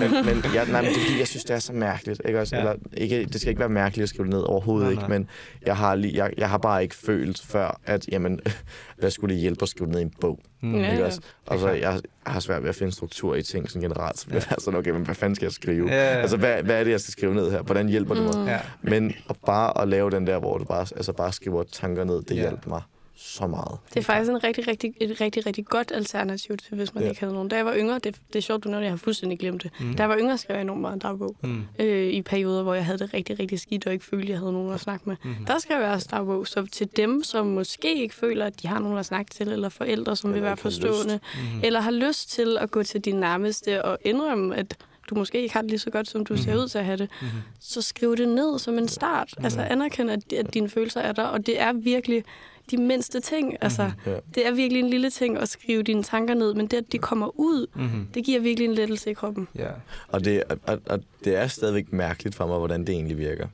men, 0.00 0.26
men, 0.26 0.44
ja, 0.54 0.64
nej, 0.64 0.82
men 0.82 0.90
det 0.90 0.96
er 0.96 1.04
fordi, 1.06 1.18
jeg 1.18 1.28
synes, 1.28 1.44
det 1.44 1.54
er 1.54 1.58
så 1.58 1.72
mærkeligt. 1.72 2.22
Ikke 2.24 2.40
også? 2.40 2.56
Ja. 2.56 2.62
Ja. 2.64 2.70
Eller, 2.70 2.82
ikke, 2.96 3.24
det 3.24 3.40
skal 3.40 3.48
ikke 3.50 3.60
være 3.60 3.68
mærkeligt 3.68 4.02
at 4.02 4.08
skrive 4.08 4.24
det 4.26 4.34
ned 4.34 4.42
overhovedet, 4.42 4.82
Nej, 4.84 4.90
ikke, 4.90 5.02
nej. 5.02 5.18
men 5.18 5.28
jeg 5.66 5.76
har, 5.76 5.94
lige, 5.94 6.24
jeg, 6.24 6.32
jeg 6.38 6.50
har 6.50 6.58
bare 6.58 6.82
ikke 6.82 6.94
følt 6.94 7.42
før, 7.46 7.80
at 7.86 8.08
jamen, 8.12 8.40
hvad 8.98 9.10
skulle 9.10 9.34
det 9.34 9.40
hjælpe 9.42 9.62
at 9.62 9.68
skrive 9.68 9.86
det 9.86 9.92
ned 9.94 10.00
i 10.00 10.04
en 10.04 10.12
bog? 10.20 10.38
Mm. 10.60 10.74
Ja. 10.74 10.92
Ikke 10.92 11.04
også? 11.06 11.20
Og 11.46 11.58
så 11.58 11.68
jeg, 11.70 12.00
har 12.26 12.40
svært 12.40 12.62
ved 12.62 12.68
at 12.68 12.74
finde 12.74 12.92
struktur 12.92 13.34
i 13.34 13.42
ting 13.42 13.70
sådan 13.70 13.82
generelt, 13.82 14.18
så 14.18 14.26
bliver 14.26 14.40
sådan, 14.58 14.78
okay, 14.78 14.90
men 14.90 15.02
hvad 15.02 15.14
fanden 15.14 15.34
skal 15.34 15.46
jeg 15.46 15.52
skrive? 15.52 15.88
Ja, 15.88 15.94
ja. 16.14 16.20
Altså, 16.20 16.36
hvad, 16.36 16.62
hvad 16.62 16.80
er 16.80 16.84
det, 16.84 16.90
jeg 16.90 17.00
skal 17.00 17.12
skrive 17.12 17.34
ned 17.34 17.50
her? 17.50 17.62
Hvordan 17.62 17.88
hjælper 17.88 18.14
det 18.14 18.22
mig? 18.22 18.34
Mm. 18.36 18.46
Ja. 18.46 18.58
Men 18.82 19.12
at 19.30 19.36
bare 19.46 19.82
at 19.82 19.88
lave 19.88 20.10
den 20.10 20.26
der, 20.26 20.38
hvor 20.38 20.58
du 20.58 20.64
bare, 20.64 20.80
altså 20.96 21.12
bare 21.12 21.32
skriver 21.32 21.62
tanker 21.72 22.04
ned, 22.04 22.22
det 22.22 22.30
Ja. 22.36 22.40
hjælper 22.40 22.68
mig 22.68 22.82
så 23.24 23.46
meget. 23.46 23.78
Det 23.94 23.96
er 24.00 24.02
faktisk 24.04 24.30
en 24.30 24.44
rigtig, 24.44 24.68
rigtig, 24.68 24.94
et 25.00 25.20
rigtig, 25.20 25.46
rigtig 25.46 25.66
godt 25.66 25.92
alternativ 25.94 26.56
til, 26.56 26.74
hvis 26.76 26.94
man 26.94 27.02
Ja. 27.02 27.08
ikke 27.08 27.20
havde 27.20 27.32
nogen. 27.34 27.48
Da 27.48 27.56
jeg 27.56 27.66
var 27.66 27.74
yngre, 27.76 27.94
det, 27.94 28.16
det 28.32 28.36
er 28.36 28.40
sjovt, 28.42 28.64
du 28.64 28.68
når 28.68 28.80
jeg 28.80 28.90
har 28.90 28.96
fuldstændig 28.96 29.38
glemt 29.38 29.62
det. 29.62 29.70
Mm. 29.80 29.94
Da 29.94 30.02
jeg 30.02 30.10
var 30.10 30.18
yngre, 30.18 30.38
skrev 30.38 30.54
jeg 30.54 30.62
enormt 30.62 30.80
meget 30.80 31.02
dagbog. 31.02 31.36
Mm. 31.42 31.62
Øh, 31.78 32.12
I 32.12 32.22
perioder, 32.22 32.62
hvor 32.62 32.74
jeg 32.74 32.84
havde 32.84 32.98
det 32.98 33.14
rigtig, 33.14 33.38
rigtig 33.38 33.60
skidt, 33.60 33.86
og 33.86 33.92
ikke 33.92 34.04
følte, 34.04 34.28
jeg 34.30 34.38
havde 34.38 34.52
nogen 34.52 34.72
at 34.72 34.80
snakke 34.80 35.08
med. 35.08 35.16
Mm. 35.24 35.34
Der 35.46 35.58
skrev 35.58 35.80
jeg 35.80 35.90
også 35.90 36.08
dagbog. 36.10 36.46
Så 36.46 36.66
til 36.72 36.88
dem, 36.96 37.22
som 37.22 37.46
måske 37.46 38.02
ikke 38.02 38.14
føler, 38.14 38.46
at 38.46 38.62
de 38.62 38.68
har 38.68 38.78
nogen 38.78 38.98
at 38.98 39.06
snakke 39.06 39.30
til, 39.30 39.48
eller 39.48 39.68
forældre, 39.68 40.16
som 40.16 40.30
vil 40.30 40.36
Eller 40.36 40.42
være 40.48 40.52
ikke 40.52 40.62
har 40.62 40.70
forstående, 40.70 41.20
Mm. 41.54 41.60
eller 41.64 41.80
har 41.80 41.90
lyst 41.90 42.30
til 42.30 42.58
at 42.60 42.70
gå 42.70 42.82
til 42.82 43.00
din 43.00 43.14
nærmeste 43.16 43.84
og 43.84 43.98
indrømme, 44.04 44.56
at 44.56 44.76
du 45.10 45.14
måske 45.14 45.42
ikke 45.42 45.54
har 45.54 45.60
det 45.62 45.70
lige 45.70 45.78
så 45.80 45.90
godt, 45.90 46.08
som 46.08 46.24
du 46.26 46.36
ser 46.36 46.52
Mhm. 46.54 46.62
ud 46.62 46.68
til 46.68 46.78
at 46.78 46.84
have 46.84 46.96
det, 46.96 47.08
Mm. 47.22 47.26
så 47.60 47.82
skriv 47.82 48.16
det 48.16 48.28
ned 48.28 48.58
som 48.58 48.78
en 48.78 48.88
start. 48.88 49.34
Altså 49.44 49.60
anerkend, 49.62 50.10
at, 50.10 50.32
at 50.32 50.54
dine 50.54 50.68
følelser 50.68 51.00
er 51.00 51.12
der, 51.12 51.22
og 51.22 51.46
det 51.46 51.60
er 51.60 51.72
virkelig 51.72 52.24
de 52.72 52.82
mindste 52.82 53.20
ting. 53.20 53.56
Altså, 53.60 53.84
Mhm. 53.84 54.12
Ja. 54.12 54.18
det 54.34 54.46
er 54.46 54.50
virkelig 54.54 54.80
en 54.82 54.90
lille 54.90 55.10
ting 55.10 55.38
at 55.38 55.48
skrive 55.48 55.82
dine 55.82 56.02
tanker 56.02 56.34
ned, 56.34 56.54
men 56.54 56.66
det, 56.66 56.76
at 56.76 56.92
de 56.92 56.98
kommer 56.98 57.30
ud, 57.40 57.66
Mm. 57.74 58.06
det 58.14 58.24
giver 58.24 58.40
virkelig 58.40 58.68
en 58.68 58.74
lettelse 58.74 59.10
i 59.10 59.14
kroppen. 59.14 59.48
Ja. 59.54 59.68
Og 60.08 60.24
det, 60.24 60.42
og, 60.66 60.78
og, 60.86 61.00
det 61.24 61.36
er 61.36 61.46
stadigvæk 61.46 61.92
mærkeligt 61.92 62.34
for 62.34 62.46
mig, 62.46 62.58
hvordan 62.58 62.80
det 62.80 62.88
egentlig 62.88 63.18
virker. 63.18 63.46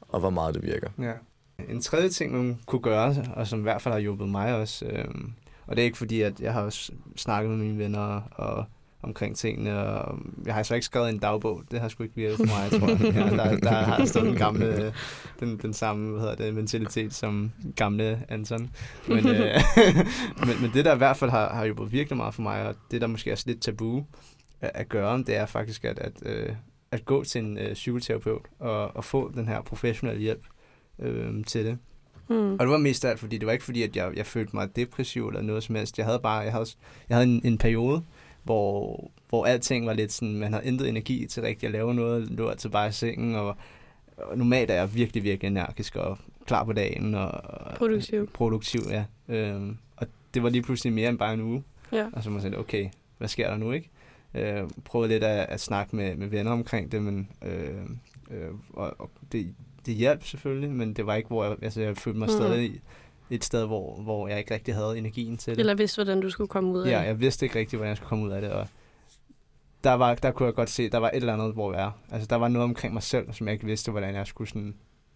Og 0.00 0.20
hvor 0.20 0.30
meget 0.30 0.54
det 0.54 0.62
virker. 0.62 0.88
Ja. 0.98 1.12
En 1.68 1.80
tredje 1.80 2.08
ting, 2.08 2.32
man 2.32 2.58
kunne 2.66 2.80
gøre, 2.82 3.16
og 3.36 3.46
som 3.46 3.58
i 3.58 3.62
hvert 3.62 3.82
fald 3.82 3.92
har 3.94 4.00
hjulpet 4.00 4.28
mig 4.28 4.54
også, 4.54 4.84
øhm, 4.86 5.32
og 5.66 5.76
det 5.76 5.82
er 5.82 5.86
ikke 5.86 5.98
fordi, 5.98 6.20
at 6.20 6.40
jeg 6.40 6.52
har 6.52 6.62
også 6.62 6.92
snakket 7.16 7.50
med 7.50 7.58
mine 7.58 7.78
venner 7.78 8.20
og 8.32 8.64
omkring 9.04 9.36
tingene, 9.36 9.78
og 9.78 10.18
jeg 10.46 10.54
har 10.54 10.62
så 10.62 10.74
ikke 10.74 10.84
skrevet 10.84 11.08
en 11.08 11.18
dagbog. 11.18 11.62
Det 11.70 11.80
har 11.80 11.88
sgu 11.88 12.02
ikke 12.02 12.16
virket 12.16 12.36
for 12.36 12.44
mig, 12.44 12.80
tror 12.80 12.88
jeg. 12.88 13.14
Ja, 13.14 13.36
der, 13.36 13.56
der 13.56 13.70
har 13.70 13.98
jeg 13.98 14.08
stadig 14.08 14.26
den 14.26 14.36
gamle, 14.36 14.94
den, 15.40 15.58
den 15.58 15.72
samme, 15.72 16.10
hvad 16.10 16.20
hedder 16.20 16.34
det, 16.34 16.54
mentalitet 16.54 17.14
som 17.14 17.52
gamle 17.76 18.24
Anton. 18.28 18.70
Men, 19.08 19.28
øh, 19.28 19.60
men, 20.46 20.60
men 20.60 20.70
det, 20.74 20.84
der 20.84 20.94
i 20.94 20.98
hvert 20.98 21.16
fald 21.16 21.30
har, 21.30 21.54
har 21.54 21.64
hjulpet 21.64 21.92
virkelig 21.92 22.16
meget 22.16 22.34
for 22.34 22.42
mig, 22.42 22.66
og 22.66 22.74
det, 22.90 23.00
der 23.00 23.06
måske 23.06 23.30
er 23.30 23.42
lidt 23.46 23.62
tabu 23.62 24.04
at, 24.60 24.70
at 24.74 24.88
gøre, 24.88 25.18
det 25.18 25.36
er 25.36 25.46
faktisk 25.46 25.84
at, 25.84 25.98
at, 25.98 26.12
øh, 26.22 26.48
at 26.90 27.04
gå 27.04 27.24
til 27.24 27.44
en 27.44 27.58
øh, 27.58 27.74
psykoterapeut 27.74 28.46
og, 28.58 28.96
og 28.96 29.04
få 29.04 29.32
den 29.34 29.48
her 29.48 29.62
professionelle 29.62 30.20
hjælp 30.20 30.42
øh, 30.98 31.44
til 31.44 31.64
det. 31.64 31.78
Mm. 32.28 32.52
Og 32.52 32.58
det 32.60 32.68
var 32.68 32.78
mest 32.78 33.04
af 33.04 33.10
alt, 33.10 33.20
fordi 33.20 33.38
det 33.38 33.46
var 33.46 33.52
ikke 33.52 33.64
fordi, 33.64 33.82
at 33.82 33.96
jeg, 33.96 34.12
jeg 34.16 34.26
følte 34.26 34.56
mig 34.56 34.76
depressiv 34.76 35.28
eller 35.28 35.42
noget 35.42 35.62
som 35.62 35.74
helst. 35.74 35.98
Jeg 35.98 36.06
havde 36.06 36.20
bare, 36.22 36.38
jeg 36.38 36.52
havde, 36.52 36.66
jeg 37.08 37.16
havde 37.16 37.28
en, 37.28 37.40
en 37.44 37.58
periode, 37.58 38.02
hvor, 38.44 39.10
hvor 39.28 39.46
alting 39.46 39.86
var 39.86 39.92
lidt 39.92 40.12
sådan, 40.12 40.34
man 40.38 40.52
havde 40.52 40.66
intet 40.66 40.88
energi 40.88 41.26
til 41.26 41.42
rigtig 41.42 41.66
at 41.66 41.72
lave 41.72 41.94
noget, 41.94 42.30
lå 42.30 42.48
altid 42.48 42.70
bare 42.70 42.88
i 42.88 42.92
sengen, 42.92 43.34
og, 43.34 43.56
og 44.16 44.38
normalt 44.38 44.70
er 44.70 44.74
jeg 44.74 44.94
virkelig, 44.94 45.22
virkelig 45.24 45.48
energisk 45.48 45.96
og 45.96 46.18
klar 46.46 46.64
på 46.64 46.72
dagen. 46.72 47.14
Og, 47.14 47.30
Produktiv. 47.76 48.30
Produktiv, 48.30 48.80
ja. 48.90 49.04
Øhm, 49.28 49.76
og 49.96 50.06
det 50.34 50.42
var 50.42 50.48
lige 50.48 50.62
pludselig 50.62 50.92
mere 50.92 51.08
end 51.08 51.18
bare 51.18 51.34
en 51.34 51.40
uge. 51.40 51.62
Ja. 51.92 52.06
Og 52.12 52.22
så 52.22 52.30
må 52.30 52.32
man 52.34 52.42
sige, 52.42 52.58
okay, 52.58 52.88
hvad 53.18 53.28
sker 53.28 53.50
der 53.50 53.56
nu, 53.56 53.72
ikke? 53.72 53.90
Øh, 54.34 54.62
prøvede 54.84 55.08
lidt 55.08 55.24
at, 55.24 55.46
at 55.48 55.60
snakke 55.60 55.96
med, 55.96 56.16
med 56.16 56.26
venner 56.26 56.52
omkring 56.52 56.92
det, 56.92 57.02
men 57.02 57.28
øh, 57.44 57.84
øh, 58.30 58.50
og, 58.72 58.94
og 58.98 59.10
det, 59.32 59.54
det 59.86 59.94
hjalp 59.94 60.24
selvfølgelig, 60.24 60.70
men 60.70 60.94
det 60.94 61.06
var 61.06 61.14
ikke, 61.14 61.28
hvor 61.28 61.44
jeg, 61.44 61.56
altså, 61.62 61.80
jeg 61.80 61.96
følte 61.96 62.18
mig 62.18 62.28
Mm. 62.28 62.34
stadig 62.34 62.80
et 63.30 63.44
sted, 63.44 63.66
hvor, 63.66 64.02
hvor 64.02 64.28
jeg 64.28 64.38
ikke 64.38 64.54
rigtig 64.54 64.74
havde 64.74 64.98
energien 64.98 65.36
til 65.36 65.52
det. 65.52 65.60
Eller 65.60 65.74
vidste, 65.74 65.96
hvordan 66.04 66.20
du 66.20 66.30
skulle 66.30 66.48
komme 66.48 66.70
ud 66.70 66.82
af 66.82 66.90
Ja, 66.90 66.98
det. 67.00 67.06
jeg 67.06 67.20
vidste 67.20 67.46
ikke 67.46 67.58
rigtig, 67.58 67.76
hvordan 67.76 67.88
jeg 67.88 67.96
skulle 67.96 68.08
komme 68.08 68.24
ud 68.24 68.30
af 68.30 68.40
det, 68.40 68.50
og 68.50 68.68
der, 69.84 69.92
var, 69.92 70.14
der 70.14 70.30
kunne 70.30 70.46
jeg 70.46 70.54
godt 70.54 70.70
se, 70.70 70.90
der 70.90 70.98
var 70.98 71.08
et 71.08 71.16
eller 71.16 71.32
andet, 71.32 71.52
hvor 71.52 71.72
jeg 71.72 71.82
er. 71.84 71.90
Altså, 72.10 72.26
der 72.26 72.36
var 72.36 72.48
noget 72.48 72.64
omkring 72.64 72.94
mig 72.94 73.02
selv, 73.02 73.32
som 73.32 73.46
jeg 73.46 73.52
ikke 73.52 73.66
vidste, 73.66 73.90
hvordan 73.90 74.14
jeg 74.14 74.26
skulle 74.26 74.48
sådan 74.48 74.74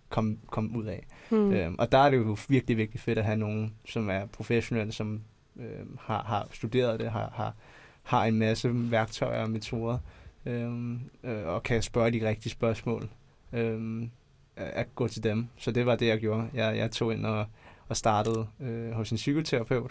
komme, 0.08 0.36
komme 0.50 0.78
ud 0.78 0.84
af. 0.84 1.06
Hmm. 1.30 1.38
Mm. 1.38 1.52
Øhm, 1.52 1.76
og 1.78 1.92
der 1.92 1.98
er 1.98 2.10
det 2.10 2.16
jo 2.16 2.36
virkelig, 2.48 2.76
virkelig 2.76 3.00
fedt 3.00 3.18
at 3.18 3.24
have 3.24 3.36
nogen, 3.36 3.74
som 3.86 4.10
er 4.10 4.26
professionelle, 4.26 4.92
som 4.92 5.20
øhm, 5.56 5.98
har, 6.00 6.22
har 6.22 6.48
studeret 6.52 7.00
det, 7.00 7.10
har, 7.10 7.30
har, 7.34 7.54
har 8.02 8.24
en 8.24 8.38
masse 8.38 8.70
værktøjer 8.72 9.42
og 9.42 9.50
metoder, 9.50 9.98
øhm, 10.46 11.00
øh, 11.24 11.46
og 11.46 11.62
kan 11.62 11.82
spørge 11.82 12.10
de 12.10 12.28
rigtige 12.28 12.52
spørgsmål, 12.52 13.08
øhm, 13.52 14.10
at 14.56 14.94
gå 14.94 15.08
til 15.08 15.22
dem. 15.22 15.48
Så 15.56 15.70
det 15.70 15.86
var 15.86 15.96
det, 15.96 16.06
jeg 16.06 16.18
gjorde. 16.18 16.48
Jeg, 16.54 16.76
jeg 16.76 16.90
tog 16.90 17.12
ind 17.12 17.26
og, 17.26 17.46
og 17.88 17.96
startede 17.96 18.46
øh, 18.60 18.90
hos 18.92 19.10
en 19.10 19.16
psykoterapeut, 19.16 19.90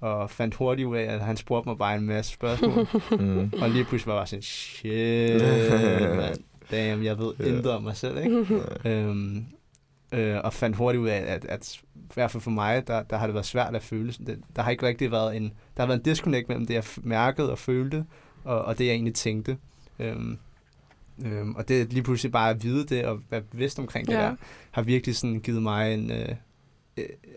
og 0.00 0.30
fandt 0.30 0.54
hurtigt 0.54 0.86
ud 0.88 0.96
af, 0.96 1.02
at 1.14 1.20
han 1.20 1.36
spurgte 1.36 1.68
mig 1.68 1.78
bare 1.78 1.96
en 1.96 2.06
masse 2.06 2.32
spørgsmål. 2.32 2.86
Mm. 3.20 3.52
og 3.62 3.70
lige 3.70 3.84
pludselig 3.84 4.06
var 4.06 4.12
jeg 4.12 4.18
bare 4.20 4.26
sådan, 4.26 4.42
shit, 4.42 6.16
man. 6.16 6.34
Damn, 6.70 7.04
jeg 7.04 7.18
ved 7.18 7.32
Ja. 7.40 7.44
intet 7.44 7.70
om 7.72 7.82
mig 7.82 7.96
selv, 7.96 8.18
ikke? 8.18 8.46
øhm, 8.90 9.44
øh, 10.12 10.36
og 10.44 10.52
fandt 10.52 10.76
hurtigt 10.76 11.00
ud 11.02 11.08
af, 11.08 11.24
at, 11.34 11.44
at 11.44 11.76
i 11.94 11.98
hvert 12.14 12.30
fald 12.30 12.40
for 12.42 12.50
mig, 12.50 12.86
der, 12.86 13.02
der 13.02 13.16
har 13.16 13.26
det 13.26 13.34
været 13.34 13.46
svært 13.46 13.74
at 13.76 13.82
føle. 13.82 14.12
Det, 14.12 14.40
der 14.56 14.62
har 14.62 14.70
ikke 14.70 14.86
rigtig 14.86 15.10
været 15.10 15.36
en, 15.36 15.42
der 15.76 15.82
har 15.82 15.86
været 15.86 15.98
en 15.98 16.04
disconnect 16.04 16.48
mellem 16.48 16.66
det, 16.66 16.74
jeg 16.74 16.84
mærkede 16.96 17.50
og 17.50 17.58
følte, 17.58 18.04
og, 18.44 18.62
og 18.62 18.78
det, 18.78 18.84
jeg 18.86 18.92
egentlig 18.92 19.14
tænkte. 19.14 19.56
Øhm, 19.98 20.38
øhm, 21.24 21.54
og 21.54 21.68
det 21.68 21.92
lige 21.92 22.02
pludselig 22.02 22.32
bare 22.32 22.50
at 22.50 22.62
vide 22.62 22.86
det, 22.86 23.04
og 23.04 23.20
være 23.30 23.40
bevidst 23.40 23.78
omkring 23.78 24.06
det 24.06 24.12
Ja. 24.14 24.18
der, 24.20 24.34
har 24.70 24.82
virkelig 24.82 25.16
sådan 25.16 25.40
givet 25.40 25.62
mig 25.62 25.94
en, 25.94 26.10
øh, 26.10 26.28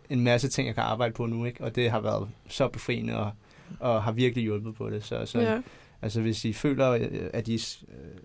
en 0.10 0.22
masse 0.22 0.47
ting, 0.49 0.68
jeg 0.68 0.76
kan 0.76 0.84
arbejde 0.84 1.14
på 1.14 1.26
nu, 1.26 1.45
ikke? 1.45 1.64
Og 1.64 1.76
det 1.76 1.91
har 1.91 1.99
været 1.99 2.30
så 2.47 2.68
befriende, 2.68 3.18
og, 3.20 3.32
og 3.80 4.04
har 4.04 4.12
virkelig 4.12 4.43
hjulpet 4.43 4.76
på 4.76 4.89
det. 4.89 5.04
Så, 5.04 5.26
så 5.26 5.39
ja. 5.39 5.62
Altså 6.01 6.22
hvis 6.22 6.45
I 6.45 6.54
føler, 6.54 6.89
øh, 6.89 7.30
at, 7.34 7.47
I, 7.47 7.56
øh, 7.88 8.18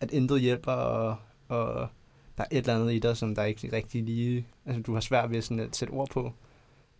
at 0.00 0.10
intet 0.12 0.40
hjælper, 0.40 0.72
og, 0.72 1.16
og 1.48 1.88
der 2.36 2.42
er 2.42 2.48
et 2.50 2.56
eller 2.58 2.74
andet 2.74 2.92
i 2.92 2.98
dig, 2.98 3.16
som 3.16 3.34
der 3.34 3.44
ikke 3.44 3.72
rigtig 3.72 4.02
lige... 4.02 4.46
Altså 4.66 4.82
du 4.82 4.92
har 4.94 5.00
svært 5.00 5.30
ved 5.30 5.42
sådan 5.42 5.60
at 5.60 5.76
sætte 5.76 5.92
ord 5.92 6.08
på. 6.10 6.32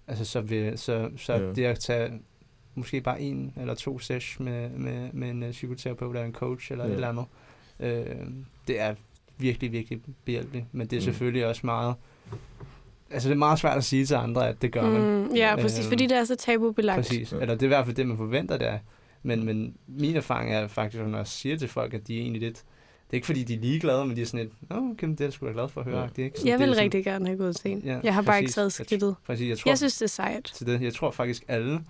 Altså 0.07 0.25
så, 0.25 0.41
vil, 0.41 0.79
så, 0.79 1.11
så 1.17 1.33
Ja. 1.35 1.53
det 1.53 1.65
at 1.65 1.79
tage 1.79 2.13
måske 2.75 3.01
bare 3.01 3.21
en 3.21 3.53
eller 3.61 3.75
to 3.75 3.99
sesh 3.99 4.43
med, 4.43 4.69
med, 4.71 5.13
med 5.13 5.31
en 5.31 5.43
øh, 5.43 5.51
psykoterapeut 5.51 6.11
eller 6.17 6.27
en 6.27 6.33
coach 6.33 6.73
eller 6.73 6.85
Ja. 6.85 6.91
ja. 6.91 6.97
et 6.99 7.05
eller 7.05 7.09
andet. 7.09 7.27
Øh, 7.81 8.27
det 8.69 8.81
er 8.81 8.95
virkelig, 9.39 9.73
virkelig 9.73 10.01
behjælpeligt. 10.25 10.65
Men 10.73 10.87
det 10.87 10.97
er 10.97 11.01
Mm. 11.01 11.05
selvfølgelig 11.05 11.47
også 11.47 11.61
meget... 11.67 11.95
Altså 13.15 13.29
det 13.29 13.35
er 13.35 13.39
meget 13.39 13.59
svært 13.59 13.77
at 13.77 13.85
sige 13.85 14.07
til 14.07 14.15
andre, 14.15 14.49
at 14.49 14.63
det 14.63 14.73
gør 14.73 14.83
man. 14.91 15.01
Mm, 15.29 15.35
ja, 15.37 15.57
præcis, 15.57 15.79
Øhm, 15.85 15.89
fordi 15.89 16.07
det 16.07 16.17
er 16.17 16.25
så 16.25 16.37
tabubelagt. 16.37 16.97
Præcis. 16.97 17.33
Ja. 17.33 17.37
Eller 17.39 17.55
det 17.55 17.63
er 17.63 17.67
i 17.67 17.69
hvert 17.69 17.85
fald 17.85 17.97
det, 17.97 18.07
man 18.07 18.17
forventer, 18.17 18.57
der. 18.57 18.79
Men, 19.23 19.45
men 19.45 19.75
min 19.87 20.17
erfaring 20.17 20.55
er 20.55 20.67
faktisk, 20.69 21.03
når 21.05 21.17
jeg 21.19 21.27
siger 21.27 21.57
til 21.57 21.69
folk, 21.69 21.95
at 21.95 22.07
de 22.09 22.17
er 22.17 22.21
egentlig 22.21 22.43
lidt... 22.43 22.57
Det 22.57 23.11
er 23.11 23.15
ikke 23.15 23.27
fordi, 23.27 23.45
de 23.45 23.55
er 23.55 23.59
ligeglade, 23.59 24.05
men 24.07 24.17
de 24.17 24.23
er 24.23 24.27
sådan 24.27 24.41
lidt, 24.41 24.71
Nå, 24.71 24.77
okay, 24.77 25.09
det 25.09 25.21
er 25.21 25.25
jeg 25.25 25.33
sgu 25.33 25.47
da 25.47 25.53
glad 25.53 25.69
for 25.69 25.81
at 25.81 25.87
høre. 25.87 26.01
Ja. 26.01 26.07
Det 26.17 26.19
er 26.19 26.25
ikke 26.25 26.39
sådan, 26.39 26.49
Jeg 26.51 26.59
det 26.59 26.63
er 26.65 26.67
vil 26.67 26.75
sådan, 26.75 26.85
rigtig 26.85 27.05
gerne 27.05 27.27
have 27.27 27.39
gået 27.39 27.57
til 27.57 27.71
en. 27.71 27.83
Ja, 27.85 27.99
Jeg 28.05 28.15
har 28.15 28.23
bare 28.23 28.39
ikke 28.39 28.47
præcis. 28.47 28.55
taget 28.55 28.79
Jeg- 28.79 28.87
skridtet. 28.87 29.15
Præcis, 29.27 29.49
jeg 29.49 29.59
tror, 29.59 29.71
Jeg 29.71 29.79
synes, 29.79 29.97
det 29.99 30.03
er 30.05 30.09
sejt. 30.09 30.45
til 30.55 30.67
det. 30.67 30.83
Jeg 30.83 30.95
tror 30.95 31.11
faktisk, 31.11 31.45
alle 31.49 31.81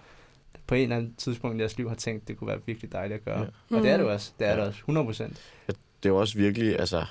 på 0.67 0.75
en 0.75 0.83
eller 0.83 0.97
anden 0.97 1.15
tidspunkt 1.15 1.57
i 1.57 1.61
deres 1.61 1.77
liv 1.77 1.89
har 1.89 1.97
tænkt, 1.97 2.29
det 2.29 2.37
kunne 2.37 2.49
være 2.49 2.59
virkelig 2.67 2.93
dejligt 2.93 3.19
at 3.19 3.25
gøre. 3.25 3.39
Ja. 3.39 3.45
Ja. 3.71 3.77
Og 3.77 3.83
det 3.83 3.91
er 3.91 3.97
det 3.97 4.07
Mm. 4.07 4.13
også. 4.13 4.33
Det 4.39 4.47
er 4.47 4.51
Ja. 4.51 4.57
det 4.57 4.65
også. 4.69 4.79
100 4.79 5.05
procent. 5.07 5.37
det 5.67 5.77
er 6.03 6.09
jo 6.09 6.17
også 6.21 6.39
virkelig, 6.39 6.79
altså, 6.81 7.05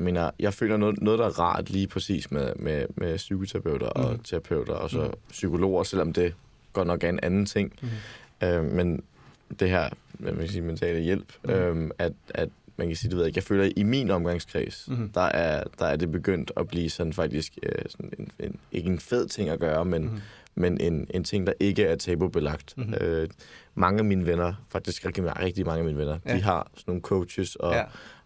jeg 0.00 0.04
mener, 0.04 0.30
jeg 0.38 0.54
føler 0.54 0.76
noget, 0.76 1.02
noget 1.02 1.18
der 1.18 1.24
er 1.26 1.40
rart 1.40 1.70
lige 1.70 1.86
præcis 1.86 2.30
med, 2.30 2.52
med, 2.56 2.86
med 2.96 3.16
psykoterapeuter 3.16 3.86
og 3.86 4.10
Mhm. 4.12 4.22
terapeuter 4.22 4.72
og 4.72 4.90
så 4.90 5.00
Mhm. 5.04 5.12
psykologer, 5.30 5.82
selvom 5.82 6.12
det 6.12 6.34
godt 6.72 6.86
nok 6.86 7.04
er 7.04 7.08
en 7.08 7.20
anden 7.22 7.46
ting. 7.46 7.72
Mm. 7.82 8.46
Øh, 8.46 8.64
men 8.64 9.02
det 9.60 9.70
her, 9.70 9.88
hvad 10.12 10.32
man 10.32 10.40
kan 10.40 10.48
sige, 10.48 10.62
mentale 10.62 11.00
hjælp, 11.00 11.32
Mhm. 11.44 11.52
øh, 11.52 11.90
at, 11.98 12.12
at 12.28 12.48
man 12.76 12.86
kan 12.86 12.96
sige, 12.96 13.08
det 13.10 13.16
ved 13.16 13.24
jeg 13.24 13.28
ikke, 13.28 13.38
jeg 13.38 13.44
føler, 13.44 13.64
at 13.64 13.72
i 13.76 13.82
min 13.82 14.10
omgangskreds, 14.10 14.88
Mhm. 14.88 15.08
der, 15.08 15.20
er, 15.20 15.64
der 15.78 15.86
er 15.86 15.96
det 15.96 16.12
begyndt 16.12 16.52
at 16.56 16.68
blive 16.68 16.90
sådan 16.90 17.12
faktisk, 17.12 17.52
øh, 17.62 17.72
sådan 17.88 18.12
en, 18.18 18.30
en, 18.38 18.56
ikke 18.72 18.90
en 18.90 18.98
fed 18.98 19.28
ting 19.28 19.48
at 19.48 19.60
gøre, 19.60 19.84
men, 19.84 20.02
Mm. 20.02 20.20
men 20.54 20.80
en, 20.80 21.06
en 21.14 21.24
ting, 21.24 21.46
der 21.46 21.52
ikke 21.60 21.84
er 21.84 21.96
tabubelagt. 21.96 22.74
Mhm. 22.76 22.94
Øh, 23.00 23.28
mange 23.74 23.98
af 23.98 24.04
mine 24.04 24.26
venner, 24.26 24.54
faktisk 24.68 25.06
rigtig, 25.06 25.38
rigtig 25.42 25.66
mange 25.66 25.78
af 25.78 25.84
mine 25.84 25.98
venner, 25.98 26.18
Ja. 26.26 26.34
de 26.36 26.42
har 26.42 26.70
sådan 26.74 26.84
nogle 26.86 27.02
coaches 27.02 27.56
og, 27.56 27.72
Ja. 27.74 27.82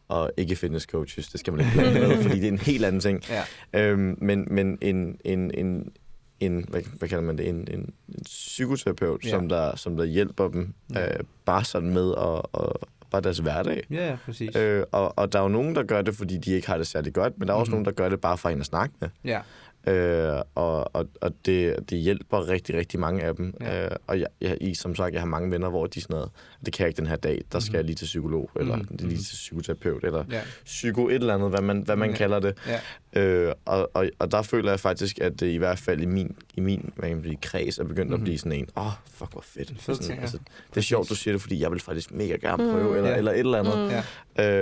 Og 0.09 0.31
ikke 0.37 0.57
fitness 0.57 0.87
coaches. 0.87 1.29
Det 1.29 1.41
skal 1.41 1.53
man 1.53 1.61
ikke 1.67 1.73
blande 1.79 2.01
med, 2.09 2.17
fordi 2.23 2.37
det 2.41 2.45
er 2.49 2.53
en 2.53 2.59
helt 2.59 2.85
anden 2.85 3.01
ting. 3.01 3.23
Ja. 3.31 3.43
Øhm, 3.81 4.19
men 4.21 4.47
men 4.51 4.79
en, 4.83 5.19
en, 5.25 5.51
en, 5.55 5.93
en 6.41 6.65
hvad, 6.69 6.83
hvad 6.99 7.09
kalder 7.09 7.25
man 7.25 7.39
det, 7.39 7.49
en, 7.49 7.55
en, 7.57 7.93
en 8.09 8.25
psykoterapeut, 8.25 9.25
Ja. 9.25 9.31
som, 9.31 9.49
der, 9.49 9.77
som 9.77 9.97
der 9.97 10.05
hjælper 10.05 10.49
dem 10.49 10.75
Ja. 10.95 11.13
øh, 11.13 11.21
bare 11.45 11.65
sådan 11.65 11.91
med 11.95 12.11
at, 12.11 12.43
og, 12.53 12.81
bare 13.11 13.21
deres 13.23 13.39
hverdag. 13.39 13.83
Ja, 13.91 14.09
ja, 14.11 14.17
præcis. 14.25 14.57
Øh, 14.57 14.85
og, 14.93 15.19
og 15.19 15.33
der 15.33 15.39
er 15.39 15.43
jo 15.43 15.49
nogen, 15.49 15.75
der 15.75 15.83
gør 15.83 16.03
det, 16.03 16.15
fordi 16.15 16.37
de 16.39 16.53
ikke 16.53 16.67
har 16.67 16.77
det 16.79 16.87
særlig 16.87 17.13
godt, 17.13 17.39
men 17.39 17.49
der 17.49 17.55
er 17.55 17.59
også 17.59 17.71
Mhm. 17.71 17.75
nogen, 17.75 17.85
der 17.85 17.93
gør 17.93 18.09
det 18.09 18.21
bare 18.21 18.39
for 18.39 18.49
en 18.49 18.61
at 18.61 18.67
snakke 18.67 18.95
med. 19.01 19.09
Ja. 19.25 19.41
Øh, 19.87 20.41
og 20.55 20.97
og, 20.97 21.07
og 21.21 21.33
det, 21.47 21.91
det 21.91 21.99
hjælper 21.99 22.49
rigtig, 22.49 22.77
rigtig 22.77 23.01
mange 23.01 23.23
af 23.23 23.37
dem. 23.37 23.55
Ja. 23.61 23.85
Øh, 23.85 23.91
og 24.07 24.21
jeg, 24.21 24.27
jeg, 24.41 24.59
I, 24.61 24.75
som 24.75 24.95
sagt, 24.95 25.13
jeg 25.13 25.21
har 25.21 25.27
mange 25.27 25.51
venner, 25.51 25.69
hvor 25.69 25.87
de 25.87 26.01
sådan 26.01 26.15
noget, 26.15 26.31
det 26.67 26.73
kan 26.75 26.85
jeg 26.85 26.89
ikke 26.89 26.99
den 26.99 27.07
her 27.07 27.17
dag, 27.17 27.43
der 27.53 27.59
skal 27.61 27.71
Mhm. 27.71 27.77
jeg 27.77 27.85
lige 27.85 27.97
til 27.97 28.05
psykolog, 28.05 28.51
eller 28.57 28.77
Mhm. 28.77 28.87
lige 28.99 29.19
til 29.19 29.35
psykoterapeut, 29.35 30.05
eller 30.05 30.25
Ja. 30.31 30.41
psyko 30.65 31.09
et 31.09 31.15
eller 31.15 31.35
andet, 31.35 31.51
hvad 31.51 31.61
man, 31.61 31.79
hvad 31.81 31.97
man 31.97 32.11
Ja. 32.11 32.17
kalder 32.17 32.41
det. 32.41 32.55
Ja. 32.67 32.81
Øh, 33.23 33.53
og, 33.65 33.91
og, 33.95 34.07
og 34.19 34.31
der 34.31 34.43
føler 34.43 34.71
jeg 34.71 34.81
faktisk, 34.81 35.19
at 35.21 35.41
det 35.41 35.47
i 35.47 35.57
hvert 35.57 35.79
fald 35.79 36.01
i 36.01 36.07
min, 36.07 36.37
i 36.55 36.61
min 36.61 36.93
hvad 36.97 37.09
kan 37.09 37.17
man 37.17 37.25
sige, 37.25 37.39
kreds 37.43 37.79
er 37.79 37.85
begyndt. 37.85 38.11
Mhm. 38.11 38.15
at 38.15 38.25
blive 38.25 38.39
sådan 38.39 38.53
en, 38.53 38.69
åh, 38.77 38.87
oh, 38.87 38.93
fuck, 39.15 39.33
hvor 39.33 39.45
fedt. 39.47 39.71
En 39.71 39.77
fed 39.77 39.95
sådan, 39.95 40.19
altså, 40.21 40.39
det 40.71 40.77
er 40.77 40.81
sjovt, 40.81 41.09
du 41.09 41.15
siger 41.15 41.35
det, 41.35 41.41
fordi 41.43 41.61
jeg 41.61 41.71
vil 41.71 41.81
faktisk 41.81 42.13
mega 42.13 42.37
gerne 42.37 42.73
prøve, 42.73 42.91
Mm. 42.91 42.97
eller, 42.97 43.11
Ja. 43.11 43.17
eller 43.17 43.33
et 43.33 43.39
eller 43.39 43.59
andet. 43.59 43.79
Mm. 43.79 43.89
Ja. 43.89 44.03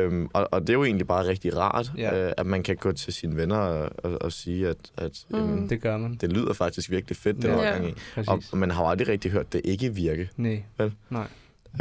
Øhm, 0.02 0.28
og, 0.32 0.48
og 0.52 0.60
det 0.60 0.68
er 0.70 0.74
jo 0.74 0.84
egentlig 0.84 1.06
bare 1.06 1.26
rigtig 1.28 1.56
rart, 1.56 1.92
Ja. 1.98 2.26
øh, 2.26 2.32
at 2.36 2.46
man 2.46 2.62
kan 2.62 2.76
gå 2.76 2.92
til 2.92 3.12
sine 3.12 3.36
venner 3.36 3.56
og, 3.56 3.90
og, 3.98 4.22
og 4.22 4.32
sige, 4.32 4.68
at, 4.68 4.76
at 4.96 5.11
Mm. 5.30 5.36
jamen, 5.38 5.68
det, 5.70 5.80
gør 5.80 5.96
man. 5.96 6.14
det 6.20 6.32
lyder 6.32 6.52
faktisk 6.52 6.90
virkelig 6.90 7.16
fedt, 7.16 7.36
det 7.36 7.44
Ja. 7.44 7.54
var 7.54 7.62
Ja. 7.62 7.70
gang 7.70 7.88
i. 7.88 7.94
Og, 8.26 8.42
og 8.52 8.58
man 8.58 8.70
har 8.70 8.82
jo 8.84 8.88
aldrig 8.90 9.08
rigtig 9.08 9.30
hørt 9.30 9.52
det 9.52 9.60
ikke 9.64 9.94
virke. 9.94 10.28
Nej. 10.36 10.62
Vel? 10.78 10.92
Nej. 11.10 11.26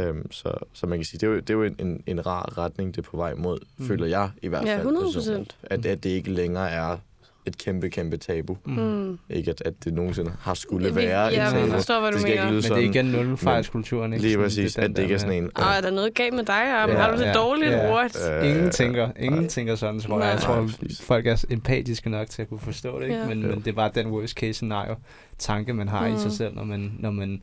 Øhm, 0.02 0.32
så, 0.32 0.54
så 0.74 0.88
man 0.88 0.98
kan 0.98 1.06
sige, 1.06 1.20
det 1.20 1.28
er 1.28 1.32
jo, 1.32 1.40
det 1.40 1.50
er 1.50 1.54
jo 1.54 1.64
en, 1.64 1.76
en, 1.80 2.04
en 2.08 2.26
rar 2.26 2.58
retning, 2.58 2.96
det 2.96 2.98
er 3.06 3.10
på 3.10 3.18
vej 3.18 3.34
mod, 3.36 3.60
mm. 3.78 3.88
Føler 3.88 4.06
jeg 4.06 4.30
i 4.42 4.48
hvert 4.48 4.66
Ja, 4.66 4.72
fald. 4.76 4.82
100 4.88 5.14
personligt. 5.14 5.58
At, 5.64 5.86
at 5.86 6.04
det 6.04 6.10
ikke 6.10 6.32
længere 6.32 6.70
er 6.72 6.98
et 7.46 7.58
kæmpe, 7.58 7.90
kæmpe 7.90 8.18
tabu. 8.18 8.58
Mm. 8.66 8.74
Mm. 8.74 9.20
Ikke 9.30 9.52
at, 9.52 9.62
at 9.66 9.74
det 9.84 9.94
nogensinde 9.94 10.32
har 10.40 10.54
skulle 10.54 10.90
Vi- 10.90 10.96
være 10.96 11.26
ja, 11.26 11.28
et 11.28 11.38
men 11.38 11.52
tabu. 11.52 11.66
jeg 11.66 11.74
forstår, 11.76 12.00
hvad 12.00 12.12
du 12.12 12.14
det 12.14 12.22
skal 12.22 12.32
mener. 12.32 12.44
ikke 12.44 12.54
lyde 12.54 12.74
Men 12.74 12.80
det 12.80 13.00
er 13.00 13.02
sådan. 13.04 13.20
igen 13.20 13.28
nulfejlskulturen, 13.28 14.14
ikke? 14.14 14.22
Lige 14.24 14.34
Sådan, 14.34 14.46
præcis, 14.46 14.74
den 14.74 14.84
at 14.84 14.90
det 14.96 15.00
ikke 15.04 15.14
er 15.14 15.18
sådan 15.20 15.36
en... 15.44 15.50
Åh, 15.60 15.78
er 15.78 15.82
der 15.82 15.92
noget 15.92 16.14
galt 16.14 16.34
med 16.34 16.44
dig, 16.44 16.56
Arm? 16.56 16.90
Ja, 16.90 16.96
har 16.98 17.12
du 17.12 17.18
det 17.18 17.26
ja, 17.26 17.34
dårligt? 17.34 17.72
ja. 17.72 17.94
What? 17.94 18.30
Øh, 18.44 18.50
Ingen 18.50 18.72
tænker, 18.72 19.10
ingen 19.20 19.48
tænker 19.50 19.76
sådan, 19.76 20.00
tror 20.00 20.22
jeg. 20.22 20.32
Jeg 20.32 20.40
tror, 20.40 20.70
folk 21.02 21.28
er 21.28 21.46
empatiske 21.50 22.10
nok 22.10 22.30
til 22.30 22.42
at 22.42 22.50
kunne 22.50 22.60
forstå 22.60 23.00
det, 23.00 23.06
ikke? 23.06 23.18
Ja. 23.20 23.28
Men, 23.28 23.42
men 23.42 23.56
det 23.60 23.68
er 23.68 23.72
bare 23.72 23.92
den 23.96 24.08
worst 24.08 24.34
case 24.34 24.54
scenario 24.54 24.96
tanke, 25.38 25.74
man 25.74 25.88
har 25.88 26.02
mm. 26.08 26.14
i 26.14 26.16
Mm. 26.16 26.20
sig 26.22 26.32
selv, 26.32 26.56
når 26.56 26.64
man, 26.64 26.92
når, 27.00 27.12
man, 27.12 27.42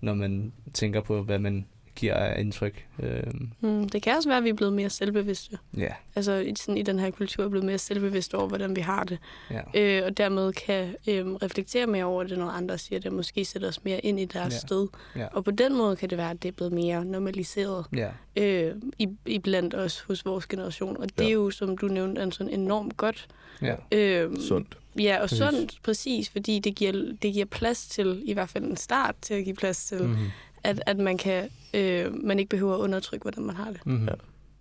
når 0.00 0.14
man 0.14 0.52
tænker 0.74 1.00
på, 1.00 1.22
hvad 1.22 1.38
man 1.38 1.66
giver 1.96 2.34
indtryk. 2.34 2.86
Øhm, 3.02 3.50
Mm, 3.60 3.88
det 3.88 4.02
kan 4.02 4.16
også 4.16 4.28
være, 4.28 4.38
at 4.38 4.44
vi 4.44 4.48
er 4.48 4.54
blevet 4.54 4.72
mere 4.72 4.90
selvbevidste. 4.90 5.58
ja, 5.76 5.88
Altså 6.14 6.32
i, 6.32 6.52
sådan, 6.56 6.76
i 6.76 6.82
den 6.82 6.98
her 6.98 7.10
kultur 7.10 7.44
er 7.44 7.48
blevet 7.48 7.66
mere 7.66 7.78
selvbevidste 7.78 8.34
over, 8.34 8.48
hvordan 8.48 8.76
vi 8.76 8.80
har 8.80 9.04
det. 9.04 9.18
ja. 9.50 9.60
Øh, 9.74 10.02
og 10.06 10.16
dermed 10.16 10.52
kan 10.52 10.94
øh, 11.08 11.26
reflektere 11.26 11.86
mere 11.86 12.04
over 12.04 12.24
det, 12.24 12.38
når 12.38 12.46
andre 12.48 12.78
siger 12.78 12.98
det, 12.98 13.06
og 13.06 13.14
måske 13.14 13.44
sætte 13.44 13.64
os 13.66 13.84
mere 13.84 13.98
ind 14.00 14.20
i 14.20 14.24
deres 14.24 14.54
Ja. 14.54 14.58
sted. 14.58 14.86
Ja. 15.16 15.26
Og 15.32 15.44
på 15.44 15.50
den 15.50 15.76
måde 15.76 15.96
kan 15.96 16.10
det 16.10 16.18
være, 16.18 16.30
at 16.30 16.42
det 16.42 16.48
er 16.48 16.52
blevet 16.52 16.72
mere 16.72 17.04
normaliseret 17.04 17.84
Ja, 17.96 18.08
øh, 18.36 18.74
i, 18.98 19.08
i 19.26 19.38
blandt 19.38 19.74
os 19.74 20.00
hos 20.00 20.24
vores 20.24 20.46
generation. 20.46 20.96
Og 20.96 21.08
det 21.18 21.24
Ja. 21.24 21.28
er 21.28 21.32
jo, 21.32 21.50
som 21.50 21.78
du 21.78 21.86
nævnte, 21.86 22.22
Anton, 22.22 22.48
enormt 22.48 22.96
godt. 22.96 23.26
ja. 23.62 23.74
Øh, 23.92 24.30
Sundt. 24.48 24.76
Ja, 24.98 25.16
og 25.16 25.20
Præcis. 25.28 25.38
sundt, 25.38 25.78
præcis, 25.82 26.30
fordi 26.30 26.58
det 26.58 26.74
giver, 26.74 26.92
det 27.22 27.32
giver 27.32 27.44
plads 27.44 27.86
til, 27.86 28.22
i 28.24 28.32
hvert 28.32 28.48
fald 28.48 28.64
en 28.64 28.76
start 28.76 29.14
til 29.22 29.34
at 29.34 29.44
give 29.44 29.56
plads 29.56 29.84
til, 29.84 30.02
mm. 30.02 30.08
Mm-hmm. 30.08 30.24
At, 30.64 30.82
at 30.86 30.98
man, 30.98 31.18
kan, 31.18 31.50
øh, 31.74 32.14
man 32.24 32.38
ikke 32.38 32.48
behøver 32.48 32.74
at 32.74 32.78
undertrykke, 32.80 33.22
hvordan 33.22 33.44
man 33.44 33.56
har 33.56 33.70
det. 33.70 33.86
Mm-hmm. 33.86 34.06
Ja. 34.06 34.12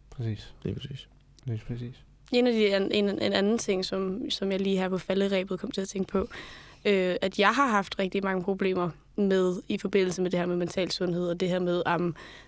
Præcis. 0.10 0.54
Lige 0.64 0.76
præcis. 0.76 1.08
Præcis, 1.47 1.64
præcis. 1.68 1.95
En 2.32 2.47
af 2.47 2.54
de 2.54 2.76
en, 2.76 2.91
en, 2.91 3.10
en 3.10 3.34
anden 3.34 3.58
ting, 3.58 3.86
som, 3.86 4.30
som 4.30 4.52
jeg 4.52 4.62
lige 4.62 4.78
her 4.78 4.89
på 4.89 4.97
falderæbet 4.97 5.60
kom 5.60 5.72
til 5.72 5.82
at 5.82 5.88
tænke 5.88 6.12
på, 6.12 6.20
øh, 6.86 7.16
at 7.22 7.39
jeg 7.39 7.50
har 7.50 7.68
haft 7.68 8.00
rigtig 8.00 8.24
mange 8.24 8.43
problemer 8.43 8.89
med 9.16 9.62
i 9.68 9.78
forbindelse 9.78 10.22
med 10.22 10.32
det 10.32 10.39
her 10.39 10.45
med 10.47 10.56
mental 10.56 10.91
sundhed, 10.91 11.28
og 11.30 11.39
det 11.39 11.50
her 11.50 11.60
med, 11.60 11.84
at 11.86 12.02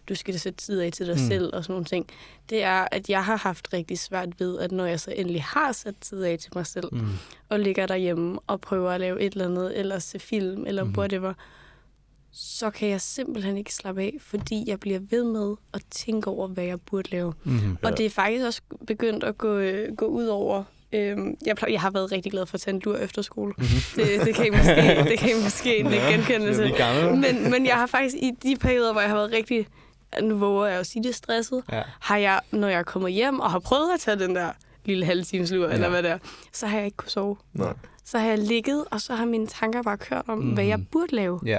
du 0.10 0.16
skal 0.16 0.39
sætte 0.39 0.58
tid 0.58 0.80
af 0.80 0.91
til 0.91 1.06
dig 1.08 1.16
Mm. 1.16 1.28
selv 1.28 1.49
og 1.56 1.64
sådan 1.64 1.74
nogle 1.74 1.86
ting, 1.86 2.08
det 2.49 2.64
er, 2.64 2.88
at 2.91 3.10
jeg 3.10 3.26
har 3.26 3.36
haft 3.38 3.74
rigtig 3.74 3.99
svært 3.99 4.39
ved, 4.39 4.60
at 4.60 4.72
når 4.72 4.86
jeg 4.86 4.99
så 4.99 5.12
endelig 5.18 5.43
har 5.43 5.72
sat 5.72 5.95
tid 6.02 6.24
af 6.24 6.39
til 6.39 6.52
mig 6.56 6.68
selv, 6.68 6.88
Mm. 6.91 7.08
og 7.49 7.60
ligger 7.60 7.86
derhjemme 7.86 8.39
og 8.47 8.62
prøver 8.62 8.91
at 8.91 8.99
lave 8.99 9.22
et 9.22 9.32
eller 9.34 9.45
andet, 9.45 9.80
eller 9.80 9.99
se 9.99 10.20
film, 10.20 10.66
eller 10.68 10.84
mm. 10.84 10.93
whatever, 10.97 11.34
så 12.34 12.70
kan 12.70 12.90
jeg 12.90 13.02
simpelthen 13.02 13.58
ikke 13.58 13.74
slappe 13.74 14.02
af, 14.02 14.14
fordi 14.20 14.64
jeg 14.68 14.80
bliver 14.80 15.00
ved 15.10 15.24
med 15.24 15.56
at 15.74 15.82
tænke 15.92 16.28
over, 16.30 16.48
hvad 16.48 16.64
jeg 16.64 16.82
burde 16.82 17.10
lave. 17.12 17.34
Mm-hmm. 17.44 17.78
Og 17.84 17.90
Ja. 17.90 17.96
det 17.96 18.06
er 18.06 18.10
faktisk 18.10 18.46
også 18.46 18.62
begyndt 18.88 19.24
at 19.24 19.38
gå, 19.38 19.58
øh, 19.58 19.96
gå 19.96 20.06
ud 20.06 20.26
over... 20.26 20.64
Øhm, 20.94 21.38
jeg, 21.46 21.56
plejer, 21.56 21.72
jeg 21.72 21.82
har 21.82 21.90
været 21.92 22.12
rigtig 22.12 22.32
glad 22.32 22.46
for 22.46 22.56
at 22.56 22.62
tage 22.62 22.74
en 22.76 22.80
dur 22.80 22.96
efter 22.98 23.22
skole. 23.22 23.54
Det, 23.96 24.06
det, 24.26 24.36
kan 24.36 24.46
I 24.46 24.50
måske, 24.50 25.04
det 25.10 25.20
kan 25.20 25.30
I 25.30 25.44
måske 25.44 25.78
ikke 25.78 25.90
genkende 26.10 26.56
til. 26.56 26.74
Men, 27.16 27.52
men 27.52 27.66
jeg 27.66 27.76
har 27.76 27.86
faktisk 27.86 28.16
i 28.16 28.32
de 28.44 28.56
perioder, 28.56 28.92
hvor 28.92 29.02
jeg 29.02 29.10
har 29.10 29.16
været 29.18 29.32
rigtig... 29.32 29.68
Nu 30.22 30.36
våger 30.38 30.66
jeg 30.68 30.80
at 30.80 30.88
sige 30.88 31.04
det 31.04 31.16
stresset. 31.16 31.64
Ja. 31.72 31.82
Har 32.00 32.18
jeg, 32.18 32.40
når 32.52 32.68
jeg 32.68 32.86
kommer 32.86 33.10
hjem 33.10 33.40
og 33.40 33.52
har 33.52 33.60
prøvet 33.60 33.94
at 33.94 34.00
tage 34.00 34.20
den 34.20 34.36
der 34.36 34.50
lille 34.86 35.06
halve 35.06 35.24
times 35.24 35.52
lur, 35.52 35.68
ja. 35.68 35.74
eller 35.74 35.90
hvad 35.90 36.04
det 36.04 36.12
er, 36.12 36.18
så 36.54 36.68
har 36.68 36.78
jeg 36.78 36.86
ikke 36.86 36.98
kunne 36.98 37.10
sove. 37.10 37.36
Nej. 37.54 37.74
Så 38.06 38.20
har 38.20 38.28
jeg 38.28 38.38
ligget, 38.38 38.86
og 38.92 39.02
så 39.02 39.16
har 39.16 39.26
mine 39.26 39.48
tanker 39.48 39.82
bare 39.84 39.98
kørt 39.98 40.26
om, 40.28 40.38
mm-hmm. 40.38 40.54
hvad 40.54 40.64
jeg 40.66 40.78
Mhm. 40.78 40.86
burde 40.92 41.16
lave. 41.16 41.40
Ja. 41.46 41.58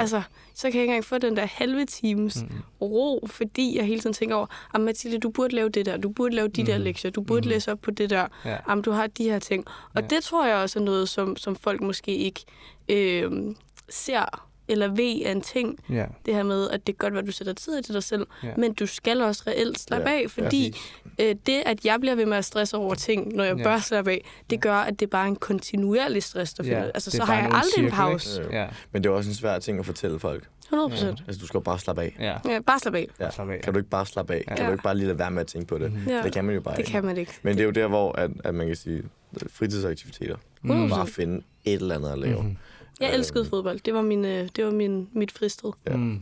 Altså, 0.00 0.22
så 0.54 0.62
kan 0.70 0.74
jeg 0.74 0.82
ikke 0.82 0.92
engang 0.92 1.04
få 1.04 1.18
den 1.18 1.36
der 1.36 1.46
halve 1.46 1.84
times 1.86 2.42
Mm. 2.42 2.48
ro, 2.80 3.26
fordi 3.26 3.76
jeg 3.76 3.86
hele 3.86 4.00
tiden 4.00 4.14
tænker 4.14 4.36
over, 4.36 4.46
at 4.74 4.80
Mathilde, 4.80 5.18
du 5.18 5.30
burde 5.30 5.54
lave 5.54 5.68
det 5.68 5.86
der, 5.86 5.96
du 5.96 6.08
burde 6.08 6.34
lave 6.34 6.48
de 6.48 6.66
der 6.66 6.76
Mhm. 6.78 6.84
lektier, 6.84 7.10
du 7.10 7.20
burde 7.20 7.40
Mhm. 7.40 7.48
læse 7.48 7.72
op 7.72 7.80
på 7.80 7.90
det 7.90 8.10
der, 8.10 8.26
Ja. 8.44 8.56
om 8.66 8.82
du 8.82 8.90
har 8.90 9.06
de 9.06 9.24
her 9.24 9.38
ting. 9.38 9.64
Og 9.94 10.02
Ja. 10.02 10.06
det 10.06 10.24
tror 10.24 10.46
jeg 10.46 10.56
også 10.56 10.78
er 10.78 10.82
noget, 10.82 11.08
som, 11.08 11.36
som 11.36 11.56
folk 11.56 11.80
måske 11.80 12.16
ikke 12.16 12.40
øh, 12.88 13.30
ser 13.88 14.47
eller 14.68 14.88
ved 14.88 15.22
er 15.26 15.32
en 15.32 15.40
ting. 15.40 15.78
Ja. 15.90 16.06
Det 16.26 16.34
her 16.34 16.42
med, 16.42 16.70
at 16.70 16.86
det 16.86 16.92
er 16.92 16.96
godt, 16.96 17.16
at 17.16 17.26
du 17.26 17.32
sætter 17.32 17.52
tid 17.52 17.82
til 17.82 17.94
dig 17.94 18.02
selv, 18.02 18.26
Ja. 18.42 18.48
men 18.56 18.74
du 18.74 18.86
skal 18.86 19.20
også 19.22 19.42
reelt 19.46 19.78
slappe 19.80 20.10
Ja, 20.10 20.16
af, 20.22 20.30
fordi 20.30 20.76
øh, 21.20 21.34
det, 21.46 21.62
at 21.66 21.84
jeg 21.84 22.00
bliver 22.00 22.14
ved 22.14 22.26
med 22.26 22.36
at 22.36 22.44
stresse 22.44 22.76
over 22.76 22.94
ting, 22.94 23.32
når 23.36 23.44
jeg 23.44 23.56
Ja. 23.56 23.62
bør 23.64 23.78
slappe 23.78 24.10
af, 24.10 24.24
det 24.50 24.60
gør, 24.60 24.74
at 24.74 25.00
det 25.00 25.10
bare 25.10 25.24
er 25.24 25.28
en 25.28 25.36
kontinuerlig 25.36 26.22
stress, 26.22 26.54
der 26.54 26.62
følger. 26.62 26.84
Altså, 26.84 27.10
det 27.10 27.18
er 27.20 27.24
så 27.24 27.32
har 27.32 27.40
bare 27.40 27.44
jeg 27.44 27.54
aldrig 27.54 27.84
en 27.84 27.90
cirkler, 27.90 27.96
pause. 27.96 28.42
ikke? 28.42 28.56
Ja. 28.56 28.66
Men 28.92 29.02
det 29.04 29.10
er 29.10 29.14
også 29.14 29.30
en 29.30 29.34
svær 29.34 29.58
ting 29.58 29.78
at 29.78 29.86
fortælle 29.86 30.18
folk. 30.18 30.44
100 30.64 30.90
procent. 30.90 31.22
Altså, 31.26 31.40
du 31.40 31.46
skal 31.46 31.58
jo 31.58 31.62
bare 31.62 31.78
slappe 31.78 32.02
af. 32.02 32.16
Ja. 32.20 32.52
Ja, 32.52 32.60
bare 32.60 32.78
slappe 32.78 32.98
af. 32.98 33.06
Ja. 33.20 33.24
Af. 33.24 33.60
Kan 33.62 33.72
du 33.72 33.78
ikke 33.78 33.90
bare 33.90 34.06
slappe 34.06 34.34
af? 34.34 34.44
Ja. 34.48 34.54
Kan 34.54 34.66
du 34.66 34.72
ikke 34.72 34.82
bare 34.82 34.96
lige 34.96 35.06
lade 35.06 35.18
være 35.18 35.30
med 35.30 35.40
at 35.40 35.46
tænke 35.46 35.66
på 35.66 35.78
det? 35.78 35.92
Mhm. 35.92 36.08
Ja. 36.08 36.22
Det 36.22 36.32
kan 36.32 36.44
man 36.44 36.54
jo 36.54 36.60
bare 36.60 36.74
Det 36.74 36.78
ikke. 36.78 36.90
kan 36.90 37.04
man 37.04 37.16
ikke. 37.16 37.32
Men 37.42 37.54
det 37.56 37.60
er 37.60 37.64
jo 37.64 37.70
der, 37.70 37.86
hvor 37.86 38.12
at, 38.18 38.30
at 38.44 38.54
man 38.54 38.66
kan 38.66 38.76
sige, 38.76 39.02
fritidsaktiviteter. 39.52 40.36
Mm. 40.62 40.88
Bare 40.88 41.06
finde 41.06 41.42
et 41.64 41.72
eller 41.80 41.94
andet 41.94 42.08
at 42.12 42.18
lave. 42.18 42.42
Mhm. 42.42 42.56
Jeg 43.00 43.14
elskede 43.14 43.40
Øhm, 43.44 43.50
fodbold. 43.50 43.80
Det 43.84 43.94
var, 43.94 44.02
min, 44.02 44.24
øh, 44.24 44.48
det 44.56 44.64
var 44.64 44.70
min, 44.70 45.08
mit 45.12 45.32
fristed. 45.32 45.70
Ja. 45.88 45.96
Mm. 45.96 46.20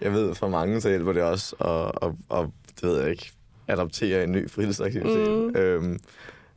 Jeg 0.00 0.12
ved, 0.12 0.34
for 0.34 0.48
mange 0.48 0.80
så 0.80 0.88
hjælper 0.88 1.12
det 1.12 1.22
også 1.22 1.56
at, 1.56 2.08
at, 2.08 2.38
at 2.38 2.48
det 2.80 2.88
ved 2.88 3.00
jeg 3.00 3.10
ikke, 3.10 3.32
adoptere 3.68 4.24
en 4.24 4.32
ny 4.32 4.50
fritidsaktivitet. 4.50 5.28
Mm. 5.30 5.56
Øhm, 5.56 5.98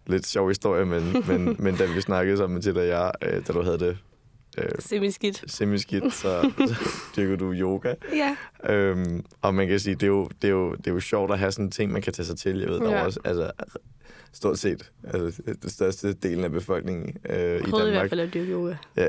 lidt 0.08 0.28
sjov 0.28 0.48
historie, 0.48 0.86
men, 0.86 1.16
men, 1.30 1.56
men 1.60 1.76
da 1.76 1.86
vi 1.86 2.02
snakkede 2.02 2.38
sammen 2.38 2.62
til 2.62 2.76
dig, 2.76 2.88
jeg, 2.88 3.12
øh, 3.22 3.48
da 3.48 3.54
du 3.54 3.62
havde 3.62 3.80
det 3.80 3.98
øh, 4.58 4.70
Semiskidt. 4.80 5.44
semiskidt, 5.48 6.14
så, 6.14 6.52
så 6.68 6.76
dyrkede 7.16 7.38
du 7.38 7.54
yoga. 7.54 7.94
Ja. 8.16 8.36
Øhm, 8.74 9.26
og 9.42 9.56
man 9.56 9.68
kan 9.68 9.80
sige, 9.80 9.96
det 9.96 10.04
er, 10.04 10.08
jo, 10.08 10.30
det, 10.42 10.48
er 10.48 10.52
jo, 10.52 10.74
det 10.76 10.88
er 10.88 10.92
jo 10.92 11.00
sjovt 11.00 11.32
at 11.32 11.40
have 11.40 11.52
sådan 11.52 11.66
en 11.66 11.72
ting, 11.72 11.92
man 11.92 12.02
kan 12.02 12.14
tage 12.14 12.26
sig 12.26 12.38
til. 12.38 12.60
Jeg 12.60 12.70
ved, 12.70 12.80
der 12.80 12.90
Ja. 12.90 12.98
ja. 12.98 13.06
også, 13.06 13.20
altså, 13.24 13.52
stort 14.34 14.60
set 14.60 14.92
altså, 15.14 15.42
det 15.64 15.72
største 15.72 16.14
delen 16.14 16.44
af 16.44 16.52
befolkningen 16.52 17.16
øh, 17.30 17.36
i 17.36 17.42
Jeg 17.42 17.62
prøvede 17.70 17.90
i 17.90 17.94
Danmark. 17.94 17.94
hvert 17.94 18.10
fald 18.10 18.20
at 18.20 18.34
dyrke 18.34 18.52
yoga. 18.52 18.76
Ja. 18.98 19.08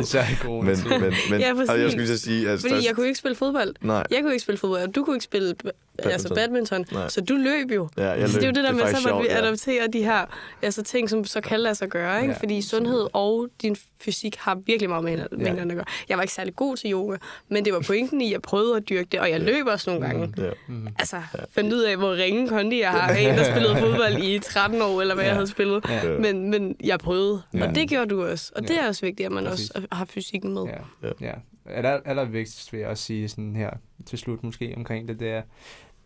Især 0.00 0.22
i 0.32 0.34
corona. 0.40 0.70
men, 0.70 1.00
men, 1.00 1.12
men, 1.30 1.40
Ja, 1.40 1.46
ja, 1.48 1.54
præcis. 1.54 1.70
og 1.70 1.80
jeg 1.80 1.90
skulle 1.90 2.06
lige 2.06 2.18
så 2.18 2.24
sige, 2.24 2.50
at 2.50 2.60
Fordi 2.60 2.86
jeg 2.86 2.94
kunne 2.94 3.06
ikke 3.06 3.18
spille 3.18 3.34
fodbold. 3.36 3.74
Nej, 3.80 4.04
Jeg 4.10 4.18
kunne 4.22 4.32
ikke 4.32 4.42
spille 4.42 4.58
fodbold, 4.58 4.82
og 4.82 4.94
du 4.94 5.04
kunne 5.04 5.16
ikke 5.16 5.24
spille 5.24 5.54
badminton. 5.54 6.12
altså 6.12 6.34
badminton. 6.34 6.84
Nej. 6.92 7.08
Så 7.08 7.20
du 7.20 7.34
løb 7.36 7.70
jo. 7.70 7.88
ja, 7.96 8.02
jeg 8.10 8.28
Så 8.28 8.34
det 8.40 8.44
er 8.44 8.46
jo 8.46 8.50
løb. 8.50 8.54
det 8.54 8.64
der 8.64 8.72
med, 8.72 8.80
faktisk 8.80 9.02
så 9.02 9.08
måtte 9.14 9.28
vi 9.28 9.34
ja. 9.34 9.46
adoptere 9.46 9.86
de 9.92 10.02
her 10.04 10.24
altså, 10.62 10.82
ting, 10.82 11.10
som 11.10 11.24
så 11.24 11.40
kan 11.40 11.60
lade 11.60 11.74
sig 11.74 11.88
gøre. 11.88 12.20
Ikke? 12.22 12.32
Ja. 12.32 12.38
Fordi 12.40 12.62
sundhed 12.62 13.06
og 13.12 13.48
din 13.62 13.76
fysik 14.00 14.36
har 14.38 14.54
virkelig 14.66 14.88
meget 14.88 15.04
med 15.04 15.10
hinanden 15.10 15.38
med 15.38 15.46
hinanden 15.46 15.70
at 15.70 15.76
gøre. 15.76 15.84
Jeg 16.08 16.16
var 16.16 16.22
ikke 16.22 16.34
særlig 16.34 16.56
god 16.56 16.76
til 16.76 16.92
yoga, 16.92 17.16
men 17.48 17.64
det 17.64 17.72
var 17.72 17.80
pointen 17.80 18.20
i, 18.20 18.26
at 18.26 18.32
jeg 18.32 18.42
prøvede 18.42 18.76
at 18.76 18.88
dyrke 18.88 19.08
det, 19.12 19.20
og 19.20 19.30
jeg 19.30 19.40
løb 19.40 19.66
også 19.66 19.90
nogle 19.90 20.06
gange. 20.06 20.34
Ja. 20.38 20.50
Mm. 20.68 20.86
Altså, 20.98 21.16
fandt 21.54 21.72
ud 21.72 21.80
af, 21.82 21.96
hvor 21.96 22.12
ringe 22.14 22.48
kondi 22.48 22.80
jeg 22.80 22.90
har. 22.90 23.08
af 23.08 23.20
En, 23.20 23.28
der 23.38 23.44
spillede 23.50 23.76
fodbold 23.80 23.93
i 24.22 24.38
13 24.38 24.82
år, 24.82 25.00
eller 25.00 25.14
hvad 25.14 25.24
Ja. 25.24 25.28
jeg 25.28 25.36
havde 25.36 25.46
spillet. 25.46 25.84
Ja. 25.88 26.18
Men, 26.18 26.50
men 26.50 26.76
jeg 26.84 26.98
prøvede, 26.98 27.42
Ja. 27.54 27.68
og 27.68 27.74
det 27.74 27.88
gjorde 27.88 28.06
du 28.06 28.24
også. 28.24 28.52
Og 28.56 28.62
det 28.62 28.70
Ja. 28.70 28.84
er 28.84 28.88
også 28.88 29.06
vigtigt, 29.06 29.26
at 29.26 29.32
man 29.32 29.44
Præcis. 29.44 29.70
også 29.70 29.86
har 29.92 30.04
fysikken 30.04 30.54
med. 30.54 30.62
Ja. 30.64 30.78
Ja. 31.02 31.12
ja. 31.20 31.32
Aller, 31.66 32.00
allervigtigst 32.04 32.72
vil 32.72 32.80
jeg 32.80 32.88
også 32.88 33.04
sige 33.04 33.28
sådan 33.28 33.56
her 33.56 33.70
til 34.06 34.18
slut 34.18 34.42
måske 34.44 34.74
omkring 34.76 35.08
det, 35.08 35.20
det 35.20 35.30
er, 35.30 35.42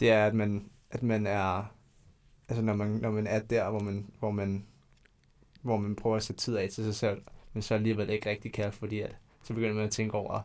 det 0.00 0.10
er 0.10 0.26
at, 0.26 0.34
man, 0.34 0.64
at 0.90 1.02
man 1.02 1.26
er, 1.26 1.72
altså 2.48 2.62
når 2.62 2.74
man, 2.74 2.88
når 2.88 3.10
man 3.10 3.26
er 3.26 3.38
der, 3.40 3.70
hvor 3.70 3.80
man, 3.80 4.06
hvor 4.18 4.30
man, 4.30 4.66
hvor 5.62 5.76
man 5.76 5.96
prøver 5.96 6.16
at 6.16 6.22
sætte 6.22 6.42
tid 6.42 6.56
af 6.56 6.68
til 6.68 6.84
sig 6.84 6.94
selv, 6.94 7.18
men 7.52 7.62
så 7.62 7.74
alligevel 7.74 8.10
ikke 8.10 8.30
rigtig 8.30 8.52
kan, 8.52 8.72
fordi 8.72 9.00
at, 9.00 9.16
så 9.42 9.54
begynder 9.54 9.74
man 9.74 9.84
at 9.84 9.90
tænke 9.90 10.14
over, 10.14 10.40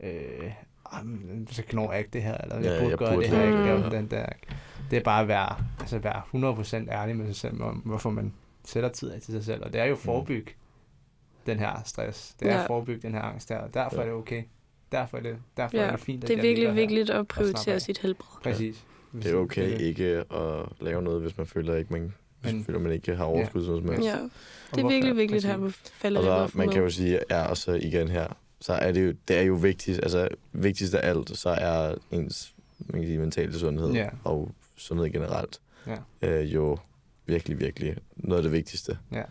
øh, 0.00 0.10
"Ah, 0.10 0.42
men 0.42 0.52
så 1.50 1.62
knår 1.68 1.90
jeg 1.92 1.98
ikke 1.98 2.10
det 2.12 2.22
her, 2.22 2.36
eller 2.38 2.56
jeg 2.56 2.64
Ja, 2.64 2.70
burde 2.78 2.90
jeg 2.90 2.98
gøre 2.98 3.14
burde 3.14 3.26
det 3.28 3.36
her, 3.36 3.44
ikke 3.46 3.56
have- 3.58 3.80
lave 3.80 3.90
den 3.96 4.06
der. 4.10 4.26
Det 4.90 4.96
er 4.96 5.02
bare 5.02 5.22
at 5.22 5.28
være, 5.28 5.56
altså 5.80 5.98
være 5.98 6.22
100% 6.86 6.88
ærlig 6.92 7.16
med 7.16 7.26
sig 7.26 7.36
selv, 7.36 7.62
om 7.62 7.74
hvorfor 7.74 8.10
man 8.10 8.32
sætter 8.64 8.88
tid 8.88 9.10
af 9.10 9.20
til 9.20 9.32
sig 9.34 9.44
selv, 9.44 9.64
og 9.64 9.72
det 9.72 9.80
er 9.80 9.84
jo 9.84 9.92
at 9.92 9.98
forebygge 9.98 10.52
den 11.46 11.58
her 11.58 11.82
stress. 11.84 12.34
Det 12.40 12.48
er 12.48 12.54
Ja. 12.54 12.60
at 12.60 12.66
forebygge 12.66 13.00
den 13.02 13.12
her 13.14 13.22
angst 13.22 13.48
der, 13.48 13.56
og 13.58 13.74
derfor 13.74 13.96
Ja. 13.96 14.00
er 14.02 14.04
det 14.06 14.14
okay. 14.14 14.42
Derfor 14.92 15.16
er 15.16 15.22
det, 15.22 15.36
derfor 15.56 15.76
Ja, 15.76 15.82
er 15.82 15.90
det 15.90 16.00
fint, 16.00 16.24
at 16.24 16.28
Det 16.28 16.38
er 16.38 16.42
virkelig 16.42 16.74
vigtigt 16.74 17.10
at 17.10 17.28
prioritere 17.28 17.80
sit 17.80 17.98
helbred. 17.98 18.42
Præcis. 18.42 18.84
Det 19.12 19.26
er 19.26 19.36
okay 19.36 19.78
ikke 19.80 20.04
at 20.34 20.66
lave 20.80 21.02
noget, 21.02 21.22
hvis 21.22 21.36
man 21.38 21.46
føler, 21.46 21.74
ikke, 21.76 21.92
man, 21.92 22.12
hvis 22.40 22.52
man 22.52 22.64
føler, 22.64 22.78
man 22.78 22.92
ikke 22.92 23.16
har 23.16 23.24
overskud 23.24 23.66
noget 23.66 23.82
som 23.82 23.92
helst. 23.92 24.08
Ja, 24.08 24.18
det 24.74 24.84
er 24.84 24.88
virkelig 24.88 25.16
vigtigt 25.16 25.44
her 25.44 25.58
på 25.58 25.70
falde 25.70 26.20
Og 26.20 26.50
så, 26.50 26.58
man 26.58 26.68
kan 26.70 26.82
jo 26.82 26.90
sige, 26.90 27.18
ja, 27.30 27.46
og 27.46 27.56
så 27.56 27.72
igen 27.72 28.08
her, 28.08 28.26
så 28.64 28.72
er 28.72 28.92
det 28.92 29.06
jo, 29.06 29.14
det 29.28 29.36
er 29.38 29.42
jo 29.42 29.54
vigtigt, 29.54 29.98
altså 30.02 30.28
vigtigst 30.52 30.94
af 30.94 31.08
alt, 31.08 31.38
så 31.38 31.48
er 31.48 31.94
ens 32.10 32.54
man 32.78 33.00
kan 33.00 33.08
sige, 33.08 33.18
mentale 33.18 33.58
sundhed 33.58 33.92
Ja. 33.92 34.08
og 34.24 34.50
sundhed 34.76 35.10
generelt 35.10 35.60
Ja. 35.86 35.96
øh, 36.22 36.54
jo 36.54 36.78
virkelig, 37.26 37.60
virkelig 37.60 37.96
noget 38.16 38.38
af 38.38 38.42
det 38.42 38.52
vigtigste. 38.52 38.98
Ja. 39.12 39.22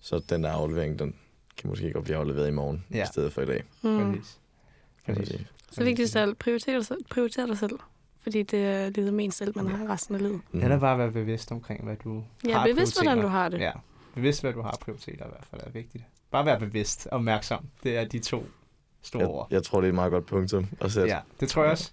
Så 0.00 0.18
den 0.28 0.44
der 0.44 0.50
aflevering, 0.50 0.98
den 0.98 1.14
kan 1.56 1.70
måske 1.70 1.92
godt 1.92 2.04
blive 2.04 2.16
afleveret 2.16 2.48
i 2.48 2.50
morgen, 2.50 2.84
Ja. 2.94 3.02
i 3.02 3.06
stedet 3.06 3.32
for 3.32 3.42
i 3.42 3.46
dag. 3.46 3.64
Mm. 3.82 4.22
Præcis. 5.06 5.46
Så 5.72 5.84
vigtigst 5.84 6.16
af 6.16 6.22
alt, 6.22 6.38
prioriter 6.38 6.72
dig, 6.72 6.86
selv, 6.86 7.04
prioriter 7.10 7.46
dig 7.46 7.58
selv. 7.58 7.78
Fordi 8.22 8.42
det 8.42 8.64
er 8.66 8.90
det 8.90 9.06
er 9.08 9.10
det 9.12 9.34
selv, 9.34 9.52
man 9.56 9.66
har 9.66 9.92
resten 9.92 10.14
af 10.14 10.20
livet. 10.22 10.40
Mhm. 10.52 10.62
Eller 10.62 10.78
bare 10.78 10.98
være 10.98 11.10
bevidst 11.12 11.52
omkring, 11.52 11.84
hvad 11.84 11.96
du 11.96 12.24
Ja, 12.46 12.58
har 12.58 12.66
bevidst, 12.66 13.02
hvordan 13.02 13.18
du 13.18 13.26
har 13.26 13.48
det. 13.48 13.58
Ja, 13.60 13.72
bevidst, 14.14 14.40
hvad 14.42 14.52
du 14.52 14.62
har 14.62 14.78
prioriteter 14.80 15.24
i 15.24 15.28
hvert 15.28 15.46
fald 15.50 15.60
er 15.66 15.70
vigtigt. 15.70 16.04
Bare 16.30 16.46
være 16.46 16.58
bevidst 16.60 17.06
og 17.06 17.12
opmærksom. 17.12 17.66
Det 17.82 17.96
er 17.96 18.04
de 18.04 18.18
to 18.18 18.46
store 19.02 19.22
Jeg, 19.22 19.30
ord. 19.30 19.46
jeg 19.50 19.62
tror, 19.62 19.80
det 19.80 19.86
er 19.86 19.90
et 19.90 19.94
meget 19.94 20.12
godt 20.12 20.26
punktum 20.26 20.66
at 20.80 20.92
sætte. 20.92 21.08
Ja, 21.14 21.20
det 21.40 21.48
tror 21.48 21.62
jeg 21.62 21.70
også. 21.70 21.92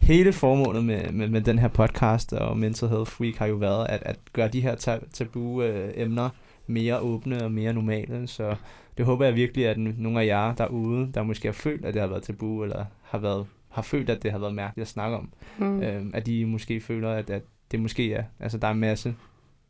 Hele 0.00 0.32
formålet 0.32 0.84
med, 0.84 1.12
med, 1.12 1.28
med 1.28 1.40
den 1.40 1.58
her 1.58 1.68
podcast 1.68 2.32
og 2.32 2.58
Mental 2.58 2.88
Health 2.88 3.20
Week 3.20 3.36
har 3.36 3.46
jo 3.46 3.54
været 3.54 3.86
at, 3.88 4.02
at 4.02 4.18
gøre 4.32 4.48
de 4.48 4.60
her 4.60 4.74
ta- 4.74 5.00
tabu 5.12 5.62
øh, 5.62 5.92
emner 5.96 6.30
mere 6.66 7.00
åbne 7.00 7.44
og 7.44 7.52
mere 7.52 7.72
normale. 7.72 8.26
Så 8.26 8.56
det 8.98 9.04
håber 9.06 9.24
jeg 9.24 9.34
virkelig, 9.34 9.66
at 9.66 9.78
nogle 9.78 10.20
af 10.22 10.26
jer 10.26 10.54
derude, 10.54 11.12
der 11.14 11.22
måske 11.22 11.48
har 11.48 11.52
følt, 11.52 11.84
at 11.84 11.94
det 11.94 12.02
har 12.02 12.08
været 12.08 12.22
tabu, 12.22 12.62
eller 12.62 12.84
har, 13.02 13.18
været, 13.18 13.46
har 13.68 13.82
følt, 13.82 14.10
at 14.10 14.22
det 14.22 14.32
har 14.32 14.38
været 14.38 14.54
mærkeligt 14.54 14.84
at 14.84 14.88
snakke 14.88 15.16
om, 15.16 15.32
Mm. 15.58 15.82
øh, 15.82 16.06
at 16.14 16.26
de 16.26 16.46
måske 16.46 16.80
føler, 16.80 17.10
at, 17.12 17.30
at 17.30 17.42
det 17.72 17.80
måske 17.80 18.14
er, 18.14 18.24
altså 18.40 18.58
der 18.58 18.66
er 18.66 18.72
en 18.72 18.80
masse, 18.80 19.14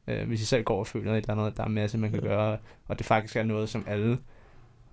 øh, 0.06 0.26
hvis 0.28 0.42
I 0.42 0.44
selv 0.44 0.64
går 0.64 0.78
og 0.78 0.86
føler 0.86 1.12
et 1.12 1.16
eller 1.16 1.30
andet, 1.30 1.46
at 1.46 1.56
der 1.56 1.62
er 1.62 1.66
en 1.66 1.74
masse, 1.74 1.98
man 1.98 2.10
kan 2.10 2.20
Ja. 2.22 2.28
gøre, 2.28 2.58
og 2.88 2.98
det 2.98 3.06
faktisk 3.06 3.36
er 3.36 3.42
noget, 3.42 3.68
som 3.68 3.84
alle 3.86 4.18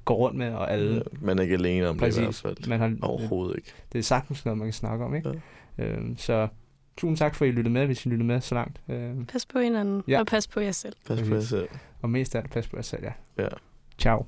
går 0.05 0.15
rundt 0.15 0.37
med, 0.37 0.53
og 0.53 0.71
alle, 0.71 0.93
Ja, 0.95 1.01
Man 1.21 1.39
er 1.39 1.43
ikke 1.43 1.53
alene 1.55 1.87
om 1.89 1.99
det 1.99 2.07
i 2.07 2.13
hvert 2.15 2.25
præcis, 2.25 2.41
fald. 2.41 2.67
man 2.69 2.79
har, 2.79 2.95
Overhovedet 3.01 3.55
ikke. 3.57 3.71
det 3.93 3.99
er 3.99 4.03
sagtens 4.03 4.45
noget, 4.45 4.57
man 4.57 4.65
kan 4.67 4.73
snakke 4.73 5.05
om, 5.05 5.15
ikke? 5.15 5.41
Ja. 5.77 5.83
Øhm, 5.85 6.17
så 6.17 6.47
tusind 6.97 7.17
tak 7.17 7.35
for, 7.35 7.45
at 7.45 7.49
I 7.49 7.51
lyttede 7.51 7.73
med, 7.73 7.85
hvis 7.85 8.05
I 8.05 8.09
lyttede 8.09 8.27
med 8.27 8.41
så 8.41 8.55
langt. 8.55 8.81
Øhm, 8.89 9.25
Pas 9.25 9.45
på 9.45 9.59
hinanden, 9.59 10.03
Ja. 10.07 10.19
og 10.19 10.25
pas 10.25 10.47
på 10.47 10.59
jer 10.59 10.71
selv. 10.71 10.93
Pas 11.07 11.19
på 11.19 11.25
jer 11.25 11.31
Præcis. 11.33 11.49
selv. 11.49 11.67
og 12.01 12.09
mest 12.09 12.35
af 12.35 12.39
alt, 12.41 12.51
pas 12.51 12.67
på 12.67 12.75
jer 12.77 12.81
selv, 12.81 13.03
ja. 13.03 13.43
Ja. 13.43 13.47
Ciao. 13.99 14.25